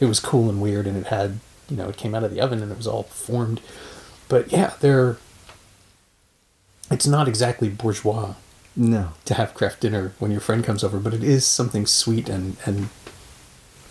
it 0.01 0.07
was 0.07 0.19
cool 0.19 0.49
and 0.49 0.61
weird 0.61 0.85
and 0.87 0.97
it 0.97 1.07
had 1.07 1.39
you 1.69 1.77
know 1.77 1.87
it 1.87 1.95
came 1.95 2.13
out 2.13 2.25
of 2.25 2.31
the 2.31 2.41
oven 2.41 2.61
and 2.61 2.69
it 2.71 2.77
was 2.77 2.85
all 2.87 3.03
formed 3.03 3.61
but 4.27 4.51
yeah 4.51 4.73
they're 4.81 5.15
it's 6.91 7.07
not 7.07 7.27
exactly 7.29 7.69
bourgeois 7.69 8.33
no. 8.75 9.09
to 9.25 9.33
have 9.35 9.53
Kraft 9.53 9.81
dinner 9.81 10.13
when 10.19 10.31
your 10.31 10.39
friend 10.41 10.63
comes 10.63 10.83
over, 10.83 10.99
but 10.99 11.13
it 11.13 11.23
is 11.23 11.45
something 11.45 11.85
sweet 11.85 12.29
and, 12.29 12.57
and 12.65 12.89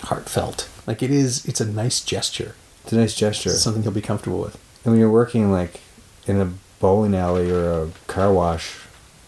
heartfelt. 0.01 0.69
Like 0.87 1.03
it 1.03 1.11
is, 1.11 1.45
it's 1.47 1.61
a 1.61 1.67
nice 1.67 2.01
gesture. 2.01 2.55
It's 2.85 2.93
a 2.93 2.97
nice 2.97 3.15
gesture. 3.15 3.51
It's 3.51 3.63
something 3.63 3.83
he'll 3.83 3.93
be 3.93 4.01
comfortable 4.01 4.41
with. 4.41 4.55
And 4.85 4.93
when 4.93 5.01
you're 5.01 5.11
working 5.11 5.53
like 5.53 5.81
in 6.27 6.41
a 6.41 6.53
bowling 6.81 7.15
alley 7.15 7.51
or 7.51 7.85
a 7.85 7.91
car 8.09 8.33
wash, 8.33 8.77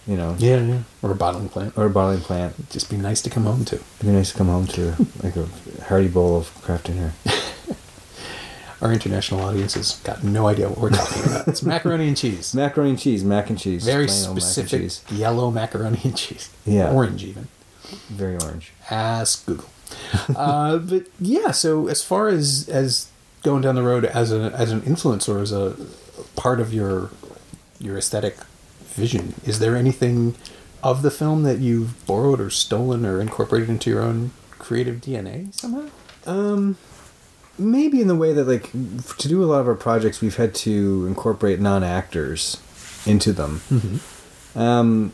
you 0.07 0.17
know, 0.17 0.35
Yeah, 0.39 0.61
yeah. 0.61 0.79
Or 1.03 1.13
a 1.13 1.15
bottling 1.15 1.49
plant. 1.49 1.79
or 1.79 1.87
a 1.87 1.91
bottling 1.91 2.21
plant, 2.21 2.55
It'd 2.59 2.71
just 2.71 2.91
be 2.91 2.97
nice 2.97 3.23
to 3.23 3.31
come 3.31 3.45
home 3.45 3.65
to. 3.67 3.77
it'd 3.77 3.87
be 4.03 4.09
nice 4.09 4.33
to 4.33 4.37
come 4.39 4.49
home 4.49 4.67
to 4.69 4.95
like 5.23 5.37
a 5.37 5.47
hearty 5.85 6.09
bowl 6.09 6.37
of 6.37 6.53
Kraft 6.63 6.87
dinner. 6.87 7.13
Our 8.81 8.93
international 8.93 9.41
audience 9.41 9.75
has 9.75 9.97
got 10.05 10.23
no 10.25 10.47
idea 10.47 10.69
what 10.69 10.79
we're 10.79 10.91
talking 10.91 11.23
about. 11.25 11.49
It's 11.49 11.63
macaroni 11.63 12.09
and 12.09 12.17
cheese. 12.17 12.55
Macaroni 12.55 12.91
and 12.91 12.99
cheese, 12.99 13.25
mac 13.25 13.49
and 13.51 13.59
cheese, 13.59 13.85
Very 13.85 14.03
old 14.09 14.11
mac 14.35 14.43
specific 14.43 14.81
cheese. 14.83 15.03
yellow 15.11 15.51
macaroni 15.51 16.01
and 16.05 16.17
cheese. 16.17 16.51
Yeah. 16.67 16.91
Orange 16.93 17.25
even. 17.25 17.49
very 18.09 18.37
orange. 18.39 18.73
Ask 18.91 19.47
Google. 19.47 19.69
uh, 20.37 20.79
but 20.91 21.07
yeah, 21.21 21.51
so 21.51 21.87
as 21.89 22.03
far 22.03 22.29
as 22.29 22.69
as 22.69 23.09
going 23.43 23.63
down 23.63 23.75
the 23.75 23.83
road 23.83 24.05
as 24.05 24.33
a 24.33 24.51
as 24.57 24.71
an 24.73 24.83
influence 24.85 25.29
or 25.29 25.39
as 25.41 25.53
a 25.53 25.77
part 26.37 26.61
of 26.61 26.73
your 26.75 27.11
your 27.79 27.97
aesthetic 27.99 28.37
vision, 28.83 29.35
is 29.45 29.59
there 29.61 29.77
anything 29.77 30.35
of 30.83 31.03
the 31.03 31.11
film 31.11 31.43
that 31.45 31.59
you've 31.59 32.05
borrowed 32.07 32.41
or 32.41 32.51
stolen 32.51 33.07
or 33.07 33.21
incorporated 33.21 33.69
into 33.71 33.89
your 33.91 34.03
own 34.03 34.31
creative 34.51 34.97
DNA 35.01 35.53
somehow? 35.55 35.89
Um, 36.27 36.77
maybe 37.59 38.01
in 38.01 38.09
the 38.09 38.15
way 38.15 38.33
that 38.33 38.45
like 38.45 38.71
to 38.73 39.29
do 39.29 39.43
a 39.43 39.47
lot 39.47 39.61
of 39.61 39.69
our 39.69 39.75
projects, 39.75 40.21
we've 40.21 40.37
had 40.37 40.55
to 40.57 41.07
incorporate 41.07 41.61
non-actors 41.61 42.61
into 43.07 43.33
them. 43.33 43.61
Mm-hmm. 43.71 44.59
Um, 44.59 45.13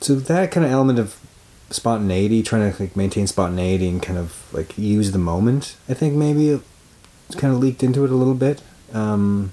so 0.00 0.14
that 0.14 0.50
kind 0.50 0.66
of 0.66 0.72
element 0.72 0.98
of 0.98 1.18
spontaneity, 1.70 2.42
trying 2.42 2.72
to 2.72 2.82
like 2.82 2.96
maintain 2.96 3.26
spontaneity 3.26 3.88
and 3.88 4.02
kind 4.02 4.18
of 4.18 4.46
like 4.52 4.76
use 4.76 5.12
the 5.12 5.18
moment, 5.18 5.76
I 5.88 5.94
think 5.94 6.14
maybe 6.14 6.60
it's 7.28 7.36
kind 7.36 7.52
of 7.54 7.60
leaked 7.60 7.82
into 7.82 8.04
it 8.04 8.10
a 8.10 8.14
little 8.14 8.34
bit. 8.34 8.62
Um, 8.92 9.52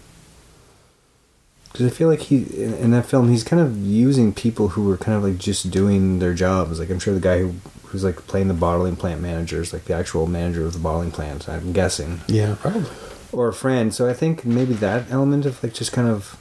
because 1.72 1.86
I 1.86 1.90
feel 1.90 2.10
like 2.10 2.20
he 2.20 2.44
in, 2.62 2.74
in 2.74 2.92
that 2.92 3.06
film 3.06 3.30
he's 3.30 3.46
kind 3.46 3.62
of 3.62 3.78
using 3.78 4.34
people 4.34 4.70
who 4.70 4.84
were 4.84 4.98
kind 4.98 5.18
of 5.18 5.24
like 5.24 5.38
just 5.38 5.72
doing 5.72 6.20
their 6.20 6.34
jobs. 6.34 6.80
Like 6.80 6.90
I'm 6.90 7.00
sure 7.00 7.14
the 7.14 7.20
guy 7.20 7.40
who 7.40 7.56
who's 7.92 8.04
like 8.04 8.26
playing 8.28 8.48
the 8.48 8.54
bottling 8.54 8.96
plant 8.96 9.22
managers, 9.22 9.72
like 9.74 9.86
the 9.86 9.94
actual 9.94 10.26
manager 10.28 10.66
of 10.66 10.74
the 10.74 10.80
bottling 10.80 11.12
plant. 11.12 11.48
I'm 11.48 11.72
guessing 11.74 12.22
Yeah, 12.28 12.56
probably. 12.60 12.90
or 13.32 13.48
a 13.50 13.54
friend. 13.54 13.94
So 13.94 14.10
I 14.10 14.14
think 14.14 14.46
maybe 14.46 14.74
that 14.76 15.12
element 15.12 15.46
of 15.46 15.62
like 15.64 15.74
just 15.74 15.92
kind 15.92 16.08
of 16.08 16.38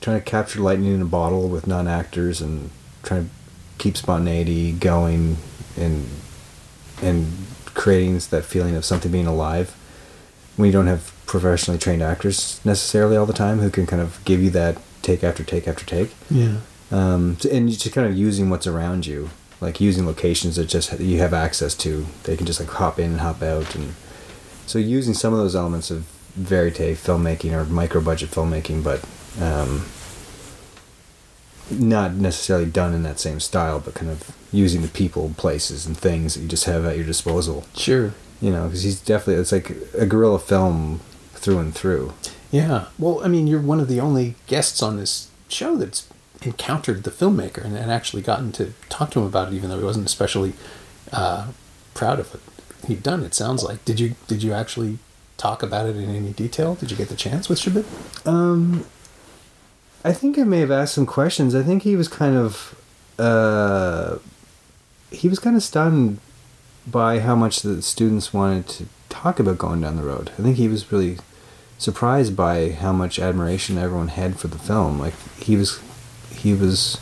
trying 0.00 0.18
to 0.18 0.24
capture 0.24 0.60
lightning 0.60 0.94
in 0.94 1.02
a 1.02 1.06
bottle 1.06 1.48
with 1.48 1.66
non 1.66 1.86
actors 1.88 2.40
and 2.40 2.70
trying 3.02 3.24
to 3.24 3.30
keep 3.78 3.96
spontaneity 3.96 4.72
going 4.72 5.36
and 5.76 6.06
and 7.02 7.26
creating 7.66 8.18
that 8.30 8.44
feeling 8.44 8.74
of 8.74 8.84
something 8.84 9.12
being 9.12 9.26
alive 9.26 9.74
when 10.56 10.66
you 10.66 10.72
don't 10.72 10.88
have 10.88 11.12
professionally 11.26 11.78
trained 11.78 12.02
actors 12.02 12.60
necessarily 12.64 13.16
all 13.16 13.26
the 13.26 13.32
time 13.32 13.58
who 13.60 13.70
can 13.70 13.86
kind 13.86 14.02
of 14.02 14.18
give 14.24 14.42
you 14.42 14.50
that 14.50 14.76
take 15.02 15.22
after 15.22 15.44
take 15.44 15.68
after 15.68 15.84
take 15.86 16.10
Yeah. 16.30 16.56
um, 16.90 17.36
and 17.52 17.68
just 17.68 17.92
kind 17.94 18.06
of 18.08 18.16
using 18.16 18.50
what's 18.50 18.66
around 18.66 19.06
you, 19.06 19.30
like 19.60 19.80
using 19.80 20.06
locations 20.06 20.56
that 20.56 20.68
just 20.68 20.98
you 21.00 21.18
have 21.18 21.34
access 21.34 21.74
to. 21.76 22.06
They 22.24 22.36
can 22.36 22.46
just 22.46 22.60
like 22.60 22.68
hop 22.68 22.98
in 22.98 23.12
and 23.12 23.20
hop 23.20 23.42
out, 23.42 23.74
and 23.74 23.94
so 24.66 24.78
using 24.78 25.14
some 25.14 25.32
of 25.32 25.38
those 25.38 25.56
elements 25.56 25.90
of 25.90 26.04
verite 26.36 26.96
filmmaking 26.96 27.52
or 27.52 27.64
micro 27.64 28.00
budget 28.00 28.30
filmmaking, 28.30 28.84
but 28.84 29.04
um, 29.42 29.86
not 31.70 32.14
necessarily 32.14 32.66
done 32.66 32.94
in 32.94 33.02
that 33.02 33.18
same 33.18 33.40
style, 33.40 33.80
but 33.80 33.94
kind 33.94 34.10
of 34.10 34.34
using 34.52 34.82
the 34.82 34.88
people, 34.88 35.34
places, 35.36 35.86
and 35.86 35.96
things 35.96 36.34
that 36.34 36.40
you 36.42 36.48
just 36.48 36.64
have 36.64 36.84
at 36.84 36.96
your 36.96 37.06
disposal. 37.06 37.64
Sure. 37.76 38.14
You 38.40 38.50
know, 38.50 38.64
because 38.64 38.82
he's 38.82 39.00
definitely 39.00 39.40
it's 39.40 39.52
like 39.52 39.76
a 39.94 40.06
guerrilla 40.06 40.38
film 40.38 41.00
through 41.34 41.58
and 41.58 41.74
through. 41.74 42.14
Yeah. 42.50 42.86
Well, 42.98 43.20
I 43.24 43.28
mean, 43.28 43.46
you're 43.46 43.60
one 43.60 43.80
of 43.80 43.88
the 43.88 44.00
only 44.00 44.36
guests 44.46 44.82
on 44.82 44.96
this 44.96 45.28
show 45.48 45.76
that's 45.76 46.08
encountered 46.42 47.02
the 47.02 47.10
filmmaker 47.10 47.64
and, 47.64 47.76
and 47.76 47.90
actually 47.90 48.22
gotten 48.22 48.52
to 48.52 48.72
talk 48.88 49.10
to 49.10 49.20
him 49.20 49.26
about 49.26 49.48
it, 49.48 49.54
even 49.54 49.70
though 49.70 49.78
he 49.78 49.84
wasn't 49.84 50.06
especially 50.06 50.52
uh, 51.12 51.48
proud 51.94 52.20
of 52.20 52.30
what 52.32 52.40
he'd 52.88 53.02
done. 53.02 53.24
It 53.24 53.34
sounds 53.34 53.62
like. 53.64 53.84
Did 53.84 53.98
you 54.00 54.14
Did 54.26 54.42
you 54.42 54.52
actually 54.52 54.98
talk 55.36 55.62
about 55.62 55.86
it 55.86 55.96
in 55.96 56.08
any 56.14 56.32
detail? 56.32 56.74
Did 56.74 56.90
you 56.90 56.96
get 56.96 57.08
the 57.08 57.16
chance 57.16 57.48
with 57.48 57.60
Shebib? 57.60 57.86
Um, 58.26 58.84
I 60.04 60.12
think 60.12 60.38
I 60.38 60.44
may 60.44 60.60
have 60.60 60.70
asked 60.70 60.94
some 60.94 61.06
questions. 61.06 61.54
I 61.54 61.62
think 61.62 61.82
he 61.82 61.96
was 61.96 62.08
kind 62.08 62.36
of, 62.36 62.74
uh, 63.18 64.18
he 65.10 65.28
was 65.28 65.38
kind 65.38 65.56
of 65.56 65.62
stunned 65.62 66.18
by 66.86 67.20
how 67.20 67.34
much 67.34 67.62
the 67.62 67.82
students 67.82 68.32
wanted 68.32 68.66
to 68.68 68.86
talk 69.08 69.38
about 69.40 69.58
going 69.58 69.80
down 69.80 69.96
the 69.96 70.02
road. 70.02 70.30
I 70.38 70.42
think 70.42 70.56
he 70.56 70.68
was 70.68 70.90
really 70.90 71.18
surprised 71.78 72.34
by 72.34 72.70
how 72.70 72.92
much 72.92 73.18
admiration 73.18 73.78
everyone 73.78 74.08
had 74.08 74.38
for 74.38 74.48
the 74.48 74.58
film. 74.58 74.98
Like 74.98 75.14
he 75.38 75.56
was, 75.56 75.80
he 76.38 76.54
was, 76.54 76.98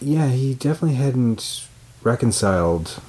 yeah, 0.00 0.28
he 0.28 0.54
definitely 0.54 0.96
hadn't 0.96 1.66
reconciled 2.02 3.00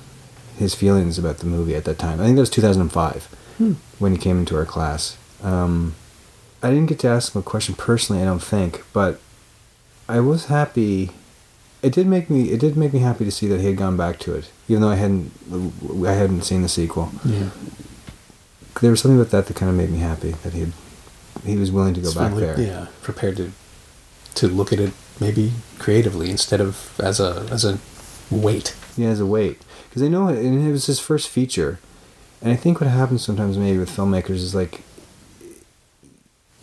his 0.58 0.76
feelings 0.76 1.18
about 1.18 1.38
the 1.38 1.46
movie 1.46 1.76
at 1.76 1.86
that 1.86 1.98
time. 2.00 2.20
I 2.20 2.26
think 2.26 2.36
that 2.36 2.42
was 2.42 2.50
2005 2.50 3.26
Hmm. 3.58 3.74
when 4.00 4.12
he 4.12 4.18
came 4.18 4.40
into 4.40 4.56
our 4.56 4.66
class. 4.66 5.18
Um, 5.44 5.96
I 6.64 6.70
didn't 6.70 6.88
get 6.88 7.00
to 7.00 7.08
ask 7.08 7.34
him 7.36 7.40
a 7.40 7.44
question 7.44 7.76
personally, 7.76 8.22
I 8.22 8.26
don't 8.26 8.44
think, 8.44 8.84
but 8.94 9.20
I 10.08 10.20
was 10.20 10.46
happy. 10.46 11.12
It 11.82 11.94
did 11.94 12.08
make 12.08 12.30
me. 12.30 12.50
It 12.52 12.60
did 12.60 12.76
make 12.76 12.92
me 12.92 13.00
happy 13.00 13.24
to 13.24 13.32
see 13.32 13.48
that 13.48 13.62
he 13.62 13.68
had 13.68 13.78
gone 13.78 13.96
back 13.96 14.20
to 14.20 14.34
it, 14.36 14.50
even 14.68 14.82
though 14.82 14.90
I 14.90 14.96
hadn't. 14.96 15.32
I 16.06 16.12
hadn't 16.12 16.42
seen 16.44 16.62
the 16.62 16.68
sequel. 16.68 17.10
Yeah. 17.24 17.50
There 18.82 18.92
was 18.92 19.00
something 19.02 19.18
about 19.20 19.32
that 19.32 19.46
that 19.48 19.56
kind 19.56 19.70
of 19.70 19.78
made 19.78 19.90
me 19.90 20.00
happy 20.00 20.32
that 20.44 20.52
he 20.54 20.60
had, 20.62 20.74
he 21.46 21.56
was 21.56 21.72
willing 21.72 21.94
to 21.94 22.02
go 22.02 22.08
It's 22.08 22.18
back 22.18 22.32
really- 22.32 22.42
there. 22.46 22.60
Yeah. 22.60 22.88
Prepared 23.02 23.38
to 23.38 23.52
to 24.36 24.48
look 24.48 24.72
at 24.72 24.80
it 24.80 24.94
maybe 25.20 25.52
creatively 25.78 26.30
instead 26.30 26.62
of 26.62 27.00
as 27.00 27.20
a 27.20 27.48
as 27.52 27.66
a 27.66 27.80
weight. 28.30 28.76
Yeah, 28.98 29.10
as 29.10 29.20
a 29.20 29.26
weight 29.26 29.62
because 29.90 30.04
I 30.04 30.08
know 30.08 30.28
it, 30.28 30.38
and 30.38 30.68
it 30.68 30.72
was 30.72 30.86
his 30.86 31.00
first 31.00 31.30
feature, 31.30 31.80
and 32.42 32.52
I 32.52 32.56
think 32.56 32.80
what 32.80 32.90
happens 32.90 33.24
sometimes 33.24 33.58
maybe 33.58 33.80
with 33.80 33.96
filmmakers 33.96 34.36
is 34.36 34.54
like 34.54 34.82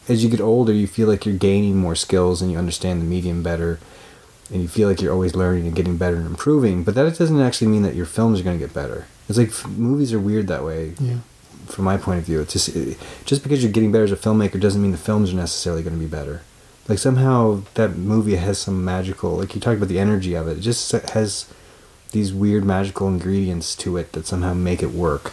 as 0.09 0.23
you 0.23 0.31
get 0.31 0.41
older, 0.41 0.73
you 0.73 0.87
feel 0.87 1.09
like 1.09 1.27
you're 1.27 1.37
gaining 1.37 1.77
more 1.77 1.95
skills 1.95 2.41
and 2.41 2.51
you 2.51 2.59
understand 2.59 3.01
the 3.01 3.07
medium 3.07 3.43
better, 3.43 3.81
and 4.53 4.63
you 4.63 4.69
feel 4.69 4.89
like 4.89 5.01
you're 5.01 5.13
always 5.13 5.35
learning 5.35 5.67
and 5.67 5.75
getting 5.75 5.97
better 5.97 6.17
and 6.17 6.27
improving. 6.27 6.85
But 6.85 6.95
that 6.95 7.19
doesn't 7.19 7.41
actually 7.41 7.69
mean 7.69 7.83
that 7.83 7.95
your 7.95 8.07
films 8.07 8.41
are 8.41 8.45
going 8.45 8.59
to 8.59 8.65
get 8.65 8.75
better. 8.75 9.07
It's 9.29 9.39
like 9.39 9.67
movies 9.69 10.13
are 10.13 10.21
weird 10.21 10.47
that 10.49 10.65
way. 10.65 10.95
Yeah. 11.01 11.19
From 11.67 11.85
my 11.85 11.97
point 11.97 12.21
of 12.21 12.25
view, 12.25 12.41
it's 12.41 12.53
just 12.53 12.69
it, 12.69 12.97
just 13.25 13.43
because 13.43 13.63
you're 13.63 13.73
getting 13.73 13.91
better 13.91 14.05
as 14.05 14.13
a 14.13 14.17
filmmaker 14.17 14.61
doesn't 14.61 14.81
mean 14.81 14.93
the 14.93 14.99
films 14.99 15.33
are 15.33 15.37
necessarily 15.37 15.83
going 15.83 15.95
to 15.95 16.01
be 16.01 16.07
better. 16.07 16.43
Like 16.89 16.99
somehow 16.99 17.63
that 17.75 17.97
movie 17.97 18.37
has 18.37 18.59
some 18.59 18.85
magical, 18.85 19.37
like 19.37 19.55
you 19.55 19.61
talked 19.61 19.79
about 19.79 19.89
the 19.89 19.99
energy 19.99 20.35
of 20.35 20.47
it. 20.47 20.59
It 20.59 20.61
just 20.61 20.91
has 20.93 21.53
these 22.13 22.33
weird 22.33 22.65
magical 22.65 23.09
ingredients 23.09 23.75
to 23.77 23.97
it 23.97 24.13
that 24.13 24.27
somehow 24.27 24.55
make 24.55 24.83
it 24.83 24.93
work. 24.93 25.33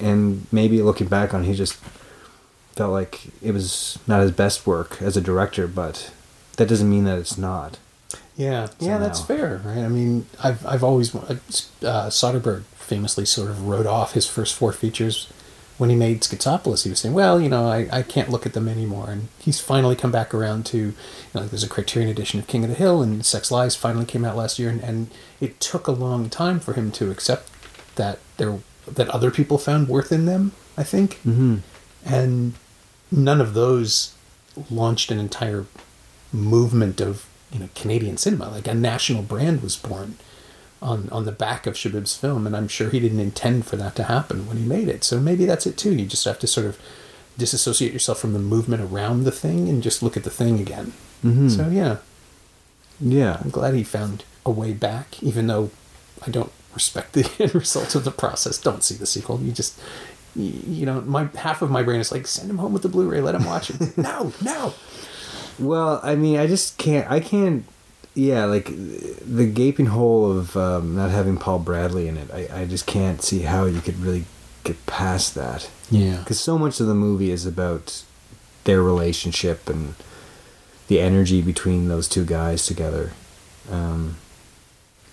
And 0.00 0.46
maybe 0.50 0.80
looking 0.80 1.08
back 1.08 1.34
on, 1.34 1.44
it, 1.44 1.48
he 1.48 1.54
just 1.54 1.74
felt 2.72 2.92
like 2.92 3.20
it 3.42 3.52
was 3.52 3.98
not 4.06 4.22
his 4.22 4.30
best 4.30 4.66
work 4.66 5.02
as 5.02 5.16
a 5.16 5.20
director, 5.20 5.66
but 5.66 6.12
that 6.56 6.68
doesn't 6.68 6.88
mean 6.88 7.04
that 7.04 7.18
it's 7.18 7.36
not. 7.36 7.78
Yeah, 8.36 8.68
yeah, 8.78 8.98
that's 8.98 9.20
fair, 9.20 9.60
right? 9.64 9.78
I 9.78 9.88
mean, 9.88 10.26
I've 10.42 10.64
I've 10.64 10.84
always 10.84 11.12
uh, 11.12 11.34
Soderbergh 12.08 12.62
famously 12.76 13.24
sort 13.24 13.50
of 13.50 13.66
wrote 13.66 13.86
off 13.86 14.12
his 14.12 14.28
first 14.28 14.54
four 14.54 14.72
features 14.72 15.30
when 15.78 15.88
he 15.90 15.96
made 15.96 16.20
Schizopolis. 16.22 16.82
He 16.84 16.90
was 16.90 16.98
saying, 17.00 17.14
"Well, 17.14 17.40
you 17.40 17.48
know, 17.48 17.66
I, 17.68 17.88
I 17.90 18.02
can't 18.02 18.30
look 18.30 18.44
at 18.46 18.52
them 18.52 18.68
anymore," 18.68 19.10
and 19.10 19.28
he's 19.38 19.60
finally 19.60 19.96
come 19.96 20.12
back 20.12 20.34
around 20.34 20.66
to, 20.66 20.78
you 20.78 20.94
know, 21.34 21.46
there's 21.46 21.64
a 21.64 21.68
Criterion 21.68 22.10
edition 22.10 22.38
of 22.40 22.46
King 22.46 22.64
of 22.64 22.70
the 22.70 22.76
Hill, 22.76 23.00
and 23.02 23.24
Sex 23.24 23.50
Lies 23.50 23.76
finally 23.76 24.04
came 24.04 24.24
out 24.24 24.36
last 24.36 24.58
year, 24.58 24.68
and, 24.68 24.80
and 24.82 25.08
it 25.40 25.58
took 25.60 25.86
a 25.86 25.92
long 25.92 26.28
time 26.28 26.60
for 26.60 26.74
him 26.74 26.90
to 26.92 27.10
accept 27.10 27.48
that 27.94 28.18
there 28.36 28.58
that 28.86 29.08
other 29.10 29.30
people 29.30 29.56
found 29.58 29.88
worth 29.88 30.10
in 30.12 30.26
them. 30.26 30.52
I 30.76 30.82
think, 30.84 31.14
Mm-hmm. 31.26 31.56
and 32.04 32.54
none 33.10 33.40
of 33.40 33.54
those 33.54 34.14
launched 34.70 35.10
an 35.10 35.18
entire 35.18 35.66
movement 36.32 37.00
of 37.00 37.26
you 37.52 37.58
know 37.60 37.68
Canadian 37.74 38.16
cinema. 38.16 38.48
Like 38.50 38.66
a 38.66 38.74
national 38.74 39.22
brand 39.22 39.62
was 39.62 39.76
born 39.76 40.16
on 40.80 41.08
on 41.10 41.24
the 41.24 41.32
back 41.32 41.66
of 41.66 41.74
Shebib's 41.74 42.16
film, 42.16 42.46
and 42.46 42.56
I'm 42.56 42.68
sure 42.68 42.90
he 42.90 43.00
didn't 43.00 43.20
intend 43.20 43.66
for 43.66 43.76
that 43.76 43.94
to 43.96 44.04
happen 44.04 44.46
when 44.46 44.56
he 44.58 44.64
made 44.64 44.88
it. 44.88 45.04
So 45.04 45.18
maybe 45.20 45.44
that's 45.44 45.66
it 45.66 45.76
too. 45.76 45.94
You 45.94 46.06
just 46.06 46.24
have 46.24 46.38
to 46.40 46.46
sort 46.46 46.66
of 46.66 46.78
disassociate 47.36 47.92
yourself 47.92 48.18
from 48.18 48.32
the 48.32 48.38
movement 48.38 48.82
around 48.82 49.24
the 49.24 49.30
thing 49.30 49.68
and 49.68 49.82
just 49.82 50.02
look 50.02 50.16
at 50.16 50.24
the 50.24 50.30
thing 50.30 50.58
again. 50.60 50.92
Mhm. 51.24 51.50
So 51.54 51.68
yeah, 51.68 51.96
Yeah. 53.00 53.38
I'm 53.42 53.50
glad 53.50 53.74
he 53.74 53.84
found 53.84 54.24
a 54.44 54.50
way 54.50 54.72
back, 54.72 55.22
even 55.22 55.46
though 55.46 55.70
I 56.26 56.30
don't 56.30 56.50
respect 56.74 57.12
the 57.12 57.30
end 57.38 57.54
result 57.54 57.94
of 57.94 58.04
the 58.04 58.10
process. 58.10 58.58
Don't 58.58 58.82
see 58.82 58.94
the 58.96 59.06
sequel. 59.06 59.40
You 59.40 59.52
just, 59.52 59.78
you, 60.34 60.52
you 60.66 60.86
know, 60.86 61.00
my 61.02 61.28
half 61.36 61.62
of 61.62 61.70
my 61.70 61.82
brain 61.82 62.00
is 62.00 62.10
like, 62.12 62.26
send 62.26 62.50
him 62.50 62.58
home 62.58 62.72
with 62.72 62.82
the 62.82 62.88
Blu-ray, 62.88 63.20
let 63.20 63.34
him 63.36 63.44
watch 63.44 63.70
it. 63.70 63.96
no, 63.98 64.32
no. 64.42 64.74
Well, 65.60 66.00
I 66.02 66.14
mean, 66.16 66.38
I 66.38 66.46
just 66.46 66.76
can't. 66.78 67.08
I 67.10 67.20
can't. 67.20 67.64
Yeah, 68.14 68.46
like 68.46 68.66
the 68.66 69.46
gaping 69.52 69.86
hole 69.86 70.36
of 70.36 70.56
um, 70.56 70.96
not 70.96 71.10
having 71.10 71.36
Paul 71.36 71.60
Bradley 71.60 72.08
in 72.08 72.16
it. 72.16 72.30
I, 72.32 72.62
I 72.62 72.64
just 72.64 72.86
can't 72.86 73.22
see 73.22 73.40
how 73.42 73.64
you 73.64 73.80
could 73.80 73.98
really 74.00 74.24
get 74.64 74.84
past 74.86 75.34
that. 75.36 75.70
Yeah. 75.90 76.16
Because 76.18 76.40
so 76.40 76.58
much 76.58 76.80
of 76.80 76.86
the 76.86 76.94
movie 76.94 77.30
is 77.30 77.46
about 77.46 78.02
their 78.64 78.82
relationship 78.82 79.68
and 79.68 79.94
the 80.88 81.00
energy 81.00 81.40
between 81.42 81.88
those 81.88 82.08
two 82.08 82.24
guys 82.24 82.66
together. 82.66 83.12
Um, 83.70 84.16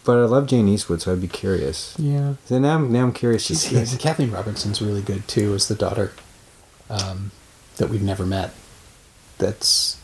but 0.04 0.18
I 0.18 0.26
love 0.26 0.48
Jane 0.48 0.68
Eastwood, 0.68 1.02
so 1.02 1.12
I'd 1.14 1.22
be 1.22 1.28
curious. 1.28 1.96
Yeah. 1.98 2.36
So 2.46 2.60
now 2.60 2.76
I'm 2.76 2.92
now 2.92 3.04
I'm 3.04 3.14
curious 3.14 3.48
to 3.48 3.56
see. 3.56 3.76
yeah, 3.76 3.86
Kathleen 3.98 4.32
Robertson's 4.32 4.82
really 4.82 5.02
good 5.02 5.28
too 5.28 5.54
as 5.54 5.68
the 5.68 5.76
daughter 5.76 6.14
um, 6.90 7.32
that 7.78 7.90
we've 7.90 8.04
never 8.04 8.26
met. 8.26 8.54
That's 9.38 10.00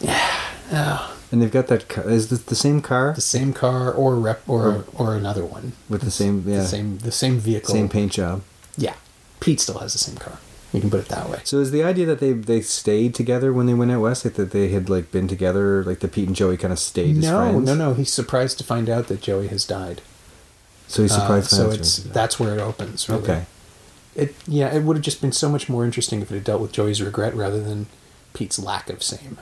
yeah, 0.00 0.40
oh, 0.72 1.16
And 1.30 1.40
they've 1.42 1.50
got 1.50 1.66
that. 1.68 1.88
Car, 1.88 2.08
is 2.08 2.28
this 2.30 2.42
the 2.42 2.54
same 2.54 2.80
car 2.80 3.12
the 3.14 3.20
same 3.20 3.52
car 3.52 3.92
or 3.92 4.16
rep 4.16 4.48
or 4.48 4.84
or 4.94 5.14
another 5.14 5.44
one 5.44 5.72
with 5.88 6.02
the 6.02 6.10
same? 6.10 6.42
Yeah, 6.46 6.58
the 6.58 6.66
same 6.66 6.98
the 6.98 7.12
same 7.12 7.38
vehicle, 7.38 7.74
same 7.74 7.88
paint 7.88 8.12
job. 8.12 8.42
Yeah, 8.76 8.94
Pete 9.40 9.60
still 9.60 9.78
has 9.78 9.92
the 9.92 9.98
same 9.98 10.16
car. 10.16 10.38
You 10.72 10.80
can 10.80 10.88
put 10.90 11.00
it 11.00 11.08
that 11.08 11.28
way. 11.28 11.40
So 11.44 11.58
is 11.58 11.70
the 11.70 11.82
idea 11.84 12.06
that 12.06 12.18
they 12.20 12.32
they 12.32 12.60
stayed 12.62 13.14
together 13.14 13.52
when 13.52 13.66
they 13.66 13.74
went 13.74 13.90
out 13.90 14.00
west, 14.00 14.24
like 14.24 14.34
that 14.34 14.52
they 14.52 14.68
had 14.68 14.88
like 14.88 15.12
been 15.12 15.28
together, 15.28 15.84
like 15.84 16.00
the 16.00 16.08
Pete 16.08 16.26
and 16.26 16.36
Joey 16.36 16.56
kind 16.56 16.72
of 16.72 16.78
stayed 16.78 17.18
as 17.18 17.24
No, 17.24 17.38
friends? 17.52 17.66
no, 17.66 17.74
no. 17.74 17.94
He's 17.94 18.12
surprised 18.12 18.56
to 18.58 18.64
find 18.64 18.88
out 18.88 19.08
that 19.08 19.20
Joey 19.20 19.48
has 19.48 19.66
died. 19.66 20.00
So 20.88 21.02
he's 21.02 21.12
surprised. 21.12 21.52
Uh, 21.52 21.56
so 21.56 21.70
it's 21.70 21.96
that's 21.98 22.40
where 22.40 22.54
it 22.54 22.60
opens. 22.60 23.08
Really. 23.08 23.22
okay. 23.22 23.44
It 24.14 24.34
yeah, 24.46 24.74
it 24.74 24.82
would 24.82 24.96
have 24.96 25.04
just 25.04 25.20
been 25.20 25.32
so 25.32 25.48
much 25.50 25.68
more 25.68 25.84
interesting 25.84 26.22
if 26.22 26.30
it 26.30 26.34
had 26.36 26.44
dealt 26.44 26.60
with 26.62 26.72
Joey's 26.72 27.02
regret 27.02 27.34
rather 27.34 27.62
than 27.62 27.86
Pete's 28.34 28.58
lack 28.58 28.88
of 28.90 29.02
same. 29.02 29.38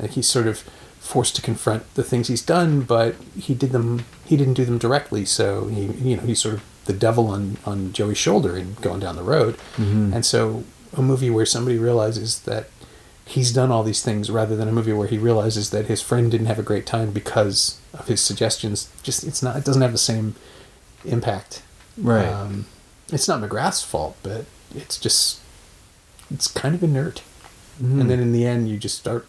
Like 0.00 0.12
he's 0.12 0.26
sort 0.28 0.46
of 0.46 0.64
forced 0.98 1.34
to 1.36 1.42
confront 1.42 1.92
the 1.94 2.02
things 2.04 2.28
he's 2.28 2.42
done, 2.42 2.82
but 2.82 3.14
he 3.38 3.54
did 3.54 3.72
them. 3.72 4.04
He 4.24 4.36
didn't 4.36 4.54
do 4.54 4.64
them 4.64 4.78
directly, 4.78 5.24
so 5.24 5.66
he 5.68 5.86
you 5.86 6.16
know 6.16 6.22
he's 6.22 6.40
sort 6.40 6.54
of 6.54 6.62
the 6.86 6.92
devil 6.92 7.28
on 7.28 7.58
on 7.66 7.92
Joey's 7.92 8.18
shoulder 8.18 8.56
and 8.56 8.80
going 8.80 9.00
down 9.00 9.16
the 9.16 9.22
road. 9.22 9.56
Mhm. 9.76 10.12
And 10.14 10.24
so 10.26 10.64
a 10.96 11.02
movie 11.02 11.30
where 11.30 11.46
somebody 11.46 11.78
realizes 11.78 12.40
that 12.40 12.68
he's 13.26 13.52
done 13.52 13.70
all 13.70 13.84
these 13.84 14.02
things 14.02 14.28
rather 14.30 14.56
than 14.56 14.66
a 14.68 14.72
movie 14.72 14.92
where 14.92 15.06
he 15.06 15.16
realizes 15.18 15.70
that 15.70 15.86
his 15.86 16.02
friend 16.02 16.30
didn't 16.32 16.48
have 16.48 16.58
a 16.58 16.64
great 16.64 16.84
time 16.84 17.12
because 17.12 17.76
of 17.94 18.08
his 18.08 18.20
suggestions 18.20 18.88
just 19.04 19.22
it's 19.22 19.40
not 19.42 19.54
it 19.56 19.64
doesn't 19.64 19.82
have 19.82 19.92
the 19.92 19.98
same 19.98 20.34
impact 21.04 21.62
Right. 21.96 22.26
um, 22.28 22.66
it's 23.12 23.28
not 23.28 23.40
McGrath's 23.40 23.82
fault, 23.84 24.16
but 24.22 24.46
it's 24.74 24.98
just 24.98 25.38
it's 26.32 26.46
kind 26.48 26.74
of 26.74 26.82
inert. 26.82 27.22
Mhm. 27.82 28.00
And 28.00 28.10
then 28.10 28.20
in 28.20 28.32
the 28.32 28.46
end, 28.46 28.68
you 28.68 28.76
just 28.78 28.98
start. 28.98 29.26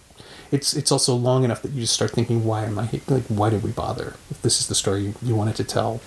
It's 0.52 0.74
it's 0.74 0.92
also 0.92 1.16
long 1.16 1.44
enough 1.44 1.62
that 1.62 1.72
you 1.72 1.82
just 1.82 1.94
start 1.94 2.12
thinking, 2.12 2.44
why 2.46 2.66
am 2.66 2.78
I 2.78 2.90
like? 3.08 3.24
Why 3.28 3.50
did 3.50 3.64
we 3.64 3.72
bother? 3.72 4.16
If 4.30 4.42
this 4.42 4.60
is 4.60 4.68
the 4.68 4.76
story 4.76 5.02
you, 5.04 5.14
you 5.22 5.36
wanted 5.36 5.56
to 5.58 5.64
tell, 5.64 6.02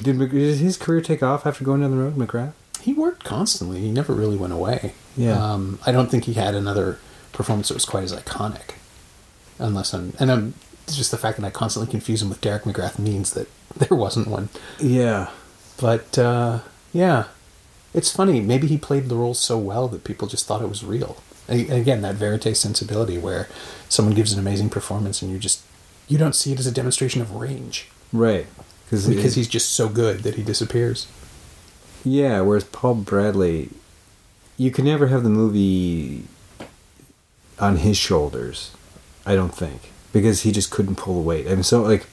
Did, 0.00 0.18
did 0.18 0.58
his 0.58 0.76
career 0.76 1.00
take 1.02 1.22
off 1.22 1.46
after 1.46 1.64
going 1.64 1.80
down 1.82 1.90
the 1.90 1.96
road, 1.98 2.16
McGrath? 2.16 2.52
he 2.80 2.92
worked 2.92 3.22
constantly. 3.22 3.80
He 3.80 3.92
never 3.92 4.12
really 4.12 4.36
went 4.36 4.52
away. 4.52 4.94
Yeah. 5.16 5.34
Um, 5.40 5.78
I 5.86 5.92
don't 5.92 6.10
think 6.10 6.24
he 6.24 6.32
had 6.32 6.54
another 6.56 6.98
performance 7.32 7.68
that 7.68 7.74
was 7.74 7.84
quite 7.84 8.02
as 8.04 8.12
iconic, 8.12 8.74
unless 9.58 9.92
I'm 9.94 10.14
and 10.18 10.32
I'm 10.32 10.54
just 10.88 11.10
the 11.10 11.18
fact 11.18 11.38
that 11.38 11.46
I 11.46 11.50
constantly 11.50 11.90
confuse 11.90 12.22
him 12.22 12.28
with 12.28 12.40
Derek 12.40 12.64
McGrath 12.64 12.98
means 12.98 13.34
that 13.34 13.48
there 13.76 13.96
wasn't 13.96 14.28
one. 14.28 14.48
Yeah. 14.80 15.30
But 15.80 16.18
uh, 16.18 16.60
yeah, 16.92 17.26
it's 17.94 18.10
funny. 18.10 18.40
Maybe 18.40 18.66
he 18.66 18.78
played 18.78 19.08
the 19.08 19.16
role 19.16 19.34
so 19.34 19.58
well 19.58 19.88
that 19.88 20.04
people 20.04 20.26
just 20.26 20.46
thought 20.46 20.62
it 20.62 20.68
was 20.68 20.82
real. 20.84 21.18
And 21.48 21.70
again, 21.72 22.02
that 22.02 22.14
verite 22.14 22.56
sensibility 22.56 23.18
where 23.18 23.48
someone 23.88 24.14
gives 24.14 24.32
an 24.32 24.38
amazing 24.38 24.70
performance 24.70 25.22
and 25.22 25.30
you 25.32 25.38
just 25.38 25.60
you 26.08 26.18
don't 26.18 26.34
see 26.34 26.52
it 26.52 26.58
as 26.58 26.66
a 26.66 26.72
demonstration 26.72 27.20
of 27.20 27.32
range 27.34 27.88
Right. 28.12 28.46
Cause 28.90 29.06
because 29.08 29.32
it- 29.36 29.40
he's 29.40 29.48
just 29.48 29.70
so 29.72 29.88
good 29.88 30.20
that 30.24 30.34
he 30.34 30.42
disappears. 30.42 31.06
Yeah, 32.04 32.40
whereas 32.42 32.64
Paul 32.64 32.96
Bradley, 32.96 33.70
you 34.58 34.70
can 34.70 34.84
never 34.84 35.06
have 35.06 35.22
the 35.22 35.30
movie 35.30 36.24
on 37.58 37.76
his 37.78 37.96
shoulders. 37.96 38.70
I 39.24 39.34
don't 39.34 39.54
think 39.54 39.90
because 40.12 40.42
he 40.42 40.52
just 40.52 40.70
couldn't 40.70 40.96
pull 40.96 41.14
the 41.14 41.20
weight. 41.20 41.46
I 41.46 41.50
mean, 41.54 41.62
so 41.62 41.82
like 41.82 42.06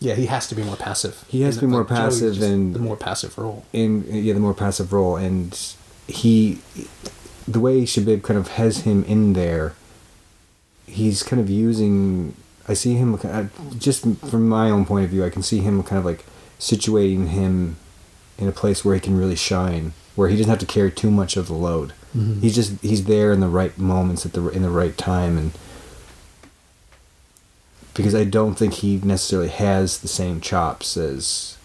Yeah, 0.00 0.14
he 0.14 0.26
has 0.26 0.46
to 0.48 0.54
be 0.54 0.62
more 0.62 0.76
passive. 0.76 1.24
He 1.28 1.42
has 1.42 1.56
to 1.56 1.62
be 1.62 1.66
more 1.66 1.84
Joey's 1.84 1.98
passive 1.98 2.42
and- 2.42 2.74
the 2.74 2.78
more 2.78 2.96
passive 2.96 3.36
role. 3.38 3.64
in 3.72 4.04
yeah 4.10 4.32
the 4.34 4.40
more 4.40 4.54
passive 4.54 4.92
role, 4.92 5.16
and 5.16 5.58
he 6.06 6.58
the 7.48 7.60
way 7.60 7.82
Shebib 7.82 8.22
kind 8.22 8.38
of 8.38 8.48
has 8.48 8.80
him 8.80 9.04
in 9.04 9.32
there. 9.34 9.74
He's 10.86 11.22
kind 11.22 11.40
of 11.40 11.48
using. 11.50 12.34
I 12.68 12.74
see 12.74 12.94
him 12.94 13.16
just 13.78 14.02
from 14.28 14.48
my 14.48 14.70
own 14.70 14.84
point 14.86 15.04
of 15.04 15.10
view. 15.10 15.24
I 15.24 15.30
can 15.30 15.42
see 15.42 15.60
him 15.60 15.82
kind 15.82 15.98
of 15.98 16.04
like 16.04 16.24
situating 16.58 17.28
him 17.28 17.76
in 18.38 18.48
a 18.48 18.52
place 18.52 18.84
where 18.84 18.94
he 18.94 19.00
can 19.00 19.16
really 19.16 19.36
shine, 19.36 19.92
where 20.16 20.28
he 20.28 20.36
doesn't 20.36 20.50
have 20.50 20.58
to 20.58 20.66
carry 20.66 20.90
too 20.90 21.10
much 21.10 21.36
of 21.36 21.46
the 21.46 21.54
load. 21.54 21.92
Mhm. 22.16 22.40
He's 22.40 22.54
just 22.54 22.72
he's 22.82 23.04
there 23.04 23.32
in 23.32 23.40
the 23.40 23.48
right 23.48 23.76
moments 23.78 24.26
at 24.26 24.32
the 24.32 24.48
in 24.48 24.62
the 24.62 24.70
right 24.70 24.96
time, 24.98 25.38
and 25.38 25.52
because 27.94 28.14
I 28.14 28.24
don't 28.24 28.54
think 28.56 28.74
he 28.74 28.98
necessarily 29.02 29.48
has 29.48 29.98
the 30.00 30.08
same 30.08 30.40
chops 30.40 30.96
as 30.96 31.56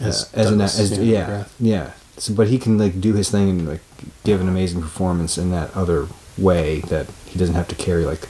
As 0.00 0.24
uh, 0.34 0.40
as 0.40 0.50
an 0.50 0.60
as, 0.60 0.98
yeah, 0.98 1.04
yeah 1.28 1.44
yeah. 1.58 1.90
So, 2.16 2.32
but 2.34 2.48
he 2.48 2.58
can 2.58 2.78
like 2.78 3.00
do 3.00 3.14
his 3.14 3.30
thing 3.30 3.50
and 3.50 3.68
like 3.68 3.80
give 4.24 4.40
an 4.40 4.48
amazing 4.48 4.80
performance 4.82 5.36
in 5.38 5.50
that 5.50 5.74
other 5.76 6.06
way 6.38 6.80
that 6.82 7.06
he 7.26 7.38
doesn't 7.38 7.54
have 7.54 7.68
to 7.68 7.74
carry 7.74 8.04
like 8.04 8.28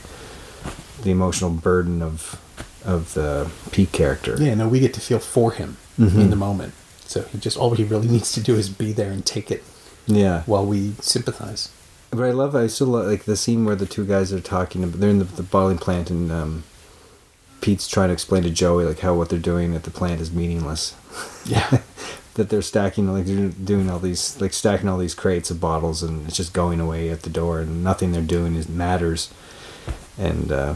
the 1.03 1.11
emotional 1.11 1.49
burden 1.49 2.01
of 2.01 2.39
of 2.85 3.13
the 3.13 3.49
Pete 3.71 3.91
character. 3.91 4.35
Yeah, 4.39 4.55
no, 4.55 4.67
we 4.67 4.79
get 4.79 4.93
to 4.95 5.01
feel 5.01 5.19
for 5.19 5.51
him 5.51 5.77
Mhm. 5.99 6.15
in 6.19 6.29
the 6.29 6.35
moment. 6.35 6.73
So 7.05 7.23
he 7.23 7.37
just 7.37 7.57
all 7.57 7.71
he 7.75 7.83
really 7.83 8.07
needs 8.07 8.31
to 8.33 8.41
do 8.41 8.55
is 8.55 8.69
be 8.69 8.91
there 8.93 9.11
and 9.11 9.25
take 9.25 9.51
it 9.51 9.63
yeah. 10.07 10.43
while 10.45 10.65
we 10.65 10.93
sympathize. 11.01 11.69
But 12.09 12.23
I 12.23 12.31
love 12.31 12.55
I 12.55 12.67
still 12.67 12.87
love, 12.87 13.05
like 13.07 13.23
the 13.25 13.35
scene 13.35 13.65
where 13.65 13.75
the 13.75 13.85
two 13.85 14.05
guys 14.05 14.33
are 14.33 14.39
talking. 14.41 14.89
They're 14.91 15.09
in 15.09 15.19
the, 15.19 15.25
the 15.25 15.43
bottling 15.43 15.77
plant 15.77 16.09
and 16.09 16.31
um, 16.31 16.63
Pete's 17.61 17.87
trying 17.87 18.09
to 18.09 18.13
explain 18.13 18.43
to 18.43 18.49
Joey 18.49 18.85
like 18.85 18.99
how 18.99 19.13
what 19.13 19.29
they're 19.29 19.39
doing 19.39 19.75
at 19.75 19.83
the 19.83 19.91
plant 19.91 20.19
is 20.21 20.31
meaningless. 20.31 20.95
Yeah. 21.45 21.79
that 22.35 22.49
they're 22.49 22.61
stacking 22.61 23.11
like 23.11 23.25
they're 23.25 23.49
doing 23.49 23.89
all 23.89 23.99
these 23.99 24.39
like 24.39 24.53
stacking 24.53 24.87
all 24.87 24.97
these 24.97 25.13
crates 25.15 25.51
of 25.51 25.59
bottles, 25.59 26.01
and 26.03 26.27
it's 26.27 26.37
just 26.37 26.53
going 26.53 26.79
away 26.79 27.09
at 27.09 27.23
the 27.23 27.29
door, 27.29 27.59
and 27.59 27.83
nothing 27.83 28.11
they're 28.11 28.21
doing 28.21 28.55
is 28.55 28.69
matters. 28.69 29.29
And 30.17 30.51
uh, 30.51 30.75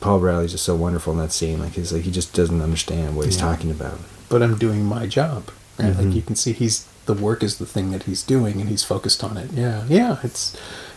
Paul 0.00 0.18
Bradley's 0.20 0.52
just 0.52 0.64
so 0.64 0.74
wonderful 0.76 1.12
in 1.12 1.18
that 1.20 1.32
scene. 1.32 1.60
Like 1.60 1.72
he's 1.72 1.92
like 1.92 2.02
he 2.02 2.10
just 2.10 2.34
doesn't 2.34 2.60
understand 2.60 3.16
what 3.16 3.26
he's 3.26 3.36
Yeah. 3.36 3.42
talking 3.42 3.70
about. 3.70 3.98
but 4.28 4.42
I'm 4.42 4.56
doing 4.58 4.84
my 4.84 5.06
job. 5.06 5.50
Right? 5.78 5.92
Mhm. 5.92 6.04
Like 6.06 6.14
you 6.14 6.22
can 6.22 6.34
see 6.36 6.52
he's 6.52 6.86
the 7.06 7.14
work 7.14 7.42
is 7.42 7.58
the 7.58 7.66
thing 7.66 7.90
that 7.92 8.04
he's 8.04 8.22
doing 8.22 8.60
and 8.60 8.68
he's 8.68 8.82
focused 8.82 9.22
on 9.22 9.36
it. 9.36 9.50
Yeah. 9.52 9.84
Yeah, 9.88 10.16
it's 10.22 10.56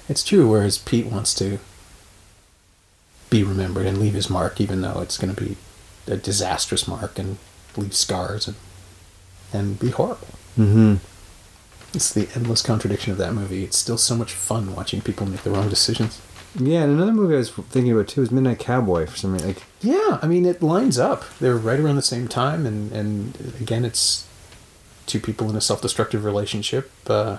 it's 0.10 0.24
true 0.24 0.50
whereas 0.50 0.78
Pete 0.78 1.06
wants 1.08 1.34
to 1.36 1.60
be 3.30 3.44
remembered 3.44 3.86
and 3.86 3.98
leave 3.98 4.14
his 4.14 4.30
mark 4.30 4.60
even 4.62 4.82
though 4.82 5.02
it's 5.02 5.18
going 5.18 5.34
to 5.36 5.42
be 5.44 5.58
a 6.08 6.16
disastrous 6.16 6.88
mark 6.88 7.20
and 7.20 7.38
leave 7.76 7.94
scars 7.94 8.48
and 8.48 8.56
and 9.54 9.80
be 9.80 9.90
horrible. 9.90 10.28
Mm-hmm. 10.58 10.96
It's 11.94 12.14
the 12.14 12.28
endless 12.36 12.62
contradiction 12.62 13.12
of 13.12 13.18
that 13.18 13.34
movie. 13.34 13.64
It's 13.64 13.78
still 13.78 13.98
so 13.98 14.16
much 14.16 14.34
fun 14.34 14.76
watching 14.76 15.02
people 15.02 15.26
make 15.26 15.42
the 15.42 15.52
wrong 15.52 15.70
decisions. 15.70 16.22
Yeah, 16.56 16.84
and 16.84 16.94
another 16.94 17.14
movie 17.14 17.36
I 17.36 17.38
was 17.38 17.52
thinking 17.52 17.92
about 17.92 18.08
too 18.08 18.22
is 18.24 18.32
Midnight 18.32 18.60
Cowboy 18.60 19.06
for 19.06 19.18
some 19.18 19.34
reason. 19.34 19.50
Like 19.50 19.64
Yeah, 19.82 20.20
I 20.22 20.28
mean 20.28 20.46
it 20.46 20.62
lines 20.62 20.98
up. 20.98 21.24
They're 21.40 21.56
right 21.56 21.80
around 21.80 21.96
the 21.98 22.02
same 22.02 22.28
time, 22.28 22.66
and 22.66 22.92
and 22.92 23.56
again, 23.60 23.86
it's 23.86 24.28
two 25.06 25.20
people 25.20 25.50
in 25.50 25.56
a 25.56 25.62
self-destructive 25.62 26.26
relationship. 26.26 26.92
Uh, 27.08 27.38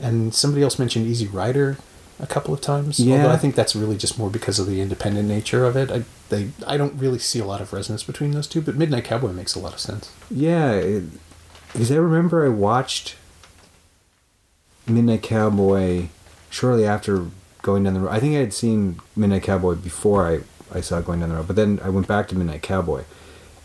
and 0.00 0.34
somebody 0.34 0.62
else 0.62 0.78
mentioned 0.78 1.06
Easy 1.06 1.26
Rider 1.26 1.78
a 2.20 2.26
couple 2.26 2.54
of 2.54 2.60
times. 2.60 3.00
Yeah. 3.00 3.16
Although 3.16 3.30
I 3.30 3.36
think 3.36 3.54
that's 3.54 3.74
really 3.74 3.96
just 3.96 4.18
more 4.18 4.30
because 4.30 4.58
of 4.58 4.66
the 4.66 4.80
independent 4.80 5.28
nature 5.28 5.64
of 5.64 5.76
it. 5.76 5.90
I 5.90 6.04
they 6.28 6.50
I 6.66 6.76
don't 6.76 6.94
really 6.94 7.18
see 7.18 7.38
a 7.38 7.44
lot 7.44 7.60
of 7.60 7.72
resonance 7.72 8.02
between 8.02 8.32
those 8.32 8.46
two, 8.46 8.60
but 8.60 8.76
Midnight 8.76 9.04
Cowboy 9.04 9.32
makes 9.32 9.54
a 9.54 9.58
lot 9.58 9.72
of 9.72 9.80
sense. 9.80 10.12
Yeah, 10.30 11.00
because 11.72 11.90
I 11.90 11.96
remember 11.96 12.44
I 12.44 12.48
watched 12.48 13.16
Midnight 14.86 15.22
Cowboy 15.22 16.08
shortly 16.50 16.86
after 16.86 17.26
going 17.62 17.82
down 17.82 17.94
the 17.94 18.00
road. 18.00 18.10
I 18.10 18.20
think 18.20 18.36
I 18.36 18.40
had 18.40 18.52
seen 18.52 19.00
Midnight 19.16 19.42
Cowboy 19.42 19.74
before 19.74 20.28
I, 20.28 20.40
I 20.72 20.80
saw 20.80 21.00
Going 21.00 21.20
Down 21.20 21.30
the 21.30 21.36
Road, 21.36 21.48
but 21.48 21.56
then 21.56 21.80
I 21.82 21.88
went 21.88 22.06
back 22.06 22.28
to 22.28 22.36
Midnight 22.36 22.62
Cowboy. 22.62 23.04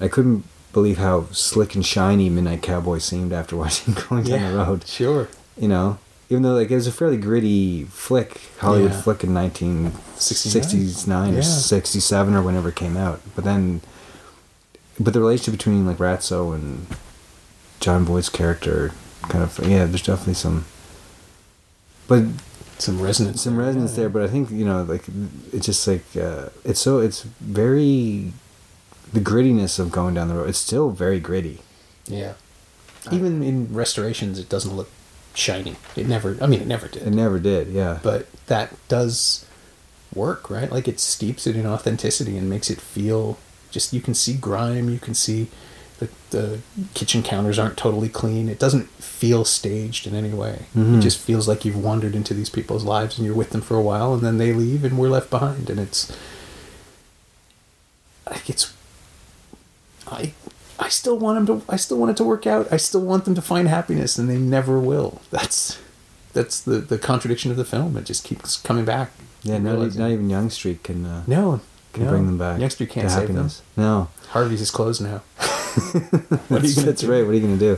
I 0.02 0.08
couldn't 0.08 0.46
believe 0.74 0.98
how 0.98 1.26
slick 1.32 1.76
and 1.76 1.86
shiny 1.86 2.30
Midnight 2.30 2.64
Cowboy 2.64 2.98
seemed 3.00 3.34
after 3.34 3.56
watching 3.58 3.96
Going 4.10 4.24
Down 4.24 4.52
the 4.52 4.58
Road. 4.58 4.88
Sure. 4.88 5.28
You 5.58 5.68
know, 5.68 6.00
even 6.30 6.44
though 6.44 6.54
like 6.54 6.70
it 6.72 6.76
was 6.76 6.88
a 6.88 6.92
fairly 6.92 7.18
gritty 7.18 7.84
flick, 7.86 8.42
Hollywood 8.60 8.92
Yeah. 8.92 9.02
flick 9.02 9.24
in 9.24 9.34
1969 9.34 11.34
or 11.34 11.38
Yeah. 11.38 11.42
67 11.42 12.36
or 12.36 12.42
whenever 12.42 12.70
it 12.70 12.76
came 12.76 12.98
out. 12.98 13.22
But 13.36 13.44
then, 13.46 13.82
but 15.00 15.14
the 15.14 15.20
relationship 15.20 15.54
between 15.58 15.86
like 15.86 15.98
Ratso 15.98 16.54
and 16.54 16.86
Jon 17.80 18.06
Voight's 18.06 18.30
character, 18.30 18.92
kind 19.24 19.44
of 19.44 19.60
yeah, 19.68 19.86
there's 19.86 20.04
definitely 20.04 20.34
some, 20.36 20.66
but 22.08 22.24
Some 22.78 23.02
resonance. 23.02 23.42
some 23.42 23.58
resonance 23.58 23.96
there. 23.96 24.10
But 24.10 24.24
I 24.24 24.28
think 24.28 24.52
you 24.52 24.66
know, 24.66 24.84
like 24.84 25.06
it's 25.52 25.66
just 25.66 25.88
like 25.88 26.06
uh, 26.16 26.50
it's 26.64 26.80
so 26.80 27.00
it's 27.00 27.24
very 27.40 28.34
the 29.12 29.20
grittiness 29.20 29.80
of 29.80 29.92
going 29.92 30.14
down 30.14 30.28
the 30.28 30.36
road. 30.36 30.50
It's 30.50 30.60
still 30.60 30.92
very 30.92 31.20
gritty. 31.20 31.62
Yeah. 32.08 32.34
Even 33.12 33.42
in 33.42 33.74
restorations, 33.74 34.38
it 34.38 34.50
doesn't 34.50 34.76
look 34.76 34.90
shiny. 35.40 35.76
It 35.96 36.08
never. 36.08 36.38
I 36.42 36.48
mean, 36.48 36.62
it 36.62 36.68
never 36.68 36.88
did. 36.88 37.04
It 37.04 37.14
never 37.14 37.40
did. 37.40 37.70
Yeah. 37.70 38.00
but 38.04 38.28
that 38.48 38.74
does 38.88 39.46
work, 40.14 40.50
right? 40.50 40.72
Like 40.72 40.88
it 40.88 41.00
steeps 41.00 41.46
it 41.48 41.56
in 41.56 41.66
authenticity 41.66 42.38
and 42.38 42.50
makes 42.50 42.70
it 42.70 42.82
feel 42.82 43.38
just 43.72 43.94
you 43.94 44.02
can 44.02 44.14
see 44.16 44.34
grime, 44.34 44.90
you 44.90 44.98
can 45.00 45.14
see 45.14 45.48
the, 46.00 46.10
the 46.32 46.60
kitchen 46.94 47.22
counters 47.22 47.60
aren't 47.60 47.78
totally 47.78 48.10
clean. 48.10 48.50
It 48.50 48.58
doesn't 48.58 48.88
feel 48.90 49.46
staged 49.46 50.08
in 50.08 50.16
any 50.16 50.30
way. 50.34 50.66
Mhm. 50.76 50.98
It 50.98 51.02
just 51.02 51.20
feels 51.20 51.48
like 51.48 51.64
you've 51.66 51.76
wandered 51.84 52.16
into 52.16 52.34
these 52.34 52.50
people's 52.50 52.84
lives 52.84 53.18
and 53.18 53.26
you're 53.26 53.36
with 53.36 53.50
them 53.52 53.62
for 53.62 53.76
a 53.76 53.82
while 53.82 54.14
and 54.14 54.24
then 54.24 54.38
they 54.40 54.54
leave 54.54 54.84
and 54.84 54.98
we're 54.98 55.10
left 55.10 55.30
behind 55.30 55.70
and 55.70 55.80
it's 55.80 56.12
like 58.30 58.50
it's 58.50 58.74
I 60.08 60.34
I 60.80 60.90
still 60.90 61.18
want 61.18 61.46
them 61.46 61.62
to 61.62 61.72
I 61.72 61.76
still 61.76 61.98
want 61.98 62.12
it 62.12 62.18
to 62.18 62.24
work 62.24 62.48
out. 62.48 62.72
I 62.72 62.78
still 62.78 63.02
want 63.02 63.26
them 63.26 63.36
to 63.36 63.42
find 63.42 63.68
happiness 63.68 64.18
and 64.18 64.30
they 64.30 64.38
never 64.38 64.80
will. 64.80 65.22
That's 65.30 65.78
that's 66.34 66.62
the 66.62 66.80
the 66.80 66.98
contradiction 66.98 67.52
of 67.52 67.58
the 67.58 67.66
film. 67.66 67.98
It 67.98 68.06
just 68.06 68.24
keeps 68.24 68.58
coming 68.58 68.86
back. 68.86 69.12
yeah. 69.44 69.58
Not, 69.58 69.96
not 69.96 70.12
even 70.12 70.30
Yonge 70.30 70.52
Street 70.52 70.84
can. 70.84 71.06
Uh, 71.06 71.24
no 71.28 71.62
can 71.94 72.06
no. 72.06 72.10
bring 72.12 72.26
them 72.26 72.38
back. 72.38 72.60
Youngster 72.60 72.86
can't 72.86 73.08
to 73.08 73.14
save 73.14 73.34
them. 73.34 73.50
No, 73.76 74.10
Harvey's 74.30 74.62
is 74.62 74.72
closed 74.72 75.02
now. 75.02 75.18
what 76.48 76.64
are 76.64 76.68
you 76.68 76.74
That's 76.84 77.02
do? 77.02 77.12
right. 77.12 77.24
What 77.24 77.32
are 77.32 77.34
you 77.34 77.42
gonna 77.42 77.58
do? 77.58 77.78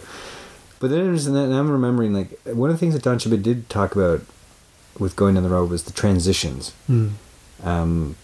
But 0.79 0.89
then 0.89 1.15
I'm 1.35 1.69
remembering 1.69 2.13
like 2.13 2.39
one 2.45 2.69
of 2.69 2.75
the 2.75 2.79
things 2.79 2.93
that 2.93 3.03
Don 3.03 3.19
Shebib 3.19 3.43
did 3.43 3.69
talk 3.69 3.95
about 3.95 4.21
with 4.97 5.15
going 5.15 5.35
down 5.35 5.43
the 5.43 5.49
road 5.49 5.69
was 5.69 5.83
the 5.83 5.93
transitions. 5.93 6.73
Um, 7.63 8.15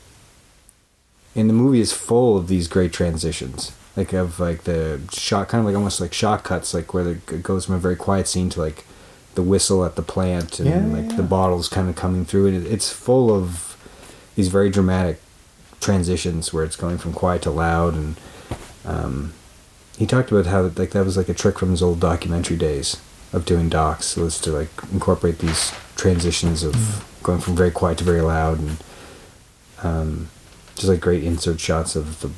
and 1.36 1.50
the 1.50 1.54
movie 1.54 1.80
is 1.80 1.94
full 1.94 2.36
of 2.38 2.48
these 2.48 2.68
great 2.68 2.92
transitions, 2.92 3.72
like 3.98 4.14
of 4.14 4.39
like 4.39 4.64
the 4.64 5.02
shot, 5.12 5.50
kind 5.50 5.60
of 5.60 5.66
like 5.66 5.76
almost 5.76 6.00
like 6.00 6.14
shot 6.14 6.45
cuts, 6.45 6.74
like 6.74 6.93
where 6.93 7.04
the, 7.04 7.12
it 7.36 7.43
goes 7.43 7.66
from 7.66 7.76
a 7.76 7.80
very 7.80 7.98
quiet 7.98 8.28
scene 8.28 8.50
to 8.52 8.62
like 8.62 8.86
the 9.36 9.41
whistle 9.43 9.84
at 9.84 9.95
the 9.98 10.02
plant 10.02 10.60
and 10.60 10.70
Yeah, 10.70 10.86
like 11.02 11.10
yeah. 11.12 11.18
the 11.18 11.24
bottles 11.24 11.68
kind 11.68 11.89
of 11.89 11.95
coming 11.95 12.24
through. 12.24 12.48
And 12.48 12.66
it, 12.66 12.72
it's 12.72 12.91
full 12.91 13.30
of 13.36 13.76
these 14.36 14.48
very 14.48 14.70
dramatic 14.70 15.20
transitions 15.80 16.54
where 16.54 16.64
it's 16.64 16.76
going 16.76 16.98
from 16.98 17.12
quiet 17.14 17.41
to 17.43 17.52
loud 17.52 17.93
and 17.93 18.16
um, 18.86 19.34
he 19.98 20.06
talked 20.06 20.32
about 20.32 20.45
how 20.48 20.62
like 20.64 20.91
that 20.91 21.06
was 21.06 21.18
like 21.18 21.30
a 21.30 21.34
trick 21.34 21.60
from 21.60 21.72
his 21.72 21.84
old 21.84 22.00
documentary 22.00 22.58
days 22.58 22.98
of 23.34 23.45
doing 23.45 23.68
docs 23.70 24.16
was 24.16 24.39
to 24.41 24.52
like 24.52 24.70
incorporate 24.91 25.39
these 25.39 25.72
transitions 25.95 26.64
of 26.64 27.06
going 27.24 27.39
from 27.39 27.56
very 27.56 27.72
quiet 27.72 27.98
to 27.98 28.04
very 28.04 28.22
loud 28.22 28.60
and 28.60 28.78
um, 29.84 30.30
just 30.76 30.88
like 30.88 31.00
great 31.00 31.24
insert 31.24 31.60
shots 31.60 31.95
of 31.95 32.22
the 32.22 32.32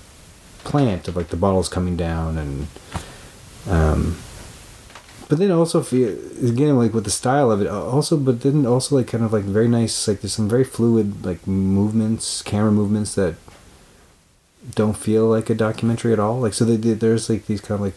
plant 0.63 1.07
of 1.07 1.15
like 1.15 1.29
the 1.29 1.37
bottles 1.37 1.69
coming 1.69 1.95
down 1.97 2.37
and 2.37 2.67
um, 3.67 4.17
but 5.27 5.37
then 5.37 5.51
also 5.51 5.81
feel 5.83 6.09
again 6.47 6.77
like 6.77 6.93
with 6.93 7.03
the 7.05 7.11
style 7.11 7.51
of 7.51 7.61
it 7.61 7.67
also 7.67 8.17
but 8.17 8.41
then 8.41 8.65
also 8.65 8.95
like 8.95 9.07
kind 9.07 9.23
of 9.23 9.31
like 9.33 9.43
very 9.43 9.67
nice 9.67 10.07
like 10.07 10.21
there's 10.21 10.33
some 10.33 10.49
very 10.49 10.63
fluid 10.63 11.25
like 11.25 11.45
movements 11.47 12.41
camera 12.41 12.71
movements 12.71 13.15
that 13.15 13.35
don't 14.75 14.97
feel 14.97 15.25
like 15.27 15.49
a 15.49 15.55
documentary 15.55 16.11
at 16.11 16.19
all. 16.19 16.39
Like 16.41 16.53
so 16.53 16.65
they, 16.65 16.75
they, 16.75 16.93
there's 16.93 17.29
like 17.29 17.45
these 17.45 17.61
kind 17.61 17.79
of 17.79 17.81
like 17.81 17.95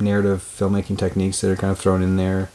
narrative 0.00 0.40
filmmaking 0.42 0.98
techniques 0.98 1.40
that 1.40 1.50
are 1.50 1.56
kind 1.56 1.70
of 1.70 1.78
thrown 1.78 2.02
in 2.02 2.16
there 2.16 2.50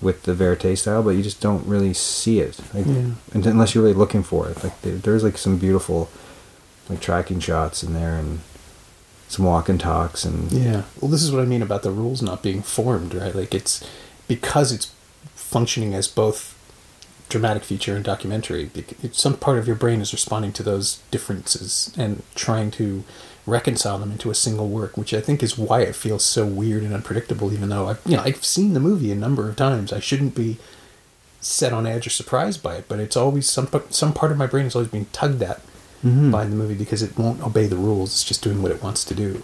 with 0.00 0.22
the 0.22 0.32
verite 0.34 0.78
style 0.78 1.02
but 1.02 1.10
you 1.10 1.22
just 1.22 1.40
don't 1.42 1.66
really 1.66 1.92
see 1.92 2.40
it. 2.40 2.58
Like 2.72 2.86
Yeah. 2.86 3.10
unless 3.34 3.74
you're 3.74 3.84
really 3.84 3.94
looking 3.96 4.22
for 4.22 4.48
it. 4.48 4.64
Like 4.64 4.80
there, 4.80 4.94
there's 4.96 5.22
like 5.22 5.36
some 5.36 5.58
beautiful 5.58 6.08
like 6.90 7.00
tracking 7.00 7.40
shots 7.40 7.82
in 7.82 7.94
there 7.94 8.14
and 8.14 8.40
some 9.28 9.44
walk 9.44 9.68
and 9.68 9.78
talks 9.80 10.24
and 10.24 10.50
Yeah. 10.50 10.82
Well, 11.00 11.10
this 11.10 11.22
is 11.22 11.30
what 11.32 11.40
I 11.40 11.46
mean 11.46 11.62
about 11.62 11.82
the 11.82 11.90
rules 11.90 12.20
not 12.20 12.42
being 12.42 12.62
formed, 12.62 13.14
right? 13.14 13.34
Like 13.34 13.54
it's 13.54 13.82
because 14.26 14.72
it's 14.72 14.92
functioning 15.34 15.94
as 15.94 16.08
both 16.08 16.56
dramatic 17.28 17.62
feature 17.62 17.94
and 17.94 18.04
documentary. 18.04 18.70
Some 19.12 19.36
part 19.36 19.58
of 19.58 19.66
your 19.66 19.76
brain 19.76 20.00
is 20.00 20.12
responding 20.12 20.52
to 20.54 20.64
those 20.64 21.00
differences 21.12 21.94
and 21.96 22.24
trying 22.34 22.72
to 22.72 23.04
reconcile 23.46 23.98
them 23.98 24.10
into 24.12 24.30
a 24.30 24.34
single 24.34 24.68
work, 24.68 24.96
which 24.96 25.14
I 25.14 25.20
think 25.20 25.42
is 25.42 25.56
why 25.56 25.82
it 25.82 25.94
feels 25.94 26.24
so 26.24 26.44
weird 26.44 26.82
and 26.82 26.92
unpredictable. 26.92 27.52
Even 27.52 27.68
though 27.68 27.88
I've 27.88 28.00
you 28.04 28.16
know 28.16 28.22
I've 28.24 28.44
seen 28.44 28.74
the 28.74 28.80
movie 28.80 29.12
a 29.12 29.14
number 29.14 29.48
of 29.48 29.56
times, 29.56 29.92
I 29.92 30.00
shouldn't 30.00 30.34
be 30.34 30.58
set 31.40 31.72
on 31.72 31.86
edge 31.86 32.06
or 32.06 32.10
surprised 32.10 32.62
by 32.62 32.76
it. 32.76 32.86
But 32.88 32.98
it's 32.98 33.16
always 33.16 33.48
some 33.48 33.68
some 33.90 34.12
part 34.12 34.32
of 34.32 34.38
my 34.38 34.46
brain 34.46 34.66
is 34.66 34.74
always 34.74 34.90
being 34.90 35.06
tugged 35.12 35.42
at 35.42 35.60
Mhm. 36.04 36.30
by 36.30 36.44
the 36.44 36.56
movie 36.56 36.74
because 36.74 37.02
it 37.02 37.18
won't 37.18 37.42
obey 37.42 37.66
the 37.66 37.76
rules. 37.76 38.10
It's 38.10 38.24
just 38.24 38.42
doing 38.42 38.62
what 38.62 38.72
it 38.72 38.82
wants 38.82 39.04
to 39.04 39.14
do, 39.14 39.42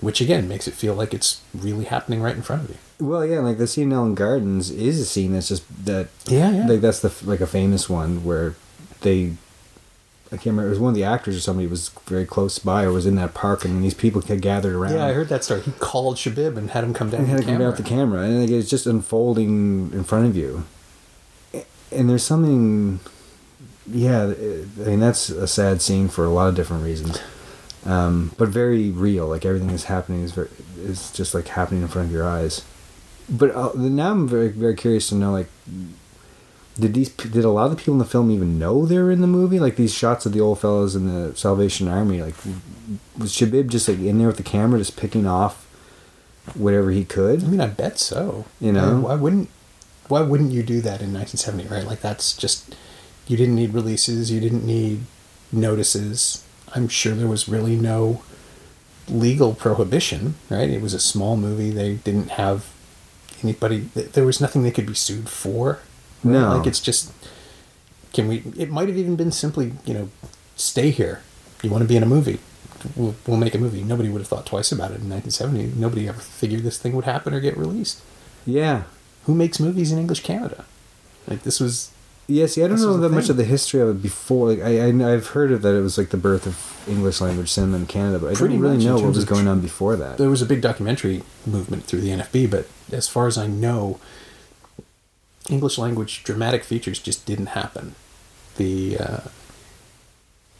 which 0.00 0.20
again 0.20 0.48
makes 0.48 0.66
it 0.66 0.74
feel 0.74 0.94
like 0.94 1.14
it's 1.14 1.40
really 1.54 1.84
happening 1.84 2.20
right 2.22 2.34
in 2.34 2.42
front 2.42 2.64
of 2.64 2.70
you. 2.70 2.76
Well, 3.06 3.24
yeah, 3.26 3.40
like 3.40 3.58
the 3.58 3.66
scene 3.66 3.88
in 3.90 3.92
Allan 3.92 4.14
Gardens 4.14 4.70
is 4.70 5.00
a 5.00 5.04
scene 5.04 5.32
that's 5.32 5.48
just 5.48 5.64
that. 5.86 6.08
Yeah, 6.26 6.50
yeah. 6.50 6.66
Like 6.66 6.80
that's 6.80 7.00
the 7.00 7.12
like 7.24 7.40
a 7.40 7.46
famous 7.46 7.88
one 7.88 8.24
where 8.24 8.54
they, 9.02 9.32
I 10.30 10.36
can't 10.36 10.46
remember. 10.46 10.66
It 10.68 10.70
was 10.70 10.78
one 10.78 10.90
of 10.90 10.94
the 10.94 11.04
actors 11.04 11.36
or 11.36 11.40
somebody 11.40 11.66
was 11.66 11.90
very 12.06 12.24
close 12.26 12.58
by 12.58 12.84
or 12.84 12.92
was 12.92 13.06
in 13.06 13.16
that 13.16 13.34
park, 13.34 13.64
and 13.64 13.82
these 13.82 13.94
people 13.94 14.22
had 14.22 14.40
gathered 14.40 14.74
around. 14.74 14.94
Yeah, 14.94 15.06
I 15.06 15.12
heard 15.12 15.28
that 15.28 15.42
story. 15.44 15.60
He 15.62 15.72
called 15.72 16.16
Shebib 16.16 16.56
and 16.56 16.70
had 16.70 16.84
him 16.84 16.94
come 16.94 17.10
down. 17.10 17.20
And 17.22 17.28
had 17.28 17.38
to 17.38 17.44
come 17.44 17.54
camera. 17.54 17.68
out 17.68 17.76
the 17.76 17.82
camera, 17.82 18.22
and 18.22 18.40
like, 18.40 18.50
it's 18.50 18.70
just 18.70 18.86
unfolding 18.86 19.90
in 19.92 20.04
front 20.04 20.26
of 20.26 20.36
you. 20.36 20.64
And 21.90 22.08
there's 22.08 22.22
something, 22.22 23.00
yeah. 23.92 24.24
I 24.24 24.88
mean, 24.88 25.00
that's 25.00 25.28
a 25.28 25.46
sad 25.46 25.82
scene 25.82 26.08
for 26.08 26.24
a 26.24 26.30
lot 26.30 26.48
of 26.48 26.54
different 26.54 26.84
reasons, 26.84 27.20
um, 27.84 28.32
but 28.38 28.48
very 28.48 28.90
real. 28.90 29.26
Like 29.28 29.44
everything 29.44 29.70
is 29.70 29.84
happening 29.84 30.22
is 30.22 30.32
very, 30.32 30.48
is 30.78 31.10
just 31.12 31.34
like 31.34 31.48
happening 31.48 31.82
in 31.82 31.88
front 31.88 32.08
of 32.08 32.12
your 32.12 32.26
eyes. 32.26 32.64
But 33.28 33.54
uh, 33.54 33.72
now 33.74 34.10
I'm 34.10 34.28
very 34.28 34.48
very 34.48 34.74
curious 34.74 35.08
to 35.10 35.14
know 35.14 35.32
like. 35.32 35.48
Did 36.80 36.94
these 36.94 37.10
did 37.10 37.44
a 37.44 37.50
lot 37.50 37.66
of 37.66 37.72
the 37.72 37.76
people 37.76 37.92
in 37.92 37.98
the 37.98 38.06
film 38.06 38.30
even 38.30 38.58
know 38.58 38.86
they 38.86 38.96
were 38.96 39.10
in 39.10 39.20
the 39.20 39.26
movie? 39.26 39.60
Like 39.60 39.76
these 39.76 39.92
shots 39.92 40.24
of 40.24 40.32
the 40.32 40.40
old 40.40 40.58
fellows 40.58 40.96
in 40.96 41.06
the 41.06 41.36
Salvation 41.36 41.86
Army, 41.86 42.22
like 42.22 42.34
was 43.18 43.30
Shebib 43.30 43.68
just 43.68 43.88
like 43.88 43.98
in 43.98 44.16
there 44.16 44.26
with 44.26 44.38
the 44.38 44.42
camera, 44.42 44.78
just 44.78 44.96
picking 44.96 45.26
off 45.26 45.68
whatever 46.54 46.90
he 46.90 47.04
could? 47.04 47.44
I 47.44 47.46
mean, 47.46 47.60
I 47.60 47.66
bet 47.66 47.98
so. 47.98 48.46
You 48.58 48.72
know? 48.72 49.00
why 49.00 49.16
wouldn't 49.16 49.50
why 50.08 50.22
wouldn't 50.22 50.52
you 50.52 50.62
do 50.62 50.80
that 50.80 51.02
in 51.02 51.12
1970? 51.12 51.68
Right, 51.68 51.86
like 51.86 52.00
that's 52.00 52.34
just 52.36 52.74
you 53.26 53.36
didn't 53.36 53.54
need 53.54 53.74
releases. 53.74 54.30
You 54.30 54.40
didn't 54.40 54.64
need 54.66 55.02
notices. 55.50 56.44
I'm 56.74 56.88
sure 56.88 57.14
there 57.14 57.28
was 57.28 57.48
really 57.48 57.76
no 57.76 58.22
legal 59.08 59.54
prohibition, 59.54 60.34
right? 60.48 60.70
It 60.70 60.80
was 60.80 60.94
a 60.94 61.00
small 61.00 61.36
movie. 61.36 61.70
They 61.70 61.94
didn't 61.94 62.30
have 62.32 62.72
anybody. 63.42 63.80
There 63.94 64.24
was 64.24 64.40
nothing 64.40 64.62
they 64.62 64.70
could 64.70 64.86
be 64.86 64.94
sued 64.94 65.28
for. 65.28 65.80
right? 66.24 66.32
No. 66.32 66.56
like 66.56 66.66
it's 66.66 66.80
just. 66.80 67.12
Can 68.12 68.28
we? 68.28 68.42
It 68.58 68.70
might 68.70 68.88
have 68.88 68.96
even 68.98 69.16
been 69.16 69.32
simply, 69.32 69.72
you 69.86 69.94
know, 69.94 70.08
stay 70.56 70.90
here. 70.90 71.22
You 71.62 71.70
want 71.70 71.82
to 71.82 71.88
be 71.88 71.96
in 71.96 72.02
a 72.02 72.06
movie? 72.06 72.40
We'll, 72.96 73.14
we'll 73.26 73.36
make 73.36 73.54
a 73.54 73.58
movie. 73.58 73.82
Nobody 73.84 74.08
would 74.08 74.20
have 74.20 74.28
thought 74.28 74.44
twice 74.44 74.72
about 74.72 74.90
it 74.90 75.00
in 75.00 75.08
1970. 75.08 75.80
Nobody 75.80 76.08
ever 76.08 76.20
figured 76.20 76.62
this 76.62 76.78
thing 76.78 76.94
would 76.94 77.04
happen 77.04 77.32
or 77.32 77.40
get 77.40 77.56
released. 77.56 78.02
Yeah. 78.44 78.82
Who 79.24 79.34
makes 79.34 79.60
movies 79.60 79.92
in 79.92 79.98
English 79.98 80.22
Canada? 80.24 80.64
Like 81.28 81.44
this 81.44 81.60
was 81.60 81.92
Yeah, 82.32 82.46
see, 82.46 82.62
I 82.62 82.66
don't 82.66 82.76
This 82.76 82.84
know 82.86 82.96
that 82.96 83.10
much 83.10 83.28
of 83.28 83.36
the 83.36 83.44
history 83.44 83.80
of 83.80 83.88
it 83.90 84.02
before. 84.02 84.54
Like, 84.54 84.60
I, 84.60 84.88
I 84.88 85.12
I've 85.12 85.28
heard 85.28 85.52
of 85.52 85.60
that 85.62 85.74
it 85.76 85.82
was 85.82 85.98
like 85.98 86.08
the 86.08 86.16
birth 86.16 86.46
of 86.46 86.88
English 86.88 87.20
language 87.20 87.50
cinema 87.50 87.76
in 87.76 87.86
Canada, 87.86 88.18
but 88.18 88.28
I 88.28 88.34
Pretty 88.34 88.54
don't 88.54 88.62
really 88.62 88.84
know 88.84 88.94
what 88.98 89.14
was 89.14 89.24
going 89.24 89.46
on 89.48 89.60
before 89.60 89.96
that. 89.96 90.16
there 90.18 90.30
was 90.30 90.40
a 90.40 90.46
big 90.46 90.62
documentary 90.62 91.22
movement 91.46 91.84
through 91.84 92.00
the 92.00 92.08
NFB, 92.08 92.50
but 92.50 92.66
as 92.90 93.06
far 93.06 93.26
as 93.26 93.36
I 93.36 93.46
know, 93.46 94.00
English 95.50 95.76
language 95.76 96.24
dramatic 96.24 96.64
features 96.64 96.98
just 96.98 97.26
didn't 97.26 97.46
happen. 97.46 97.94
The 98.56 98.96
uh, 98.98 99.20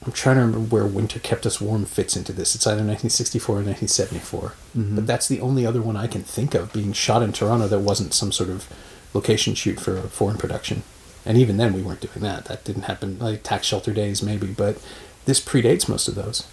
I'm 0.05 0.13
trying 0.13 0.37
to 0.37 0.43
remember 0.43 0.75
where 0.75 0.85
Winter 0.87 1.21
Kept 1.21 1.47
Us 1.47 1.61
Warm 1.61 1.85
fits 1.85 2.17
into 2.17 2.33
this. 2.33 2.55
It's 2.55 2.67
either 2.67 2.85
1964 2.85 3.55
or 3.55 3.63
1974, 3.63 4.55
but 4.97 5.07
that's 5.07 5.29
the 5.29 5.41
only 5.41 5.65
other 5.65 5.81
one 5.81 5.97
I 5.97 6.07
can 6.09 6.23
think 6.23 6.55
of 6.55 6.73
being 6.73 6.93
shot 6.93 7.23
in 7.23 7.33
Toronto 7.33 7.69
that 7.69 7.79
wasn't 7.81 8.13
some 8.13 8.33
sort 8.33 8.51
of 8.51 8.69
location 9.15 9.55
shoot 9.55 9.79
for 9.81 9.97
a 9.97 10.03
foreign 10.03 10.39
production. 10.39 10.83
And 11.25 11.39
even 11.39 11.57
then, 11.57 11.73
we 11.73 11.83
weren't 11.83 12.01
doing 12.01 12.21
that. 12.21 12.47
That 12.47 12.65
didn't 12.65 12.83
happen. 12.83 13.19
Like 13.19 13.43
tax 13.43 13.67
shelter 13.67 13.93
days, 13.93 14.23
maybe, 14.23 14.49
but 14.49 14.83
this 15.25 15.41
predates 15.41 15.89
most 15.89 16.09
of 16.09 16.15
those. 16.15 16.47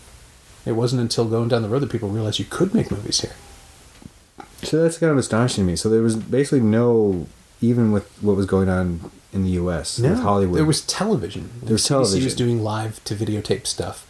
It 0.66 0.74
wasn't 0.74 1.02
until 1.02 1.26
going 1.26 1.48
down 1.48 1.64
the 1.64 1.70
road 1.70 1.80
that 1.80 1.92
people 1.92 2.10
realized 2.10 2.38
you 2.38 2.46
could 2.46 2.74
make 2.76 2.92
movies 2.92 3.22
here. 3.22 3.34
So 4.62 4.84
that's 4.84 4.98
kind 4.98 5.12
of 5.12 5.18
astonishing 5.18 5.64
to 5.66 5.72
me. 5.72 5.76
So 5.76 5.90
there 5.90 6.02
was 6.02 6.16
basically 6.16 6.60
no, 6.60 7.28
even 7.62 7.92
with 7.92 8.08
what 8.22 8.36
was 8.36 8.46
going 8.46 8.70
on 8.70 9.10
in 9.32 9.44
the 9.44 9.52
U.S. 9.52 10.00
with 10.00 10.20
Hollywood. 10.20 10.58
There 10.58 10.66
was 10.66 10.82
television. 10.82 11.50
There 11.64 11.74
was 11.74 11.84
CBC 11.84 12.00
was 12.00 12.12
television. 12.12 12.38
doing 12.38 12.64
live 12.64 13.04
to 13.06 13.16
videotape 13.16 13.66
stuff, 13.68 14.06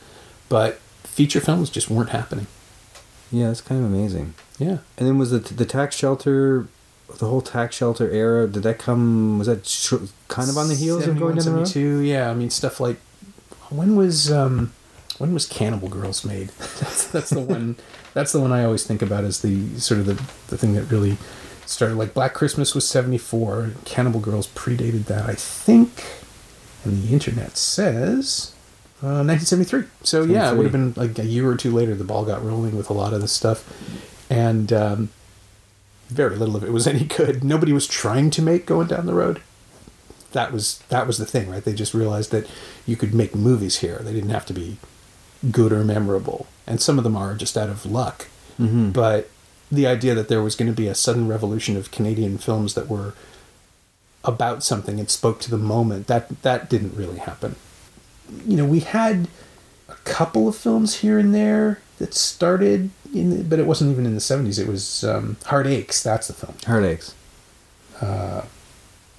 but 0.49 0.79
feature 1.03 1.39
films 1.39 1.69
just 1.69 1.89
weren't 1.89 2.09
happening. 2.09 2.47
yeah, 3.31 3.47
that's 3.47 3.61
kind 3.61 3.83
of 3.83 3.91
amazing. 3.91 4.33
Yeah. 4.57 4.79
And 4.97 5.07
then 5.07 5.17
was 5.17 5.31
the 5.31 5.39
the 5.39 5.65
tax 5.65 5.95
shelter, 5.95 6.67
the 7.17 7.25
whole 7.27 7.41
tax 7.41 7.75
shelter 7.75 8.09
era? 8.09 8.47
Did 8.47 8.63
that 8.63 8.79
come? 8.79 9.37
Was 9.39 9.47
that 9.47 9.65
sh- 9.65 9.93
kind 10.27 10.49
of 10.49 10.57
on 10.57 10.67
the 10.67 10.75
heels 10.75 11.07
of 11.07 11.17
going 11.17 11.35
down 11.35 11.45
the 11.45 11.51
road? 11.51 11.67
72, 11.67 11.99
Yeah, 12.01 12.29
I 12.29 12.33
mean 12.33 12.49
stuff 12.49 12.79
like 12.79 12.97
when 13.69 13.95
was 13.95 14.31
um, 14.31 14.73
when 15.17 15.33
was 15.33 15.45
Cannibal 15.45 15.89
Girls 15.89 16.23
made? 16.25 16.49
that's, 16.59 17.07
that's 17.07 17.29
the 17.29 17.41
one. 17.41 17.75
That's 18.13 18.31
the 18.31 18.39
one 18.39 18.51
I 18.51 18.63
always 18.63 18.85
think 18.85 19.01
about 19.01 19.23
as 19.23 19.41
the 19.41 19.77
sort 19.79 19.99
of 19.99 20.05
the 20.05 20.13
the 20.47 20.57
thing 20.57 20.73
that 20.73 20.83
really 20.83 21.17
started. 21.65 21.95
Like 21.95 22.13
Black 22.13 22.33
Christmas 22.33 22.73
was 22.73 22.87
seventy 22.87 23.17
four. 23.17 23.71
Cannibal 23.85 24.19
Girls 24.19 24.47
predated 24.47 25.05
that, 25.05 25.29
I 25.29 25.35
think. 25.35 26.03
And 26.83 27.03
the 27.03 27.13
internet 27.13 27.57
says. 27.57 28.53
Uh, 29.01 29.23
1973. 29.23 29.83
So 30.03 30.23
yeah, 30.23 30.51
it 30.51 30.57
would 30.57 30.63
have 30.65 30.73
been 30.73 30.93
like 30.97 31.17
a 31.19 31.25
year 31.25 31.49
or 31.49 31.55
two 31.55 31.71
later. 31.71 31.95
The 31.95 32.03
ball 32.03 32.25
got 32.25 32.43
rolling 32.43 32.75
with 32.75 32.89
a 32.89 32.93
lot 32.93 33.13
of 33.13 33.21
this 33.21 33.31
stuff, 33.31 33.65
and 34.29 34.73
um, 34.73 35.09
very 36.09 36.35
little 36.35 36.55
of 36.55 36.63
it 36.63 36.73
was 36.73 36.87
any 36.87 37.05
good. 37.05 37.43
Nobody 37.43 37.71
was 37.71 37.87
trying 37.87 38.29
to 38.31 38.41
make 38.41 38.65
going 38.65 38.87
down 38.87 39.05
the 39.05 39.13
road 39.13 39.41
that 40.31 40.51
was 40.51 40.79
that 40.89 41.07
was 41.07 41.17
the 41.17 41.25
thing, 41.25 41.49
right? 41.49 41.63
They 41.63 41.73
just 41.73 41.93
realized 41.93 42.31
that 42.31 42.49
you 42.85 42.95
could 42.95 43.13
make 43.13 43.35
movies 43.35 43.79
here. 43.79 43.99
They 44.01 44.13
didn't 44.13 44.29
have 44.29 44.45
to 44.47 44.53
be 44.53 44.77
good 45.51 45.71
or 45.71 45.83
memorable, 45.83 46.47
and 46.67 46.81
some 46.81 46.97
of 46.97 47.03
them 47.03 47.15
are 47.15 47.35
just 47.35 47.57
out 47.57 47.69
of 47.69 47.85
luck. 47.85 48.27
Mm-hmm. 48.59 48.91
But 48.91 49.29
the 49.71 49.87
idea 49.87 50.15
that 50.15 50.27
there 50.27 50.43
was 50.43 50.55
going 50.55 50.71
to 50.71 50.75
be 50.75 50.87
a 50.87 50.95
sudden 50.95 51.27
revolution 51.27 51.77
of 51.77 51.91
Canadian 51.91 52.37
films 52.37 52.73
that 52.73 52.87
were 52.87 53.13
about 54.23 54.63
something 54.63 54.99
and 54.99 55.09
spoke 55.09 55.39
to 55.41 55.49
the 55.49 55.57
moment 55.57 56.07
that 56.07 56.41
that 56.41 56.69
didn't 56.69 56.95
really 56.95 57.19
happen. 57.19 57.55
You 58.45 58.57
know, 58.57 58.65
we 58.65 58.81
had 58.81 59.27
a 59.87 59.95
couple 60.03 60.47
of 60.47 60.55
films 60.55 60.97
here 60.97 61.17
and 61.17 61.33
there 61.33 61.79
that 61.99 62.13
started 62.13 62.89
in, 63.13 63.29
the, 63.29 63.43
but 63.43 63.59
it 63.59 63.67
wasn't 63.67 63.91
even 63.91 64.05
in 64.05 64.15
the 64.15 64.21
seventies. 64.21 64.59
It 64.59 64.67
was 64.67 65.03
um, 65.03 65.37
Heart 65.45 65.67
Aches. 65.67 66.03
That's 66.03 66.27
the 66.27 66.33
film. 66.33 66.55
Heartaches. 66.65 67.15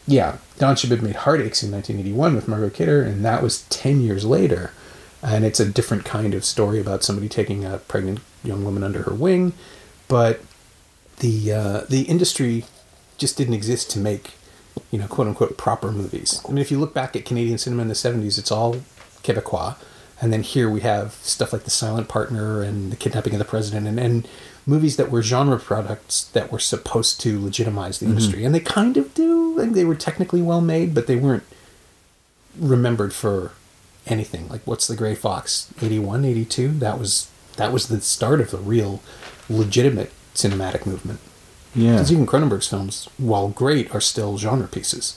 yeah, 0.07 0.39
Don 0.59 0.77
Shebib 0.77 1.02
made 1.02 1.16
Heartaches 1.16 1.62
in 1.62 1.73
1981 1.73 2.35
with 2.35 2.48
Margot 2.48 2.70
Kidder, 2.70 3.02
and 3.02 3.24
that 3.24 3.43
was 3.43 3.62
10 3.69 4.01
years 4.01 4.24
later. 4.24 4.73
And 5.23 5.44
it's 5.44 5.61
a 5.61 5.66
different 5.70 6.05
kind 6.05 6.35
of 6.35 6.44
story 6.44 6.81
about 6.81 7.05
somebody 7.05 7.28
taking 7.28 7.65
a 7.65 7.78
pregnant 7.78 8.20
young 8.43 8.65
woman 8.65 8.82
under 8.82 9.02
her 9.02 9.15
wing. 9.15 9.52
But 10.09 10.40
the 11.19 11.52
uh, 11.52 11.81
the 11.89 12.02
industry 12.02 12.65
just 13.19 13.36
didn't 13.36 13.55
exist 13.55 13.90
to 13.93 13.98
make, 13.98 14.32
you 14.90 14.98
know, 14.98 15.07
quote 15.07 15.28
unquote, 15.28 15.59
proper 15.59 15.93
movies. 15.93 16.43
I 16.47 16.51
mean, 16.51 16.59
if 16.59 16.70
you 16.70 16.78
look 16.78 16.94
back 16.94 17.15
at 17.16 17.24
Canadian 17.24 17.59
cinema 17.59 17.82
in 17.82 17.89
the 17.89 17.94
70s, 17.94 18.39
it's 18.39 18.51
all 18.51 18.77
Quebecois. 19.23 19.77
And 20.20 20.32
then 20.32 20.42
here 20.42 20.68
we 20.68 20.80
have 20.82 21.14
stuff 21.14 21.52
like 21.52 21.64
The 21.64 21.70
Silent 21.70 22.09
Partner 22.09 22.62
and 22.62 22.92
The 22.92 22.97
Kidnapping 22.97 23.32
of 23.32 23.38
the 23.38 23.44
President 23.44 23.86
and, 23.86 23.98
and 23.98 24.28
movies 24.66 24.97
that 24.97 25.10
were 25.10 25.22
genre 25.22 25.59
products 25.59 26.24
that 26.24 26.52
were 26.52 26.59
supposed 26.59 27.20
to 27.22 27.42
legitimize 27.42 27.98
the 27.98 28.06
mm-hmm. 28.06 28.12
industry. 28.12 28.44
And 28.44 28.55
they 28.55 28.60
kind 28.60 28.97
of 28.97 29.14
do. 29.14 29.56
Like 29.56 29.72
they 29.72 29.84
were 29.84 29.94
technically 29.94 30.42
well 30.42 30.60
made, 30.60 30.94
but 30.94 31.06
they 31.06 31.16
weren't 31.16 31.44
remembered 32.59 33.14
for 33.14 33.52
anything. 34.06 34.48
Like 34.48 34.62
What's 34.66 34.86
the 34.86 34.97
Gray 34.97 35.14
Fox? 35.14 35.72
81, 35.80 36.24
82? 36.24 36.68
That 36.68 36.98
was 36.98 37.30
that 37.56 37.72
was 37.72 37.88
the 37.88 38.01
start 38.01 38.40
of 38.40 38.51
the 38.51 38.59
real 38.59 39.02
legitimate 39.48 40.12
cinematic 40.34 40.86
movement. 40.86 41.20
Yeah. 41.74 41.92
Because 41.92 42.12
even 42.12 42.26
Cronenberg's 42.26 42.68
films, 42.68 43.09
while 43.18 43.48
great, 43.48 43.94
are 43.94 44.01
still 44.01 44.38
genre 44.38 44.68
pieces. 44.68 45.16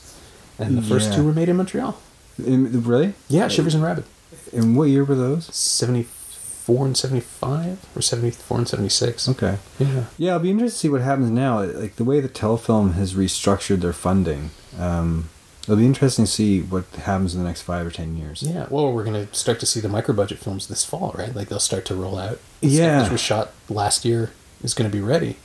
And 0.59 0.77
the 0.77 0.81
first 0.81 1.09
Yeah. 1.09 1.17
two 1.17 1.25
were 1.25 1.34
made 1.34 1.49
in 1.49 1.57
Montreal. 1.57 1.97
In- 2.43 2.84
really? 2.84 3.13
Yeah, 3.27 3.47
Shivers 3.47 3.75
and 3.75 3.84
Rabid. 3.84 4.05
And 4.53 4.75
what 4.77 4.85
year 4.89 5.03
were 5.03 5.15
those? 5.15 5.45
74 5.55 6.85
and 6.85 6.97
75? 6.97 7.85
Or 7.95 8.01
74 8.01 8.57
and 8.59 8.67
76. 8.67 9.30
Okay. 9.30 9.57
Yeah. 9.80 10.05
Yeah, 10.17 10.34
I'll 10.34 10.39
be 10.39 10.51
interested 10.51 10.75
to 10.75 10.80
see 10.80 10.89
what 10.89 11.01
happens 11.01 11.30
now. 11.30 11.61
Like 11.63 11.95
the 11.95 12.03
way 12.03 12.19
the 12.19 12.30
Telefilm 12.30 12.93
has 12.93 13.13
restructured 13.13 13.81
their 13.81 13.93
funding. 13.93 14.51
Um, 14.80 15.30
it'll 15.63 15.77
be 15.77 15.85
interesting 15.85 16.25
to 16.25 16.31
see 16.31 16.61
what 16.61 16.85
happens 16.95 17.34
in 17.34 17.41
the 17.41 17.47
next 17.47 17.61
five 17.61 17.85
or 17.88 17.91
ten 17.91 18.15
years. 18.17 18.43
Yeah. 18.43 18.67
Well, 18.69 18.91
we're 18.91 19.03
going 19.05 19.27
to 19.27 19.34
start 19.34 19.59
to 19.61 19.65
see 19.65 19.80
the 19.80 19.89
micro 19.89 20.13
budget 20.13 20.39
films 20.39 20.67
this 20.67 20.85
fall, 20.85 21.13
right? 21.17 21.35
Like 21.35 21.49
they'll 21.49 21.59
start 21.59 21.85
to 21.85 21.95
roll 21.95 22.17
out. 22.17 22.39
Yeah. 22.61 22.97
stuff 22.99 23.05
that 23.07 23.11
was 23.11 23.21
shot 23.21 23.51
last 23.69 24.05
year 24.05 24.31
is 24.63 24.73
going 24.73 24.89
to 24.89 24.95
be 24.95 25.01
ready. 25.01 25.38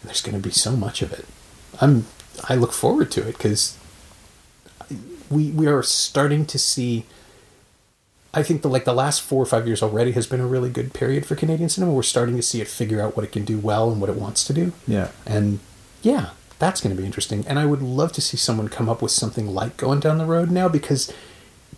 And 0.00 0.08
there's 0.08 0.20
going 0.22 0.34
to 0.36 0.42
be 0.42 0.50
so 0.52 0.72
much 0.72 1.02
of 1.02 1.12
it. 1.12 1.26
I'm 1.80 2.06
I 2.48 2.54
look 2.54 2.72
forward 2.72 3.10
to 3.12 3.26
it 3.28 3.36
because 3.36 3.76
we 5.30 5.50
we 5.50 5.66
are 5.66 5.82
starting 5.82 6.46
to 6.46 6.58
see. 6.58 7.04
I 8.34 8.42
think 8.42 8.62
the 8.62 8.68
like 8.68 8.84
the 8.84 8.94
last 8.94 9.20
four 9.22 9.42
or 9.42 9.46
five 9.46 9.66
years 9.66 9.82
already 9.82 10.12
has 10.12 10.26
been 10.26 10.40
a 10.40 10.46
really 10.46 10.70
good 10.70 10.94
period 10.94 11.26
for 11.26 11.34
Canadian 11.36 11.68
cinema. 11.68 11.92
We're 11.92 12.02
starting 12.02 12.36
to 12.36 12.42
see 12.42 12.60
it 12.60 12.68
figure 12.68 13.00
out 13.00 13.14
what 13.16 13.24
it 13.24 13.32
can 13.32 13.44
do 13.44 13.58
well 13.58 13.90
and 13.90 14.00
what 14.00 14.08
it 14.08 14.16
wants 14.16 14.44
to 14.44 14.52
do. 14.54 14.72
Yeah. 14.88 15.08
And 15.26 15.60
yeah, 16.02 16.30
that's 16.58 16.80
going 16.80 16.94
to 16.96 17.00
be 17.00 17.04
interesting. 17.06 17.44
And 17.46 17.58
I 17.58 17.66
would 17.66 17.82
love 17.82 18.12
to 18.12 18.20
see 18.22 18.36
someone 18.38 18.68
come 18.68 18.88
up 18.88 19.02
with 19.02 19.10
something 19.12 19.46
like 19.48 19.76
Going 19.76 20.00
Down 20.00 20.16
the 20.18 20.24
Road 20.24 20.50
now 20.50 20.68
because 20.68 21.12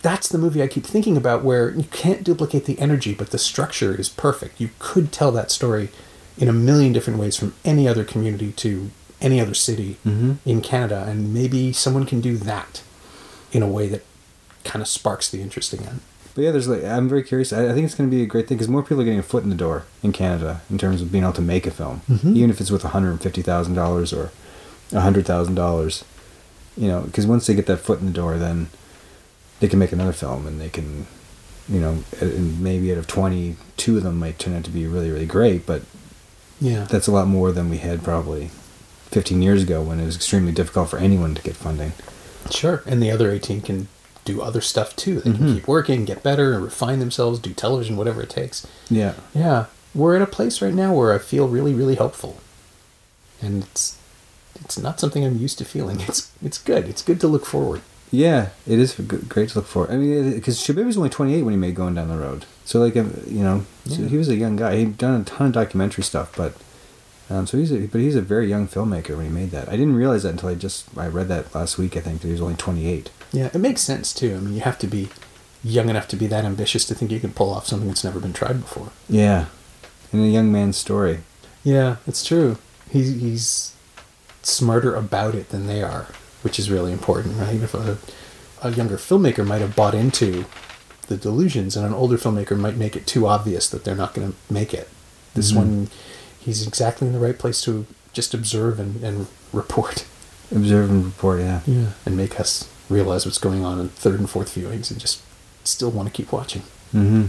that's 0.01 0.29
the 0.29 0.39
movie 0.39 0.63
I 0.63 0.69
keep 0.69 0.85
thinking 0.87 1.17
about 1.17 1.43
where 1.43 1.71
you 1.71 1.85
can't 1.85 2.23
duplicate 2.23 2.67
the 2.67 2.79
energy, 2.79 3.15
but 3.15 3.31
the 3.31 3.39
structure 3.39 3.99
is 3.99 4.09
perfect. 4.09 4.61
You 4.61 4.71
could 4.79 5.11
tell 5.11 5.33
that 5.33 5.51
story 5.51 5.89
in 6.39 6.47
a 6.49 6.53
million 6.53 6.93
different 6.93 7.19
ways 7.19 7.37
from 7.37 7.55
any 7.65 7.89
other 7.89 8.05
community 8.05 8.53
to 8.53 8.91
any 9.21 9.41
other 9.41 9.55
city 9.55 9.97
Mhm. 10.07 10.37
in 10.45 10.61
Canada. 10.61 11.05
And 11.09 11.33
maybe 11.35 11.73
someone 11.73 12.05
can 12.07 12.21
do 12.21 12.37
that 12.39 12.83
in 13.51 13.63
a 13.63 13.69
way 13.69 13.89
that 13.89 14.05
kind 14.65 14.83
of 14.83 14.89
sparks 14.89 15.29
the 15.31 15.41
interest 15.41 15.73
again. 15.73 16.01
But 16.35 16.43
yeah, 16.43 16.51
there's 16.51 16.67
like 16.69 16.83
I'm 16.85 17.09
very 17.09 17.23
curious. 17.23 17.53
I, 17.53 17.67
I 17.71 17.73
think 17.73 17.85
it's 17.87 17.95
going 17.95 18.11
to 18.11 18.17
be 18.17 18.23
a 18.23 18.27
great 18.27 18.49
thing 18.49 18.57
because 18.57 18.69
more 18.69 18.83
people 18.83 19.01
are 19.01 19.05
getting 19.05 19.21
a 19.21 19.23
foot 19.23 19.45
in 19.45 19.51
the 19.51 19.55
door 19.57 19.85
in 20.03 20.13
Canada 20.13 20.63
in 20.69 20.79
terms 20.79 21.01
of 21.01 21.13
being 21.13 21.23
able 21.25 21.33
to 21.35 21.43
make 21.43 21.67
a 21.67 21.71
film, 21.71 22.03
Mhm. 22.11 22.35
even 22.37 22.51
if 22.51 22.61
it's 22.61 22.71
with 22.71 22.83
one 22.85 22.93
hundred 22.93 23.11
and 23.13 23.23
fifty 23.23 23.41
thousand 23.43 23.75
dollars 23.75 24.13
or 24.13 24.31
hundred 24.93 25.27
thousand 25.27 25.55
dollars. 25.55 26.05
You 26.77 26.89
know, 26.89 27.01
because 27.03 27.25
once 27.27 27.47
they 27.47 27.55
get 27.55 27.67
that 27.67 27.77
foot 27.79 28.01
in 28.01 28.07
the 28.07 28.13
door, 28.13 28.37
then 28.37 28.69
they 29.61 29.69
can 29.69 29.79
make 29.79 29.93
another 29.93 30.13
film, 30.13 30.45
and 30.49 30.61
they 30.61 30.69
can, 30.69 31.07
you 31.69 31.79
know, 31.81 32.03
and 32.21 32.61
maybe 32.61 32.91
out 32.91 32.99
of 32.99 33.07
twenty, 33.07 33.55
two 33.77 33.97
of 33.97 34.03
them 34.03 34.19
might 34.19 34.41
turn 34.41 34.57
out 34.57 34.65
to 34.65 34.71
be 34.71 34.87
really, 34.89 35.11
really 35.13 35.27
great. 35.27 35.65
But 35.67 35.83
Yeah. 36.61 36.87
that's 36.91 37.07
a 37.07 37.13
lot 37.13 37.29
more 37.29 37.53
than 37.53 37.71
we 37.71 37.79
had 37.79 38.03
probably 38.03 38.51
fifteen 39.09 39.41
years 39.41 39.63
ago 39.63 39.81
when 39.83 40.01
it 40.01 40.05
was 40.07 40.17
extremely 40.17 40.51
difficult 40.51 40.89
for 40.91 40.99
anyone 40.99 41.37
to 41.37 41.43
get 41.43 41.55
funding. 41.55 41.93
Sure. 42.51 42.83
And 42.87 43.01
the 43.01 43.11
other 43.13 43.31
18 43.31 43.61
can 43.61 43.87
do 44.25 44.41
other 44.43 44.61
stuff 44.61 44.95
too. 44.97 45.17
They 45.21 45.33
can 45.33 45.39
Mhm. 45.49 45.55
keep 45.55 45.69
working, 45.69 46.05
get 46.05 46.23
better, 46.23 46.55
and 46.55 46.65
refine 46.65 46.99
themselves, 46.99 47.39
do 47.39 47.53
television, 47.53 47.97
whatever 47.97 48.23
it 48.23 48.31
takes. 48.31 48.67
Yeah. 48.91 49.15
Yeah. 49.35 49.67
We're 49.95 50.17
at 50.17 50.23
a 50.23 50.27
place 50.27 50.61
right 50.63 50.75
now 50.75 50.93
where 50.95 51.13
I 51.13 51.19
feel 51.19 51.47
really, 51.49 51.75
really 51.75 51.95
hopeful. 51.97 52.39
And 53.41 53.63
it's 53.65 53.97
it's 54.65 54.79
not 54.79 55.01
something 55.01 55.25
I'm 55.25 55.37
used 55.39 55.59
to 55.59 55.65
feeling. 55.65 56.01
It's 56.09 56.29
it's 56.43 56.59
good. 56.59 56.89
It's 56.89 57.03
good 57.03 57.21
to 57.21 57.29
look 57.29 57.45
forward. 57.47 57.81
Yeah, 58.11 58.49
it 58.67 58.79
is 58.79 58.95
great 59.29 59.49
to 59.51 59.59
look 59.59 59.67
for. 59.67 59.91
I 59.91 59.97
mean, 59.97 60.33
because 60.35 60.59
Shebib 60.59 60.87
was 60.87 60.97
only 60.97 61.09
28 61.11 61.43
when 61.43 61.53
he 61.53 61.59
made 61.59 61.75
Going 61.75 61.95
Down 61.97 62.07
the 62.09 62.17
Road. 62.17 62.45
So, 62.65 62.79
like, 62.79 62.97
um, 62.97 63.21
you 63.27 63.43
know, 63.43 63.65
so 63.89 64.05
he 64.07 64.17
was 64.17 64.29
a 64.29 64.37
young 64.37 64.55
guy. 64.55 64.77
He'd 64.77 64.97
done 64.97 65.21
a 65.21 65.25
ton 65.25 65.49
of 65.49 65.53
documentary 65.53 66.05
stuff, 66.05 66.33
but 66.37 66.55
um, 67.31 67.47
so 67.47 67.57
he's 67.59 67.73
a, 67.73 67.87
but 67.87 68.01
he's 68.01 68.17
a 68.17 68.21
very 68.23 68.49
young 68.49 68.69
filmmaker 68.69 69.17
when 69.17 69.27
he 69.27 69.33
made 69.33 69.51
that. 69.53 69.69
I 69.69 69.73
didn't 69.73 69.97
realize 69.97 70.23
that 70.25 70.31
until 70.31 70.49
I 70.51 70.55
just 70.55 70.87
I 70.97 71.07
read 71.07 71.29
that 71.29 71.55
last 71.55 71.79
week. 71.79 71.97
I 71.97 72.01
think 72.01 72.21
that 72.21 72.27
he 72.29 72.33
was 72.33 72.41
only 72.43 72.55
28. 72.57 73.11
Yeah, 73.33 73.51
it 73.53 73.59
makes 73.59 73.81
sense 73.81 74.13
too. 74.13 74.35
I 74.37 74.41
mean, 74.41 74.55
you 74.55 74.61
have 74.61 74.79
to 74.81 74.87
be 74.87 75.09
young 75.63 75.89
enough 75.89 76.07
to 76.09 76.17
be 76.17 76.27
that 76.27 76.45
ambitious 76.45 76.85
to 76.87 76.95
think 76.95 77.11
you 77.11 77.21
can 77.21 77.33
pull 77.33 77.51
off 77.53 77.67
something 77.67 77.89
that's 77.89 78.05
never 78.05 78.21
been 78.21 78.35
tried 78.35 78.61
before. 78.61 78.91
Yeah, 79.09 79.47
in 80.13 80.21
a 80.21 80.27
young 80.27 80.53
man's 80.53 80.77
story. 80.77 81.21
Yeah, 81.63 81.97
it's 82.07 82.25
true. 82.25 82.59
He's 82.91 83.21
he's 83.21 83.73
smarter 84.43 84.95
about 84.95 85.35
it 85.35 85.49
than 85.49 85.67
they 85.67 85.83
are, 85.83 86.07
which 86.43 86.59
is 86.59 86.71
really 86.71 86.93
important, 86.93 87.39
right? 87.39 87.55
If 87.63 87.75
a, 87.75 87.99
a 88.63 88.71
younger 88.71 88.97
filmmaker 88.97 89.47
might 89.47 89.61
have 89.63 89.75
bought 89.75 89.95
into 89.95 90.45
the 91.09 91.17
delusions, 91.17 91.77
and 91.77 91.87
an 91.87 91.95
older 91.95 92.17
filmmaker 92.17 92.57
might 92.59 92.77
make 92.77 92.97
it 92.97 93.07
too 93.07 93.27
obvious 93.27 93.69
that 93.71 93.85
they're 93.85 93.95
not 93.97 94.15
going 94.15 94.33
to 94.33 94.53
make 94.53 94.73
it. 94.75 94.89
This 95.35 95.53
Mhm. 95.53 95.57
one, 95.57 95.91
he's 96.45 96.67
exactly 96.67 97.07
in 97.07 97.13
the 97.13 97.19
right 97.19 97.39
place 97.39 97.63
to 97.63 97.87
just 98.13 98.35
observe 98.35 98.79
and, 98.79 99.03
and 99.03 99.27
report. 99.53 100.07
Observe 100.55 100.91
and 100.91 101.07
report. 101.07 101.41
Yeah. 101.41 101.61
Yeah. 101.67 101.91
And 102.05 102.17
make 102.17 102.39
us 102.39 102.69
realize 102.89 103.25
what's 103.25 103.39
going 103.39 103.65
on 103.65 103.81
in 103.81 103.89
third 103.89 104.21
and 104.21 104.29
fourth 104.29 104.55
viewings 104.55 104.91
and 104.91 105.01
just 105.01 105.23
still 105.65 105.91
want 105.91 106.09
to 106.09 106.13
keep 106.13 106.31
watching. 106.33 106.63
Mm-hmm. 106.93 107.27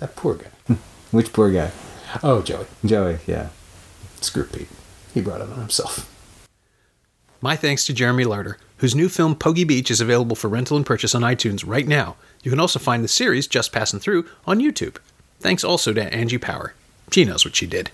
That 0.00 0.16
poor 0.16 0.34
guy. 0.34 0.76
Which 1.12 1.32
poor 1.32 1.50
guy? 1.50 1.70
Oh, 2.22 2.42
Joey. 2.42 2.66
Joey. 2.84 3.18
Yeah. 3.26 3.48
Screw 4.20 4.44
Pete. 4.44 4.68
He 5.12 5.20
brought 5.20 5.40
it 5.40 5.48
on 5.48 5.60
himself. 5.60 6.10
My 7.40 7.56
thanks 7.56 7.86
to 7.86 7.92
Jeremy 7.92 8.24
LaLonde, 8.24 8.56
whose 8.78 8.94
new 8.94 9.08
film 9.08 9.36
Pogey 9.36 9.64
Beach 9.64 9.90
is 9.90 10.00
available 10.00 10.34
for 10.34 10.48
rental 10.48 10.76
and 10.76 10.84
purchase 10.84 11.14
on 11.14 11.22
iTunes 11.22 11.62
right 11.66 11.86
now. 11.86 12.16
You 12.42 12.50
can 12.50 12.58
also 12.58 12.78
find 12.78 13.04
the 13.04 13.08
series 13.08 13.46
Just 13.46 13.72
Passing 13.72 14.00
Through 14.00 14.26
on 14.46 14.58
YouTube. 14.58 14.96
Thanks 15.40 15.62
also 15.62 15.92
to 15.92 16.12
Angie 16.12 16.38
Power. 16.38 16.74
She 17.14 17.24
knows 17.24 17.44
what 17.44 17.54
she 17.54 17.68
did. 17.68 17.92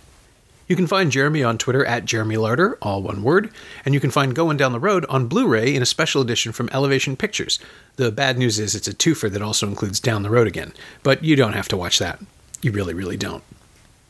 You 0.67 0.75
can 0.75 0.87
find 0.87 1.13
Jeremy 1.13 1.45
on 1.45 1.59
Twitter 1.59 1.85
at 1.85 2.07
Jeremy 2.07 2.37
LaLonde, 2.37 2.79
all 2.81 3.03
one 3.03 3.23
word, 3.23 3.51
and 3.85 3.93
you 3.93 4.01
can 4.01 4.11
find 4.11 4.35
Going 4.35 4.57
Down 4.57 4.73
the 4.73 4.81
Road 4.81 5.05
on 5.11 5.27
Blu 5.27 5.47
ray 5.47 5.75
in 5.75 5.83
a 5.83 5.85
special 5.85 6.23
edition 6.23 6.53
from 6.53 6.71
Elevation 6.73 7.19
Pictures. 7.19 7.59
The 7.97 8.11
bad 8.11 8.39
news 8.39 8.59
is 8.59 8.75
it's 8.75 8.89
a 8.89 8.95
twofer 8.95 9.31
that 9.31 9.43
also 9.43 9.67
includes 9.67 10.01
Down 10.01 10.23
the 10.23 10.31
Road 10.31 10.47
Again, 10.47 10.73
but 11.03 11.23
you 11.23 11.37
don't 11.37 11.53
have 11.53 11.69
to 11.69 11.77
watch 11.77 11.99
that. 11.99 12.19
You 12.63 12.73
really, 12.73 12.95
really 12.95 13.19
don't. 13.19 13.45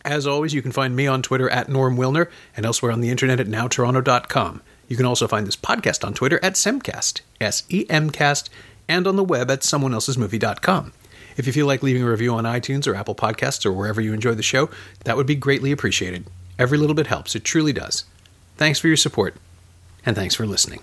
As 0.05 0.29
always, 0.29 0.55
you 0.55 0.63
can 0.63 0.71
find 0.71 0.95
me 0.95 1.09
on 1.09 1.23
Twitter 1.23 1.51
at 1.51 1.69
Norm 1.69 1.97
Wilner 1.97 2.29
and 2.57 2.65
elsewhere 2.65 2.93
on 2.93 3.01
the 3.01 3.11
internet 3.11 3.41
at 3.41 3.49
nowtoronto.com. 3.49 4.63
You 4.87 4.97
can 4.97 5.07
also 5.07 5.27
find 5.27 5.45
this 5.45 5.57
podcast 5.57 6.07
on 6.07 6.15
Twitter 6.15 6.39
at 6.41 6.53
Semcast, 6.53 7.23
S 7.41 7.65
E 7.69 7.85
M 7.91 8.11
cast, 8.11 8.49
and 8.89 9.09
on 9.09 9.17
the 9.17 9.25
web 9.25 9.51
at 9.51 9.63
someoneelsesmovie.com. 9.63 10.93
If 11.41 11.47
you 11.47 11.55
feel 11.55 11.67
like 11.67 11.83
leaving 11.83 12.03
a 12.03 12.11
review 12.11 12.35
on 12.35 12.45
iTunes 12.45 12.87
or 12.87 12.95
Apple 12.95 13.15
Podcasts 13.15 13.65
or 13.65 13.73
wherever 13.73 13.99
you 13.99 14.13
enjoy 14.13 14.35
the 14.35 14.43
show, 14.43 14.69
that 15.05 15.17
would 15.17 15.27
be 15.27 15.35
greatly 15.35 15.73
appreciated. 15.73 16.27
Every 16.59 16.77
little 16.77 16.95
bit 16.95 17.07
helps, 17.07 17.35
it 17.35 17.45
truly 17.45 17.73
does. 17.73 18.05
Thanks 18.59 18.79
for 18.79 18.89
your 18.89 18.99
support, 18.99 19.35
and 20.05 20.15
thanks 20.15 20.35
for 20.35 20.45
listening. 20.45 20.83